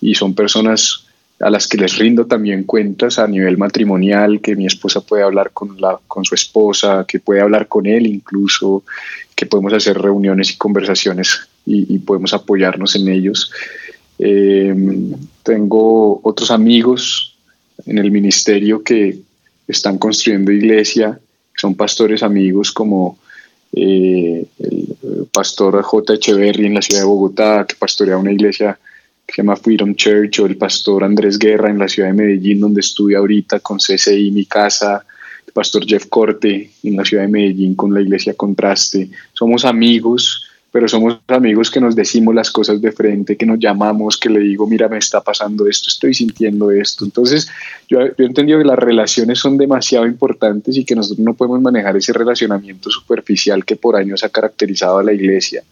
y 0.02 0.16
son 0.16 0.34
personas 0.34 1.06
a 1.40 1.50
las 1.50 1.68
que 1.68 1.78
les 1.78 1.98
rindo 1.98 2.28
también 2.28 2.64
cuentas 2.64 3.18
a 3.18 3.28
nivel 3.28 3.58
matrimonial, 3.58 4.42
que 4.42 4.56
mi 4.56 4.66
esposa 4.66 5.02
puede 5.02 5.24
hablar 5.24 5.52
con, 5.52 5.80
la, 5.80 6.00
con 6.08 6.24
su 6.24 6.36
esposa, 6.36 7.06
que 7.08 7.20
puede 7.20 7.42
hablar 7.42 7.68
con 7.68 7.88
él 7.88 8.06
incluso, 8.06 8.84
que 9.36 9.46
podemos 9.46 9.74
hacer 9.74 9.98
reuniones 9.98 10.52
y 10.52 10.58
conversaciones 10.58 11.48
y, 11.66 11.98
podemos 12.00 12.34
apoyarnos 12.34 12.96
en 12.96 13.08
ellos. 13.08 13.52
Eh, 14.20 14.76
tengo 15.42 16.20
otros 16.24 16.52
amigos 16.52 17.31
en 17.86 17.98
el 17.98 18.12
ministerio 18.12 18.84
que 18.84 19.20
están 19.68 19.98
construyendo 19.98 20.52
iglesia, 20.52 21.20
son 21.56 21.76
pastores 21.76 22.24
amigos 22.24 22.72
como 22.72 23.20
eh, 23.74 24.46
el 24.60 25.28
pastor 25.32 25.82
J. 25.82 26.14
Echeverry 26.14 26.66
en 26.66 26.74
la 26.74 26.82
ciudad 26.82 27.02
de 27.02 27.08
Bogotá, 27.08 27.66
que 27.68 27.76
pastorea 27.76 28.18
una 28.18 28.32
iglesia 28.32 28.78
se 29.32 29.42
llama 29.42 29.56
Freedom 29.56 29.96
Church, 29.96 30.40
o 30.40 30.46
el 30.46 30.58
pastor 30.58 31.04
Andrés 31.04 31.40
Guerra 31.40 31.70
en 31.70 31.80
la 31.80 31.88
ciudad 31.88 32.10
de 32.10 32.16
Medellín, 32.16 32.60
donde 32.60 32.82
estuve 32.82 33.16
ahorita 33.16 33.62
con 33.62 33.78
CCI, 33.78 34.32
mi 34.32 34.46
casa, 34.46 35.06
el 35.48 35.54
pastor 35.54 35.86
Jeff 35.86 36.08
Corte 36.08 36.72
en 36.84 36.98
la 36.98 37.06
ciudad 37.06 37.24
de 37.24 37.30
Medellín 37.30 37.76
con 37.76 37.94
la 37.94 38.02
iglesia 38.02 38.34
Contraste. 38.34 39.10
Somos 39.34 39.64
amigos, 39.64 40.48
pero 40.72 40.88
somos 40.88 41.20
amigos 41.28 41.70
que 41.70 41.82
nos 41.82 41.96
decimos 41.96 42.34
las 42.34 42.50
cosas 42.50 42.82
de 42.82 42.92
frente, 42.92 43.36
que 43.36 43.46
nos 43.46 43.60
llamamos, 43.60 44.18
que 44.18 44.30
le 44.30 44.40
digo, 44.40 44.66
mira, 44.68 44.88
me 44.88 44.98
está 44.98 45.22
pasando 45.22 45.68
esto, 45.68 45.90
estoy 45.90 46.14
sintiendo 46.14 46.72
esto. 46.72 47.04
Entonces, 47.04 47.50
yo, 47.90 48.00
yo 48.08 48.14
he 48.18 48.26
entendido 48.26 48.60
que 48.60 48.66
las 48.66 48.80
relaciones 48.80 49.40
son 49.40 49.58
demasiado 49.58 50.06
importantes 50.06 50.78
y 50.78 50.86
que 50.86 50.96
nosotros 50.96 51.26
no 51.26 51.34
podemos 51.34 51.62
manejar 51.62 51.98
ese 51.98 52.14
relacionamiento 52.14 52.90
superficial 52.90 53.66
que 53.66 53.76
por 53.76 53.98
años 53.98 54.24
ha 54.24 54.30
caracterizado 54.30 55.00
a 55.00 55.04
la 55.04 55.14
iglesia 55.14 55.64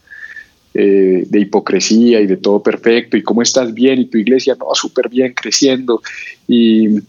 eh, 0.74 1.24
de 1.28 1.40
hipocresía 1.40 2.22
y 2.22 2.28
de 2.28 2.38
todo 2.38 2.62
perfecto, 2.62 3.18
y 3.18 3.24
cómo 3.24 3.42
estás 3.42 3.74
bien, 3.74 4.00
y 4.00 4.06
tu 4.06 4.20
iglesia, 4.20 4.56
no, 4.60 4.68
súper 4.76 5.10
bien, 5.10 5.34
creciendo, 5.34 6.02
y, 6.48 7.00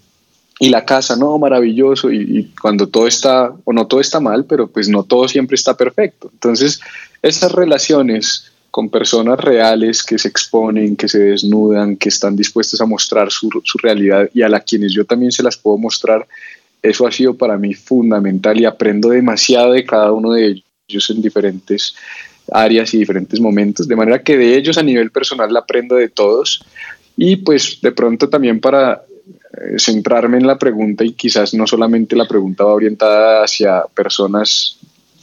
la 0.68 0.84
casa, 0.84 1.16
no, 1.16 1.38
maravilloso, 1.38 2.12
y, 2.12 2.50
cuando 2.61 2.86
todo 2.86 3.06
está, 3.06 3.52
o 3.64 3.72
no 3.72 3.86
todo 3.86 4.00
está 4.00 4.20
mal, 4.20 4.44
pero 4.44 4.66
pues 4.68 4.88
no 4.88 5.04
todo 5.04 5.26
siempre 5.26 5.54
está 5.54 5.76
perfecto. 5.76 6.28
Entonces, 6.32 6.80
esas 7.22 7.52
relaciones 7.52 8.52
con 8.70 8.90
personas 8.90 9.40
reales 9.40 10.02
que 10.04 10.18
se 10.18 10.28
exponen, 10.28 10.96
que 10.96 11.08
se 11.08 11.18
desnudan, 11.18 11.96
que 11.96 12.11
están 12.11 12.36
dispuestas 12.36 12.80
a 12.80 12.86
mostrar 12.86 13.30
su, 13.32 13.48
su 13.64 13.78
realidad 13.78 14.28
y 14.32 14.42
a 14.42 14.48
las 14.48 14.64
quienes 14.64 14.92
yo 14.92 15.04
también 15.04 15.32
se 15.32 15.42
las 15.42 15.56
puedo 15.56 15.78
mostrar, 15.78 16.26
eso 16.82 17.06
ha 17.06 17.11
sido 17.11 17.34
para 17.34 17.56
mí 17.56 17.74
fundamental 17.74 18.61
y 18.61 18.64
aprendo 18.64 19.08
demasiado 19.08 19.72
de 19.72 19.84
cada 19.84 20.12
uno 20.12 20.32
de 20.32 20.62
ellos 20.88 21.11
en 21.11 21.20
diferentes 21.20 21.94
áreas 22.52 22.92
y 22.94 22.98
diferentes 22.98 23.40
momentos, 23.40 23.88
de 23.88 23.96
manera 23.96 24.22
que 24.22 24.36
de 24.36 24.56
ellos 24.56 24.78
a 24.78 24.82
nivel 24.82 25.11
personal 25.11 25.56
aprendo 25.56 25.96
de 25.96 26.08
todos 26.08 26.64
y 27.16 27.36
pues 27.36 27.78
de 27.80 27.92
pronto 27.92 28.28
también 28.28 28.61
para 28.61 29.02
centrarme 29.78 30.38
en 30.38 30.46
la 30.46 30.59
pregunta 30.59 31.05
y 31.05 31.12
quizás 31.12 31.55
no 31.55 31.66
solamente 31.66 32.14
la 32.14 32.26
pregunta 32.26 32.64
va 32.64 32.74
orientada 32.74 33.42
hacia 33.42 33.82
personas 33.94 34.78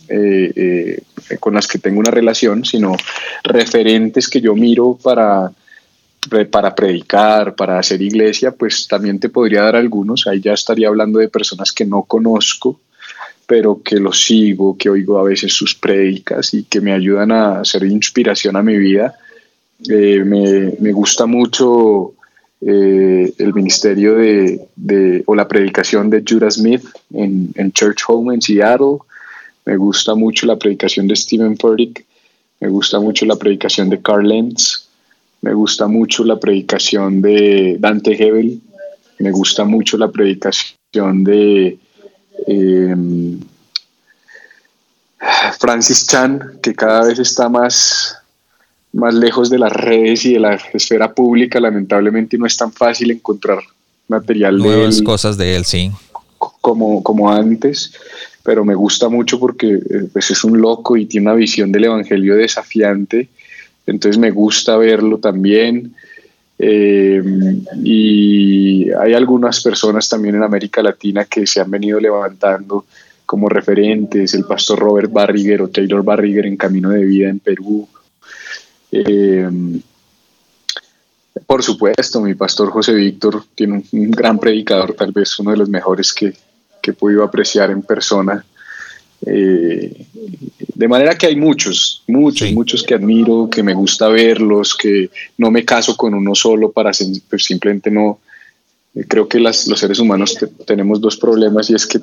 eh, 0.10 0.54
eh, 0.56 1.38
con 1.38 1.54
las 1.54 1.68
que 1.68 1.80
tengo 1.80 2.00
una 2.00 2.12
relación, 2.12 2.64
sino 2.64 2.96
referentes 3.44 4.30
que 4.30 4.40
yo 4.40 4.56
miro 4.56 4.98
para, 5.02 5.52
para 6.50 6.74
predicar, 6.74 7.56
para 7.56 7.80
hacer 7.80 8.02
iglesia, 8.02 8.52
pues 8.52 8.88
también 8.88 9.20
te 9.20 9.28
podría 9.28 9.64
dar 9.64 9.76
algunos. 9.76 10.26
Ahí 10.28 10.40
ya 10.40 10.54
estaría 10.54 10.88
hablando 10.88 11.20
de 11.20 11.28
personas 11.28 11.74
que 11.74 11.84
no 11.84 12.04
conozco, 12.04 12.80
pero 13.46 13.82
que 13.84 13.98
los 13.98 14.24
sigo, 14.24 14.78
que 14.78 14.90
oigo 14.90 15.20
a 15.20 15.24
veces 15.24 15.52
sus 15.52 15.76
prédicas 15.76 16.54
y 16.54 16.64
que 16.64 16.80
me 16.80 16.94
ayudan 16.94 17.32
a 17.34 17.66
ser 17.66 17.84
inspiración 17.84 18.56
a 18.56 18.64
mi 18.64 18.78
vida. 18.78 19.16
Eh, 19.90 20.24
me, 20.24 20.92
gusta 20.94 21.26
mucho 21.26 22.14
eh, 22.62 23.34
el 23.38 23.54
ministerio 23.54 24.16
de, 24.16 25.24
o 25.26 25.36
la 25.36 25.48
predicación 25.48 26.10
de 26.10 26.24
Judah 26.28 26.52
Smith 26.52 26.84
en, 27.14 27.72
Church 27.74 28.04
Home 28.08 28.34
en 28.36 28.42
Seattle. 28.42 28.98
Me 29.66 29.78
gusta 29.78 30.16
mucho 30.16 30.46
la 30.46 30.58
predicación 30.58 31.08
de 31.08 31.16
Stephen 31.16 31.58
Furtick. 31.58 32.06
Me 32.60 32.70
gusta 32.70 33.00
mucho 33.00 33.26
la 33.26 33.36
predicación 33.36 33.90
de 33.90 34.02
Carl 34.02 34.28
Lenz. 34.28 34.88
Me 35.42 35.54
gusta 35.54 35.88
mucho 35.88 36.24
la 36.24 36.40
predicación 36.40 37.22
de 37.22 37.78
Dante 37.80 38.14
Hebel. 38.14 38.60
Me 39.20 39.32
gusta 39.32 39.64
mucho 39.66 39.98
la 39.98 40.10
predicación 40.10 41.24
de 41.24 41.78
Em, 42.46 43.40
Francis 45.60 46.06
Chan, 46.06 46.60
que 46.62 46.76
cada 46.76 47.08
vez 47.08 47.20
está 47.20 47.50
más, 47.50 48.18
más 48.98 49.14
lejos 49.14 49.52
de 49.52 49.60
las 49.60 49.72
redes 49.72 50.26
y 50.26 50.34
de 50.34 50.40
la 50.40 50.60
esfera 50.74 51.14
pública, 51.14 51.60
lamentablemente 51.60 52.36
no 52.38 52.48
es 52.48 52.58
tan 52.58 52.74
fácil 52.74 53.12
encontrar 53.12 53.60
material 54.08 54.60
de 54.60 54.86
él. 54.86 55.04
cosas 55.04 55.38
de 55.38 55.56
él, 55.56 55.66
sí. 55.66 55.92
Como, 56.38 57.04
como 57.04 57.32
antes, 57.32 57.94
pero 58.42 58.66
me 58.66 58.74
gusta 58.74 59.08
mucho 59.08 59.40
porque 59.40 59.68
eh, 59.68 60.10
pues 60.12 60.32
es 60.32 60.44
un 60.44 60.60
loco 60.60 60.98
y 60.98 61.06
tiene 61.06 61.28
una 61.28 61.36
visión 61.36 61.72
del 61.72 61.86
Evangelio 61.86 62.36
desafiante, 62.36 63.30
entonces 63.86 64.18
me 64.18 64.32
gusta 64.32 64.76
verlo 64.78 65.20
también. 65.20 65.94
Eh, 66.58 67.22
y 67.84 68.90
hay 68.90 69.14
algunas 69.14 69.62
personas 69.62 70.10
también 70.10 70.36
en 70.36 70.44
América 70.44 70.82
Latina 70.82 71.26
que 71.26 71.46
se 71.46 71.62
han 71.62 71.70
venido 71.70 72.00
levantando 72.00 72.86
como 73.28 73.48
referentes, 73.48 74.34
el 74.34 74.46
pastor 74.46 74.80
Robert 74.80 75.12
Barriger 75.12 75.62
o 75.62 75.68
Taylor 75.68 76.04
Barriger 76.04 76.48
en 76.48 76.58
Camino 76.58 76.90
de 76.90 77.06
Vida 77.06 77.30
en 77.30 77.38
Perú. 77.38 77.88
Eh, 78.92 79.50
por 81.46 81.64
supuesto, 81.64 82.22
mi 82.22 82.36
pastor 82.36 82.72
José 82.72 82.94
Víctor 82.94 83.46
tiene 83.56 83.84
un, 83.92 84.12
gran 84.12 84.40
predicador, 84.40 84.94
tal 84.94 85.12
vez 85.12 85.38
uno 85.40 85.52
de 85.52 85.58
los 85.58 85.70
mejores 85.70 86.14
que, 86.14 86.34
que 86.82 86.92
he 86.92 86.94
podido 86.94 87.24
apreciar 87.24 87.72
en 87.72 87.82
persona. 87.84 88.44
Eh, 89.26 90.06
de 90.76 90.88
manera 90.88 91.18
que 91.18 91.28
hay 91.28 91.36
muchos, 91.36 92.04
muchos, 92.08 92.52
muchos 92.52 92.84
que 92.84 92.94
admiro, 92.94 93.50
que 93.50 93.64
me 93.64 93.74
gusta 93.74 94.08
verlos, 94.10 94.76
que 94.76 95.10
no 95.38 95.52
me 95.52 95.66
caso 95.66 95.98
con 95.98 96.14
uno 96.14 96.36
solo 96.36 96.72
para 96.72 96.92
pues, 97.30 97.44
simplemente 97.44 97.90
no. 97.90 98.20
Creo 99.08 99.28
que 99.28 99.40
los 99.40 99.64
seres 99.64 100.00
humanos 100.00 100.38
tenemos 100.66 101.00
dos 101.00 101.18
problemas 101.18 101.70
y 101.70 101.76
es 101.76 101.86
que 101.86 102.00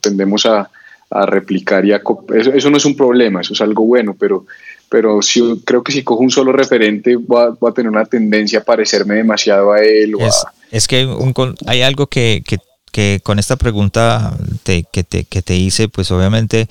tendemos 0.00 0.46
a, 0.46 0.70
replicar 1.10 1.84
y 1.84 1.92
a 1.92 2.02
eso, 2.34 2.70
no 2.70 2.76
es 2.76 2.84
un 2.84 2.96
problema, 2.96 3.40
eso 3.40 3.52
es 3.52 3.60
algo 3.60 3.84
bueno, 3.84 4.16
pero, 4.18 4.46
pero 4.88 5.22
si, 5.22 5.62
creo 5.64 5.82
que 5.82 5.92
si 5.92 6.02
cojo 6.02 6.22
un 6.22 6.30
solo 6.30 6.52
referente 6.52 7.16
voy 7.16 7.54
a, 7.60 7.72
tener 7.72 7.90
una 7.90 8.04
tendencia 8.04 8.60
a 8.60 8.64
parecerme 8.64 9.14
demasiado 9.14 9.72
a 9.72 9.80
él. 9.80 10.14
es, 10.70 10.88
que 10.88 11.08
hay, 11.66 11.82
algo 11.82 12.08
que, 12.08 12.42
que, 12.92 13.20
con 13.22 13.38
esta 13.38 13.56
pregunta 13.56 14.36
que, 14.64 15.04
te, 15.04 15.24
que 15.24 15.42
te 15.42 15.54
hice, 15.54 15.88
pues 15.88 16.10
obviamente 16.10 16.68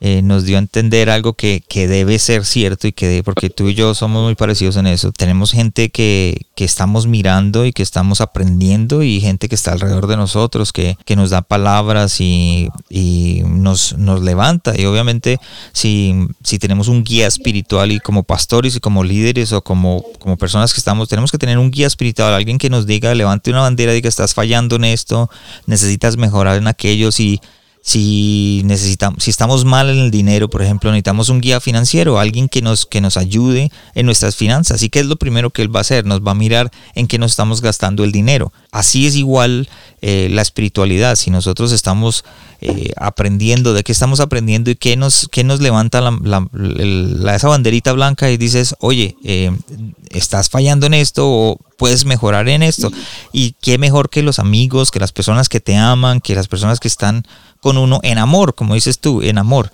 eh, 0.00 0.22
nos 0.22 0.44
dio 0.44 0.56
a 0.56 0.60
entender 0.60 1.10
algo 1.10 1.32
que, 1.32 1.62
que, 1.68 1.88
debe 1.88 2.20
ser 2.20 2.44
cierto 2.44 2.86
y 2.86 2.92
que 2.92 3.22
porque 3.24 3.50
tú 3.50 3.68
y 3.68 3.74
yo 3.74 3.94
somos 3.94 4.22
muy 4.22 4.36
parecidos 4.36 4.76
en 4.76 4.86
eso. 4.86 5.10
Tenemos 5.10 5.50
gente 5.50 5.90
que, 5.90 6.46
que, 6.54 6.64
estamos 6.64 7.08
mirando 7.08 7.66
y 7.66 7.72
que 7.72 7.82
estamos 7.82 8.20
aprendiendo 8.20 9.02
y 9.02 9.20
gente 9.20 9.48
que 9.48 9.56
está 9.56 9.72
alrededor 9.72 10.06
de 10.06 10.16
nosotros, 10.16 10.72
que, 10.72 10.96
que 11.04 11.16
nos 11.16 11.30
da 11.30 11.42
palabras 11.42 12.20
y, 12.20 12.68
y, 12.88 13.42
nos, 13.44 13.98
nos 13.98 14.22
levanta. 14.22 14.78
Y 14.78 14.84
obviamente 14.84 15.40
si, 15.72 16.14
si 16.44 16.60
tenemos 16.60 16.86
un 16.86 17.02
guía 17.02 17.26
espiritual 17.26 17.90
y 17.90 17.98
como 17.98 18.22
pastores 18.22 18.76
y 18.76 18.80
como 18.80 19.02
líderes 19.02 19.52
o 19.52 19.62
como, 19.62 20.04
como 20.20 20.36
personas 20.36 20.72
que 20.72 20.78
estamos, 20.78 21.08
tenemos 21.08 21.32
que 21.32 21.38
tener 21.38 21.58
un 21.58 21.72
guía 21.72 21.88
espiritual, 21.88 22.34
alguien 22.34 22.58
que 22.58 22.70
nos 22.70 22.86
diga, 22.86 23.14
levante 23.14 23.50
una 23.50 23.62
bandera, 23.62 23.92
diga, 23.92 24.08
estás 24.08 24.32
fallando 24.32 24.76
en 24.76 24.84
esto, 24.84 25.28
necesitas 25.66 26.16
mejorar 26.16 26.56
en 26.56 26.68
aquello. 26.68 27.10
Si 27.10 27.40
Si 27.82 28.62
necesitamos, 28.64 29.22
si 29.22 29.30
estamos 29.30 29.64
mal 29.64 29.88
en 29.88 29.98
el 29.98 30.10
dinero, 30.10 30.50
por 30.50 30.62
ejemplo, 30.62 30.90
necesitamos 30.90 31.28
un 31.28 31.40
guía 31.40 31.60
financiero, 31.60 32.18
alguien 32.18 32.48
que 32.48 32.60
nos, 32.60 32.86
que 32.86 33.00
nos 33.00 33.16
ayude 33.16 33.70
en 33.94 34.06
nuestras 34.06 34.36
finanzas. 34.36 34.82
¿Y 34.82 34.90
qué 34.90 35.00
es 35.00 35.06
lo 35.06 35.16
primero 35.16 35.50
que 35.50 35.62
él 35.62 35.74
va 35.74 35.80
a 35.80 35.82
hacer? 35.82 36.04
Nos 36.04 36.20
va 36.20 36.32
a 36.32 36.34
mirar 36.34 36.70
en 36.94 37.06
qué 37.06 37.18
nos 37.18 37.32
estamos 37.32 37.62
gastando 37.62 38.04
el 38.04 38.12
dinero. 38.12 38.52
Así 38.72 39.06
es 39.06 39.16
igual 39.16 39.68
eh, 40.00 40.28
la 40.30 40.42
espiritualidad. 40.42 41.16
Si 41.16 41.30
nosotros 41.30 41.72
estamos 41.72 42.24
eh, 42.60 42.92
aprendiendo, 42.96 43.74
de 43.74 43.82
qué 43.82 43.92
estamos 43.92 44.20
aprendiendo 44.20 44.70
y 44.70 44.76
qué 44.76 44.96
nos, 44.96 45.28
qué 45.30 45.44
nos 45.44 45.60
levanta 45.60 46.00
la, 46.00 47.34
esa 47.34 47.48
banderita 47.48 47.92
blanca 47.92 48.30
y 48.30 48.36
dices, 48.36 48.74
oye, 48.80 49.16
eh, 49.24 49.50
estás 50.10 50.50
fallando 50.50 50.86
en 50.86 50.94
esto 50.94 51.28
o 51.28 51.58
puedes 51.76 52.04
mejorar 52.04 52.48
en 52.48 52.62
esto. 52.62 52.90
Y 53.32 53.56
qué 53.60 53.78
mejor 53.78 54.10
que 54.10 54.22
los 54.22 54.38
amigos, 54.38 54.90
que 54.90 55.00
las 55.00 55.12
personas 55.12 55.48
que 55.48 55.60
te 55.60 55.76
aman, 55.76 56.20
que 56.20 56.34
las 56.34 56.48
personas 56.48 56.80
que 56.80 56.88
están 56.88 57.24
con 57.60 57.76
uno 57.76 58.00
en 58.02 58.18
amor, 58.18 58.54
como 58.54 58.74
dices 58.74 58.98
tú, 58.98 59.22
en 59.22 59.38
amor. 59.38 59.70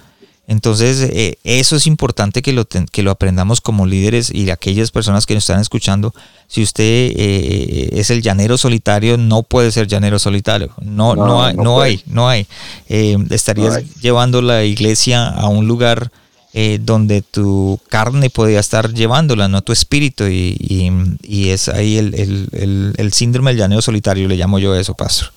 Entonces, 0.46 1.00
eh, 1.00 1.38
eso 1.42 1.76
es 1.76 1.86
importante 1.86 2.42
que 2.42 2.52
lo, 2.52 2.66
que 2.66 3.02
lo 3.02 3.10
aprendamos 3.10 3.60
como 3.62 3.86
líderes 3.86 4.30
y 4.32 4.44
de 4.44 4.52
aquellas 4.52 4.90
personas 4.90 5.24
que 5.24 5.34
nos 5.34 5.44
están 5.44 5.60
escuchando. 5.60 6.12
Si 6.48 6.62
usted 6.62 6.84
eh, 6.84 7.90
es 7.92 8.10
el 8.10 8.20
llanero 8.20 8.58
solitario, 8.58 9.16
no 9.16 9.42
puede 9.42 9.72
ser 9.72 9.86
llanero 9.86 10.18
solitario. 10.18 10.70
No, 10.82 11.16
no, 11.16 11.42
hay, 11.42 11.56
no, 11.56 11.80
hay, 11.80 12.02
no 12.06 12.28
hay. 12.28 12.46
Eh, 12.88 13.16
estarías 13.30 13.82
llevando 14.00 14.42
la 14.42 14.64
iglesia 14.64 15.28
a 15.28 15.48
un 15.48 15.66
lugar 15.66 16.10
donde 16.82 17.20
tu 17.20 17.80
carne 17.88 18.30
podría 18.30 18.60
estar 18.60 18.94
llevándola, 18.94 19.48
no 19.48 19.62
tu 19.62 19.72
espíritu. 19.72 20.28
Y, 20.28 20.56
y, 21.20 21.48
es 21.48 21.68
ahí 21.68 21.96
el, 21.96 22.14
el, 22.14 22.94
el 22.96 23.12
síndrome 23.12 23.50
del 23.50 23.58
llanero 23.58 23.82
solitario, 23.82 24.28
le 24.28 24.36
llamo 24.36 24.60
yo 24.60 24.76
eso, 24.76 24.94
pastor. 24.94 25.32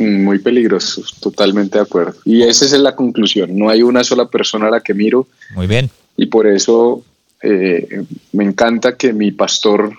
Muy 0.00 0.38
peligrosos, 0.38 1.14
totalmente 1.20 1.76
de 1.76 1.82
acuerdo. 1.82 2.14
Y 2.24 2.42
esa 2.42 2.64
es 2.64 2.72
la 2.72 2.96
conclusión. 2.96 3.54
No 3.56 3.68
hay 3.68 3.82
una 3.82 4.02
sola 4.02 4.28
persona 4.28 4.68
a 4.68 4.70
la 4.70 4.80
que 4.80 4.94
miro. 4.94 5.26
Muy 5.54 5.66
bien. 5.66 5.90
Y 6.16 6.24
por 6.24 6.46
eso 6.46 7.04
eh, 7.42 8.04
me 8.32 8.44
encanta 8.44 8.96
que 8.96 9.12
mi 9.12 9.30
pastor 9.30 9.92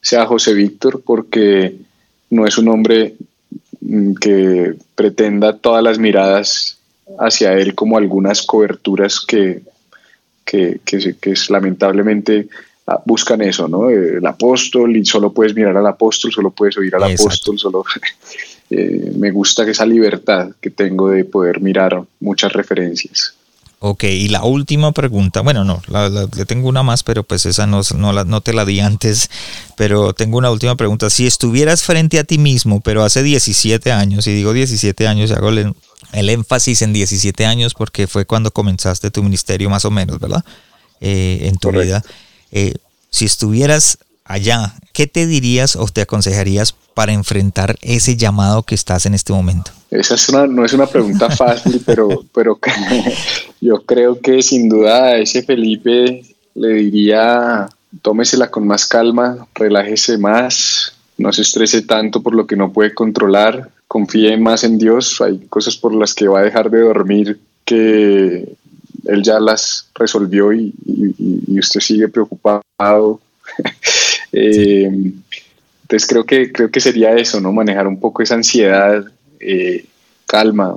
sea 0.00 0.24
José 0.24 0.54
Víctor, 0.54 1.02
porque 1.04 1.76
no 2.30 2.46
es 2.46 2.56
un 2.56 2.68
hombre 2.68 3.14
mm, 3.82 4.14
que 4.14 4.74
pretenda 4.94 5.58
todas 5.58 5.84
las 5.84 5.98
miradas 5.98 6.78
hacia 7.18 7.52
él 7.52 7.74
como 7.74 7.98
algunas 7.98 8.42
coberturas 8.42 9.20
que, 9.20 9.60
que, 10.46 10.80
que, 10.82 11.34
lamentablemente 11.50 12.48
ah, 12.86 13.02
buscan 13.04 13.42
eso, 13.42 13.68
¿no? 13.68 13.90
El 13.90 14.24
apóstol 14.26 14.96
y 14.96 15.04
solo 15.04 15.30
puedes 15.30 15.54
mirar 15.54 15.76
al 15.76 15.86
apóstol, 15.86 16.32
solo 16.32 16.50
puedes 16.50 16.78
oír 16.78 16.94
al 16.94 17.04
apóstol, 17.04 17.58
solo 17.58 17.84
Eh, 18.74 19.12
me 19.18 19.30
gusta 19.30 19.68
esa 19.68 19.84
libertad 19.84 20.52
que 20.62 20.70
tengo 20.70 21.10
de 21.10 21.26
poder 21.26 21.60
mirar 21.60 22.02
muchas 22.20 22.54
referencias. 22.54 23.34
Ok, 23.80 24.04
y 24.04 24.28
la 24.28 24.44
última 24.44 24.92
pregunta, 24.92 25.42
bueno, 25.42 25.62
no, 25.64 25.82
le 26.36 26.46
tengo 26.46 26.68
una 26.70 26.82
más, 26.82 27.02
pero 27.02 27.22
pues 27.22 27.44
esa 27.44 27.66
no, 27.66 27.82
no, 27.96 28.12
la, 28.14 28.24
no 28.24 28.40
te 28.40 28.54
la 28.54 28.64
di 28.64 28.80
antes, 28.90 29.28
pero 29.76 30.14
tengo 30.14 30.38
una 30.38 30.50
última 30.50 30.74
pregunta. 30.74 31.10
Si 31.10 31.26
estuvieras 31.26 31.82
frente 31.82 32.18
a 32.18 32.24
ti 32.24 32.38
mismo, 32.38 32.80
pero 32.80 33.04
hace 33.04 33.22
17 33.22 33.92
años, 33.92 34.26
y 34.26 34.34
digo 34.34 34.54
17 34.54 35.06
años, 35.06 35.32
hago 35.32 35.50
el, 35.50 35.74
énfasis 36.12 36.80
en 36.80 36.94
17 36.94 37.44
años 37.44 37.74
porque 37.74 38.06
fue 38.06 38.24
cuando 38.24 38.52
comenzaste 38.52 39.10
tu 39.10 39.22
ministerio 39.22 39.68
más 39.68 39.84
o 39.84 39.90
menos, 39.90 40.18
¿verdad? 40.18 40.44
Eh, 41.00 41.40
en 41.42 41.56
tu 41.56 41.72
vida. 41.72 42.02
Eh, 42.52 42.72
si 43.10 43.26
estuvieras 43.26 43.98
allá, 44.24 44.74
¿qué 44.92 45.06
te 45.06 45.26
dirías 45.26 45.76
o 45.76 45.86
te 45.86 46.02
aconsejarías 46.02 46.74
para 46.94 47.12
enfrentar 47.12 47.76
ese 47.80 48.16
llamado 48.16 48.62
que 48.62 48.74
estás 48.74 49.06
en 49.06 49.14
este 49.14 49.32
momento? 49.32 49.70
Esa 49.90 50.14
es 50.14 50.28
una, 50.28 50.46
no 50.46 50.64
es 50.64 50.72
una 50.72 50.86
pregunta 50.86 51.30
fácil, 51.30 51.82
pero, 51.86 52.24
pero 52.34 52.58
yo 53.60 53.82
creo 53.82 54.20
que 54.20 54.42
sin 54.42 54.68
duda 54.68 55.04
a 55.04 55.18
ese 55.18 55.42
Felipe 55.42 56.22
le 56.54 56.68
diría, 56.74 57.68
tómesela 58.02 58.50
con 58.50 58.66
más 58.66 58.86
calma, 58.86 59.46
relájese 59.54 60.18
más, 60.18 60.94
no 61.18 61.32
se 61.32 61.42
estrese 61.42 61.82
tanto 61.82 62.22
por 62.22 62.34
lo 62.34 62.46
que 62.46 62.56
no 62.56 62.72
puede 62.72 62.94
controlar, 62.94 63.70
confíe 63.88 64.36
más 64.36 64.64
en 64.64 64.78
Dios, 64.78 65.20
hay 65.20 65.38
cosas 65.48 65.76
por 65.76 65.94
las 65.94 66.14
que 66.14 66.28
va 66.28 66.40
a 66.40 66.44
dejar 66.44 66.70
de 66.70 66.80
dormir 66.80 67.40
que 67.64 68.56
él 69.04 69.22
ya 69.22 69.38
las 69.40 69.88
resolvió 69.94 70.52
y, 70.52 70.72
y 70.86 71.58
usted 71.58 71.80
sigue 71.80 72.08
preocupado. 72.08 72.62
Eh, 74.32 74.90
entonces 75.82 76.08
creo 76.08 76.24
que, 76.24 76.50
creo 76.52 76.70
que 76.70 76.80
sería 76.80 77.14
eso, 77.16 77.40
¿no? 77.40 77.52
Manejar 77.52 77.86
un 77.86 78.00
poco 78.00 78.22
esa 78.22 78.34
ansiedad, 78.34 79.04
eh, 79.40 79.84
calma, 80.26 80.74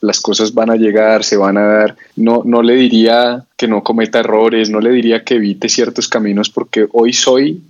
las 0.00 0.20
cosas 0.20 0.52
van 0.52 0.70
a 0.70 0.76
llegar, 0.76 1.22
se 1.22 1.36
van 1.36 1.56
a 1.56 1.62
dar. 1.62 1.96
No, 2.16 2.42
no 2.44 2.62
le 2.62 2.74
diría 2.74 3.44
que 3.56 3.68
no 3.68 3.84
cometa 3.84 4.18
errores, 4.18 4.70
no 4.70 4.80
le 4.80 4.90
diría 4.90 5.22
que 5.22 5.36
evite 5.36 5.68
ciertos 5.68 6.08
caminos 6.08 6.50
porque 6.50 6.88
hoy 6.92 7.12
soy 7.12 7.62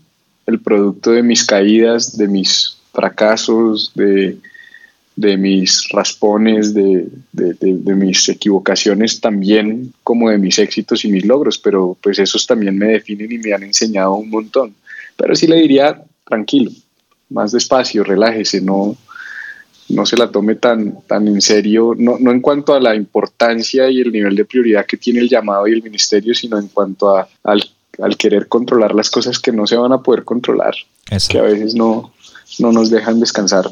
el 0.47 0.61
producto 0.61 1.11
de 1.11 1.23
mis 1.23 1.45
caídas, 1.45 2.17
de 2.17 2.29
mis 2.29 2.79
fracasos, 2.95 3.93
de, 3.95 4.39
de 5.15 5.37
mis 5.37 5.89
raspones, 5.91 6.73
de, 6.73 7.09
de, 7.33 7.55
de, 7.61 7.95
mis 7.95 8.29
equivocaciones 8.31 9.21
también, 9.21 9.93
como 10.03 10.31
de 10.31 10.39
mis 10.39 10.59
éxitos 10.59 11.05
y 11.05 11.09
mis 11.09 11.27
logros, 11.27 11.59
pero 11.59 11.97
pues 12.01 12.19
esos 12.19 12.47
también 12.47 12.79
me 12.79 12.87
definen 12.87 13.31
y 13.31 13.39
me 13.39 13.53
han 13.53 13.65
enseñado 13.65 14.15
un 14.15 14.31
montón. 14.31 14.75
Pero 15.19 15.35
sí 15.35 15.49
le 15.49 15.57
diría, 15.57 16.01
tranquilo, 16.25 16.71
más 17.31 17.51
despacio, 17.51 18.05
relájese, 18.05 18.61
no, 18.61 18.97
no 19.89 20.07
se 20.07 20.17
la 20.17 20.31
tome 20.31 20.55
tan, 20.55 21.03
tan 21.03 21.27
en 21.27 21.41
serio, 21.41 21.95
no, 21.99 22.19
no 22.21 22.31
en 22.31 22.41
cuanto 22.41 22.73
a 22.73 22.81
la 22.81 22.95
importancia 22.95 23.91
y 23.91 24.01
el 24.01 24.13
nivel 24.13 24.37
de 24.37 24.45
prioridad 24.45 24.87
que 24.87 24.97
tiene 24.97 25.19
el 25.19 25.29
llamado 25.29 25.67
y 25.67 25.73
el 25.73 25.83
ministerio, 25.83 26.35
sino 26.35 26.57
en 26.57 26.69
cuanto 26.69 27.17
a, 27.17 27.29
al, 27.43 27.65
querer 28.17 28.47
controlar 28.47 28.95
las 28.95 29.11
cosas 29.11 29.41
que 29.41 29.51
no 29.51 29.67
se 29.67 29.77
van 29.77 29.93
a 29.93 30.03
poder 30.03 30.23
controlar, 30.23 30.75
que 31.29 31.39
a 31.39 31.43
veces 31.43 31.75
no, 31.75 32.13
no 32.61 32.71
nos 32.71 32.89
dejan 32.89 33.19
descansar. 33.19 33.69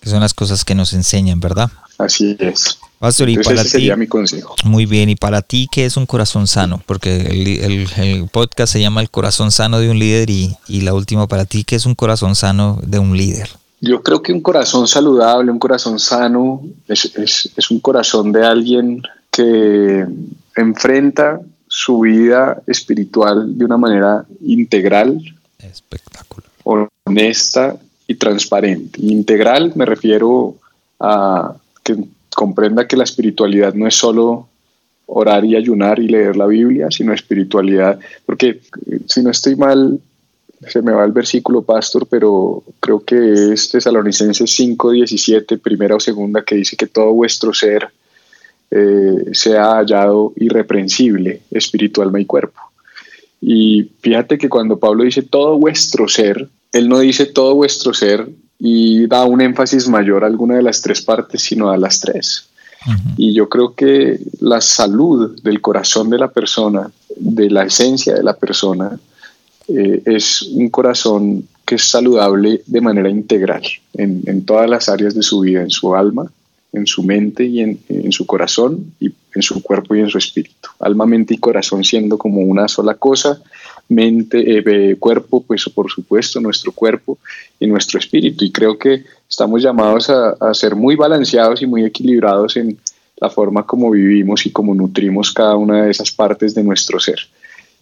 Que 0.00 0.10
son 0.10 0.20
las 0.20 0.34
cosas 0.34 0.64
que 0.64 0.74
nos 0.74 0.92
enseñan, 0.92 1.40
¿verdad? 1.40 1.70
Así 1.98 2.36
es. 2.38 2.78
Pastor, 2.98 3.28
y 3.28 3.34
ese 3.38 3.64
sería 3.64 3.96
mi 3.96 4.06
consejo. 4.06 4.54
Muy 4.64 4.86
bien, 4.86 5.08
y 5.08 5.16
para 5.16 5.42
ti, 5.42 5.68
¿qué 5.70 5.84
es 5.84 5.96
un 5.96 6.06
corazón 6.06 6.46
sano? 6.46 6.80
Porque 6.86 7.16
el, 7.16 8.28
podcast 8.28 8.72
se 8.72 8.80
llama 8.80 9.00
El 9.00 9.10
corazón 9.10 9.50
sano 9.50 9.80
de 9.80 9.90
un 9.90 9.98
líder 9.98 10.30
y, 10.30 10.56
la 10.68 10.94
última 10.94 11.26
para 11.26 11.44
ti, 11.44 11.64
¿qué 11.64 11.76
es 11.76 11.86
un 11.86 11.94
corazón 11.96 12.36
sano 12.36 12.78
de 12.82 12.98
un 13.00 13.16
líder? 13.16 13.48
Yo 13.80 14.02
creo 14.04 14.22
que 14.22 14.32
un 14.32 14.40
corazón 14.40 14.86
saludable, 14.86 15.50
un 15.50 15.58
corazón 15.58 15.98
sano, 15.98 16.62
es, 16.86 17.50
es 17.56 17.70
un 17.72 17.80
corazón 17.80 18.30
de 18.30 18.46
alguien 18.46 19.02
que 19.32 20.06
enfrenta 20.54 21.40
su 21.66 22.00
vida 22.00 22.62
espiritual 22.66 23.58
de 23.58 23.64
una 23.64 23.78
manera 23.78 24.24
integral, 24.42 25.18
espectacular, 25.58 26.88
honesta 27.04 27.76
y 28.06 28.14
transparente. 28.16 29.00
Integral 29.00 29.72
me 29.74 29.86
refiero 29.86 30.56
a 31.00 31.54
que 31.82 31.96
comprenda 32.34 32.86
que 32.86 32.96
la 32.96 33.04
espiritualidad 33.04 33.74
no 33.74 33.86
es 33.86 33.94
solo 33.94 34.48
orar 35.06 35.44
y 35.44 35.56
ayunar 35.56 35.98
y 35.98 36.08
leer 36.08 36.36
la 36.36 36.46
Biblia, 36.46 36.90
sino 36.90 37.12
espiritualidad, 37.12 37.98
porque 38.24 38.60
eh, 38.86 39.00
si 39.06 39.22
no 39.22 39.30
estoy 39.30 39.56
mal, 39.56 40.00
se 40.66 40.80
me 40.80 40.92
va 40.92 41.04
el 41.04 41.12
versículo, 41.12 41.62
pastor, 41.62 42.06
pero 42.08 42.62
creo 42.80 43.04
que 43.04 43.52
es 43.52 43.68
Tesalonicenses 43.68 44.50
5, 44.50 44.92
17, 44.92 45.58
primera 45.58 45.96
o 45.96 46.00
segunda, 46.00 46.42
que 46.42 46.54
dice 46.54 46.76
que 46.76 46.86
todo 46.86 47.12
vuestro 47.12 47.52
ser 47.52 47.88
eh, 48.70 49.30
sea 49.32 49.74
hallado 49.74 50.32
irreprensible, 50.36 51.42
espiritual, 51.50 52.10
y 52.18 52.24
cuerpo. 52.24 52.60
Y 53.40 53.90
fíjate 54.00 54.38
que 54.38 54.48
cuando 54.48 54.78
Pablo 54.78 55.04
dice 55.04 55.22
todo 55.22 55.58
vuestro 55.58 56.08
ser, 56.08 56.48
él 56.72 56.88
no 56.88 56.98
dice 56.98 57.26
todo 57.26 57.54
vuestro 57.54 57.92
ser 57.94 58.28
y 58.58 59.06
da 59.06 59.24
un 59.24 59.40
énfasis 59.40 59.88
mayor 59.88 60.24
a 60.24 60.26
alguna 60.26 60.56
de 60.56 60.62
las 60.62 60.80
tres 60.80 61.02
partes, 61.02 61.42
sino 61.42 61.70
a 61.70 61.76
las 61.76 62.00
tres. 62.00 62.48
Y 63.16 63.32
yo 63.32 63.48
creo 63.48 63.74
que 63.74 64.18
la 64.40 64.60
salud 64.60 65.40
del 65.42 65.60
corazón 65.60 66.10
de 66.10 66.18
la 66.18 66.32
persona, 66.32 66.90
de 67.16 67.48
la 67.48 67.64
esencia 67.64 68.14
de 68.14 68.24
la 68.24 68.34
persona, 68.34 68.98
eh, 69.68 70.02
es 70.04 70.42
un 70.42 70.68
corazón 70.68 71.46
que 71.64 71.76
es 71.76 71.84
saludable 71.84 72.62
de 72.66 72.80
manera 72.80 73.08
integral 73.08 73.62
en, 73.94 74.22
en, 74.26 74.44
todas 74.44 74.68
las 74.68 74.88
áreas 74.88 75.14
de 75.14 75.22
su 75.22 75.40
vida, 75.40 75.62
en 75.62 75.70
su 75.70 75.94
alma, 75.94 76.30
en 76.72 76.86
su 76.86 77.04
mente 77.04 77.44
y 77.44 77.60
en, 77.60 77.78
en, 77.88 78.10
su 78.10 78.26
corazón 78.26 78.92
y 78.98 79.12
en 79.34 79.42
su 79.42 79.62
cuerpo 79.62 79.94
y 79.94 80.00
en 80.00 80.08
su 80.08 80.18
espíritu. 80.18 80.70
Alma, 80.80 81.06
mente 81.06 81.34
y 81.34 81.38
corazón 81.38 81.84
siendo 81.84 82.18
como 82.18 82.40
una 82.40 82.66
sola 82.66 82.94
cosa 82.94 83.40
mente, 83.94 84.58
eh, 84.58 84.96
cuerpo, 84.96 85.42
pues 85.42 85.64
por 85.68 85.90
supuesto 85.90 86.40
nuestro 86.40 86.72
cuerpo 86.72 87.18
y 87.58 87.66
nuestro 87.66 87.98
espíritu. 87.98 88.44
Y 88.44 88.52
creo 88.52 88.78
que 88.78 89.04
estamos 89.28 89.62
llamados 89.62 90.10
a, 90.10 90.54
ser 90.54 90.74
muy 90.74 90.96
balanceados 90.96 91.62
y 91.62 91.66
muy 91.66 91.84
equilibrados 91.84 92.56
en 92.56 92.78
la 93.16 93.30
forma 93.30 93.64
como 93.64 93.90
vivimos 93.90 94.46
y 94.46 94.50
como 94.50 94.74
nutrimos 94.74 95.32
cada 95.32 95.56
una 95.56 95.84
de 95.84 95.90
esas 95.90 96.10
partes 96.10 96.54
de 96.54 96.62
nuestro 96.62 96.98
ser. 96.98 97.18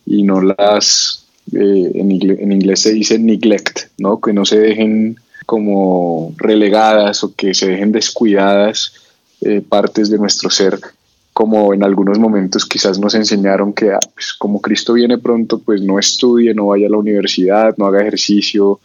Y 0.06 0.22
no 0.22 0.40
las, 0.40 1.26
eh, 1.52 1.92
en, 1.94 2.52
inglés 2.52 2.80
se 2.80 2.92
dice 2.92 3.18
neglect, 3.18 3.88
¿no? 3.98 4.20
que 4.20 4.32
no 4.32 4.44
se 4.44 4.58
dejen 4.58 5.16
como 5.46 6.34
relegadas 6.36 7.24
o 7.24 7.34
que 7.34 7.54
se 7.54 7.68
dejen 7.68 7.90
descuidadas 7.90 8.92
eh, 9.40 9.62
partes 9.66 10.10
de 10.10 10.18
nuestro 10.18 10.50
ser, 10.50 10.78
como 11.40 11.72
en 11.72 11.82
algunos 11.82 12.18
momentos 12.18 12.66
quizás 12.66 12.98
nos 12.98 13.14
enseñaron 13.14 13.72
que 13.72 13.92
ah, 13.92 13.98
pues, 14.12 14.34
como 14.34 14.60
Cristo 14.60 14.92
viene 14.92 15.16
pronto, 15.16 15.58
pues 15.58 15.80
no 15.80 15.98
estudie, 15.98 16.52
no 16.52 16.66
vaya 16.66 16.86
a 16.86 16.90
la 16.90 16.98
universidad, 16.98 17.74
no 17.78 17.86
haga 17.86 18.02
ejercicio, 18.02 18.78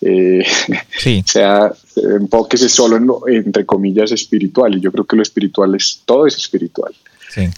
eh, 0.00 0.46
sea, 1.26 1.72
enfóquese 1.96 2.68
solo 2.68 2.96
en 2.98 3.08
lo, 3.08 3.26
entre 3.26 3.66
comillas, 3.66 4.12
espiritual. 4.12 4.76
Y 4.76 4.80
yo 4.82 4.92
creo 4.92 5.04
que 5.04 5.16
lo 5.16 5.22
espiritual 5.24 5.74
es, 5.74 6.02
todo 6.04 6.28
es 6.28 6.36
espiritual. 6.36 6.94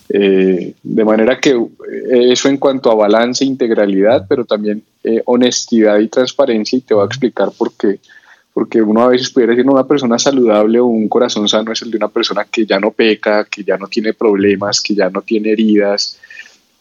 Eh, 0.08 0.72
de 0.82 1.04
manera 1.04 1.38
que 1.38 1.50
eh, 1.50 2.32
eso 2.32 2.48
en 2.48 2.56
cuanto 2.56 2.90
a 2.90 2.94
balance, 2.94 3.44
integralidad, 3.44 4.24
pero 4.26 4.46
también 4.46 4.82
eh, 5.04 5.20
honestidad 5.26 5.98
y 5.98 6.08
transparencia, 6.08 6.78
y 6.78 6.80
te 6.80 6.94
voy 6.94 7.02
a 7.02 7.06
explicar 7.06 7.50
por 7.50 7.74
qué. 7.74 7.98
Porque 8.58 8.82
uno 8.82 9.02
a 9.02 9.08
veces 9.10 9.30
pudiera 9.30 9.52
decir 9.52 9.70
una 9.70 9.86
persona 9.86 10.18
saludable 10.18 10.80
o 10.80 10.86
un 10.86 11.08
corazón 11.08 11.48
sano 11.48 11.70
es 11.70 11.80
el 11.82 11.92
de 11.92 11.96
una 11.96 12.08
persona 12.08 12.44
que 12.44 12.66
ya 12.66 12.80
no 12.80 12.90
peca, 12.90 13.44
que 13.44 13.62
ya 13.62 13.76
no 13.76 13.86
tiene 13.86 14.14
problemas, 14.14 14.80
que 14.80 14.96
ya 14.96 15.08
no 15.10 15.22
tiene 15.22 15.52
heridas. 15.52 16.18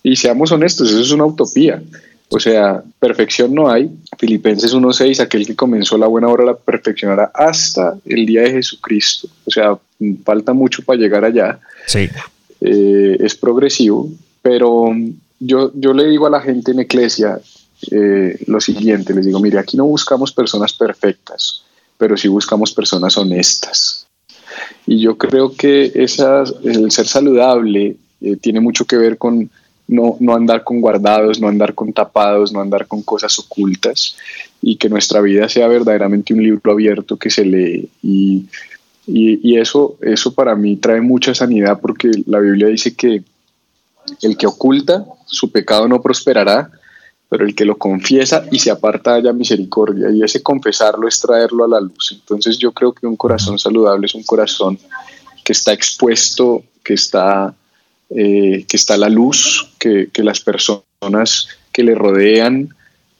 Y 0.01 0.15
seamos 0.15 0.51
honestos, 0.51 0.89
eso 0.89 1.01
es 1.01 1.11
una 1.11 1.25
utopía. 1.25 1.79
O 2.29 2.39
sea, 2.39 2.81
perfección 2.97 3.53
no 3.53 3.69
hay. 3.69 3.91
Filipenses 4.17 4.73
1.6, 4.73 5.19
aquel 5.19 5.45
que 5.45 5.55
comenzó 5.55 5.99
la 5.99 6.07
buena 6.07 6.29
obra 6.29 6.45
la 6.45 6.55
perfeccionará 6.55 7.29
hasta 7.31 7.95
el 8.05 8.25
día 8.25 8.41
de 8.41 8.53
Jesucristo. 8.53 9.27
O 9.45 9.51
sea, 9.51 9.77
falta 10.25 10.53
mucho 10.53 10.81
para 10.81 10.97
llegar 10.97 11.25
allá. 11.25 11.59
Sí. 11.85 12.09
Eh, 12.59 13.17
es 13.19 13.35
progresivo, 13.35 14.09
pero 14.41 14.95
yo, 15.39 15.71
yo 15.75 15.93
le 15.93 16.07
digo 16.07 16.25
a 16.25 16.31
la 16.31 16.41
gente 16.41 16.71
en 16.71 16.79
Eclesia 16.79 17.39
eh, 17.91 18.39
lo 18.47 18.59
siguiente, 18.59 19.13
les 19.13 19.27
digo, 19.27 19.39
mire, 19.39 19.59
aquí 19.59 19.77
no 19.77 19.85
buscamos 19.85 20.31
personas 20.31 20.73
perfectas, 20.73 21.63
pero 21.97 22.17
sí 22.17 22.27
buscamos 22.27 22.73
personas 22.73 23.17
honestas. 23.17 24.07
Y 24.85 25.01
yo 25.01 25.17
creo 25.17 25.53
que 25.53 25.91
esa, 25.95 26.43
el 26.63 26.91
ser 26.91 27.07
saludable 27.07 27.97
eh, 28.21 28.35
tiene 28.37 28.59
mucho 28.59 28.85
que 28.85 28.97
ver 28.97 29.17
con 29.17 29.49
no, 29.87 30.17
no, 30.19 30.35
andar 30.35 30.63
con 30.63 30.81
guardados, 30.81 31.39
no 31.39 31.47
andar 31.47 31.73
con 31.73 31.93
tapados, 31.93 32.51
no 32.51 32.59
andar 32.59 32.87
con 32.87 33.01
cosas 33.03 33.37
ocultas 33.39 34.17
y 34.61 34.75
que 34.75 34.89
nuestra 34.89 35.21
vida 35.21 35.47
sea 35.47 35.67
verdaderamente 35.67 36.33
un 36.33 36.43
libro 36.43 36.71
abierto 36.71 37.15
que 37.15 37.29
se 37.29 37.45
lee 37.45 37.89
y 38.01 38.47
y, 39.07 39.57
eso, 39.57 39.97
eso 40.01 40.33
para 40.33 40.53
mí 40.55 40.75
trae 40.75 40.99
mucha 40.99 41.33
sanidad 41.33 41.79
porque 41.81 42.11
la 42.25 42.39
Biblia 42.39 42.67
dice 42.67 42.93
que 42.93 43.23
el 44.21 44.37
que 44.37 44.47
oculta 44.47 45.05
su 45.25 45.49
pecado 45.49 45.87
no 45.87 46.01
prosperará, 46.01 46.69
pero 47.29 47.45
el 47.45 47.55
que 47.55 47.65
lo 47.65 47.77
confiesa 47.77 48.45
y 48.51 48.59
se 48.59 48.71
aparta 48.71 49.15
haya 49.15 49.33
misericordia. 49.33 50.09
Y 50.11 50.23
ese 50.23 50.41
confesarlo 50.41 51.07
es 51.07 51.19
traerlo 51.19 51.65
a 51.65 51.67
la 51.67 51.81
luz. 51.81 52.11
Entonces 52.13 52.57
yo 52.57 52.71
creo 52.71 52.93
que 52.93 53.07
un 53.07 53.17
corazón 53.17 53.59
saludable 53.59 54.05
es 54.05 54.15
un 54.15 54.23
corazón 54.23 54.79
que 55.43 55.53
está 55.53 55.73
expuesto, 55.73 56.63
que 56.83 56.93
está, 56.93 57.53
eh, 58.09 58.65
que 58.67 58.77
está 58.77 58.93
a 58.93 58.97
la 58.97 59.09
luz, 59.09 59.73
que, 59.77 60.09
que 60.11 60.23
las 60.23 60.39
personas 60.39 61.49
que 61.71 61.83
le 61.83 61.95
rodean 61.95 62.69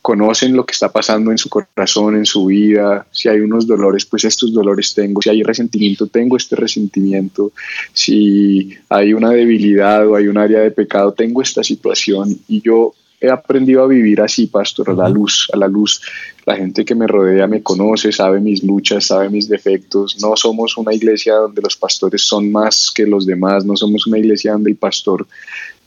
conocen 0.02 0.56
lo 0.56 0.66
que 0.66 0.72
está 0.72 0.90
pasando 0.90 1.32
en 1.32 1.38
su 1.38 1.50
corazón, 1.50 2.16
en 2.16 2.26
su 2.26 2.46
vida, 2.46 3.06
si 3.12 3.28
hay 3.28 3.42
unos 3.42 3.68
dolores, 3.68 4.06
pues 4.06 4.24
estos 4.24 4.54
dolores 4.54 4.94
tengo, 4.94 5.22
si 5.22 5.30
hay 5.30 5.44
resentimiento, 5.44 6.08
tengo 6.08 6.38
este 6.38 6.56
resentimiento, 6.56 7.52
si 7.92 8.74
hay 8.88 9.12
una 9.12 9.32
debilidad 9.32 10.08
o 10.08 10.16
hay 10.16 10.30
un 10.30 10.38
área 10.38 10.62
de 10.62 10.72
pecado, 10.72 11.12
tengo 11.12 11.42
esta 11.42 11.62
situación 11.62 12.40
y 12.48 12.62
yo 12.62 12.94
he 13.20 13.30
aprendido 13.30 13.84
a 13.84 13.88
vivir 13.88 14.22
así, 14.22 14.48
pastor, 14.48 14.92
a 14.92 14.94
la 14.94 15.10
luz, 15.10 15.48
a 15.52 15.58
la 15.58 15.68
luz. 15.68 16.02
La 16.46 16.56
gente 16.56 16.86
que 16.86 16.96
me 16.96 17.08
rodea 17.08 17.48
me 17.48 17.64
conoce, 17.64 18.12
sabe 18.12 18.40
mis 18.40 18.64
luchas, 18.64 19.08
sabe 19.08 19.30
mis 19.30 19.50
defectos. 19.50 20.18
No 20.22 20.36
somos 20.36 20.78
una 20.78 20.94
iglesia 20.94 21.36
donde 21.36 21.62
los 21.62 21.76
pastores 21.76 22.22
son 22.22 22.52
más 22.52 22.92
que 22.94 23.06
los 23.06 23.26
demás, 23.26 23.66
no 23.66 23.76
somos 23.76 24.08
una 24.08 24.20
iglesia 24.20 24.54
donde 24.54 24.72
el 24.72 24.78
pastor 24.78 25.28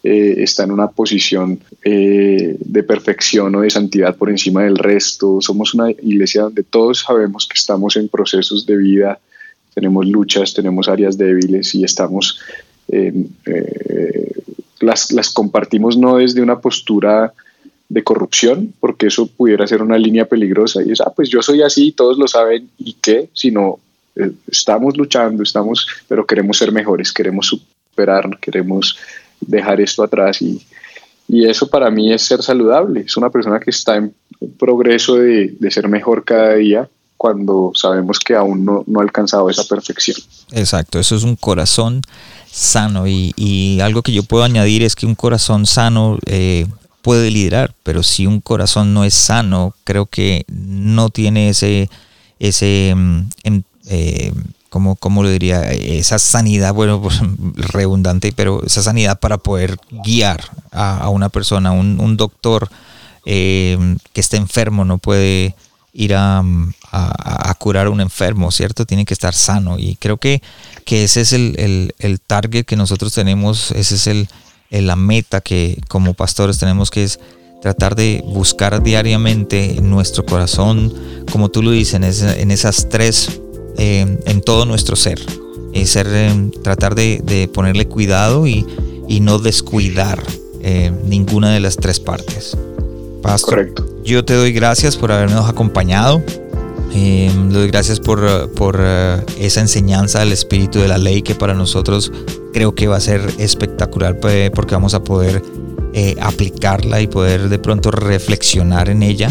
eh, 0.02 0.36
está 0.38 0.64
en 0.64 0.70
una 0.70 0.88
posición 0.88 1.60
eh, 1.84 2.56
de 2.58 2.82
perfección 2.82 3.54
o 3.54 3.60
de 3.60 3.68
santidad 3.68 4.16
por 4.16 4.30
encima 4.30 4.64
del 4.64 4.76
resto. 4.76 5.40
Somos 5.40 5.74
una 5.74 5.90
iglesia 5.90 6.42
donde 6.42 6.62
todos 6.62 7.00
sabemos 7.00 7.46
que 7.46 7.58
estamos 7.58 7.96
en 7.96 8.08
procesos 8.08 8.64
de 8.64 8.78
vida, 8.78 9.20
tenemos 9.74 10.06
luchas, 10.06 10.54
tenemos 10.54 10.88
áreas 10.88 11.18
débiles 11.18 11.74
y 11.74 11.84
estamos, 11.84 12.40
eh, 12.88 13.12
las, 14.80 15.12
las 15.12 15.30
compartimos 15.30 15.96
no 15.96 16.16
desde 16.16 16.42
una 16.42 16.60
postura 16.60 17.32
de 17.88 18.04
corrupción, 18.04 18.72
porque 18.80 19.08
eso 19.08 19.26
pudiera 19.26 19.66
ser 19.66 19.82
una 19.82 19.98
línea 19.98 20.24
peligrosa. 20.24 20.82
Y 20.82 20.92
es, 20.92 21.00
ah, 21.00 21.12
pues 21.14 21.28
yo 21.28 21.42
soy 21.42 21.62
así, 21.62 21.92
todos 21.92 22.18
lo 22.18 22.28
saben, 22.28 22.70
¿y 22.78 22.94
qué? 22.94 23.28
Sino, 23.32 23.78
estamos 24.50 24.96
luchando, 24.96 25.42
estamos, 25.42 25.86
pero 26.08 26.26
queremos 26.26 26.58
ser 26.58 26.72
mejores, 26.72 27.12
queremos 27.12 27.46
superar, 27.46 28.38
queremos 28.40 28.96
dejar 29.40 29.80
esto 29.80 30.02
atrás 30.02 30.42
y, 30.42 30.62
y 31.28 31.46
eso 31.46 31.68
para 31.68 31.90
mí 31.90 32.12
es 32.12 32.22
ser 32.22 32.42
saludable, 32.42 33.00
es 33.00 33.16
una 33.16 33.30
persona 33.30 33.58
que 33.58 33.70
está 33.70 33.96
en 33.96 34.14
progreso 34.58 35.16
de, 35.16 35.54
de 35.58 35.70
ser 35.70 35.88
mejor 35.88 36.24
cada 36.24 36.54
día 36.54 36.88
cuando 37.16 37.72
sabemos 37.74 38.18
que 38.18 38.34
aún 38.34 38.64
no, 38.64 38.82
no, 38.86 39.00
ha 39.00 39.02
alcanzado 39.02 39.50
esa 39.50 39.64
perfección. 39.64 40.16
Exacto, 40.52 40.98
eso 40.98 41.14
es 41.16 41.22
un 41.22 41.36
corazón 41.36 42.00
sano. 42.50 43.06
Y, 43.06 43.32
y 43.36 43.80
algo 43.80 44.02
que 44.02 44.12
yo 44.12 44.22
puedo 44.22 44.44
añadir 44.44 44.82
es 44.82 44.94
que 44.94 45.06
un 45.06 45.14
corazón 45.14 45.66
sano 45.66 46.18
eh, 46.26 46.66
puede 47.02 47.30
liderar, 47.30 47.74
pero 47.82 48.02
si 48.02 48.26
un 48.26 48.40
corazón 48.40 48.94
no 48.94 49.04
es 49.04 49.14
sano, 49.14 49.74
creo 49.84 50.06
que 50.06 50.44
no 50.48 51.08
tiene 51.08 51.50
ese, 51.50 51.88
ese 52.38 52.94
mm, 52.96 53.20
eh, 53.86 54.32
como 54.70 55.22
lo 55.22 55.28
diría, 55.28 55.72
esa 55.72 56.18
sanidad, 56.18 56.72
bueno, 56.72 57.02
pues, 57.02 57.20
redundante, 57.56 58.32
pero 58.32 58.64
esa 58.64 58.82
sanidad 58.82 59.18
para 59.18 59.38
poder 59.38 59.76
guiar 60.04 60.44
a, 60.70 61.08
una 61.08 61.28
persona, 61.28 61.72
un, 61.72 62.16
doctor 62.16 62.68
eh, 63.26 63.96
que 64.12 64.20
esté 64.20 64.36
enfermo 64.36 64.84
no 64.84 64.98
puede 64.98 65.54
ir 65.92 66.14
a, 66.14 66.42
curar 67.58 67.86
a 67.86 67.90
un 67.90 68.00
enfermo, 68.00 68.50
¿cierto? 68.50 68.86
Tiene 68.86 69.04
que 69.04 69.14
estar 69.14 69.34
sano 69.34 69.78
y 69.78 69.96
creo 69.96 70.16
que, 70.16 70.42
que 70.84 71.04
ese 71.04 71.22
es 71.22 71.32
el, 71.32 71.92
el, 71.98 72.20
target 72.20 72.64
que 72.64 72.76
nosotros 72.76 73.12
tenemos, 73.12 73.70
ese 73.72 73.96
es 73.96 74.06
el, 74.06 74.28
la 74.70 74.96
meta 74.96 75.40
que 75.40 75.78
como 75.88 76.14
pastores 76.14 76.58
tenemos 76.58 76.90
que 76.90 77.04
es 77.04 77.20
tratar 77.60 77.94
de 77.94 78.22
buscar 78.24 78.82
diariamente 78.82 79.76
en 79.76 79.90
nuestro 79.90 80.24
corazón, 80.24 80.92
como 81.30 81.50
tú 81.50 81.62
lo 81.62 81.72
dices, 81.72 81.94
en, 81.94 82.04
en 82.04 82.50
esas 82.50 82.88
tres 82.88 83.40
eh, 83.82 84.18
en 84.26 84.40
todo 84.42 84.66
nuestro 84.66 84.94
ser. 84.94 85.18
Y 85.72 85.86
ser, 85.86 86.06
eh, 86.10 86.50
tratar 86.62 86.94
de, 86.94 87.48
ponerle 87.54 87.86
cuidado 87.86 88.46
y, 88.46 88.66
no 89.22 89.38
descuidar 89.38 90.22
eh, 90.62 90.92
ninguna 91.04 91.52
de 91.52 91.60
las 91.60 91.76
tres 91.76 91.98
partes. 91.98 92.56
Pastor, 93.22 93.50
Correcto. 93.50 93.86
yo 94.04 94.24
te 94.24 94.34
doy 94.34 94.52
gracias 94.52 94.96
por 94.96 95.12
habernos 95.12 95.48
acompañado. 95.48 96.22
le 96.92 97.30
doy 97.48 97.68
gracias 97.68 98.00
por, 98.00 98.20
esa 99.38 99.60
enseñanza 99.60 100.20
del 100.20 100.32
espíritu 100.32 100.78
de 100.78 100.88
la 100.88 100.98
ley 100.98 101.22
que 101.22 101.34
para 101.34 101.54
nosotros 101.54 102.12
creo 102.52 102.74
que 102.74 102.88
va 102.88 102.96
a 102.96 103.00
ser 103.00 103.22
espectacular 103.38 104.18
porque 104.18 104.74
vamos 104.74 104.94
a 104.94 105.04
poder 105.04 105.42
aplicarla 106.20 107.00
y 107.00 107.06
poder 107.06 107.48
de 107.48 107.58
pronto 107.58 107.90
reflexionar 107.90 108.88
en 108.88 109.02
ella 109.02 109.30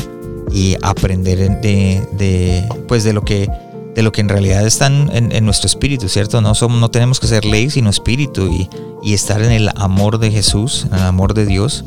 y 0.52 0.76
aprender 0.82 1.62
de, 1.62 2.08
de, 2.14 2.68
pues 2.88 3.04
de 3.04 3.14
lo 3.14 3.24
que 3.24 3.50
de 3.96 4.04
lo 4.04 4.12
que 4.12 4.22
en 4.22 4.30
realidad 4.30 4.66
están 4.66 5.10
en, 5.12 5.46
nuestro 5.46 5.68
espíritu, 5.68 6.08
¿cierto? 6.08 6.42
No, 6.42 6.56
somos, 6.56 6.80
no 6.80 6.90
tenemos 6.90 7.20
que 7.20 7.28
ser 7.28 7.44
ley, 7.44 7.70
sino 7.70 7.90
espíritu 7.90 8.50
y, 9.04 9.14
estar 9.14 9.42
en 9.42 9.52
el 9.52 9.70
amor 9.76 10.20
de 10.20 10.32
Jesús, 10.32 10.86
en 10.90 11.00
el 11.00 11.04
amor 11.04 11.34
de 11.34 11.46
Dios. 11.46 11.84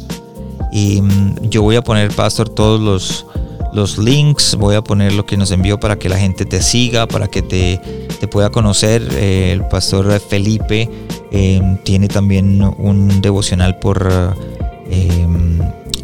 Y 0.72 1.02
mm, 1.02 1.50
yo 1.50 1.62
voy 1.62 1.76
a 1.76 1.82
poner, 1.82 2.10
Pastor, 2.14 2.48
todos 2.48 2.80
los, 2.80 3.26
los 3.72 3.98
links, 3.98 4.56
voy 4.56 4.74
a 4.74 4.82
poner 4.82 5.12
lo 5.12 5.26
que 5.26 5.36
nos 5.36 5.50
envió 5.50 5.78
para 5.78 5.96
que 5.98 6.08
la 6.08 6.18
gente 6.18 6.44
te 6.46 6.62
siga, 6.62 7.06
para 7.06 7.28
que 7.28 7.42
te, 7.42 7.80
te 8.18 8.26
pueda 8.26 8.50
conocer. 8.50 9.06
Eh, 9.12 9.52
el 9.52 9.66
Pastor 9.66 10.18
Felipe 10.20 10.88
em, 11.30 11.76
tiene 11.84 12.08
también 12.08 12.62
un 12.78 13.20
devocional 13.20 13.78
por, 13.78 14.10
em, 14.90 15.58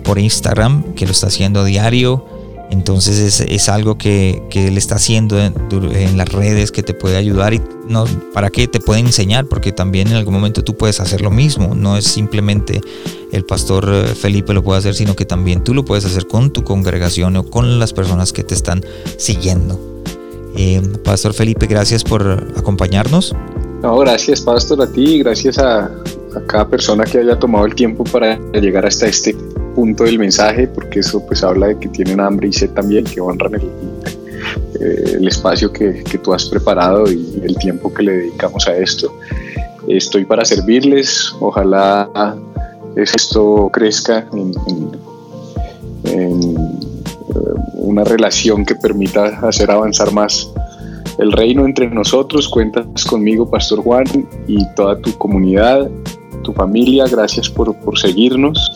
por 0.05 0.19
Instagram 0.19 0.95
que 0.95 1.07
lo 1.07 1.13
está 1.13 1.29
haciendo 1.29 1.65
diario. 1.65 2.38
Entonces 2.71 3.41
es, 3.41 3.69
algo 3.69 3.97
que, 3.97 4.43
él 4.53 4.77
está 4.77 4.97
haciendo 4.97 5.39
en, 5.39 6.17
las 6.17 6.29
redes 6.29 6.71
que 6.71 6.83
te 6.83 6.93
puede 6.93 7.17
ayudar 7.17 7.55
y 7.55 7.63
no, 7.89 8.05
para 8.35 8.51
que 8.51 8.69
te 8.69 8.79
puede 8.79 9.01
enseñar, 9.01 9.47
porque 9.47 9.73
también 9.73 10.09
en 10.09 10.15
algún 10.15 10.35
momento 10.35 10.63
tú 10.63 10.77
puedes 10.77 11.01
hacer 11.01 11.23
lo 11.23 11.31
mismo. 11.31 11.75
No 11.75 11.97
es 11.97 12.05
simplemente 12.05 12.81
el 13.33 13.45
pastor 13.45 13.89
eh, 13.91 14.15
Felipe 14.15 14.53
lo 14.53 14.63
puede 14.63 14.81
hacer, 14.81 14.95
sino 14.95 15.17
que 15.17 15.25
también 15.25 15.65
tú 15.65 15.73
lo 15.73 15.85
puedes 15.85 16.05
hacer 16.05 16.27
con 16.27 16.51
tu 16.51 16.63
congregación 16.63 17.37
o 17.37 17.45
con 17.45 17.79
las 17.79 17.95
personas 17.95 18.33
que 18.33 18.45
te 18.45 18.55
están 18.55 18.85
siguiendo. 19.17 20.03
Eh, 20.55 20.83
pastor 21.05 21.33
Felipe, 21.33 21.67
gracias 21.67 22.05
por 22.05 22.53
acompañarnos. 22.57 23.35
No, 23.83 23.97
gracias 23.99 24.41
Pastor 24.41 24.83
a 24.83 24.91
ti, 24.91 25.21
gracias 25.21 25.57
a, 25.59 25.85
a 25.85 26.41
cada 26.49 26.69
persona 26.69 27.05
que 27.05 27.19
haya 27.19 27.39
tomado 27.39 27.65
el 27.65 27.75
tiempo 27.75 28.03
para 28.05 28.37
llegar 28.53 28.85
hasta 28.85 29.07
este 29.07 29.37
punto 29.79 30.03
del 30.03 30.19
mensaje, 30.19 30.67
porque 30.67 30.99
eso 30.99 31.25
pues 31.25 31.45
habla 31.45 31.69
de 31.69 31.79
que 31.79 31.89
tienen 31.91 32.19
hambre 32.19 32.49
y 32.49 32.53
sed 32.53 32.71
también, 32.71 33.05
que 33.05 33.21
honran 33.21 33.55
el, 33.55 33.63
eh, 34.81 35.13
el 35.19 35.29
espacio 35.29 35.73
que, 35.73 36.03
que, 36.03 36.19
tú 36.19 36.35
has 36.35 36.47
preparado 36.47 37.09
y 37.09 37.41
el 37.45 37.57
tiempo 37.59 37.95
que 37.95 38.03
le 38.03 38.13
dedicamos 38.17 38.67
a 38.67 38.77
esto. 38.77 39.17
Estoy 39.87 40.25
para 40.25 40.45
servirles, 40.45 41.33
ojalá 41.39 42.11
esto 42.97 43.71
crezca 43.73 44.27
en, 44.33 44.53
en 46.13 46.81
una 47.75 48.03
relación 48.03 48.65
que 48.65 48.75
permita 48.75 49.27
hacer 49.47 49.71
avanzar 49.71 50.13
más 50.13 50.51
el 51.19 51.31
reino 51.31 51.65
entre 51.65 51.89
nosotros. 51.89 52.49
Cuentas 52.49 53.05
conmigo, 53.05 53.49
Pastor 53.49 53.81
Juan, 53.85 54.07
y 54.49 54.59
toda 54.75 54.99
tu 54.99 55.17
comunidad, 55.19 55.89
tu 56.43 56.53
familia. 56.53 57.05
Gracias 57.09 57.49
por, 57.49 57.73
por 57.77 57.97
seguirnos 57.97 58.73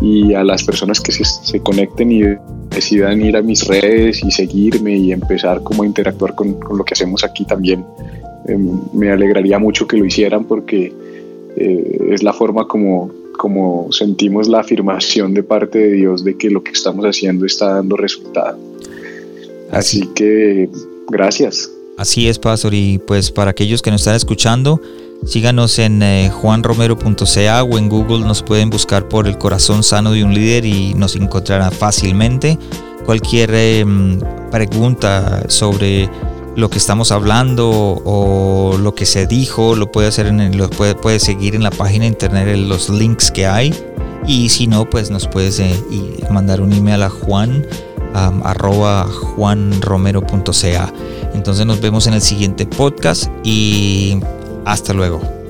y 0.00 0.34
a 0.34 0.42
las 0.44 0.64
personas 0.64 1.00
que 1.00 1.12
se, 1.12 1.24
se, 1.24 1.60
conecten 1.60 2.10
y 2.10 2.22
decidan 2.70 3.24
ir 3.24 3.36
a 3.36 3.42
mis 3.42 3.66
redes 3.66 4.22
y 4.24 4.30
seguirme 4.30 4.96
y 4.96 5.12
empezar 5.12 5.62
como 5.62 5.82
a 5.82 5.86
interactuar 5.86 6.34
con, 6.34 6.54
con 6.54 6.78
lo 6.78 6.84
que 6.84 6.94
hacemos 6.94 7.24
aquí 7.24 7.44
también. 7.44 7.84
Eh, 8.46 8.58
me 8.92 9.10
alegraría 9.10 9.58
mucho 9.58 9.86
que 9.86 9.96
lo 9.96 10.04
hicieran 10.04 10.44
porque 10.44 10.92
eh, 11.56 11.98
es 12.10 12.22
la 12.22 12.32
forma 12.32 12.66
como, 12.66 13.10
como 13.38 13.88
sentimos 13.92 14.48
la 14.48 14.60
afirmación 14.60 15.34
de 15.34 15.42
parte 15.42 15.78
de 15.78 15.92
Dios 15.92 16.24
de 16.24 16.36
que 16.36 16.50
lo 16.50 16.62
que 16.62 16.72
estamos 16.72 17.04
haciendo 17.04 17.46
está 17.46 17.74
dando 17.74 17.96
resultado. 17.96 18.58
Así, 19.70 20.02
Así 20.02 20.10
que 20.14 20.68
gracias. 21.08 21.70
Así 21.96 22.28
es, 22.28 22.38
Pastor. 22.38 22.74
Y 22.74 22.98
pues 22.98 23.30
para 23.30 23.52
aquellos 23.52 23.82
que 23.82 23.90
nos 23.90 24.00
están 24.00 24.16
escuchando, 24.16 24.80
síganos 25.24 25.78
en 25.78 26.02
eh, 26.02 26.30
juanromero.ca 26.30 27.64
o 27.64 27.78
en 27.78 27.88
Google 27.88 28.20
nos 28.20 28.42
pueden 28.42 28.70
buscar 28.70 29.08
por 29.08 29.26
el 29.26 29.38
corazón 29.38 29.82
sano 29.82 30.12
de 30.12 30.24
un 30.24 30.34
líder 30.34 30.64
y 30.64 30.94
nos 30.94 31.16
encontrarán 31.16 31.72
fácilmente. 31.72 32.58
Cualquier 33.04 33.50
eh, 33.52 33.84
pregunta 34.50 35.44
sobre 35.48 36.08
lo 36.56 36.70
que 36.70 36.78
estamos 36.78 37.10
hablando 37.10 37.70
o 38.04 38.76
lo 38.78 38.94
que 38.94 39.06
se 39.06 39.26
dijo, 39.26 39.74
lo 39.74 39.90
puede 39.90 40.08
hacer 40.08 40.26
en 40.26 40.56
lo 40.56 40.70
puede, 40.70 40.94
puede 40.94 41.18
seguir 41.18 41.54
en 41.54 41.62
la 41.62 41.70
página 41.70 42.02
de 42.02 42.08
internet 42.08 42.48
en 42.48 42.68
los 42.68 42.88
links 42.88 43.30
que 43.30 43.46
hay. 43.46 43.74
Y 44.26 44.48
si 44.48 44.66
no, 44.66 44.88
pues 44.88 45.10
nos 45.10 45.26
puedes 45.26 45.58
eh, 45.60 45.74
mandar 46.30 46.60
un 46.60 46.72
email 46.72 47.02
a 47.02 47.10
juan 47.10 47.66
um, 48.14 48.42
arroba 48.44 49.04
juanromero.ca. 49.04 50.92
Entonces 51.34 51.66
nos 51.66 51.80
vemos 51.80 52.06
en 52.06 52.14
el 52.14 52.22
siguiente 52.22 52.64
podcast 52.64 53.30
y 53.42 54.20
hasta 54.64 54.92
luego. 54.94 55.43